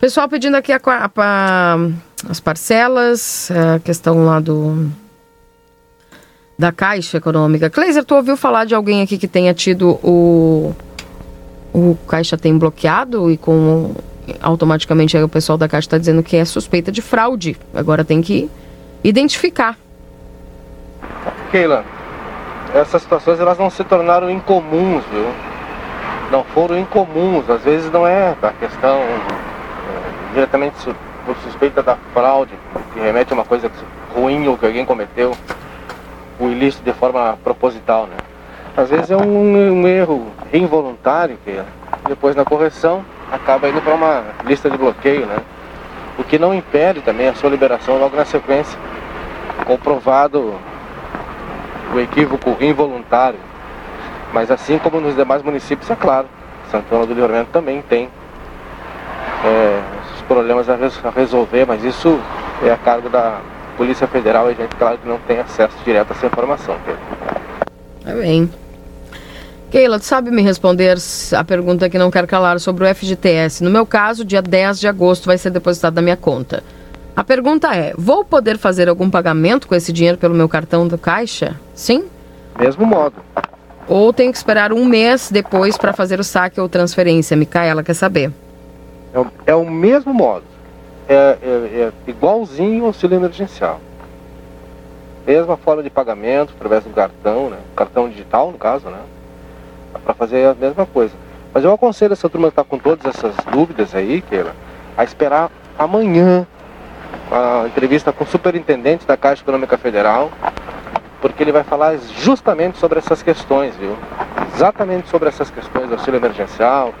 Pessoal 0.00 0.26
pedindo 0.26 0.56
aqui 0.56 0.72
a, 0.72 0.80
a, 0.82 1.76
as 2.26 2.40
parcelas, 2.40 3.50
a 3.50 3.78
questão 3.80 4.24
lá 4.24 4.40
do 4.40 4.88
da 6.58 6.72
Caixa 6.72 7.18
Econômica. 7.18 7.68
Kleiser, 7.68 8.02
tu 8.02 8.14
ouviu 8.14 8.34
falar 8.34 8.64
de 8.64 8.74
alguém 8.74 9.02
aqui 9.02 9.18
que 9.18 9.28
tenha 9.28 9.52
tido 9.52 9.98
o 10.02 10.74
o 11.70 11.98
Caixa 12.08 12.38
tem 12.38 12.56
bloqueado 12.56 13.30
e 13.30 13.36
com 13.36 13.94
automaticamente 14.40 15.18
o 15.18 15.28
pessoal 15.28 15.58
da 15.58 15.68
Caixa 15.68 15.86
está 15.86 15.98
dizendo 15.98 16.22
que 16.22 16.36
é 16.36 16.46
suspeita 16.46 16.90
de 16.90 17.02
fraude. 17.02 17.58
Agora 17.74 18.04
tem 18.04 18.22
que 18.22 18.48
identificar. 19.02 19.76
Keila, 21.50 21.84
essas 22.72 23.02
situações 23.02 23.38
elas 23.38 23.58
não 23.58 23.68
se 23.68 23.84
tornaram 23.84 24.30
incomuns, 24.30 25.04
viu? 25.12 25.53
Não 26.30 26.44
foram 26.44 26.78
incomuns, 26.78 27.48
às 27.48 27.62
vezes 27.62 27.90
não 27.90 28.06
é 28.06 28.34
a 28.42 28.50
questão 28.52 28.96
é, 28.96 30.32
diretamente 30.34 30.76
por 31.24 31.36
suspeita 31.36 31.82
da 31.82 31.96
fraude, 32.12 32.52
que 32.92 33.00
remete 33.00 33.32
a 33.32 33.34
uma 33.34 33.44
coisa 33.44 33.70
ruim 34.14 34.46
ou 34.46 34.56
que 34.56 34.66
alguém 34.66 34.84
cometeu 34.84 35.34
o 36.38 36.48
ilícito 36.48 36.84
de 36.84 36.92
forma 36.92 37.38
proposital, 37.42 38.06
né? 38.06 38.16
Às 38.76 38.90
vezes 38.90 39.10
é 39.10 39.16
um, 39.16 39.80
um 39.80 39.86
erro 39.86 40.26
involuntário 40.52 41.38
que 41.44 41.60
depois 42.08 42.34
na 42.34 42.44
correção 42.44 43.04
acaba 43.30 43.68
indo 43.68 43.80
para 43.80 43.94
uma 43.94 44.24
lista 44.44 44.68
de 44.68 44.76
bloqueio, 44.76 45.26
né? 45.26 45.36
O 46.18 46.24
que 46.24 46.38
não 46.38 46.54
impede 46.54 47.00
também 47.00 47.28
a 47.28 47.34
sua 47.34 47.50
liberação 47.50 47.98
logo 47.98 48.16
na 48.16 48.24
sequência, 48.24 48.78
comprovado 49.64 50.54
o 51.94 52.00
equívoco 52.00 52.56
involuntário. 52.60 53.38
Mas 54.34 54.50
assim 54.50 54.78
como 54.78 55.00
nos 55.00 55.14
demais 55.14 55.42
municípios, 55.42 55.88
é 55.88 55.94
claro, 55.94 56.26
Santana 56.68 57.06
do 57.06 57.14
Livramento 57.14 57.50
também 57.52 57.80
tem 57.82 58.08
é, 59.44 59.80
os 60.16 60.22
problemas 60.22 60.68
a, 60.68 60.74
res, 60.74 61.00
a, 61.04 61.10
resolver, 61.10 61.64
mas 61.64 61.84
isso 61.84 62.18
é 62.60 62.72
a 62.72 62.76
cargo 62.76 63.08
da 63.08 63.40
Polícia 63.76 64.08
Federal 64.08 64.48
e 64.48 64.54
a 64.54 64.54
gente, 64.56 64.74
claro, 64.74 64.98
que 64.98 65.08
não 65.08 65.20
tem 65.20 65.38
acesso 65.38 65.76
direto 65.84 66.12
a 66.12 66.16
essa 66.16 66.26
informação. 66.26 66.76
É 68.04 68.12
bem. 68.12 68.50
Keila, 69.70 70.00
tu 70.00 70.04
sabe 70.04 70.32
me 70.32 70.42
responder 70.42 70.96
a 71.36 71.44
pergunta 71.44 71.88
que 71.88 71.96
não 71.96 72.10
quero 72.10 72.26
calar 72.26 72.58
sobre 72.58 72.84
o 72.84 72.92
FGTS? 72.92 73.62
No 73.62 73.70
meu 73.70 73.86
caso, 73.86 74.24
dia 74.24 74.42
10 74.42 74.80
de 74.80 74.88
agosto 74.88 75.26
vai 75.26 75.38
ser 75.38 75.50
depositado 75.50 75.94
na 75.94 76.02
minha 76.02 76.16
conta. 76.16 76.64
A 77.14 77.22
pergunta 77.22 77.72
é: 77.72 77.94
vou 77.96 78.24
poder 78.24 78.58
fazer 78.58 78.88
algum 78.88 79.08
pagamento 79.08 79.68
com 79.68 79.76
esse 79.76 79.92
dinheiro 79.92 80.18
pelo 80.18 80.34
meu 80.34 80.48
cartão 80.48 80.88
do 80.88 80.98
Caixa? 80.98 81.54
Sim? 81.72 82.06
Mesmo 82.58 82.84
modo. 82.84 83.14
Ou 83.86 84.12
tenho 84.12 84.32
que 84.32 84.38
esperar 84.38 84.72
um 84.72 84.84
mês 84.84 85.30
depois 85.30 85.76
para 85.76 85.92
fazer 85.92 86.18
o 86.18 86.24
saque 86.24 86.60
ou 86.60 86.68
transferência? 86.68 87.36
Micaela 87.36 87.82
quer 87.82 87.94
saber. 87.94 88.32
É 89.12 89.18
o, 89.18 89.26
é 89.46 89.54
o 89.54 89.68
mesmo 89.68 90.12
modo. 90.14 90.44
É, 91.08 91.36
é, 91.42 91.46
é 91.46 91.92
igualzinho 92.06 92.80
ao 92.80 92.86
auxílio 92.88 93.16
emergencial. 93.16 93.80
Mesma 95.26 95.56
forma 95.56 95.82
de 95.82 95.90
pagamento 95.90 96.52
através 96.56 96.84
do 96.84 96.90
cartão, 96.90 97.50
né? 97.50 97.58
Cartão 97.76 98.08
digital, 98.08 98.50
no 98.50 98.58
caso, 98.58 98.88
né? 98.88 98.98
Para 100.02 100.14
fazer 100.14 100.46
a 100.46 100.54
mesma 100.54 100.86
coisa. 100.86 101.14
Mas 101.52 101.62
eu 101.62 101.72
aconselho 101.72 102.12
essa 102.12 102.28
turma 102.28 102.48
que 102.48 102.52
está 102.52 102.64
com 102.64 102.78
todas 102.78 103.04
essas 103.04 103.34
dúvidas 103.52 103.94
aí, 103.94 104.22
Keila, 104.22 104.54
a 104.96 105.04
esperar 105.04 105.50
amanhã 105.78 106.46
a 107.30 107.66
entrevista 107.66 108.12
com 108.12 108.24
o 108.24 108.26
superintendente 108.26 109.06
da 109.06 109.16
Caixa 109.16 109.42
Econômica 109.42 109.78
Federal 109.78 110.30
porque 111.24 111.42
ele 111.42 111.52
vai 111.52 111.64
falar 111.64 111.96
justamente 112.18 112.76
sobre 112.76 112.98
essas 112.98 113.22
questões, 113.22 113.74
viu? 113.76 113.96
exatamente 114.54 115.08
sobre 115.08 115.26
essas 115.30 115.50
questões 115.50 115.88
do 115.88 115.94
auxílio 115.94 116.18
emergencial, 116.18 116.92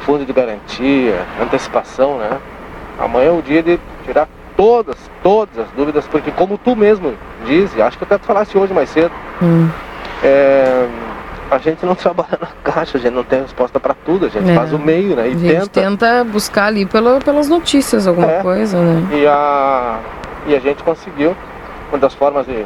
fundo 0.00 0.24
de 0.24 0.32
garantia, 0.32 1.20
antecipação, 1.38 2.16
né? 2.16 2.38
Amanhã 2.98 3.28
é 3.28 3.30
o 3.30 3.42
dia 3.42 3.62
de 3.62 3.78
tirar 4.06 4.26
todas, 4.56 4.96
todas 5.22 5.58
as 5.58 5.70
dúvidas, 5.72 6.06
porque 6.06 6.30
como 6.30 6.56
tu 6.56 6.74
mesmo 6.74 7.12
diz, 7.44 7.78
acho 7.78 7.98
que 7.98 8.04
até 8.04 8.16
te 8.16 8.24
falasse 8.24 8.56
hoje 8.56 8.72
mais 8.72 8.88
cedo, 8.88 9.12
hum. 9.42 9.68
é, 10.24 10.88
a 11.50 11.58
gente 11.58 11.84
não 11.84 11.94
trabalha 11.94 12.38
na 12.40 12.48
caixa, 12.64 12.96
a 12.96 13.00
gente 13.02 13.12
não 13.12 13.22
tem 13.22 13.42
resposta 13.42 13.78
para 13.78 13.92
tudo, 13.92 14.24
a 14.24 14.28
gente 14.30 14.50
é. 14.50 14.54
faz 14.54 14.72
o 14.72 14.78
meio, 14.78 15.14
né? 15.14 15.28
E 15.28 15.32
a 15.32 15.36
gente 15.36 15.68
tenta, 15.68 15.82
tenta 15.82 16.24
buscar 16.24 16.68
ali 16.68 16.86
pela, 16.86 17.20
pelas 17.20 17.50
notícias 17.50 18.06
alguma 18.06 18.30
é, 18.30 18.40
coisa, 18.40 18.80
né? 18.80 19.08
E 19.12 19.26
a, 19.26 19.98
e 20.46 20.54
a 20.54 20.58
gente 20.58 20.82
conseguiu, 20.82 21.36
uma 21.90 21.98
das 21.98 22.14
formas 22.14 22.46
de 22.46 22.64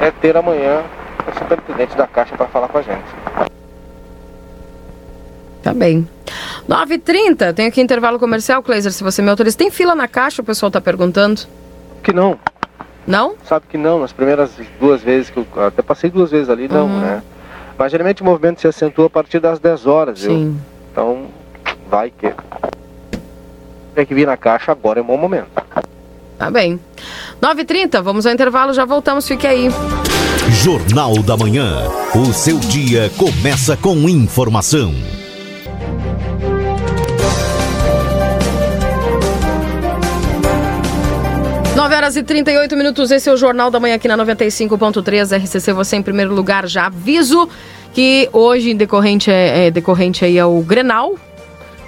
é 0.00 0.10
ter 0.10 0.36
amanhã 0.36 0.82
o 1.26 1.38
superintendente 1.38 1.96
da 1.96 2.06
Caixa 2.06 2.36
para 2.36 2.46
falar 2.46 2.68
com 2.68 2.78
a 2.78 2.82
gente. 2.82 3.04
Tá 5.62 5.72
bem. 5.72 6.08
9h30, 6.68 7.54
tem 7.54 7.66
aqui 7.66 7.80
intervalo 7.80 8.18
comercial, 8.18 8.62
Kleiser, 8.62 8.92
se 8.92 9.04
você 9.04 9.22
me 9.22 9.30
autoriza. 9.30 9.56
Tem 9.56 9.70
fila 9.70 9.94
na 9.94 10.08
Caixa, 10.08 10.42
o 10.42 10.44
pessoal 10.44 10.68
está 10.68 10.80
perguntando? 10.80 11.42
Que 12.02 12.12
não. 12.12 12.38
Não? 13.06 13.34
Sabe 13.44 13.66
que 13.68 13.76
não, 13.76 14.00
nas 14.00 14.12
primeiras 14.12 14.50
duas 14.78 15.02
vezes 15.02 15.30
que 15.30 15.38
eu 15.38 15.46
até 15.66 15.82
passei 15.82 16.10
duas 16.10 16.30
vezes 16.30 16.48
ali, 16.48 16.68
não, 16.68 16.86
uhum. 16.86 17.00
né? 17.00 17.22
Mas 17.76 17.90
geralmente 17.90 18.22
o 18.22 18.24
movimento 18.24 18.60
se 18.60 18.68
acentua 18.68 19.06
a 19.06 19.10
partir 19.10 19.40
das 19.40 19.58
10 19.58 19.86
horas, 19.86 20.20
Sim. 20.20 20.28
viu? 20.28 20.56
Então, 20.90 21.26
vai 21.88 22.10
que. 22.10 22.32
Tem 23.94 24.06
que 24.06 24.14
vir 24.14 24.26
na 24.26 24.36
caixa 24.36 24.72
agora 24.72 25.00
é 25.00 25.02
um 25.02 25.06
bom 25.06 25.16
momento. 25.16 25.50
Tá 26.42 26.50
bem. 26.50 26.80
9h30, 27.40 28.02
vamos 28.02 28.26
ao 28.26 28.32
intervalo, 28.32 28.72
já 28.72 28.84
voltamos, 28.84 29.28
fique 29.28 29.46
aí. 29.46 29.68
Jornal 30.50 31.22
da 31.22 31.36
Manhã. 31.36 31.84
O 32.16 32.32
seu 32.32 32.58
dia 32.58 33.08
começa 33.16 33.76
com 33.76 34.08
informação. 34.08 34.92
Nove 41.76 41.94
horas 41.94 42.16
e 42.16 42.24
38 42.24 42.76
minutos, 42.76 43.12
esse 43.12 43.30
é 43.30 43.32
o 43.32 43.36
Jornal 43.36 43.70
da 43.70 43.78
Manhã 43.78 43.94
aqui 43.94 44.08
na 44.08 44.18
95.3 44.18 45.44
RCC. 45.44 45.72
Você 45.72 45.94
em 45.94 46.02
primeiro 46.02 46.34
lugar, 46.34 46.66
já 46.66 46.86
aviso 46.86 47.48
que 47.92 48.28
hoje 48.32 48.74
decorrente 48.74 49.30
é, 49.30 49.66
é 49.66 49.70
decorrente 49.70 50.24
aí 50.24 50.40
ao 50.40 50.60
Grenal. 50.60 51.14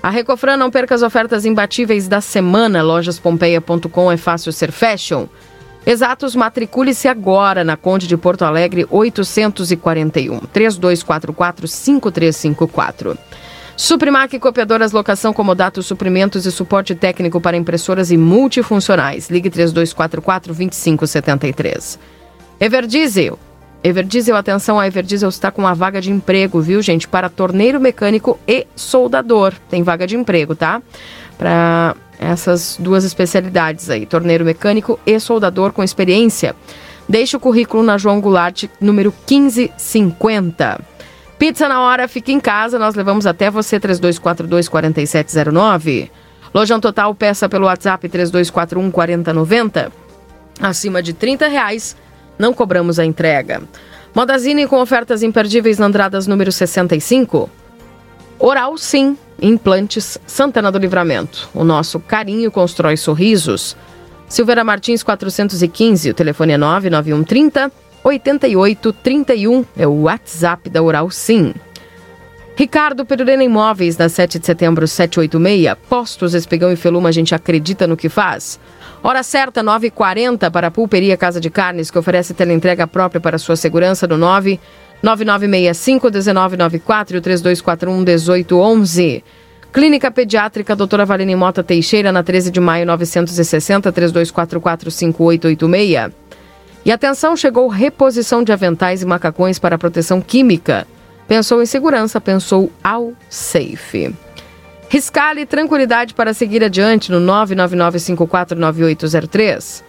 A 0.00 0.10
Recofran 0.10 0.56
não 0.56 0.70
perca 0.70 0.94
as 0.94 1.02
ofertas 1.02 1.44
imbatíveis 1.44 2.06
da 2.06 2.20
semana. 2.20 2.82
Lojaspompeia.com 2.82 4.12
é 4.12 4.16
fácil 4.16 4.52
ser 4.52 4.70
fashion. 4.70 5.26
Exatos, 5.84 6.36
matricule-se 6.36 7.08
agora 7.08 7.64
na 7.64 7.76
Conde 7.76 8.06
de 8.06 8.16
Porto 8.16 8.44
Alegre 8.44 8.86
841 8.88 10.38
3244 10.52 11.66
5354. 11.66 13.18
Suprimac 13.78 14.36
Copiadoras 14.40 14.90
Locação 14.90 15.32
Comodato 15.32 15.84
Suprimentos 15.84 16.44
e 16.44 16.50
Suporte 16.50 16.96
Técnico 16.96 17.40
para 17.40 17.56
Impressoras 17.56 18.10
e 18.10 18.16
Multifuncionais. 18.16 19.30
Ligue 19.30 19.48
3244 19.48 20.52
2573. 20.52 21.96
Everdiesel. 22.58 23.38
Everdiesel, 23.84 24.34
atenção, 24.34 24.80
a 24.80 24.88
Everdiesel 24.88 25.28
está 25.28 25.52
com 25.52 25.62
uma 25.62 25.76
vaga 25.76 26.00
de 26.00 26.10
emprego, 26.10 26.60
viu, 26.60 26.82
gente? 26.82 27.06
Para 27.06 27.28
torneiro 27.28 27.78
mecânico 27.78 28.36
e 28.48 28.66
soldador. 28.74 29.54
Tem 29.70 29.84
vaga 29.84 30.08
de 30.08 30.16
emprego, 30.16 30.56
tá? 30.56 30.82
Para 31.38 31.94
essas 32.18 32.76
duas 32.80 33.04
especialidades 33.04 33.88
aí, 33.88 34.04
torneiro 34.06 34.44
mecânico 34.44 34.98
e 35.06 35.20
soldador 35.20 35.72
com 35.72 35.84
experiência. 35.84 36.56
Deixe 37.08 37.36
o 37.36 37.40
currículo 37.40 37.84
na 37.84 37.96
João 37.96 38.20
Goulart, 38.20 38.64
número 38.80 39.14
1550. 39.30 40.97
Pizza 41.38 41.68
na 41.68 41.80
hora, 41.80 42.08
fica 42.08 42.32
em 42.32 42.40
casa, 42.40 42.80
nós 42.80 42.96
levamos 42.96 43.24
até 43.24 43.48
você 43.48 43.78
3242 43.78 44.68
4709. 44.68 46.10
Lojão 46.52 46.80
Total, 46.80 47.14
peça 47.14 47.48
pelo 47.48 47.66
WhatsApp 47.66 48.08
3241 48.08 48.90
4090. 48.90 49.92
Acima 50.60 51.00
de 51.00 51.12
30 51.12 51.46
reais, 51.46 51.96
não 52.36 52.52
cobramos 52.52 52.98
a 52.98 53.04
entrega. 53.04 53.62
Modazine 54.12 54.66
com 54.66 54.80
ofertas 54.80 55.22
imperdíveis 55.22 55.78
na 55.78 55.86
Andradas 55.86 56.26
número 56.26 56.50
65. 56.50 57.48
Oral 58.36 58.76
Sim, 58.76 59.16
implantes 59.40 60.18
Santana 60.26 60.72
do 60.72 60.78
Livramento. 60.78 61.48
O 61.54 61.62
nosso 61.62 62.00
carinho 62.00 62.50
constrói 62.50 62.96
sorrisos. 62.96 63.76
Silveira 64.28 64.64
Martins 64.64 65.04
415, 65.04 66.10
o 66.10 66.14
telefone 66.14 66.54
é 66.54 66.58
99130 66.58 67.70
8831 68.04 69.64
é 69.76 69.86
o 69.86 70.02
WhatsApp 70.02 70.70
da 70.70 70.82
Oral 70.82 71.10
Sim. 71.10 71.54
Ricardo 72.56 73.06
Perurena 73.06 73.44
Imóveis, 73.44 73.96
na 73.96 74.08
7 74.08 74.40
de 74.40 74.46
setembro, 74.46 74.86
786. 74.88 75.76
Postos, 75.88 76.34
Espigão 76.34 76.72
e 76.72 76.76
Feluma, 76.76 77.08
a 77.08 77.12
gente 77.12 77.32
acredita 77.32 77.86
no 77.86 77.96
que 77.96 78.08
faz. 78.08 78.58
Hora 79.00 79.22
certa, 79.22 79.62
9h40 79.62 80.50
para 80.50 80.66
a 80.66 80.70
Pulperia 80.70 81.16
Casa 81.16 81.40
de 81.40 81.50
Carnes, 81.50 81.88
que 81.88 81.98
oferece 81.98 82.34
teleentrega 82.34 82.84
própria 82.86 83.20
para 83.20 83.38
sua 83.38 83.54
segurança 83.54 84.08
no 84.08 84.18
9 84.18 84.58
9965 85.00 86.06
1994 86.08 87.16
e 87.16 87.18
o 87.18 87.22
3241 87.22 87.96
1811. 87.98 89.24
Clínica 89.72 90.10
Pediátrica 90.10 90.74
Doutora 90.74 91.04
Valene 91.04 91.36
Mota 91.36 91.62
Teixeira, 91.62 92.10
na 92.10 92.24
13 92.24 92.50
de 92.50 92.58
maio 92.58 92.84
960 92.86 93.92
3244 93.92 94.90
5886. 94.90 96.12
E 96.88 96.90
atenção, 96.90 97.36
chegou 97.36 97.68
reposição 97.68 98.42
de 98.42 98.50
aventais 98.50 99.02
e 99.02 99.04
macacões 99.04 99.58
para 99.58 99.76
proteção 99.76 100.22
química. 100.22 100.86
Pensou 101.26 101.62
em 101.62 101.66
segurança, 101.66 102.18
pensou 102.18 102.72
ao 102.82 103.12
safe. 103.28 104.16
Riscale 104.88 105.44
tranquilidade 105.44 106.14
para 106.14 106.32
seguir 106.32 106.64
adiante 106.64 107.12
no 107.12 107.20
999549803. 107.20 109.82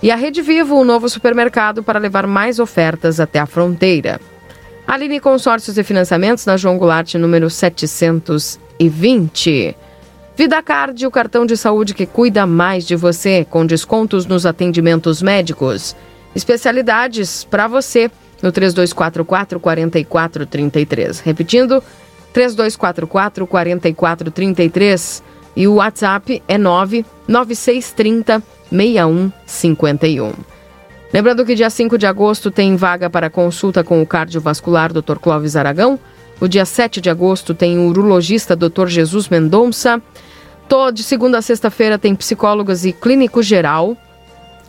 E 0.00 0.12
a 0.12 0.14
Rede 0.14 0.42
Vivo, 0.42 0.80
um 0.80 0.84
novo 0.84 1.08
supermercado 1.08 1.82
para 1.82 1.98
levar 1.98 2.24
mais 2.24 2.60
ofertas 2.60 3.18
até 3.18 3.40
a 3.40 3.46
fronteira. 3.46 4.20
Aline 4.86 5.18
Consórcios 5.18 5.76
e 5.76 5.82
Financiamentos 5.82 6.46
na 6.46 6.56
João 6.56 6.78
Goulart, 6.78 7.14
número 7.14 7.50
720. 7.50 9.76
Vida 10.36 10.62
Card, 10.62 11.04
o 11.04 11.10
cartão 11.10 11.44
de 11.44 11.56
saúde 11.56 11.94
que 11.94 12.06
cuida 12.06 12.46
mais 12.46 12.86
de 12.86 12.94
você, 12.94 13.44
com 13.44 13.66
descontos 13.66 14.24
nos 14.24 14.46
atendimentos 14.46 15.20
médicos 15.20 15.96
especialidades 16.34 17.44
para 17.44 17.66
você 17.66 18.10
no 18.42 18.52
3244 18.52 19.60
4433. 19.60 21.20
Repetindo, 21.20 21.82
3244 22.32 23.46
4433 23.46 25.22
e 25.56 25.68
o 25.68 25.74
WhatsApp 25.74 26.42
é 26.48 26.58
99630 26.58 28.42
6151. 28.70 30.32
Lembrando 31.12 31.44
que 31.46 31.54
dia 31.54 31.70
5 31.70 31.96
de 31.96 32.06
agosto 32.06 32.50
tem 32.50 32.74
vaga 32.74 33.08
para 33.08 33.30
consulta 33.30 33.84
com 33.84 34.02
o 34.02 34.06
cardiovascular 34.06 34.92
Dr. 34.92 35.18
Clóvis 35.20 35.54
Aragão. 35.54 35.98
O 36.40 36.48
dia 36.48 36.64
7 36.64 37.00
de 37.00 37.08
agosto 37.08 37.54
tem 37.54 37.78
o 37.78 37.86
urologista 37.86 38.56
Dr. 38.56 38.88
Jesus 38.88 39.28
Mendonça. 39.28 40.02
De 40.92 41.04
segunda 41.04 41.38
a 41.38 41.42
sexta-feira 41.42 42.00
tem 42.00 42.16
psicólogos 42.16 42.84
e 42.84 42.92
clínico 42.92 43.44
geral 43.44 43.96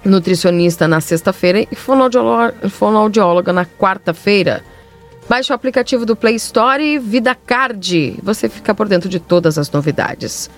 nutricionista 0.06 0.88
na 0.88 1.02
sexta-feira 1.02 1.68
e 1.70 1.76
fonoaudióloga 2.70 3.52
na 3.52 3.66
quarta-feira. 3.66 4.64
Baixe 5.28 5.52
o 5.52 5.56
aplicativo 5.56 6.06
do 6.06 6.16
Play 6.16 6.36
Store 6.36 7.00
Vida 7.00 7.34
Card. 7.34 8.20
Você 8.22 8.48
fica 8.48 8.76
por 8.76 8.88
dentro 8.88 9.10
de 9.10 9.20
todas 9.20 9.58
as 9.58 9.72
novidades. 9.72 10.50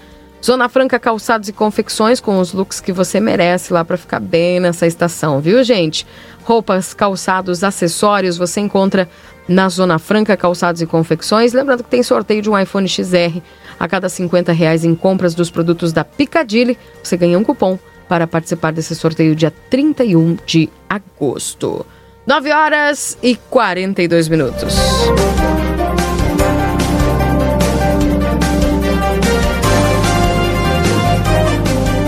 Zona 0.44 0.70
Franca 0.70 1.00
Calçados 1.00 1.50
e 1.50 1.54
Confecções 1.54 2.20
com 2.20 2.40
os 2.40 2.54
looks 2.54 2.80
que 2.80 2.92
você 2.92 3.20
merece 3.20 3.74
lá 3.74 3.84
para 3.84 3.98
ficar 3.98 4.20
bem 4.20 4.60
nessa 4.60 4.86
estação, 4.86 5.40
viu, 5.40 5.64
gente? 5.64 6.06
Roupas, 6.44 6.94
calçados, 6.94 7.64
acessórios 7.64 8.38
você 8.38 8.60
encontra 8.60 9.10
na 9.48 9.70
Zona 9.70 9.98
Franca 9.98 10.38
Calçados 10.38 10.82
e 10.82 10.86
Confecções. 10.86 11.54
Lembrando 11.54 11.84
que 11.84 11.90
tem 11.90 12.04
sorteio 12.04 12.42
de 12.42 12.50
um 12.50 12.60
iPhone 12.60 12.88
XR 12.88 13.42
a 13.80 13.88
cada 13.88 14.10
50 14.10 14.52
reais 14.52 14.84
em 14.84 14.94
compras 14.94 15.34
dos 15.34 15.50
produtos 15.50 15.94
da 15.94 16.04
Picadilly. 16.04 16.78
Você 17.02 17.16
ganha 17.16 17.40
um 17.40 17.44
cupom 17.44 17.80
para 18.08 18.28
participar 18.28 18.72
desse 18.72 18.96
sorteio 18.96 19.36
dia 19.36 19.52
31 19.70 20.38
de 20.46 20.70
agosto. 20.90 21.86
9 22.26 22.52
horas 22.52 23.18
e 23.24 23.36
42 23.36 24.28
minutos. 24.28 24.76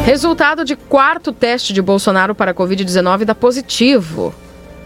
Resultado 0.05 0.65
de 0.65 0.75
quarto 0.75 1.31
teste 1.31 1.71
de 1.71 1.81
Bolsonaro 1.81 2.33
para 2.33 2.51
a 2.51 2.53
Covid-19 2.53 3.25
dá 3.25 3.35
positivo. 3.35 4.33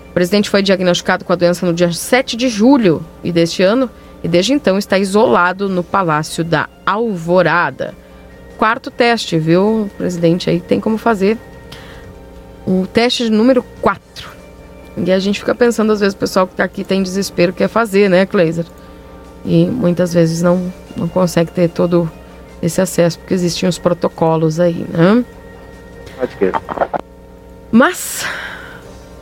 O 0.09 0.13
presidente 0.13 0.49
foi 0.49 0.61
diagnosticado 0.61 1.23
com 1.23 1.31
a 1.33 1.35
doença 1.35 1.65
no 1.65 1.73
dia 1.73 1.91
7 1.91 2.35
de 2.35 2.49
julho 2.49 3.03
e 3.23 3.31
deste 3.31 3.63
ano 3.63 3.89
e 4.23 4.27
desde 4.27 4.53
então 4.53 4.77
está 4.77 4.99
isolado 4.99 5.67
no 5.67 5.83
Palácio 5.83 6.43
da 6.43 6.69
Alvorada. 6.85 7.95
Quarto 8.57 8.91
teste, 8.91 9.37
viu? 9.37 9.89
Presidente 9.97 10.49
aí 10.49 10.59
tem 10.59 10.79
como 10.79 10.97
fazer 10.97 11.37
o 12.65 12.87
teste 12.87 13.29
número 13.29 13.63
4. 13.81 14.29
E 14.97 15.11
a 15.11 15.19
gente 15.19 15.39
fica 15.39 15.55
pensando, 15.55 15.91
às 15.91 15.99
vezes, 15.99 16.13
o 16.13 16.17
pessoal 16.17 16.45
que 16.45 16.53
está 16.53 16.63
aqui 16.63 16.83
tem 16.83 17.01
desespero, 17.01 17.51
quer 17.51 17.67
fazer, 17.67 18.09
né, 18.09 18.25
Kleiser? 18.25 18.65
E 19.43 19.65
muitas 19.65 20.13
vezes 20.13 20.41
não, 20.41 20.71
não 20.95 21.07
consegue 21.07 21.51
ter 21.51 21.69
todo 21.69 22.09
esse 22.61 22.79
acesso, 22.79 23.19
porque 23.19 23.33
existem 23.33 23.67
os 23.67 23.77
protocolos 23.77 24.59
aí, 24.59 24.85
né? 24.89 25.25
Mas, 27.71 28.25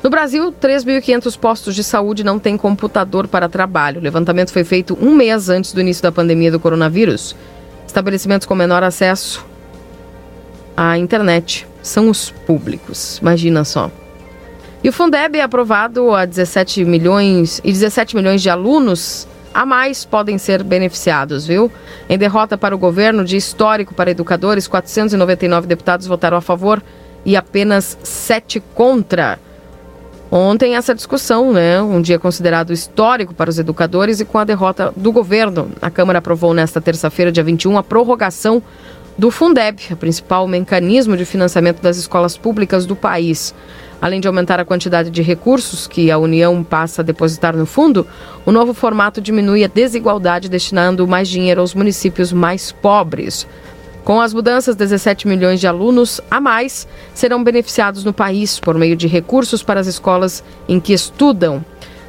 no 0.04 0.10
Brasil, 0.10 0.52
3.500 0.52 1.40
postos 1.40 1.74
de 1.74 1.84
saúde 1.84 2.24
não 2.24 2.38
têm 2.38 2.58
computador 2.58 3.28
para 3.28 3.48
trabalho. 3.48 4.00
O 4.00 4.04
levantamento 4.04 4.52
foi 4.52 4.64
feito 4.64 4.98
um 5.02 5.16
mês 5.16 5.50
antes 5.50 5.74
do 5.74 5.82
início 5.82 6.04
da 6.04 6.12
pandemia 6.12 6.52
do 6.52 6.60
coronavírus. 6.60 7.36
Estabelecimentos 7.92 8.48
com 8.48 8.56
menor 8.56 8.84
acesso 8.84 9.46
à 10.78 10.98
internet 10.98 11.68
são 11.84 12.10
os 12.10 12.30
públicos. 12.30 13.18
Imagina 13.18 13.66
só. 13.66 13.92
E 14.82 14.88
o 14.88 14.94
Fundeb 14.94 15.38
é 15.38 15.42
aprovado 15.42 16.16
a 16.16 16.24
17 16.24 16.86
milhões 16.86 17.60
e 17.66 17.70
17 17.70 18.16
milhões 18.16 18.42
de 18.42 18.50
alunos 18.50 19.28
a 19.54 19.66
mais 19.66 20.06
podem 20.06 20.38
ser 20.38 20.64
beneficiados, 20.64 21.46
viu? 21.46 21.70
Em 22.08 22.18
derrota 22.18 22.58
para 22.58 22.74
o 22.74 22.78
governo 22.78 23.26
de 23.26 23.36
histórico 23.36 23.94
para 23.94 24.10
educadores, 24.10 24.70
499 24.70 25.68
deputados 25.68 26.08
votaram 26.08 26.38
a 26.38 26.42
favor 26.42 26.82
e 27.26 27.36
apenas 27.36 27.98
7 28.02 28.64
contra. 28.74 29.38
Ontem 30.32 30.78
essa 30.78 30.96
discussão, 30.96 31.52
né, 31.52 31.82
um 31.82 32.02
dia 32.02 32.18
considerado 32.18 32.72
histórico 32.72 33.34
para 33.34 33.50
os 33.50 33.60
educadores 33.60 34.22
e 34.22 34.26
com 34.26 34.38
a 34.38 34.46
derrota 34.46 34.94
do 34.96 35.12
governo, 35.12 35.70
a 35.82 35.90
Câmara 35.90 36.20
aprovou 36.20 36.54
nesta 36.54 36.80
terça-feira, 36.80 37.34
dia 37.34 37.44
21, 37.44 37.78
a 37.78 37.84
prorrogação 37.84 38.64
do 39.18 39.30
Fundeb, 39.30 39.78
o 39.92 39.98
principal 39.98 40.48
mecanismo 40.48 41.18
de 41.18 41.26
financiamento 41.26 41.82
das 41.82 41.98
escolas 41.98 42.38
públicas 42.38 42.86
do 42.86 42.96
país. 42.96 43.54
Além 44.02 44.22
de 44.22 44.28
aumentar 44.28 44.58
a 44.58 44.66
quantidade 44.66 45.10
de 45.12 45.22
recursos 45.22 45.86
que 45.86 46.10
a 46.10 46.18
União 46.18 46.64
passa 46.64 47.02
a 47.02 47.06
depositar 47.06 47.56
no 47.56 47.66
fundo, 47.66 48.08
o 48.46 48.54
novo 48.54 48.74
formato 48.74 49.20
diminui 49.20 49.66
a 49.66 49.68
desigualdade, 49.68 50.50
destinando 50.50 51.06
mais 51.06 51.28
dinheiro 51.28 51.60
aos 51.60 51.76
municípios 51.76 52.32
mais 52.32 52.72
pobres. 52.72 53.46
Com 54.04 54.20
as 54.20 54.34
mudanças, 54.34 54.76
17 54.76 55.28
milhões 55.28 55.60
de 55.60 55.68
alunos 55.68 56.20
a 56.30 56.42
mais 56.42 56.88
serão 57.14 57.44
beneficiados 57.44 58.04
no 58.04 58.12
país 58.12 58.60
por 58.60 58.76
meio 58.76 58.96
de 58.96 59.08
recursos 59.08 59.62
para 59.62 59.80
as 59.80 59.88
escolas 59.88 60.44
em 60.68 60.80
que 60.80 60.94
estudam. 60.94 61.64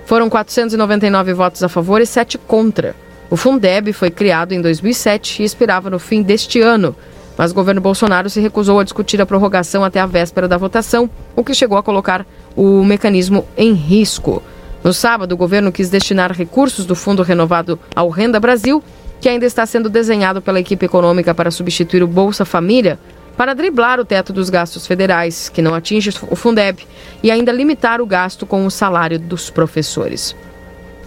Foram 0.06 0.30
499 0.30 1.32
votos 1.34 1.62
a 1.62 1.68
favor 1.68 2.00
e 2.00 2.06
7 2.06 2.38
contra. 2.38 2.94
O 3.30 3.36
Fundeb 3.36 3.92
foi 3.92 4.10
criado 4.10 4.52
em 4.52 4.60
2007 4.60 5.42
e 5.42 5.44
expirava 5.44 5.88
no 5.90 5.98
fim 5.98 6.22
deste 6.22 6.60
ano 6.60 6.94
mas 7.36 7.50
o 7.50 7.54
governo 7.54 7.80
Bolsonaro 7.80 8.28
se 8.28 8.40
recusou 8.40 8.78
a 8.78 8.84
discutir 8.84 9.20
a 9.20 9.26
prorrogação 9.26 9.84
até 9.84 10.00
a 10.00 10.06
véspera 10.06 10.46
da 10.46 10.56
votação, 10.56 11.08
o 11.34 11.42
que 11.42 11.54
chegou 11.54 11.78
a 11.78 11.82
colocar 11.82 12.26
o 12.54 12.84
mecanismo 12.84 13.46
em 13.56 13.72
risco. 13.72 14.42
No 14.84 14.92
sábado, 14.92 15.32
o 15.32 15.36
governo 15.36 15.72
quis 15.72 15.88
destinar 15.88 16.32
recursos 16.32 16.84
do 16.84 16.94
Fundo 16.94 17.22
Renovado 17.22 17.78
ao 17.94 18.08
Renda 18.08 18.40
Brasil, 18.40 18.82
que 19.22 19.28
ainda 19.28 19.46
está 19.46 19.64
sendo 19.64 19.88
desenhado 19.88 20.42
pela 20.42 20.58
equipe 20.58 20.84
econômica 20.84 21.32
para 21.32 21.48
substituir 21.48 22.02
o 22.02 22.08
Bolsa 22.08 22.44
Família, 22.44 22.98
para 23.36 23.54
driblar 23.54 24.00
o 24.00 24.04
teto 24.04 24.32
dos 24.32 24.50
gastos 24.50 24.84
federais, 24.84 25.48
que 25.48 25.62
não 25.62 25.76
atinge 25.76 26.10
o 26.28 26.34
Fundeb, 26.34 26.84
e 27.22 27.30
ainda 27.30 27.52
limitar 27.52 28.00
o 28.00 28.06
gasto 28.06 28.44
com 28.44 28.66
o 28.66 28.70
salário 28.70 29.20
dos 29.20 29.48
professores. 29.48 30.34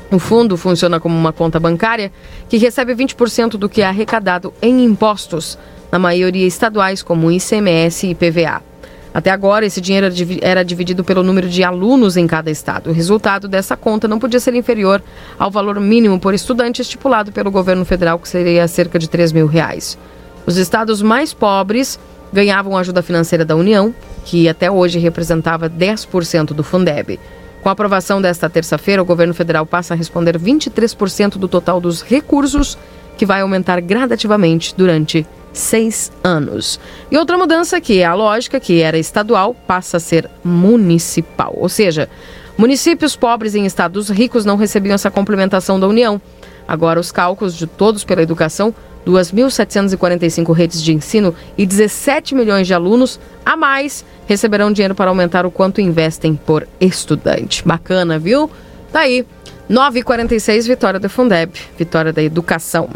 O 0.10 0.18
fundo 0.18 0.56
funciona 0.56 0.98
como 0.98 1.14
uma 1.14 1.34
conta 1.34 1.60
bancária 1.60 2.10
que 2.48 2.56
recebe 2.56 2.96
20% 2.96 3.58
do 3.58 3.68
que 3.68 3.82
é 3.82 3.86
arrecadado 3.86 4.54
em 4.62 4.86
impostos 4.86 5.60
na 5.92 6.00
maioria 6.00 6.48
estaduais, 6.48 7.04
como 7.04 7.30
ICMS 7.30 8.08
e 8.08 8.12
IPVA. 8.12 8.64
Até 9.16 9.32
agora, 9.32 9.66
esse 9.66 9.80
dinheiro 9.80 10.08
era 10.42 10.62
dividido 10.62 11.02
pelo 11.02 11.24
número 11.24 11.48
de 11.48 11.64
alunos 11.64 12.18
em 12.18 12.28
cada 12.28 12.52
estado. 12.52 12.90
O 12.90 12.94
resultado 12.94 13.48
dessa 13.48 13.78
conta 13.78 14.10
não 14.10 14.20
podia 14.20 14.42
ser 14.42 14.54
inferior 14.56 15.02
ao 15.40 15.50
valor 15.50 15.80
mínimo 15.80 16.20
por 16.20 16.34
estudante 16.34 16.82
estipulado 16.82 17.32
pelo 17.32 17.50
governo 17.50 17.86
federal, 17.86 18.20
que 18.20 18.28
seria 18.28 18.68
cerca 18.68 19.00
de 19.00 19.10
3 19.10 19.32
mil 19.32 19.48
reais. 19.48 19.98
Os 20.46 20.58
estados 20.58 21.02
mais 21.02 21.34
pobres 21.34 21.98
ganhavam 22.34 22.78
ajuda 22.78 23.02
financeira 23.02 23.46
da 23.46 23.56
União, 23.56 23.96
que 24.26 24.50
até 24.50 24.70
hoje 24.70 25.00
representava 25.00 25.70
10% 25.70 26.48
do 26.48 26.62
Fundeb. 26.62 27.18
Com 27.64 27.70
a 27.70 27.72
aprovação 27.72 28.22
desta 28.22 28.50
terça-feira, 28.50 29.02
o 29.02 29.06
governo 29.06 29.34
federal 29.34 29.66
passa 29.66 29.94
a 29.94 29.98
responder 29.98 30.38
23% 30.38 31.38
do 31.38 31.48
total 31.48 31.80
dos 31.80 32.02
recursos, 32.02 32.78
que 33.18 33.26
vai 33.26 33.42
aumentar 33.42 33.80
gradativamente 33.82 34.74
durante 34.76 35.26
seis 35.54 36.12
anos. 36.24 36.80
E 37.10 37.18
outra 37.18 37.38
mudança 37.38 37.80
que 37.80 38.00
é 38.00 38.06
a 38.06 38.14
lógica, 38.14 38.60
que 38.60 38.82
era 38.82 38.98
estadual, 38.98 39.56
passa 39.68 39.98
a 39.98 40.00
ser 40.00 40.30
municipal. 40.44 41.54
Ou 41.58 41.70
seja, 41.70 42.10
municípios 42.58 43.16
pobres 43.16 43.56
em 43.56 43.66
estados 43.66 44.10
ricos 44.10 44.46
não 44.46 44.58
recebiam 44.58 44.96
essa 44.96 45.10
complementação 45.10 45.80
da 45.80 45.88
União. 45.88 46.22
Agora, 46.68 47.00
os 47.00 47.12
cálculos 47.12 47.56
de 47.56 47.68
Todos 47.68 48.04
pela 48.04 48.22
Educação, 48.22 48.74
2.745 49.06 50.52
redes 50.52 50.82
de 50.82 50.94
ensino 50.94 51.34
e 51.58 51.66
17 51.66 52.34
milhões 52.34 52.66
de 52.66 52.74
alunos 52.74 53.20
a 53.46 53.56
mais 53.56 54.04
receberão 54.26 54.72
dinheiro 54.72 54.96
para 54.96 55.10
aumentar 55.10 55.46
o 55.46 55.52
quanto 55.52 55.80
investem 55.80 56.36
por 56.36 56.68
estudante. 56.82 57.64
Bacana, 57.66 58.18
viu? 58.18 58.50
Tá 58.96 59.02
aí. 59.02 59.26
9h46, 59.70 60.68
vitória 60.68 60.98
do 61.02 61.10
Fundeb, 61.10 61.52
vitória 61.78 62.14
da 62.14 62.24
educação. 62.24 62.90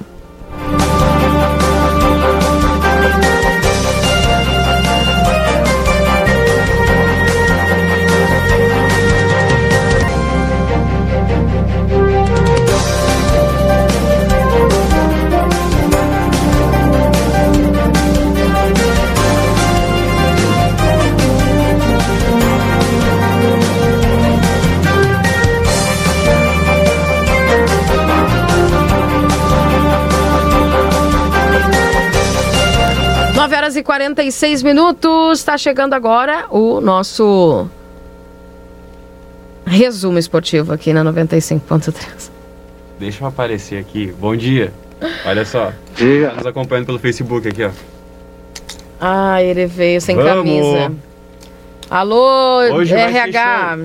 E 33.80 33.84
46 33.84 34.62
minutos. 34.64 35.40
Está 35.40 35.58
chegando 35.58 35.94
agora 35.94 36.46
o 36.50 36.82
nosso 36.82 37.68
resumo 39.66 40.18
esportivo 40.20 40.74
aqui 40.74 40.94
na 40.94 41.04
95.3. 41.04 42.30
Deixa 43.00 43.24
eu 43.24 43.28
aparecer 43.28 43.80
aqui. 43.80 44.14
Bom 44.20 44.36
dia. 44.36 44.74
Olha 45.26 45.46
só. 45.46 45.72
Dia. 45.96 46.30
Tá 46.30 46.36
nos 46.36 46.46
acompanhando 46.46 46.86
pelo 46.88 47.00
Facebook 47.00 47.48
aqui, 47.48 47.64
ó. 47.64 47.72
Ah, 49.00 49.42
ele 49.42 49.66
veio 49.66 50.02
sem 50.02 50.16
Vamos. 50.16 50.34
camisa. 50.34 50.92
Alô, 51.90 52.60
Hoje 52.74 52.94
RH. 52.94 53.80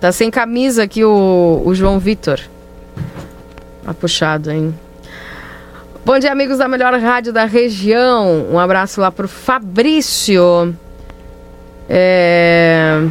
Tá 0.00 0.10
sem 0.10 0.30
camisa 0.30 0.82
aqui 0.82 1.04
o, 1.04 1.62
o 1.64 1.74
João 1.74 1.98
Vitor. 2.00 2.40
Tá 3.84 3.94
puxado, 3.94 4.50
hein? 4.50 4.74
Bom 6.04 6.18
dia, 6.18 6.32
amigos 6.32 6.58
da 6.58 6.66
melhor 6.66 6.92
rádio 6.98 7.32
da 7.32 7.44
região. 7.44 8.48
Um 8.50 8.58
abraço 8.58 9.00
lá 9.00 9.12
pro 9.12 9.28
Fabrício. 9.28 10.74
É... 11.88 13.06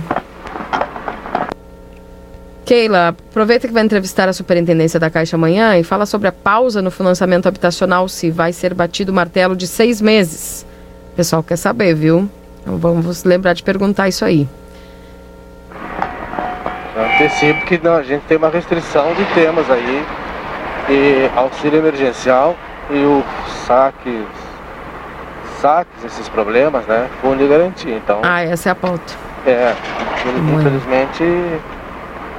Keila, 2.65 3.15
aproveita 3.29 3.65
que 3.65 3.73
vai 3.73 3.81
entrevistar 3.81 4.27
a 4.27 4.33
superintendência 4.33 4.99
da 4.99 5.09
Caixa 5.09 5.37
amanhã 5.37 5.77
e 5.77 5.85
fala 5.85 6.05
sobre 6.05 6.27
a 6.27 6.33
pausa 6.33 6.81
no 6.81 6.91
financiamento 6.91 7.47
habitacional, 7.47 8.09
se 8.09 8.29
vai 8.29 8.51
ser 8.51 8.73
batido 8.73 9.13
o 9.13 9.15
martelo 9.15 9.55
de 9.55 9.67
seis 9.67 10.01
meses. 10.01 10.65
O 11.13 11.15
pessoal 11.15 11.41
quer 11.41 11.55
saber, 11.55 11.95
viu? 11.95 12.29
Então 12.61 12.77
vamos 12.77 13.23
lembrar 13.23 13.53
de 13.53 13.63
perguntar 13.63 14.09
isso 14.09 14.25
aí. 14.25 14.45
Antecipo 16.97 17.65
que 17.67 17.77
não, 17.81 17.95
a 17.95 18.03
gente 18.03 18.23
tem 18.23 18.35
uma 18.35 18.49
restrição 18.49 19.13
de 19.13 19.23
temas 19.33 19.71
aí, 19.71 20.05
e 20.89 21.29
auxílio 21.37 21.79
emergencial 21.79 22.53
e 22.91 23.03
o 23.05 23.23
saque 23.65 24.25
saques, 25.61 26.03
esses 26.03 26.27
problemas, 26.27 26.85
né? 26.87 27.07
Fundo 27.21 27.43
e 27.43 27.47
garantia. 27.47 27.95
Então, 27.95 28.19
Ah, 28.23 28.41
essa 28.41 28.69
é 28.69 28.71
a 28.71 28.75
pauta. 28.75 29.13
é, 29.45 29.73
infelizmente 30.57 31.23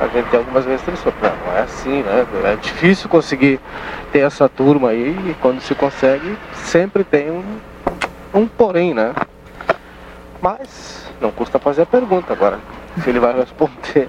a 0.01 0.09
gente 0.09 0.29
tem 0.29 0.41
algumas 0.41 0.67
restrições. 0.67 1.15
Não, 1.23 1.31
não 1.47 1.57
é 1.57 1.63
assim, 1.63 2.03
né? 2.03 2.27
É 2.45 2.57
difícil 2.57 3.09
conseguir 3.09 3.61
ter 4.11 4.21
essa 4.21 4.49
turma 4.49 4.89
aí 4.91 5.17
e 5.31 5.37
quando 5.41 5.61
se 5.61 5.75
consegue, 5.77 6.37
sempre 6.55 7.05
tem 7.05 7.31
um, 7.31 7.45
um 8.35 8.47
porém, 8.49 8.93
né? 8.93 9.13
Mas 10.41 11.07
não 11.21 11.31
custa 11.31 11.59
fazer 11.61 11.83
a 11.83 11.87
pergunta 11.87 12.33
agora. 12.33 12.59
Se 13.03 13.09
ele 13.09 13.21
vai 13.21 13.33
responder. 13.35 14.09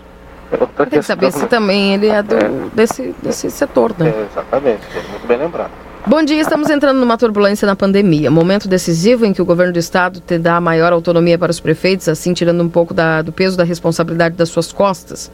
É 0.51 0.57
outra 0.59 0.85
Tem 0.87 0.99
que 0.99 1.05
saber 1.05 1.31
se 1.31 1.45
também 1.47 1.93
ele 1.93 2.07
é, 2.09 2.21
do, 2.21 2.69
Desse, 2.73 3.15
desse 3.21 3.49
setor, 3.51 3.93
né? 3.97 4.09
É, 4.09 4.27
exatamente, 4.31 4.81
muito 5.11 5.27
bem 5.27 5.37
lembrado. 5.37 5.71
Bom 6.05 6.21
dia, 6.21 6.41
estamos 6.41 6.69
entrando 6.69 6.99
numa 6.99 7.17
turbulência 7.17 7.65
na 7.65 7.77
pandemia. 7.77 8.30
Momento 8.30 8.67
decisivo 8.67 9.25
em 9.25 9.31
que 9.31 9.41
o 9.41 9.45
governo 9.45 9.71
do 9.71 9.80
estado 9.80 10.19
te 10.19 10.38
dá 10.38 10.59
maior 10.59 10.91
autonomia 10.91 11.38
para 11.38 11.49
os 11.49 11.61
prefeitos, 11.61 12.09
assim 12.09 12.34
tirando 12.34 12.61
um 12.61 12.67
pouco 12.67 12.93
da- 12.93 13.21
do 13.21 13.31
peso 13.31 13.55
da 13.55 13.63
responsabilidade 13.63 14.35
das 14.35 14.49
suas 14.49 14.73
costas. 14.73 15.31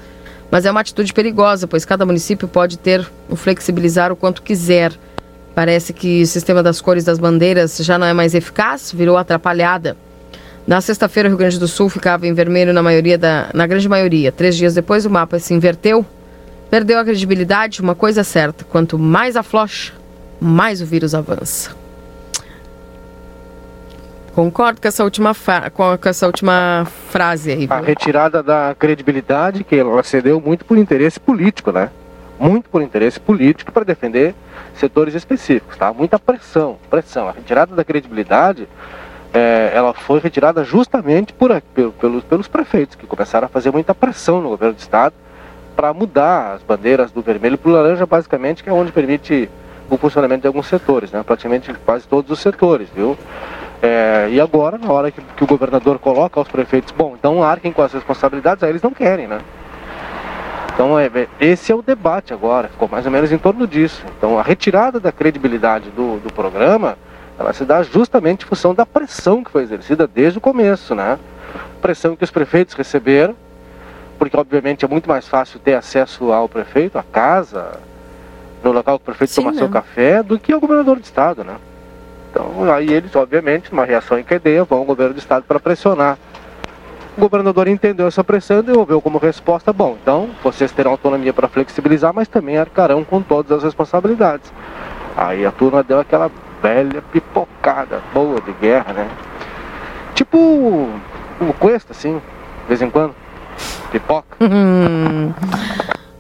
Mas 0.52 0.66
é 0.66 0.72
uma 0.72 0.82
atitude 0.82 1.12
perigosa, 1.12 1.68
pois 1.68 1.86
cada 1.86 2.06
município 2.06 2.48
pode 2.48 2.78
ter 2.78 3.06
o 3.28 3.36
flexibilizar 3.36 4.12
o 4.12 4.16
quanto 4.16 4.44
quiser. 4.44 4.92
Parece 5.56 5.92
que 5.92 6.22
o 6.22 6.28
sistema 6.28 6.62
das 6.62 6.80
cores 6.80 7.04
das 7.04 7.18
bandeiras 7.18 7.78
já 7.78 7.98
não 7.98 8.06
é 8.06 8.14
mais 8.14 8.36
eficaz, 8.36 8.92
virou 8.96 9.18
atrapalhada. 9.18 9.98
Na 10.68 10.82
sexta-feira, 10.82 11.28
o 11.28 11.32
Rio 11.32 11.38
Grande 11.40 11.58
do 11.58 11.68
Sul 11.68 11.90
ficava 11.90 12.28
em 12.28 12.34
vermelho 12.34 12.74
na 12.74 12.84
maioria 12.84 13.18
da, 13.18 13.50
na 13.56 13.66
grande 13.66 13.90
maioria. 13.90 14.32
Três 14.32 14.56
dias 14.56 14.76
depois, 14.76 15.04
o 15.04 15.10
mapa 15.10 15.40
se 15.40 15.52
inverteu, 15.52 16.06
perdeu 16.70 17.00
a 17.00 17.04
credibilidade. 17.04 17.82
Uma 17.82 17.96
coisa 17.96 18.22
é 18.22 18.24
certa: 18.24 18.64
quanto 18.64 18.98
mais 19.00 19.36
aflocha, 19.36 19.94
mais 20.40 20.82
o 20.82 20.86
vírus 20.86 21.14
avança. 21.14 21.72
Concordo 24.34 24.80
com 24.80 24.88
essa 24.88 25.04
última, 25.04 25.34
com 25.74 26.10
essa 26.10 26.26
última 26.26 26.88
frase 27.10 27.52
aí. 27.52 27.68
A 27.70 27.82
retirada 27.82 28.42
da 28.42 28.74
credibilidade 28.78 29.64
que 29.64 29.76
ela 29.76 30.02
cedeu 30.04 30.40
muito 30.40 30.64
por 30.64 30.78
interesse 30.78 31.20
político, 31.20 31.72
né? 31.72 31.90
Muito 32.40 32.70
por 32.70 32.82
interesse 32.82 33.20
político 33.20 33.72
para 33.72 33.84
defender 33.84 34.34
setores 34.76 35.14
específicos, 35.14 35.76
tá? 35.76 35.92
Muita 35.92 36.18
pressão, 36.18 36.78
pressão. 36.90 37.28
A 37.28 37.34
retirada 37.34 37.76
da 37.76 37.84
credibilidade, 37.84 38.66
é, 39.34 39.72
ela 39.74 39.94
foi 39.94 40.22
retirada 40.22 40.64
justamente 40.64 41.34
por, 41.34 41.50
pelo- 41.76 41.92
pelos, 41.92 42.24
pelos 42.24 42.48
prefeitos, 42.48 42.96
que 42.96 43.06
começaram 43.06 43.48
a 43.48 43.50
fazer 43.50 43.72
muita 43.72 43.94
pressão 43.94 44.42
no 44.42 44.50
governo 44.50 44.76
do 44.76 44.80
estado 44.80 45.16
para 45.76 45.94
mudar 45.94 46.54
as 46.54 46.62
bandeiras 46.64 47.12
do 47.12 47.22
vermelho 47.22 47.58
para 47.58 47.72
o 47.72 47.74
laranja, 47.74 48.06
basicamente, 48.06 48.64
que 48.64 48.70
é 48.70 48.74
onde 48.74 48.92
permite 48.94 49.50
o 49.96 49.98
funcionamento 49.98 50.42
de 50.42 50.48
alguns 50.48 50.68
setores, 50.68 51.12
né? 51.12 51.24
Praticamente 51.24 51.74
quase 51.86 52.08
todos 52.08 52.32
os 52.32 52.40
setores, 52.40 52.90
viu? 52.96 53.18
É, 53.82 54.28
e 54.32 54.42
agora, 54.42 54.78
na 54.78 54.92
hora 54.92 55.10
que, 55.10 55.22
que 55.22 55.44
o 55.44 55.48
governador 55.48 56.00
coloca 56.00 56.40
aos 56.40 56.48
prefeitos, 56.48 56.92
bom, 56.92 57.16
então 57.18 57.42
arquem 57.42 57.72
com 57.72 57.82
as 57.82 57.94
responsabilidades, 57.94 58.64
aí 58.64 58.70
eles 58.70 58.82
não 58.82 58.92
querem, 58.92 59.28
né? 59.28 59.40
Então, 60.74 60.98
é, 60.98 61.08
é, 61.08 61.28
esse 61.42 61.72
é 61.72 61.76
o 61.76 61.82
debate 61.82 62.34
agora, 62.34 62.70
ficou 62.70 62.88
mais 62.88 63.06
ou 63.06 63.12
menos 63.12 63.32
em 63.32 63.38
torno 63.38 63.68
disso. 63.68 64.02
Então, 64.18 64.40
a 64.40 64.42
retirada 64.42 64.98
da 64.98 65.12
credibilidade 65.12 65.90
do, 65.90 66.20
do 66.20 66.32
programa, 66.32 66.98
ela 67.38 67.52
se 67.52 67.66
dá 67.66 67.84
justamente 67.84 68.46
em 68.46 68.48
função 68.48 68.74
da 68.74 68.86
pressão 68.86 69.44
que 69.44 69.52
foi 69.52 69.64
exercida 69.64 70.08
desde 70.08 70.38
o 70.38 70.42
começo, 70.42 70.96
né? 70.96 71.20
Pressão 71.82 72.16
que 72.16 72.24
os 72.24 72.32
prefeitos 72.32 72.76
receberam, 72.76 73.36
porque, 74.18 74.38
obviamente, 74.38 74.86
é 74.86 74.88
muito 74.88 75.08
mais 75.10 75.28
fácil 75.28 75.60
ter 75.60 75.74
acesso 75.74 76.32
ao 76.32 76.48
prefeito, 76.48 76.98
à 76.98 77.04
casa, 77.04 77.80
no 78.64 78.72
local 78.72 78.98
que 78.98 79.04
o 79.04 79.06
prefeito 79.06 79.32
Sim, 79.32 79.42
toma 79.42 79.52
né? 79.54 79.58
seu 79.58 79.70
café, 79.70 80.24
do 80.24 80.38
que 80.38 80.52
ao 80.52 80.60
governador 80.60 80.98
do 80.98 81.04
estado, 81.04 81.44
né? 81.44 81.56
Então, 82.32 82.72
aí 82.72 82.92
eles, 82.92 83.16
obviamente, 83.16 83.72
numa 83.72 83.86
reação 83.86 84.20
em 84.20 84.24
cadeia, 84.24 84.64
vão 84.64 84.80
ao 84.80 84.86
governo 84.86 85.14
do 85.14 85.20
estado 85.20 85.44
para 85.44 85.60
pressionar. 85.60 86.18
O 87.18 87.22
governador 87.22 87.68
entendeu 87.68 88.08
essa 88.08 88.24
pressão 88.24 88.60
e 88.60 88.64
devolveu 88.64 89.02
como 89.02 89.18
resposta: 89.18 89.74
bom, 89.74 89.98
então 90.02 90.30
vocês 90.44 90.72
terão 90.72 90.92
autonomia 90.92 91.34
para 91.34 91.48
flexibilizar, 91.48 92.14
mas 92.14 92.28
também 92.28 92.58
arcarão 92.58 93.04
com 93.04 93.22
todas 93.22 93.52
as 93.52 93.64
responsabilidades. 93.64 94.54
Aí 95.18 95.46
a 95.46 95.52
turma 95.52 95.84
deu 95.84 96.00
aquela 96.00 96.32
velha 96.62 97.02
pipocada 97.12 98.02
boa 98.14 98.40
de 98.42 98.54
guerra, 98.54 98.94
né? 98.94 99.10
Tipo 100.14 100.38
o 100.38 101.54
Cuesta, 101.60 101.92
assim, 101.92 102.22
de 102.62 102.68
vez 102.68 102.82
em 102.82 102.90
quando. 102.90 103.16
Pipoca. 103.92 104.38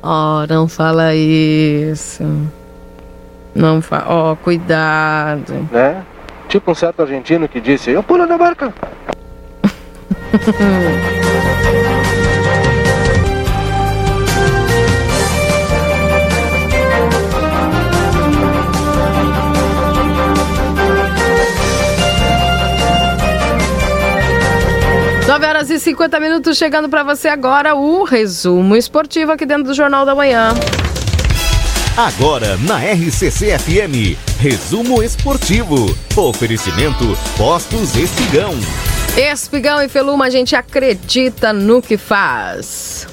Oh, 0.02 0.46
não 0.48 0.68
fala 0.68 1.14
isso. 1.14 2.24
Não 3.54 3.82
fala. 3.82 4.32
Oh, 4.32 4.36
cuidado. 4.38 5.68
né? 5.72 6.04
Tipo 6.48 6.72
um 6.72 6.76
certo 6.76 7.02
argentino 7.02 7.48
que 7.48 7.60
disse: 7.60 7.92
Eu 7.92 8.02
pulo 8.02 8.26
na 8.26 8.38
barca. 8.38 8.74
e 25.80 25.82
50 25.82 26.20
minutos 26.20 26.58
chegando 26.58 26.90
para 26.90 27.04
você 27.04 27.30
agora 27.30 27.74
o 27.74 28.04
resumo 28.04 28.76
esportivo 28.76 29.32
aqui 29.32 29.46
dentro 29.46 29.64
do 29.64 29.74
Jornal 29.74 30.06
da 30.06 30.14
Manhã. 30.14 30.54
Agora 31.96 32.58
na 32.58 32.80
RCC 32.80 33.58
FM, 33.58 34.18
resumo 34.40 35.02
esportivo. 35.02 35.96
Oferecimento 36.18 37.18
Postos 37.38 37.96
Espigão. 37.96 38.54
Espigão 39.16 39.82
e 39.82 39.88
Feluma, 39.88 40.26
a 40.26 40.30
gente 40.30 40.54
acredita 40.54 41.54
no 41.54 41.82
que 41.82 41.98
faz. 41.98 43.08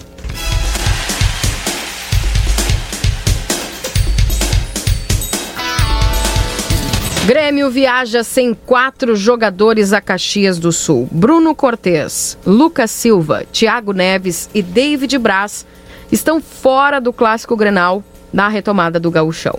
Grêmio 7.27 7.69
viaja 7.69 8.23
sem 8.23 8.55
quatro 8.55 9.17
jogadores 9.17 9.93
a 9.93 10.01
Caxias 10.01 10.61
do 10.61 10.71
Sul. 10.71 11.09
Bruno 11.11 11.57
Cortes, 11.57 12.39
Lucas 12.47 12.89
Silva, 12.93 13.43
Thiago 13.51 13.93
Neves 13.93 14.49
e 14.55 14.63
David 14.63 15.19
Braz 15.19 15.67
estão 16.13 16.41
fora 16.41 17.01
do 17.01 17.13
clássico 17.13 17.57
Grenal 17.57 18.01
na 18.33 18.47
retomada 18.47 19.01
do 19.01 19.11
gauchão. 19.11 19.59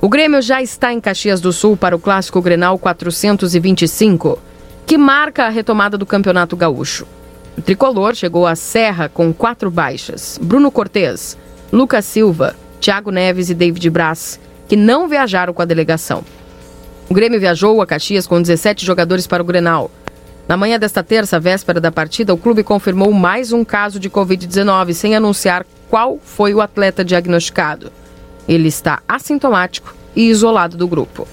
O 0.00 0.08
Grêmio 0.08 0.40
já 0.40 0.62
está 0.62 0.92
em 0.92 1.00
Caxias 1.00 1.40
do 1.40 1.52
Sul 1.52 1.76
para 1.76 1.96
o 1.96 1.98
clássico 1.98 2.40
Grenal 2.40 2.78
425, 2.78 4.38
que 4.86 4.96
marca 4.96 5.46
a 5.46 5.50
retomada 5.50 5.98
do 5.98 6.06
Campeonato 6.06 6.56
Gaúcho. 6.56 7.08
O 7.58 7.60
tricolor 7.60 8.14
chegou 8.14 8.46
à 8.46 8.54
Serra 8.54 9.08
com 9.08 9.34
quatro 9.34 9.68
baixas: 9.68 10.38
Bruno 10.40 10.70
Cortes, 10.70 11.36
Lucas 11.72 12.04
Silva, 12.04 12.54
Thiago 12.80 13.10
Neves 13.10 13.50
e 13.50 13.54
David 13.54 13.90
Braz, 13.90 14.38
que 14.68 14.76
não 14.76 15.08
viajaram 15.08 15.52
com 15.52 15.60
a 15.60 15.64
delegação. 15.64 16.22
O 17.08 17.14
Grêmio 17.14 17.38
viajou 17.38 17.82
a 17.82 17.86
Caxias 17.86 18.26
com 18.26 18.40
17 18.40 18.84
jogadores 18.84 19.26
para 19.26 19.42
o 19.42 19.46
Grenal. 19.46 19.90
Na 20.48 20.56
manhã 20.56 20.78
desta 20.78 21.02
terça, 21.02 21.38
véspera 21.38 21.80
da 21.80 21.92
partida, 21.92 22.32
o 22.32 22.38
clube 22.38 22.62
confirmou 22.62 23.12
mais 23.12 23.52
um 23.52 23.64
caso 23.64 23.98
de 23.98 24.10
Covid-19, 24.10 24.92
sem 24.92 25.14
anunciar 25.14 25.66
qual 25.88 26.18
foi 26.22 26.54
o 26.54 26.60
atleta 26.60 27.04
diagnosticado. 27.04 27.92
Ele 28.48 28.68
está 28.68 29.02
assintomático 29.06 29.94
e 30.16 30.28
isolado 30.28 30.76
do 30.76 30.88
grupo. 30.88 31.26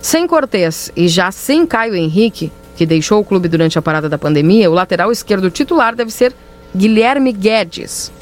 Sem 0.00 0.26
Cortez 0.26 0.92
e 0.96 1.08
já 1.08 1.30
sem 1.30 1.66
Caio 1.66 1.94
Henrique, 1.94 2.52
que 2.76 2.86
deixou 2.86 3.20
o 3.20 3.24
clube 3.24 3.48
durante 3.48 3.78
a 3.78 3.82
parada 3.82 4.08
da 4.08 4.18
pandemia, 4.18 4.70
o 4.70 4.74
lateral 4.74 5.10
esquerdo 5.10 5.50
titular 5.50 5.94
deve 5.96 6.12
ser 6.12 6.32
Guilherme 6.76 7.32
Guedes. 7.32 8.12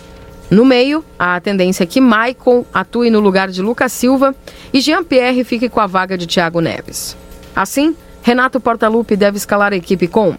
No 0.51 0.65
meio, 0.65 1.05
a 1.19 1.41
tendência 1.41 1.83
é 1.83 1.87
que 1.87 2.01
Maicon 2.01 2.65
atue 2.73 3.11
no 3.11 3.21
lugar 3.21 3.51
de 3.51 3.61
Lucas 3.61 3.93
Silva 3.93 4.35
e 4.73 4.81
Jean-Pierre 4.81 5.45
fique 5.45 5.69
com 5.69 5.81
a 5.81 5.87
vaga 5.87 6.17
de 6.17 6.27
Thiago 6.27 6.61
Neves. 6.61 7.17
Assim, 7.55 7.97
Renato 8.23 8.61
Portaluppi 8.61 9.17
deve 9.17 9.37
escalar 9.37 9.73
a 9.73 9.77
equipe 9.77 10.07
com 10.07 10.37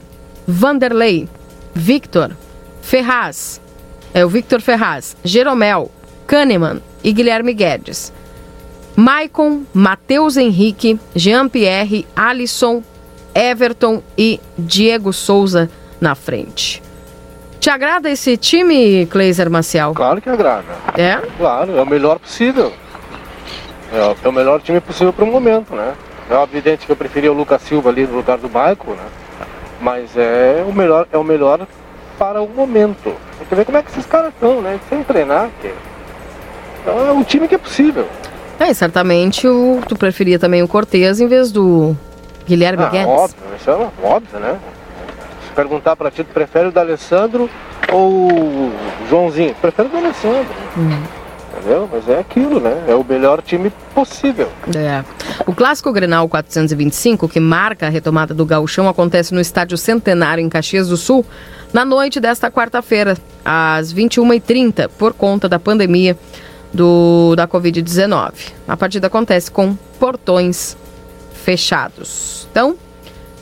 Vanderlei, 0.48 1.28
Victor, 1.74 2.32
Ferraz, 2.82 3.60
é 4.14 4.26
o 4.26 4.30
Victor 4.30 4.62
Ferraz, 4.62 5.16
Jeromel, 5.24 5.92
Kahneman 6.26 6.82
e 7.04 7.12
Guilherme 7.12 7.54
Guedes. 7.54 8.14
Maicon, 8.96 9.64
Matheus 9.74 10.38
Henrique, 10.38 11.00
Jean-Pierre, 11.16 12.08
Alisson, 12.16 12.82
Everton 13.36 14.02
e 14.18 14.40
Diego 14.58 15.14
Souza 15.14 15.70
na 16.02 16.16
frente. 16.16 16.82
Te 17.60 17.70
agrada 17.70 18.10
esse 18.10 18.38
time, 18.38 19.06
Kleiser 19.08 19.50
Maciel? 19.50 19.94
Claro 19.94 20.22
que 20.22 20.30
agrada. 20.30 20.64
É? 20.96 21.18
Claro, 21.38 21.78
é 21.78 21.82
o 21.82 21.86
melhor 21.86 22.20
possível. 22.20 22.72
É, 23.94 24.02
o- 24.02 24.28
é 24.28 24.32
melhor 24.32 24.62
time 24.62 24.80
possível 24.80 25.12
para 25.12 25.24
o 25.24 25.28
momento, 25.28 25.74
né? 25.76 25.94
É 26.30 26.44
evidente 26.44 26.86
que 26.86 26.92
eu 26.92 26.96
preferia 26.96 27.32
o 27.32 27.36
Lucas 27.36 27.62
Silva 27.62 27.90
ali 27.90 28.06
no 28.06 28.16
lugar 28.18 28.38
do 28.38 28.48
Michael, 28.48 28.78
né? 28.90 29.06
Mas 29.82 30.16
é 30.16 30.64
o 30.68 30.74
melhor, 30.74 31.08
é 31.12 31.18
o 31.18 31.24
melhor 31.24 31.66
para 32.18 32.42
o 32.42 32.50
momento. 32.50 33.16
Tem 33.38 33.48
que 33.48 33.56
ver 33.56 33.66
como 33.66 33.78
é 33.78 33.84
que 33.84 33.92
esses 33.92 34.06
caras 34.06 34.34
estão, 34.34 34.62
né? 34.62 34.80
Sem 34.90 35.04
treinar. 35.04 35.50
Que... 35.62 35.72
Então 36.82 37.08
é 37.08 37.12
o 37.12 37.24
time 37.24 37.48
que 37.48 37.56
é 37.56 37.58
possível. 37.58 38.08
É, 38.60 38.70
e 38.72 38.76
certamente 38.76 39.48
o, 39.48 39.82
tu 39.88 39.96
preferia 39.96 40.38
também 40.40 40.64
o 40.64 40.68
Cortez 40.68 41.20
em 41.20 41.28
vez 41.28 41.52
do 41.52 41.96
Guilherme 42.48 42.84
ah, 42.84 42.90
Guedes? 42.90 43.08
Óbvio, 43.08 43.38
isso 43.60 43.70
é 43.70 43.74
óbvio, 44.04 44.40
né? 44.40 44.60
Perguntar 45.58 45.96
pra 45.96 46.12
ti, 46.12 46.24
tu 46.24 46.32
prefere 46.32 46.68
o 46.68 46.72
D'Alessandro 46.72 47.50
ou 47.92 48.32
o 48.32 48.72
Joãozinho? 49.10 49.56
Prefere 49.56 49.88
o 49.88 49.92
D'Alessandro. 49.92 50.54
Hum. 50.78 51.02
Entendeu? 51.52 51.90
Mas 51.92 52.08
é 52.08 52.20
aquilo, 52.20 52.60
né? 52.60 52.86
É 52.88 52.94
o 52.94 53.04
melhor 53.04 53.42
time 53.42 53.72
possível. 53.96 54.52
É. 54.76 55.04
O 55.48 55.56
clássico 55.56 55.92
Grenal 55.92 56.30
425, 56.30 57.28
que 57.28 57.40
marca 57.40 57.88
a 57.88 57.90
retomada 57.90 58.36
do 58.36 58.46
gauchão, 58.46 58.88
acontece 58.88 59.34
no 59.34 59.42
Estádio 59.42 59.80
Centenário, 59.80 60.44
em 60.44 60.48
Caxias 60.48 60.90
do 60.90 60.96
Sul, 60.96 61.26
na 61.74 61.84
noite 61.84 62.20
desta 62.20 62.52
quarta-feira, 62.52 63.18
às 63.44 63.92
21h30, 63.92 64.88
por 64.90 65.12
conta 65.12 65.50
da 65.50 65.58
pandemia 65.58 66.16
do, 66.72 67.36
da 67.36 67.48
Covid-19. 67.48 68.32
A 68.68 68.78
partida 68.78 69.08
acontece 69.08 69.50
com 69.50 69.76
portões 70.00 70.78
fechados. 71.34 72.48
Então, 72.52 72.78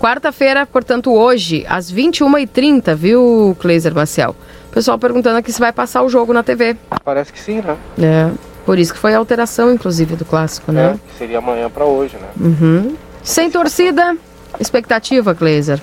quarta-feira, 0.05 0.67
portanto, 0.67 1.11
hoje, 1.11 1.65
às 1.67 1.91
21h30, 1.91 2.93
viu, 2.93 3.57
Cleiser 3.59 3.91
Maciel? 3.95 4.35
O 4.69 4.71
pessoal 4.71 4.99
perguntando 4.99 5.39
aqui 5.39 5.51
se 5.51 5.59
vai 5.59 5.73
passar 5.73 6.03
o 6.03 6.09
jogo 6.09 6.31
na 6.31 6.43
TV. 6.43 6.77
Parece 7.03 7.33
que 7.33 7.39
sim, 7.39 7.59
né? 7.59 7.75
É. 7.99 8.29
Por 8.67 8.77
isso 8.77 8.93
que 8.93 8.99
foi 8.99 9.15
a 9.15 9.17
alteração, 9.17 9.73
inclusive, 9.73 10.15
do 10.15 10.23
clássico, 10.23 10.71
né? 10.71 10.91
É, 10.93 11.11
que 11.11 11.17
seria 11.17 11.39
amanhã 11.39 11.71
pra 11.71 11.85
hoje, 11.85 12.17
né? 12.17 12.27
Uhum. 12.39 12.95
Sem 13.23 13.49
torcida, 13.49 14.15
expectativa, 14.59 15.33
Kleiser? 15.33 15.81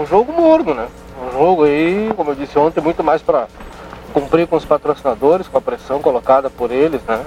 Um 0.00 0.06
jogo 0.06 0.32
morno, 0.32 0.72
né? 0.72 0.86
Um 1.22 1.32
jogo 1.32 1.64
aí, 1.64 2.10
como 2.16 2.30
eu 2.30 2.34
disse 2.34 2.58
ontem, 2.58 2.80
muito 2.80 3.04
mais 3.04 3.20
para 3.20 3.46
cumprir 4.14 4.46
com 4.46 4.56
os 4.56 4.64
patrocinadores, 4.64 5.48
com 5.48 5.58
a 5.58 5.60
pressão 5.60 6.00
colocada 6.00 6.48
por 6.48 6.70
eles, 6.70 7.02
né? 7.06 7.20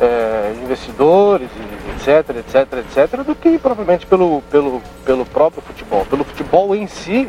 É, 0.00 0.52
investidores, 0.60 1.48
etc, 1.96 2.36
etc, 2.36 2.78
etc, 2.78 3.20
do 3.22 3.34
que 3.34 3.58
provavelmente 3.58 4.06
pelo, 4.06 4.42
pelo, 4.50 4.82
pelo 5.04 5.24
próprio 5.24 5.62
futebol. 5.62 6.04
Pelo 6.06 6.24
futebol 6.24 6.74
em 6.74 6.88
si, 6.88 7.28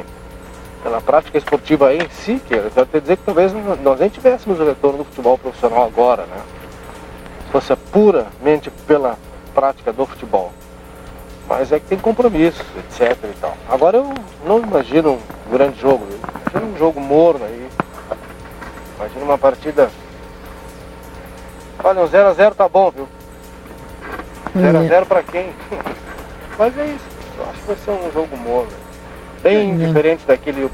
pela 0.81 0.99
prática 0.99 1.37
esportiva 1.37 1.93
em 1.93 2.09
si, 2.09 2.41
que 2.47 2.55
eu 2.55 2.71
quero 2.71 3.01
dizer 3.01 3.17
que 3.17 3.23
talvez 3.23 3.51
nós 3.83 3.99
nem 3.99 4.09
tivéssemos 4.09 4.59
o 4.59 4.65
retorno 4.65 4.99
do 4.99 5.05
futebol 5.05 5.37
profissional 5.37 5.85
agora, 5.85 6.25
né? 6.25 6.41
Se 7.45 7.51
fosse 7.51 7.75
puramente 7.91 8.71
pela 8.87 9.17
prática 9.53 9.93
do 9.93 10.05
futebol. 10.05 10.51
Mas 11.47 11.71
é 11.71 11.79
que 11.79 11.85
tem 11.85 11.97
compromissos, 11.97 12.65
etc 12.77 13.17
e 13.23 13.39
tal. 13.39 13.55
Agora 13.69 13.97
eu 13.97 14.13
não 14.45 14.59
imagino 14.59 15.19
um 15.47 15.51
grande 15.51 15.79
jogo, 15.79 16.05
eu 16.09 16.17
imagino 16.51 16.73
um 16.73 16.77
jogo 16.77 16.99
morno 16.99 17.45
aí. 17.45 17.67
Imagino 18.97 19.25
uma 19.25 19.37
partida. 19.37 19.89
Olha, 21.85 22.01
um 22.01 22.07
0x0 22.07 22.55
tá 22.55 22.67
bom, 22.67 22.89
viu? 22.89 23.07
0x0 24.57 25.05
pra 25.05 25.21
quem? 25.21 25.53
Mas 26.57 26.75
é 26.79 26.87
isso. 26.87 27.05
Eu 27.37 27.43
acho 27.47 27.59
que 27.61 27.67
vai 27.67 27.75
ser 27.75 27.91
um 27.91 28.11
jogo 28.11 28.35
morno. 28.37 28.71
Bem 29.43 29.69
Uhum. 29.73 29.77
diferente 29.77 30.25
daquele 30.25 30.67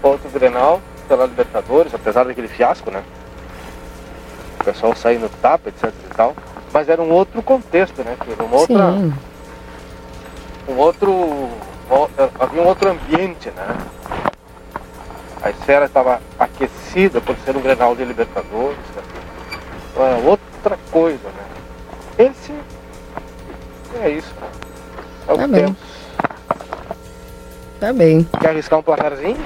outro 0.00 0.30
Grenal 0.30 0.80
pela 1.08 1.26
Libertadores, 1.26 1.92
apesar 1.92 2.24
daquele 2.24 2.46
fiasco, 2.46 2.92
né? 2.92 3.02
O 4.60 4.64
pessoal 4.64 4.94
saindo 4.94 5.28
tapa, 5.42 5.68
etc 5.68 5.92
e 6.08 6.14
tal. 6.14 6.32
Mas 6.72 6.88
era 6.88 7.02
um 7.02 7.10
outro 7.10 7.42
contexto, 7.42 8.04
né? 8.04 8.16
Era 8.30 8.44
uma 8.44 8.56
outra 8.56 8.92
Sim. 8.92 9.12
um 10.68 10.76
outro. 10.76 11.48
havia 12.38 12.62
um 12.62 12.66
outro 12.68 12.88
ambiente, 12.90 13.50
né? 13.50 13.76
A 15.42 15.50
esfera 15.50 15.86
estava 15.86 16.20
aquecida 16.38 17.20
por 17.20 17.34
ser 17.44 17.56
um 17.56 17.60
Grenal 17.60 17.96
de 17.96 18.04
Libertadores. 18.04 18.78
né? 18.94 19.02
Então 19.96 20.06
era 20.06 20.18
outra 20.18 20.78
coisa, 20.90 21.26
né? 21.28 22.28
Esse 22.28 22.52
é 24.02 24.10
isso. 24.10 24.34
É 25.26 25.32
o 25.32 25.38
Tá 25.38 25.48
bem. 25.48 25.64
temos. 25.64 25.78
Tá 27.80 27.92
bem. 27.94 28.28
Quer 28.38 28.48
arriscar 28.50 28.78
um 28.78 28.82
placarzinho? 28.82 29.38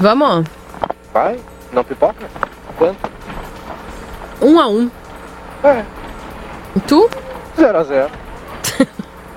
Vamos? 0.00 0.46
Vai? 1.14 1.40
Não 1.72 1.82
pipoca? 1.82 2.28
Quanto? 2.76 3.10
Um 4.42 4.60
a 4.60 4.68
um. 4.68 4.90
É. 5.64 5.82
E 6.76 6.80
tu? 6.80 7.08
0 7.56 7.78
a 7.78 7.82
0 7.84 8.10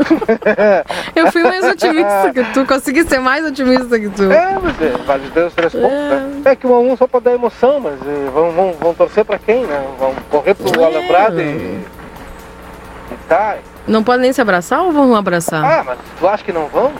Eu 1.15 1.31
fui 1.31 1.43
mais 1.43 1.63
otimista 1.65 2.31
que 2.33 2.43
tu. 2.53 2.65
Consegui 2.65 3.03
ser 3.03 3.19
mais 3.19 3.45
otimista 3.45 3.99
que 3.99 4.09
tu. 4.09 4.23
É, 4.31 4.57
mas 4.61 4.81
é, 4.81 4.89
vale 5.05 5.23
os 5.45 5.53
três 5.53 5.71
pontos, 5.73 5.89
né? 5.89 6.41
É 6.45 6.55
que 6.55 6.65
um 6.67 6.73
a 6.73 6.79
um 6.79 6.95
só 6.97 7.07
pode 7.07 7.25
dar 7.25 7.33
emoção, 7.33 7.79
mas 7.79 7.93
eh, 8.01 8.29
vão, 8.33 8.51
vão, 8.51 8.73
vão 8.73 8.93
torcer 8.93 9.23
pra 9.25 9.37
quem, 9.37 9.65
né? 9.65 9.83
Vão 9.99 10.13
correr 10.29 10.53
pro 10.53 10.81
É. 10.81 10.85
alambrado 10.85 11.41
e. 11.41 11.45
E 11.45 13.15
tá. 13.27 13.57
Não 13.87 14.03
podem 14.03 14.21
nem 14.21 14.33
se 14.33 14.41
abraçar 14.41 14.81
ou 14.81 14.91
vão 14.91 15.15
abraçar? 15.15 15.63
Ah, 15.63 15.83
mas 15.83 15.97
tu 16.19 16.27
acha 16.27 16.43
que 16.43 16.51
não 16.53 16.67
vão? 16.67 16.91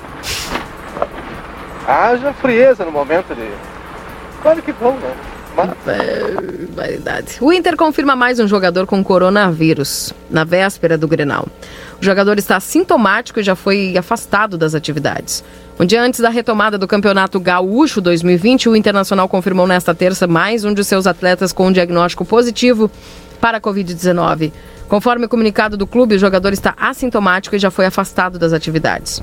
Haja 1.87 2.33
frieza 2.33 2.85
no 2.85 2.91
momento 2.91 3.33
de. 3.35 3.49
Claro 4.41 4.61
que 4.61 4.71
vão, 4.71 4.93
né? 4.97 5.11
Mas 5.55 5.69
Barbaridade. 5.85 7.37
O 7.41 7.51
Inter 7.51 7.75
confirma 7.75 8.15
mais 8.15 8.39
um 8.39 8.47
jogador 8.47 8.85
com 8.87 9.03
coronavírus 9.03 10.13
na 10.29 10.43
véspera 10.43 10.97
do 10.97 11.07
Grenal. 11.07 11.45
O 12.01 12.03
jogador 12.03 12.39
está 12.39 12.59
sintomático 12.59 13.39
e 13.39 13.43
já 13.43 13.55
foi 13.55 13.95
afastado 13.95 14.57
das 14.57 14.73
atividades. 14.73 15.43
Um 15.79 15.85
dia 15.85 16.01
antes 16.01 16.19
da 16.19 16.29
retomada 16.29 16.75
do 16.75 16.87
Campeonato 16.87 17.39
Gaúcho 17.39 18.01
2020, 18.01 18.69
o 18.69 18.75
Internacional 18.75 19.29
confirmou 19.29 19.67
nesta 19.67 19.93
terça 19.93 20.25
mais 20.25 20.65
um 20.65 20.73
de 20.73 20.83
seus 20.83 21.05
atletas 21.05 21.53
com 21.53 21.67
um 21.67 21.71
diagnóstico 21.71 22.25
positivo 22.25 22.89
para 23.39 23.59
a 23.59 23.61
Covid-19. 23.61 24.51
Conforme 24.89 25.27
o 25.27 25.29
comunicado 25.29 25.77
do 25.77 25.85
clube, 25.85 26.15
o 26.15 26.19
jogador 26.19 26.53
está 26.53 26.73
assintomático 26.75 27.55
e 27.55 27.59
já 27.59 27.69
foi 27.69 27.85
afastado 27.85 28.39
das 28.39 28.51
atividades. 28.51 29.21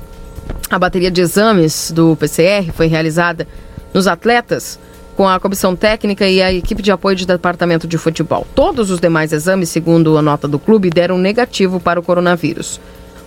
A 0.69 0.79
bateria 0.79 1.11
de 1.11 1.19
exames 1.19 1.91
do 1.91 2.15
PCR 2.15 2.71
foi 2.71 2.87
realizada 2.87 3.45
nos 3.93 4.07
atletas 4.07 4.79
com 5.19 5.27
a 5.27 5.37
comissão 5.37 5.75
técnica 5.75 6.29
e 6.29 6.41
a 6.41 6.53
equipe 6.53 6.81
de 6.81 6.93
apoio 6.93 7.13
de 7.13 7.27
departamento 7.27 7.85
de 7.85 7.97
futebol. 7.97 8.47
Todos 8.55 8.89
os 8.89 9.01
demais 9.01 9.33
exames, 9.33 9.67
segundo 9.67 10.17
a 10.17 10.21
nota 10.21 10.47
do 10.47 10.57
clube, 10.57 10.89
deram 10.89 11.17
negativo 11.17 11.77
para 11.77 11.99
o 11.99 12.03
coronavírus. 12.03 12.79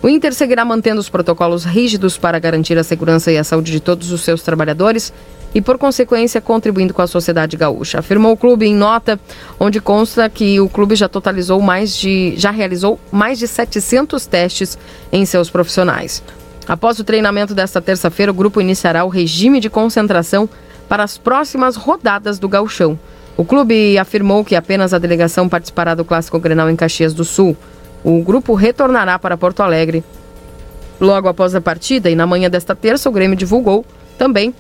O 0.02 0.08
Inter 0.08 0.32
seguirá 0.32 0.64
mantendo 0.64 1.02
os 1.02 1.10
protocolos 1.10 1.66
rígidos 1.66 2.16
para 2.16 2.38
garantir 2.38 2.78
a 2.78 2.82
segurança 2.82 3.30
e 3.30 3.36
a 3.36 3.44
saúde 3.44 3.70
de 3.70 3.78
todos 3.78 4.10
os 4.10 4.22
seus 4.22 4.40
trabalhadores 4.40 5.12
e, 5.54 5.60
por 5.60 5.76
consequência, 5.76 6.40
contribuindo 6.40 6.94
com 6.94 7.02
a 7.02 7.06
sociedade 7.06 7.58
gaúcha. 7.58 7.98
Afirmou 7.98 8.32
o 8.32 8.38
clube 8.38 8.64
em 8.64 8.74
nota, 8.74 9.20
onde 9.60 9.78
consta 9.78 10.30
que 10.30 10.58
o 10.60 10.70
clube 10.70 10.96
já 10.96 11.10
totalizou 11.10 11.60
mais 11.60 11.94
de, 11.94 12.32
já 12.38 12.50
realizou 12.50 12.98
mais 13.12 13.38
de 13.38 13.46
700 13.46 14.24
testes 14.24 14.78
em 15.12 15.26
seus 15.26 15.50
profissionais. 15.50 16.22
Após 16.66 16.98
o 16.98 17.04
treinamento 17.04 17.54
desta 17.54 17.82
terça-feira, 17.82 18.32
o 18.32 18.34
grupo 18.34 18.62
iniciará 18.62 19.04
o 19.04 19.10
regime 19.10 19.60
de 19.60 19.68
concentração 19.68 20.48
para 20.92 21.04
as 21.04 21.16
próximas 21.16 21.74
rodadas 21.74 22.38
do 22.38 22.46
Gauchão. 22.46 22.98
O 23.34 23.46
clube 23.46 23.96
afirmou 23.96 24.44
que 24.44 24.54
apenas 24.54 24.92
a 24.92 24.98
delegação 24.98 25.48
participará 25.48 25.94
do 25.94 26.04
Clássico 26.04 26.38
Grenal 26.38 26.68
em 26.68 26.76
Caxias 26.76 27.14
do 27.14 27.24
Sul. 27.24 27.56
O 28.04 28.22
grupo 28.22 28.52
retornará 28.52 29.18
para 29.18 29.38
Porto 29.38 29.62
Alegre 29.62 30.04
logo 31.00 31.28
após 31.28 31.54
a 31.54 31.62
partida 31.62 32.10
e 32.10 32.14
na 32.14 32.26
manhã 32.26 32.50
desta 32.50 32.74
terça 32.76 33.08
o 33.08 33.12
Grêmio 33.12 33.34
divulgou 33.34 33.86
também 34.18 34.54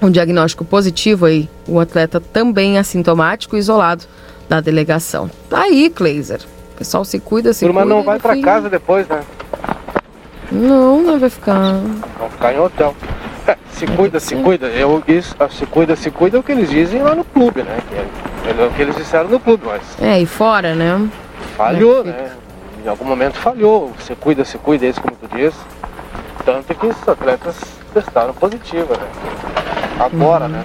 um 0.00 0.10
diagnóstico 0.10 0.64
positivo 0.64 1.26
aí, 1.26 1.46
o 1.68 1.78
atleta 1.78 2.18
também 2.22 2.78
assintomático 2.78 3.54
e 3.54 3.58
isolado 3.58 4.04
da 4.48 4.62
delegação. 4.62 5.30
Tá 5.50 5.64
aí, 5.64 5.90
Kleiser. 5.90 6.40
O 6.72 6.78
pessoal 6.78 7.04
se 7.04 7.20
cuida, 7.20 7.52
se 7.52 7.66
turma 7.66 7.82
cuida. 7.82 7.94
não 7.96 8.02
vai 8.02 8.18
fim- 8.18 8.40
casa 8.40 8.70
depois, 8.70 9.06
né? 9.08 9.20
Não, 10.50 11.02
não 11.02 11.18
vai 11.18 11.28
ficar. 11.28 11.74
Vão 12.18 12.30
ficar 12.30 12.54
em 12.54 12.58
hotel. 12.60 12.96
É, 13.50 13.56
se 13.72 13.86
cuida, 13.86 14.20
se 14.20 14.36
cuida. 14.36 14.66
Eu, 14.68 15.02
isso, 15.08 15.34
ah, 15.40 15.48
se 15.48 15.66
cuida, 15.66 15.96
se 15.96 16.08
cuida 16.10 16.36
é 16.36 16.40
o 16.40 16.42
que 16.42 16.52
eles 16.52 16.70
dizem 16.70 17.02
lá 17.02 17.16
no 17.16 17.24
clube, 17.24 17.62
né? 17.62 17.78
É, 17.92 18.62
é 18.62 18.66
o 18.66 18.70
que 18.70 18.82
eles 18.82 18.94
disseram 18.94 19.28
no 19.28 19.40
clube, 19.40 19.64
mas 19.66 19.82
É, 20.00 20.20
e 20.20 20.26
fora, 20.26 20.74
né? 20.74 21.08
falhou, 21.56 22.04
né? 22.04 22.30
Em 22.84 22.88
algum 22.88 23.04
momento 23.04 23.34
falhou. 23.38 23.92
Se 23.98 24.14
cuida, 24.14 24.44
se 24.44 24.56
cuida, 24.56 24.86
é 24.86 24.90
isso 24.90 25.00
como 25.00 25.16
tu 25.16 25.36
diz. 25.36 25.52
Tanto 26.44 26.74
que 26.74 26.86
os 26.86 27.08
atletas 27.08 27.56
testaram 27.92 28.32
positivo, 28.32 28.92
né? 28.92 29.08
Agora, 29.98 30.46
né? 30.46 30.64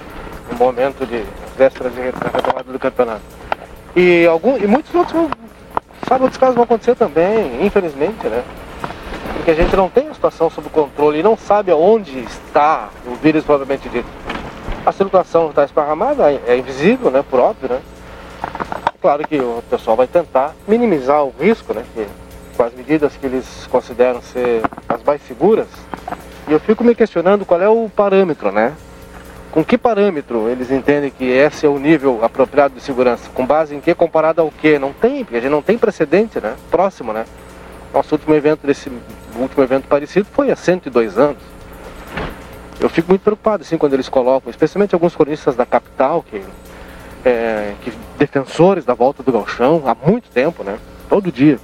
No 0.50 0.56
momento 0.56 1.04
de 1.04 1.24
véspera 1.58 1.90
de 1.90 2.12
da 2.12 2.30
retomada 2.32 2.72
do 2.72 2.78
campeonato. 2.78 3.20
E, 3.96 4.26
algum, 4.26 4.56
e 4.56 4.66
muitos 4.66 4.94
outros, 4.94 5.28
sabe, 6.08 6.22
outros 6.22 6.38
casos 6.38 6.54
vão 6.54 6.64
acontecer 6.64 6.94
também, 6.94 7.64
infelizmente, 7.66 8.26
né? 8.28 8.42
Porque 9.36 9.50
a 9.50 9.54
gente 9.54 9.76
não 9.76 9.88
tem 9.88 10.08
a 10.08 10.14
situação 10.14 10.50
sob 10.50 10.68
controle 10.70 11.20
e 11.20 11.22
não 11.22 11.36
sabe 11.36 11.70
aonde 11.70 12.18
está 12.20 12.88
o 13.06 13.14
vírus 13.14 13.44
propriamente 13.44 13.88
dito. 13.88 14.08
A 14.84 14.92
circulação 14.92 15.50
está 15.50 15.64
esparramada, 15.64 16.30
é 16.30 16.40
é 16.46 16.56
invisível, 16.56 17.10
né? 17.10 17.24
Por 17.28 17.40
óbvio, 17.40 17.68
né? 17.68 17.80
Claro 19.00 19.26
que 19.26 19.38
o 19.38 19.62
pessoal 19.70 19.96
vai 19.96 20.06
tentar 20.06 20.54
minimizar 20.66 21.22
o 21.24 21.32
risco, 21.38 21.72
né? 21.72 21.84
Que, 21.94 22.06
com 22.56 22.62
as 22.62 22.72
medidas 22.74 23.12
que 23.16 23.26
eles 23.26 23.66
consideram 23.70 24.20
ser 24.22 24.62
as 24.88 25.02
mais 25.02 25.20
seguras. 25.22 25.68
E 26.48 26.52
eu 26.52 26.60
fico 26.60 26.82
me 26.82 26.94
questionando 26.94 27.44
qual 27.44 27.60
é 27.60 27.68
o 27.68 27.88
parâmetro, 27.94 28.50
né? 28.50 28.74
Com 29.52 29.64
que 29.64 29.78
parâmetro 29.78 30.48
eles 30.48 30.70
entendem 30.70 31.10
que 31.10 31.24
esse 31.24 31.66
é 31.66 31.68
o 31.68 31.78
nível 31.78 32.20
apropriado 32.22 32.74
de 32.74 32.80
segurança? 32.80 33.30
Com 33.34 33.46
base 33.46 33.74
em 33.74 33.80
que 33.80 33.94
comparado 33.94 34.40
ao 34.40 34.50
que? 34.50 34.78
Não 34.78 34.92
tem, 34.92 35.24
porque 35.24 35.38
a 35.38 35.40
gente 35.40 35.50
não 35.50 35.62
tem 35.62 35.78
precedente, 35.78 36.40
né? 36.40 36.54
Próximo, 36.70 37.12
né? 37.12 37.24
Nosso 37.96 38.14
último 38.14 38.34
evento 38.34 38.66
desse 38.66 38.92
último 39.36 39.64
evento 39.64 39.88
parecido 39.88 40.28
foi 40.30 40.50
há 40.50 40.56
102 40.56 41.16
anos. 41.16 41.42
Eu 42.78 42.90
fico 42.90 43.08
muito 43.08 43.22
preocupado 43.22 43.62
assim 43.62 43.78
quando 43.78 43.94
eles 43.94 44.06
colocam, 44.06 44.50
especialmente 44.50 44.94
alguns 44.94 45.16
cronistas 45.16 45.56
da 45.56 45.64
capital 45.64 46.22
que 46.22 46.44
é, 47.24 47.72
que 47.82 47.90
defensores 48.18 48.84
da 48.84 48.92
volta 48.92 49.22
do 49.22 49.32
galchão 49.32 49.82
há 49.86 49.94
muito 49.94 50.28
tempo, 50.28 50.62
né? 50.62 50.78
Todo 51.08 51.32
dia. 51.32 51.58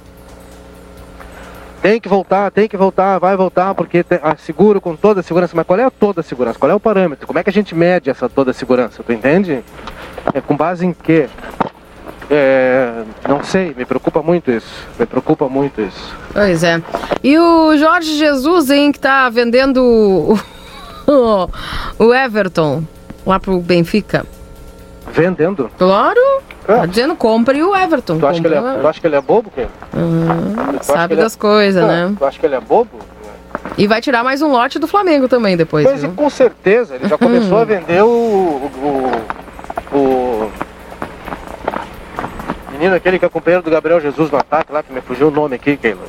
Tem 1.83 2.01
que 2.01 2.09
voltar, 2.09 2.49
tem 2.49 2.67
que 2.67 2.75
voltar, 2.75 3.19
vai 3.19 3.37
voltar, 3.37 3.75
porque 3.75 4.03
tem, 4.03 4.19
ah, 4.23 4.35
seguro 4.35 4.81
com 4.81 4.95
toda 4.95 5.19
a 5.19 5.23
segurança. 5.23 5.55
Mas 5.55 5.67
qual 5.67 5.77
é 5.77 5.83
a 5.83 5.91
toda 5.91 6.21
a 6.21 6.23
segurança? 6.23 6.57
Qual 6.57 6.71
é 6.71 6.73
o 6.73 6.79
parâmetro? 6.79 7.27
Como 7.27 7.37
é 7.37 7.43
que 7.43 7.51
a 7.51 7.53
gente 7.53 7.75
mede 7.75 8.09
essa 8.09 8.27
toda 8.27 8.49
a 8.49 8.53
segurança? 8.55 9.03
Tu 9.03 9.13
entende? 9.13 9.63
É 10.33 10.41
com 10.41 10.57
base 10.57 10.83
em 10.83 10.93
quê? 10.93 11.29
É, 12.29 13.03
não 13.27 13.43
sei, 13.43 13.73
me 13.77 13.85
preocupa 13.85 14.21
muito 14.21 14.49
isso. 14.51 14.67
Me 14.99 15.05
preocupa 15.05 15.47
muito 15.49 15.81
isso. 15.81 16.15
Pois 16.33 16.63
é. 16.63 16.81
E 17.23 17.37
o 17.37 17.75
Jorge 17.77 18.15
Jesus, 18.17 18.69
hein, 18.69 18.91
que 18.91 18.99
tá 18.99 19.29
vendendo 19.29 20.37
o, 21.07 21.49
o 21.99 22.13
Everton 22.13 22.83
lá 23.25 23.39
pro 23.39 23.59
Benfica. 23.59 24.25
Vendendo? 25.11 25.69
Claro. 25.77 26.19
Tá 26.65 26.85
dizendo 26.85 27.13
compre 27.15 27.61
o 27.61 27.75
Everton. 27.75 28.17
Tu 28.19 28.25
acha, 28.25 28.39
que 28.41 28.47
ele, 28.47 28.55
é, 28.55 28.61
tu 28.61 28.87
acha 28.87 29.01
que 29.01 29.07
ele 29.07 29.15
é 29.17 29.21
bobo, 29.21 29.51
quê? 29.53 29.67
Ah, 29.93 30.69
acha 30.79 30.83
sabe 30.83 31.13
é- 31.13 31.17
das 31.17 31.35
coisas, 31.35 31.83
Ah, 31.83 31.87
né? 31.87 32.15
Tu 32.17 32.25
acha 32.25 32.39
que 32.39 32.45
ele 32.45 32.55
é 32.55 32.61
bobo? 32.61 32.99
E 33.77 33.85
vai 33.85 34.01
tirar 34.01 34.23
mais 34.23 34.41
um 34.41 34.49
lote 34.51 34.79
do 34.79 34.87
Flamengo 34.87 35.27
também 35.27 35.57
depois. 35.57 35.85
Pois, 35.85 36.01
viu? 36.01 36.11
com 36.13 36.29
certeza, 36.29 36.95
ele 36.95 37.07
já 37.07 37.17
começou 37.17 37.57
a 37.59 37.65
vender 37.65 38.01
o, 38.01 38.07
o, 38.07 39.11
o, 39.91 39.97
o 39.97 40.51
menino 42.83 42.95
aquele 42.97 43.17
que 43.17 43.25
é 43.25 43.29
companheiro 43.29 43.63
do 43.63 43.71
Gabriel 43.71 44.01
Jesus 44.01 44.29
no 44.29 44.37
ataque 44.37 44.71
lá, 44.73 44.83
que 44.83 44.91
me 44.91 44.99
fugiu 44.99 45.29
o 45.29 45.31
nome 45.31 45.55
aqui, 45.55 45.77
Keila. 45.77 46.01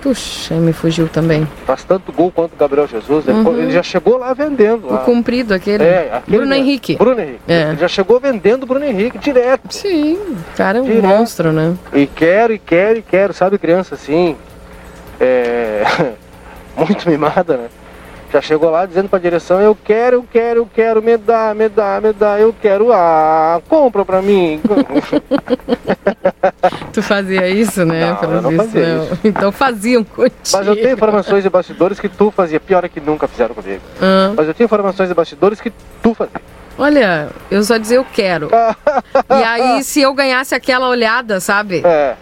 Puxa, 0.00 0.54
me 0.54 0.72
fugiu 0.72 1.08
também. 1.08 1.46
Faz 1.66 1.82
tanto 1.84 2.12
gol 2.12 2.30
quanto 2.30 2.52
o 2.54 2.56
Gabriel 2.56 2.86
Jesus. 2.86 3.26
Ele, 3.26 3.36
Uhum. 3.38 3.58
ele 3.58 3.70
já 3.72 3.82
chegou 3.82 4.16
lá 4.16 4.32
vendendo. 4.32 4.86
O 4.88 4.92
Lá. 4.92 4.98
comprido 5.00 5.52
aquele. 5.52 5.82
É, 5.84 6.10
aquele 6.12 6.36
Bruno 6.38 6.50
mesmo. 6.50 6.64
Henrique. 6.64 6.96
Bruno 6.96 7.20
Henrique. 7.20 7.40
É. 7.48 7.62
Ele 7.70 7.76
já 7.78 7.88
chegou 7.88 8.18
vendendo 8.20 8.62
o 8.62 8.66
Bruno 8.66 8.84
Henrique 8.84 9.18
direto. 9.18 9.72
Sim, 9.74 10.14
o 10.14 10.56
cara 10.56 10.78
é 10.78 10.80
um 10.80 10.84
Direto. 10.84 11.06
monstro, 11.06 11.52
né? 11.52 11.74
E 11.92 12.06
quero, 12.06 12.52
e 12.52 12.58
quero, 12.58 12.98
e 12.98 13.02
quero. 13.02 13.32
Sabe 13.34 13.58
criança 13.58 13.94
assim, 13.96 14.36
é... 15.20 15.82
muito 16.76 17.08
mimada, 17.10 17.56
né? 17.56 17.68
Já 18.36 18.42
chegou 18.42 18.68
lá 18.68 18.84
dizendo 18.84 19.08
pra 19.08 19.18
direção, 19.18 19.62
eu 19.62 19.74
quero, 19.74 20.16
eu 20.16 20.26
quero, 20.30 20.60
eu 20.60 20.68
quero, 20.74 21.02
me 21.02 21.16
dá, 21.16 21.54
me 21.54 21.70
dá, 21.70 21.98
me 22.02 22.12
dá, 22.12 22.38
eu 22.38 22.54
quero, 22.60 22.92
ah, 22.92 23.62
compra 23.66 24.04
pra 24.04 24.20
mim. 24.20 24.60
Tu 26.92 27.02
fazia 27.02 27.48
isso, 27.48 27.82
né? 27.86 28.14
Não, 28.20 28.30
eu 28.30 28.42
não 28.42 28.50
visto, 28.50 28.64
fazia 28.64 28.86
né? 28.86 29.04
isso. 29.04 29.18
Então 29.24 29.50
faziam 29.50 30.04
contigo. 30.04 30.36
Mas 30.52 30.66
eu 30.66 30.76
tenho 30.76 30.92
informações 30.92 31.44
de 31.44 31.48
bastidores 31.48 31.98
que 31.98 32.10
tu 32.10 32.30
fazia, 32.30 32.60
pior 32.60 32.84
é 32.84 32.90
que 32.90 33.00
nunca 33.00 33.26
fizeram 33.26 33.54
comigo. 33.54 33.80
Ah. 34.02 34.34
Mas 34.36 34.48
eu 34.48 34.52
tenho 34.52 34.66
informações 34.66 35.08
de 35.08 35.14
bastidores 35.14 35.58
que 35.58 35.72
tu 36.02 36.12
fazia. 36.12 36.38
Olha, 36.76 37.30
eu 37.50 37.62
só 37.62 37.78
dizer 37.78 37.96
eu 37.96 38.04
quero. 38.04 38.50
e 39.30 39.44
aí, 39.44 39.82
se 39.82 40.02
eu 40.02 40.12
ganhasse 40.12 40.54
aquela 40.54 40.90
olhada, 40.90 41.40
sabe? 41.40 41.80
É. 41.86 42.16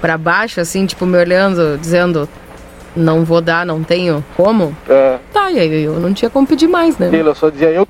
Pra 0.00 0.16
baixo, 0.16 0.62
assim, 0.62 0.86
tipo, 0.86 1.04
me 1.04 1.18
olhando, 1.18 1.76
dizendo, 1.76 2.26
não 2.96 3.24
vou 3.24 3.40
dar, 3.40 3.64
não 3.66 3.82
tenho 3.82 4.24
como. 4.36 4.76
É. 4.88 5.18
Tá, 5.32 5.50
e 5.50 5.58
aí 5.58 5.82
eu 5.84 5.94
não 6.00 6.12
tinha 6.12 6.30
como 6.30 6.46
pedir 6.46 6.66
mais, 6.68 6.96
né? 6.98 7.10
Eu 7.12 7.34
só 7.34 7.48
dizia 7.50 7.70
eu. 7.70 7.86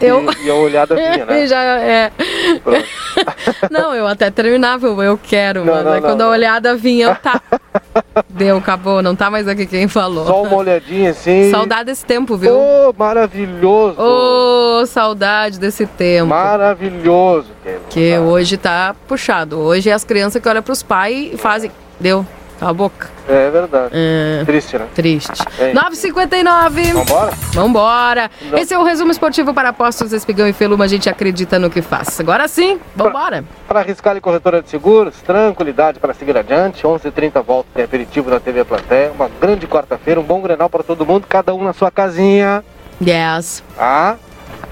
Eu- 0.00 0.24
E, 0.40 0.46
e 0.46 0.50
a 0.50 0.54
olhada 0.54 0.94
vinha, 0.96 1.24
né? 1.24 1.46
Já 1.46 1.60
é. 1.80 2.12
Não, 3.68 3.92
eu 3.94 4.06
até 4.06 4.30
terminava, 4.30 4.86
eu, 4.86 5.02
eu 5.02 5.18
quero, 5.20 5.64
Não, 5.64 5.74
mas 5.74 5.84
não, 5.84 5.92
aí 5.92 6.00
não, 6.00 6.08
quando 6.08 6.22
a 6.22 6.28
olhada 6.28 6.76
vinha, 6.76 7.06
eu 7.08 7.14
tá. 7.16 7.40
Deu, 8.30 8.56
acabou, 8.58 9.02
não 9.02 9.16
tá 9.16 9.28
mais 9.30 9.48
aqui 9.48 9.66
quem 9.66 9.88
falou. 9.88 10.24
Só 10.26 10.42
uma 10.42 10.56
olhadinha 10.56 11.10
assim. 11.10 11.50
Saudade 11.50 11.86
desse 11.86 12.04
tempo, 12.04 12.36
viu? 12.36 12.54
Ô, 12.54 12.94
maravilhoso. 12.96 13.96
Ô, 14.00 14.86
saudade 14.86 15.58
desse 15.58 15.84
tempo. 15.86 16.26
Maravilhoso, 16.28 17.48
Keila. 17.64 17.80
Que 17.90 18.18
hoje 18.18 18.56
tá 18.56 18.94
puxado. 19.08 19.58
Hoje 19.58 19.90
é 19.90 19.92
as 19.92 20.04
crianças 20.04 20.40
que 20.40 20.48
olham 20.48 20.62
pros 20.62 20.82
pais 20.82 21.30
e 21.32 21.36
fazem. 21.36 21.70
Deu, 21.98 22.24
cala 22.58 22.70
a 22.70 22.74
boca. 22.74 23.10
É 23.28 23.50
verdade. 23.50 23.90
É. 23.92 24.42
Triste, 24.44 24.78
né? 24.78 24.86
Triste. 24.94 25.42
É. 25.58 25.72
9h59. 25.72 26.92
Vambora? 26.92 27.32
Vambora. 27.52 28.30
Não. 28.50 28.58
Esse 28.58 28.74
é 28.74 28.78
o 28.78 28.82
resumo 28.82 29.10
esportivo 29.10 29.52
para 29.54 29.68
apostos 29.68 30.12
Espigão 30.12 30.46
e 30.48 30.52
Feluma. 30.52 30.84
A 30.84 30.88
gente 30.88 31.08
acredita 31.08 31.58
no 31.58 31.70
que 31.70 31.82
faz. 31.82 32.18
Agora 32.20 32.48
sim, 32.48 32.80
vambora. 32.96 33.44
Para 33.66 33.80
arriscar 33.80 34.16
e 34.16 34.20
corretora 34.20 34.62
de 34.62 34.70
seguros, 34.70 35.14
tranquilidade 35.22 36.00
para 36.00 36.14
seguir 36.14 36.36
adiante. 36.36 36.82
11h30 36.82 37.42
volta 37.42 37.68
tem 37.74 37.84
aperitivo 37.84 38.30
na 38.30 38.40
TV 38.40 38.64
Platéia. 38.64 39.12
Uma 39.12 39.28
grande 39.40 39.66
quarta-feira, 39.66 40.20
um 40.20 40.24
bom 40.24 40.40
grenal 40.40 40.68
para 40.68 40.82
todo 40.82 41.04
mundo, 41.06 41.26
cada 41.28 41.54
um 41.54 41.62
na 41.62 41.72
sua 41.72 41.90
casinha. 41.90 42.64
Yes. 43.00 43.62
Tá? 43.76 44.16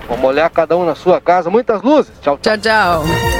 Vamos 0.08 0.24
olhar 0.24 0.48
cada 0.50 0.76
um 0.76 0.84
na 0.84 0.94
sua 0.94 1.20
casa. 1.20 1.50
Muitas 1.50 1.82
luzes. 1.82 2.12
Tchau, 2.20 2.38
tchau. 2.40 2.58
Tchau, 2.58 3.35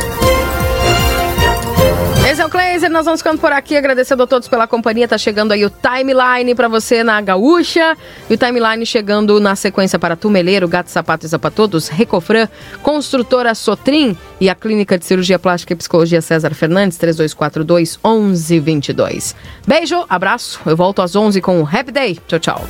Esse 2.29 2.43
é 2.43 2.45
o 2.45 2.51
Cleiser, 2.51 2.91
nós 2.91 3.05
vamos 3.05 3.21
ficando 3.21 3.39
por 3.39 3.53
aqui, 3.53 3.77
agradecendo 3.77 4.25
a 4.25 4.27
todos 4.27 4.49
pela 4.49 4.67
companhia. 4.67 5.07
Tá 5.07 5.17
chegando 5.17 5.53
aí 5.53 5.65
o 5.65 5.71
timeline 5.71 6.57
para 6.57 6.67
você 6.67 7.05
na 7.05 7.21
Gaúcha 7.21 7.97
e 8.29 8.35
o 8.35 8.37
timeline 8.37 8.85
chegando 8.85 9.39
na 9.39 9.55
sequência 9.55 9.97
para 9.97 10.17
Tumeleiro, 10.17 10.67
Gato 10.67 10.91
Sapato 10.91 11.25
e 11.25 11.29
Zapa 11.29 11.53
Todos, 11.53 11.87
Recofran, 11.87 12.49
Construtora 12.83 13.55
Sotrim 13.55 14.19
e 14.41 14.51
a 14.51 14.57
Clínica 14.57 14.99
de 14.99 15.05
Cirurgia 15.05 15.39
Plástica 15.39 15.73
e 15.73 15.77
Psicologia 15.77 16.21
César 16.21 16.53
Fernandes, 16.53 16.99
3242 16.99 17.97
1122. 18.05 19.37
Beijo, 19.65 20.05
abraço, 20.09 20.61
eu 20.67 20.77
volto 20.77 21.03
às 21.03 21.15
11 21.15 21.41
com 21.41 21.63
o 21.63 21.65
Happy 21.65 21.93
Day. 21.93 22.19
Tchau, 22.27 22.41
tchau. 22.41 22.67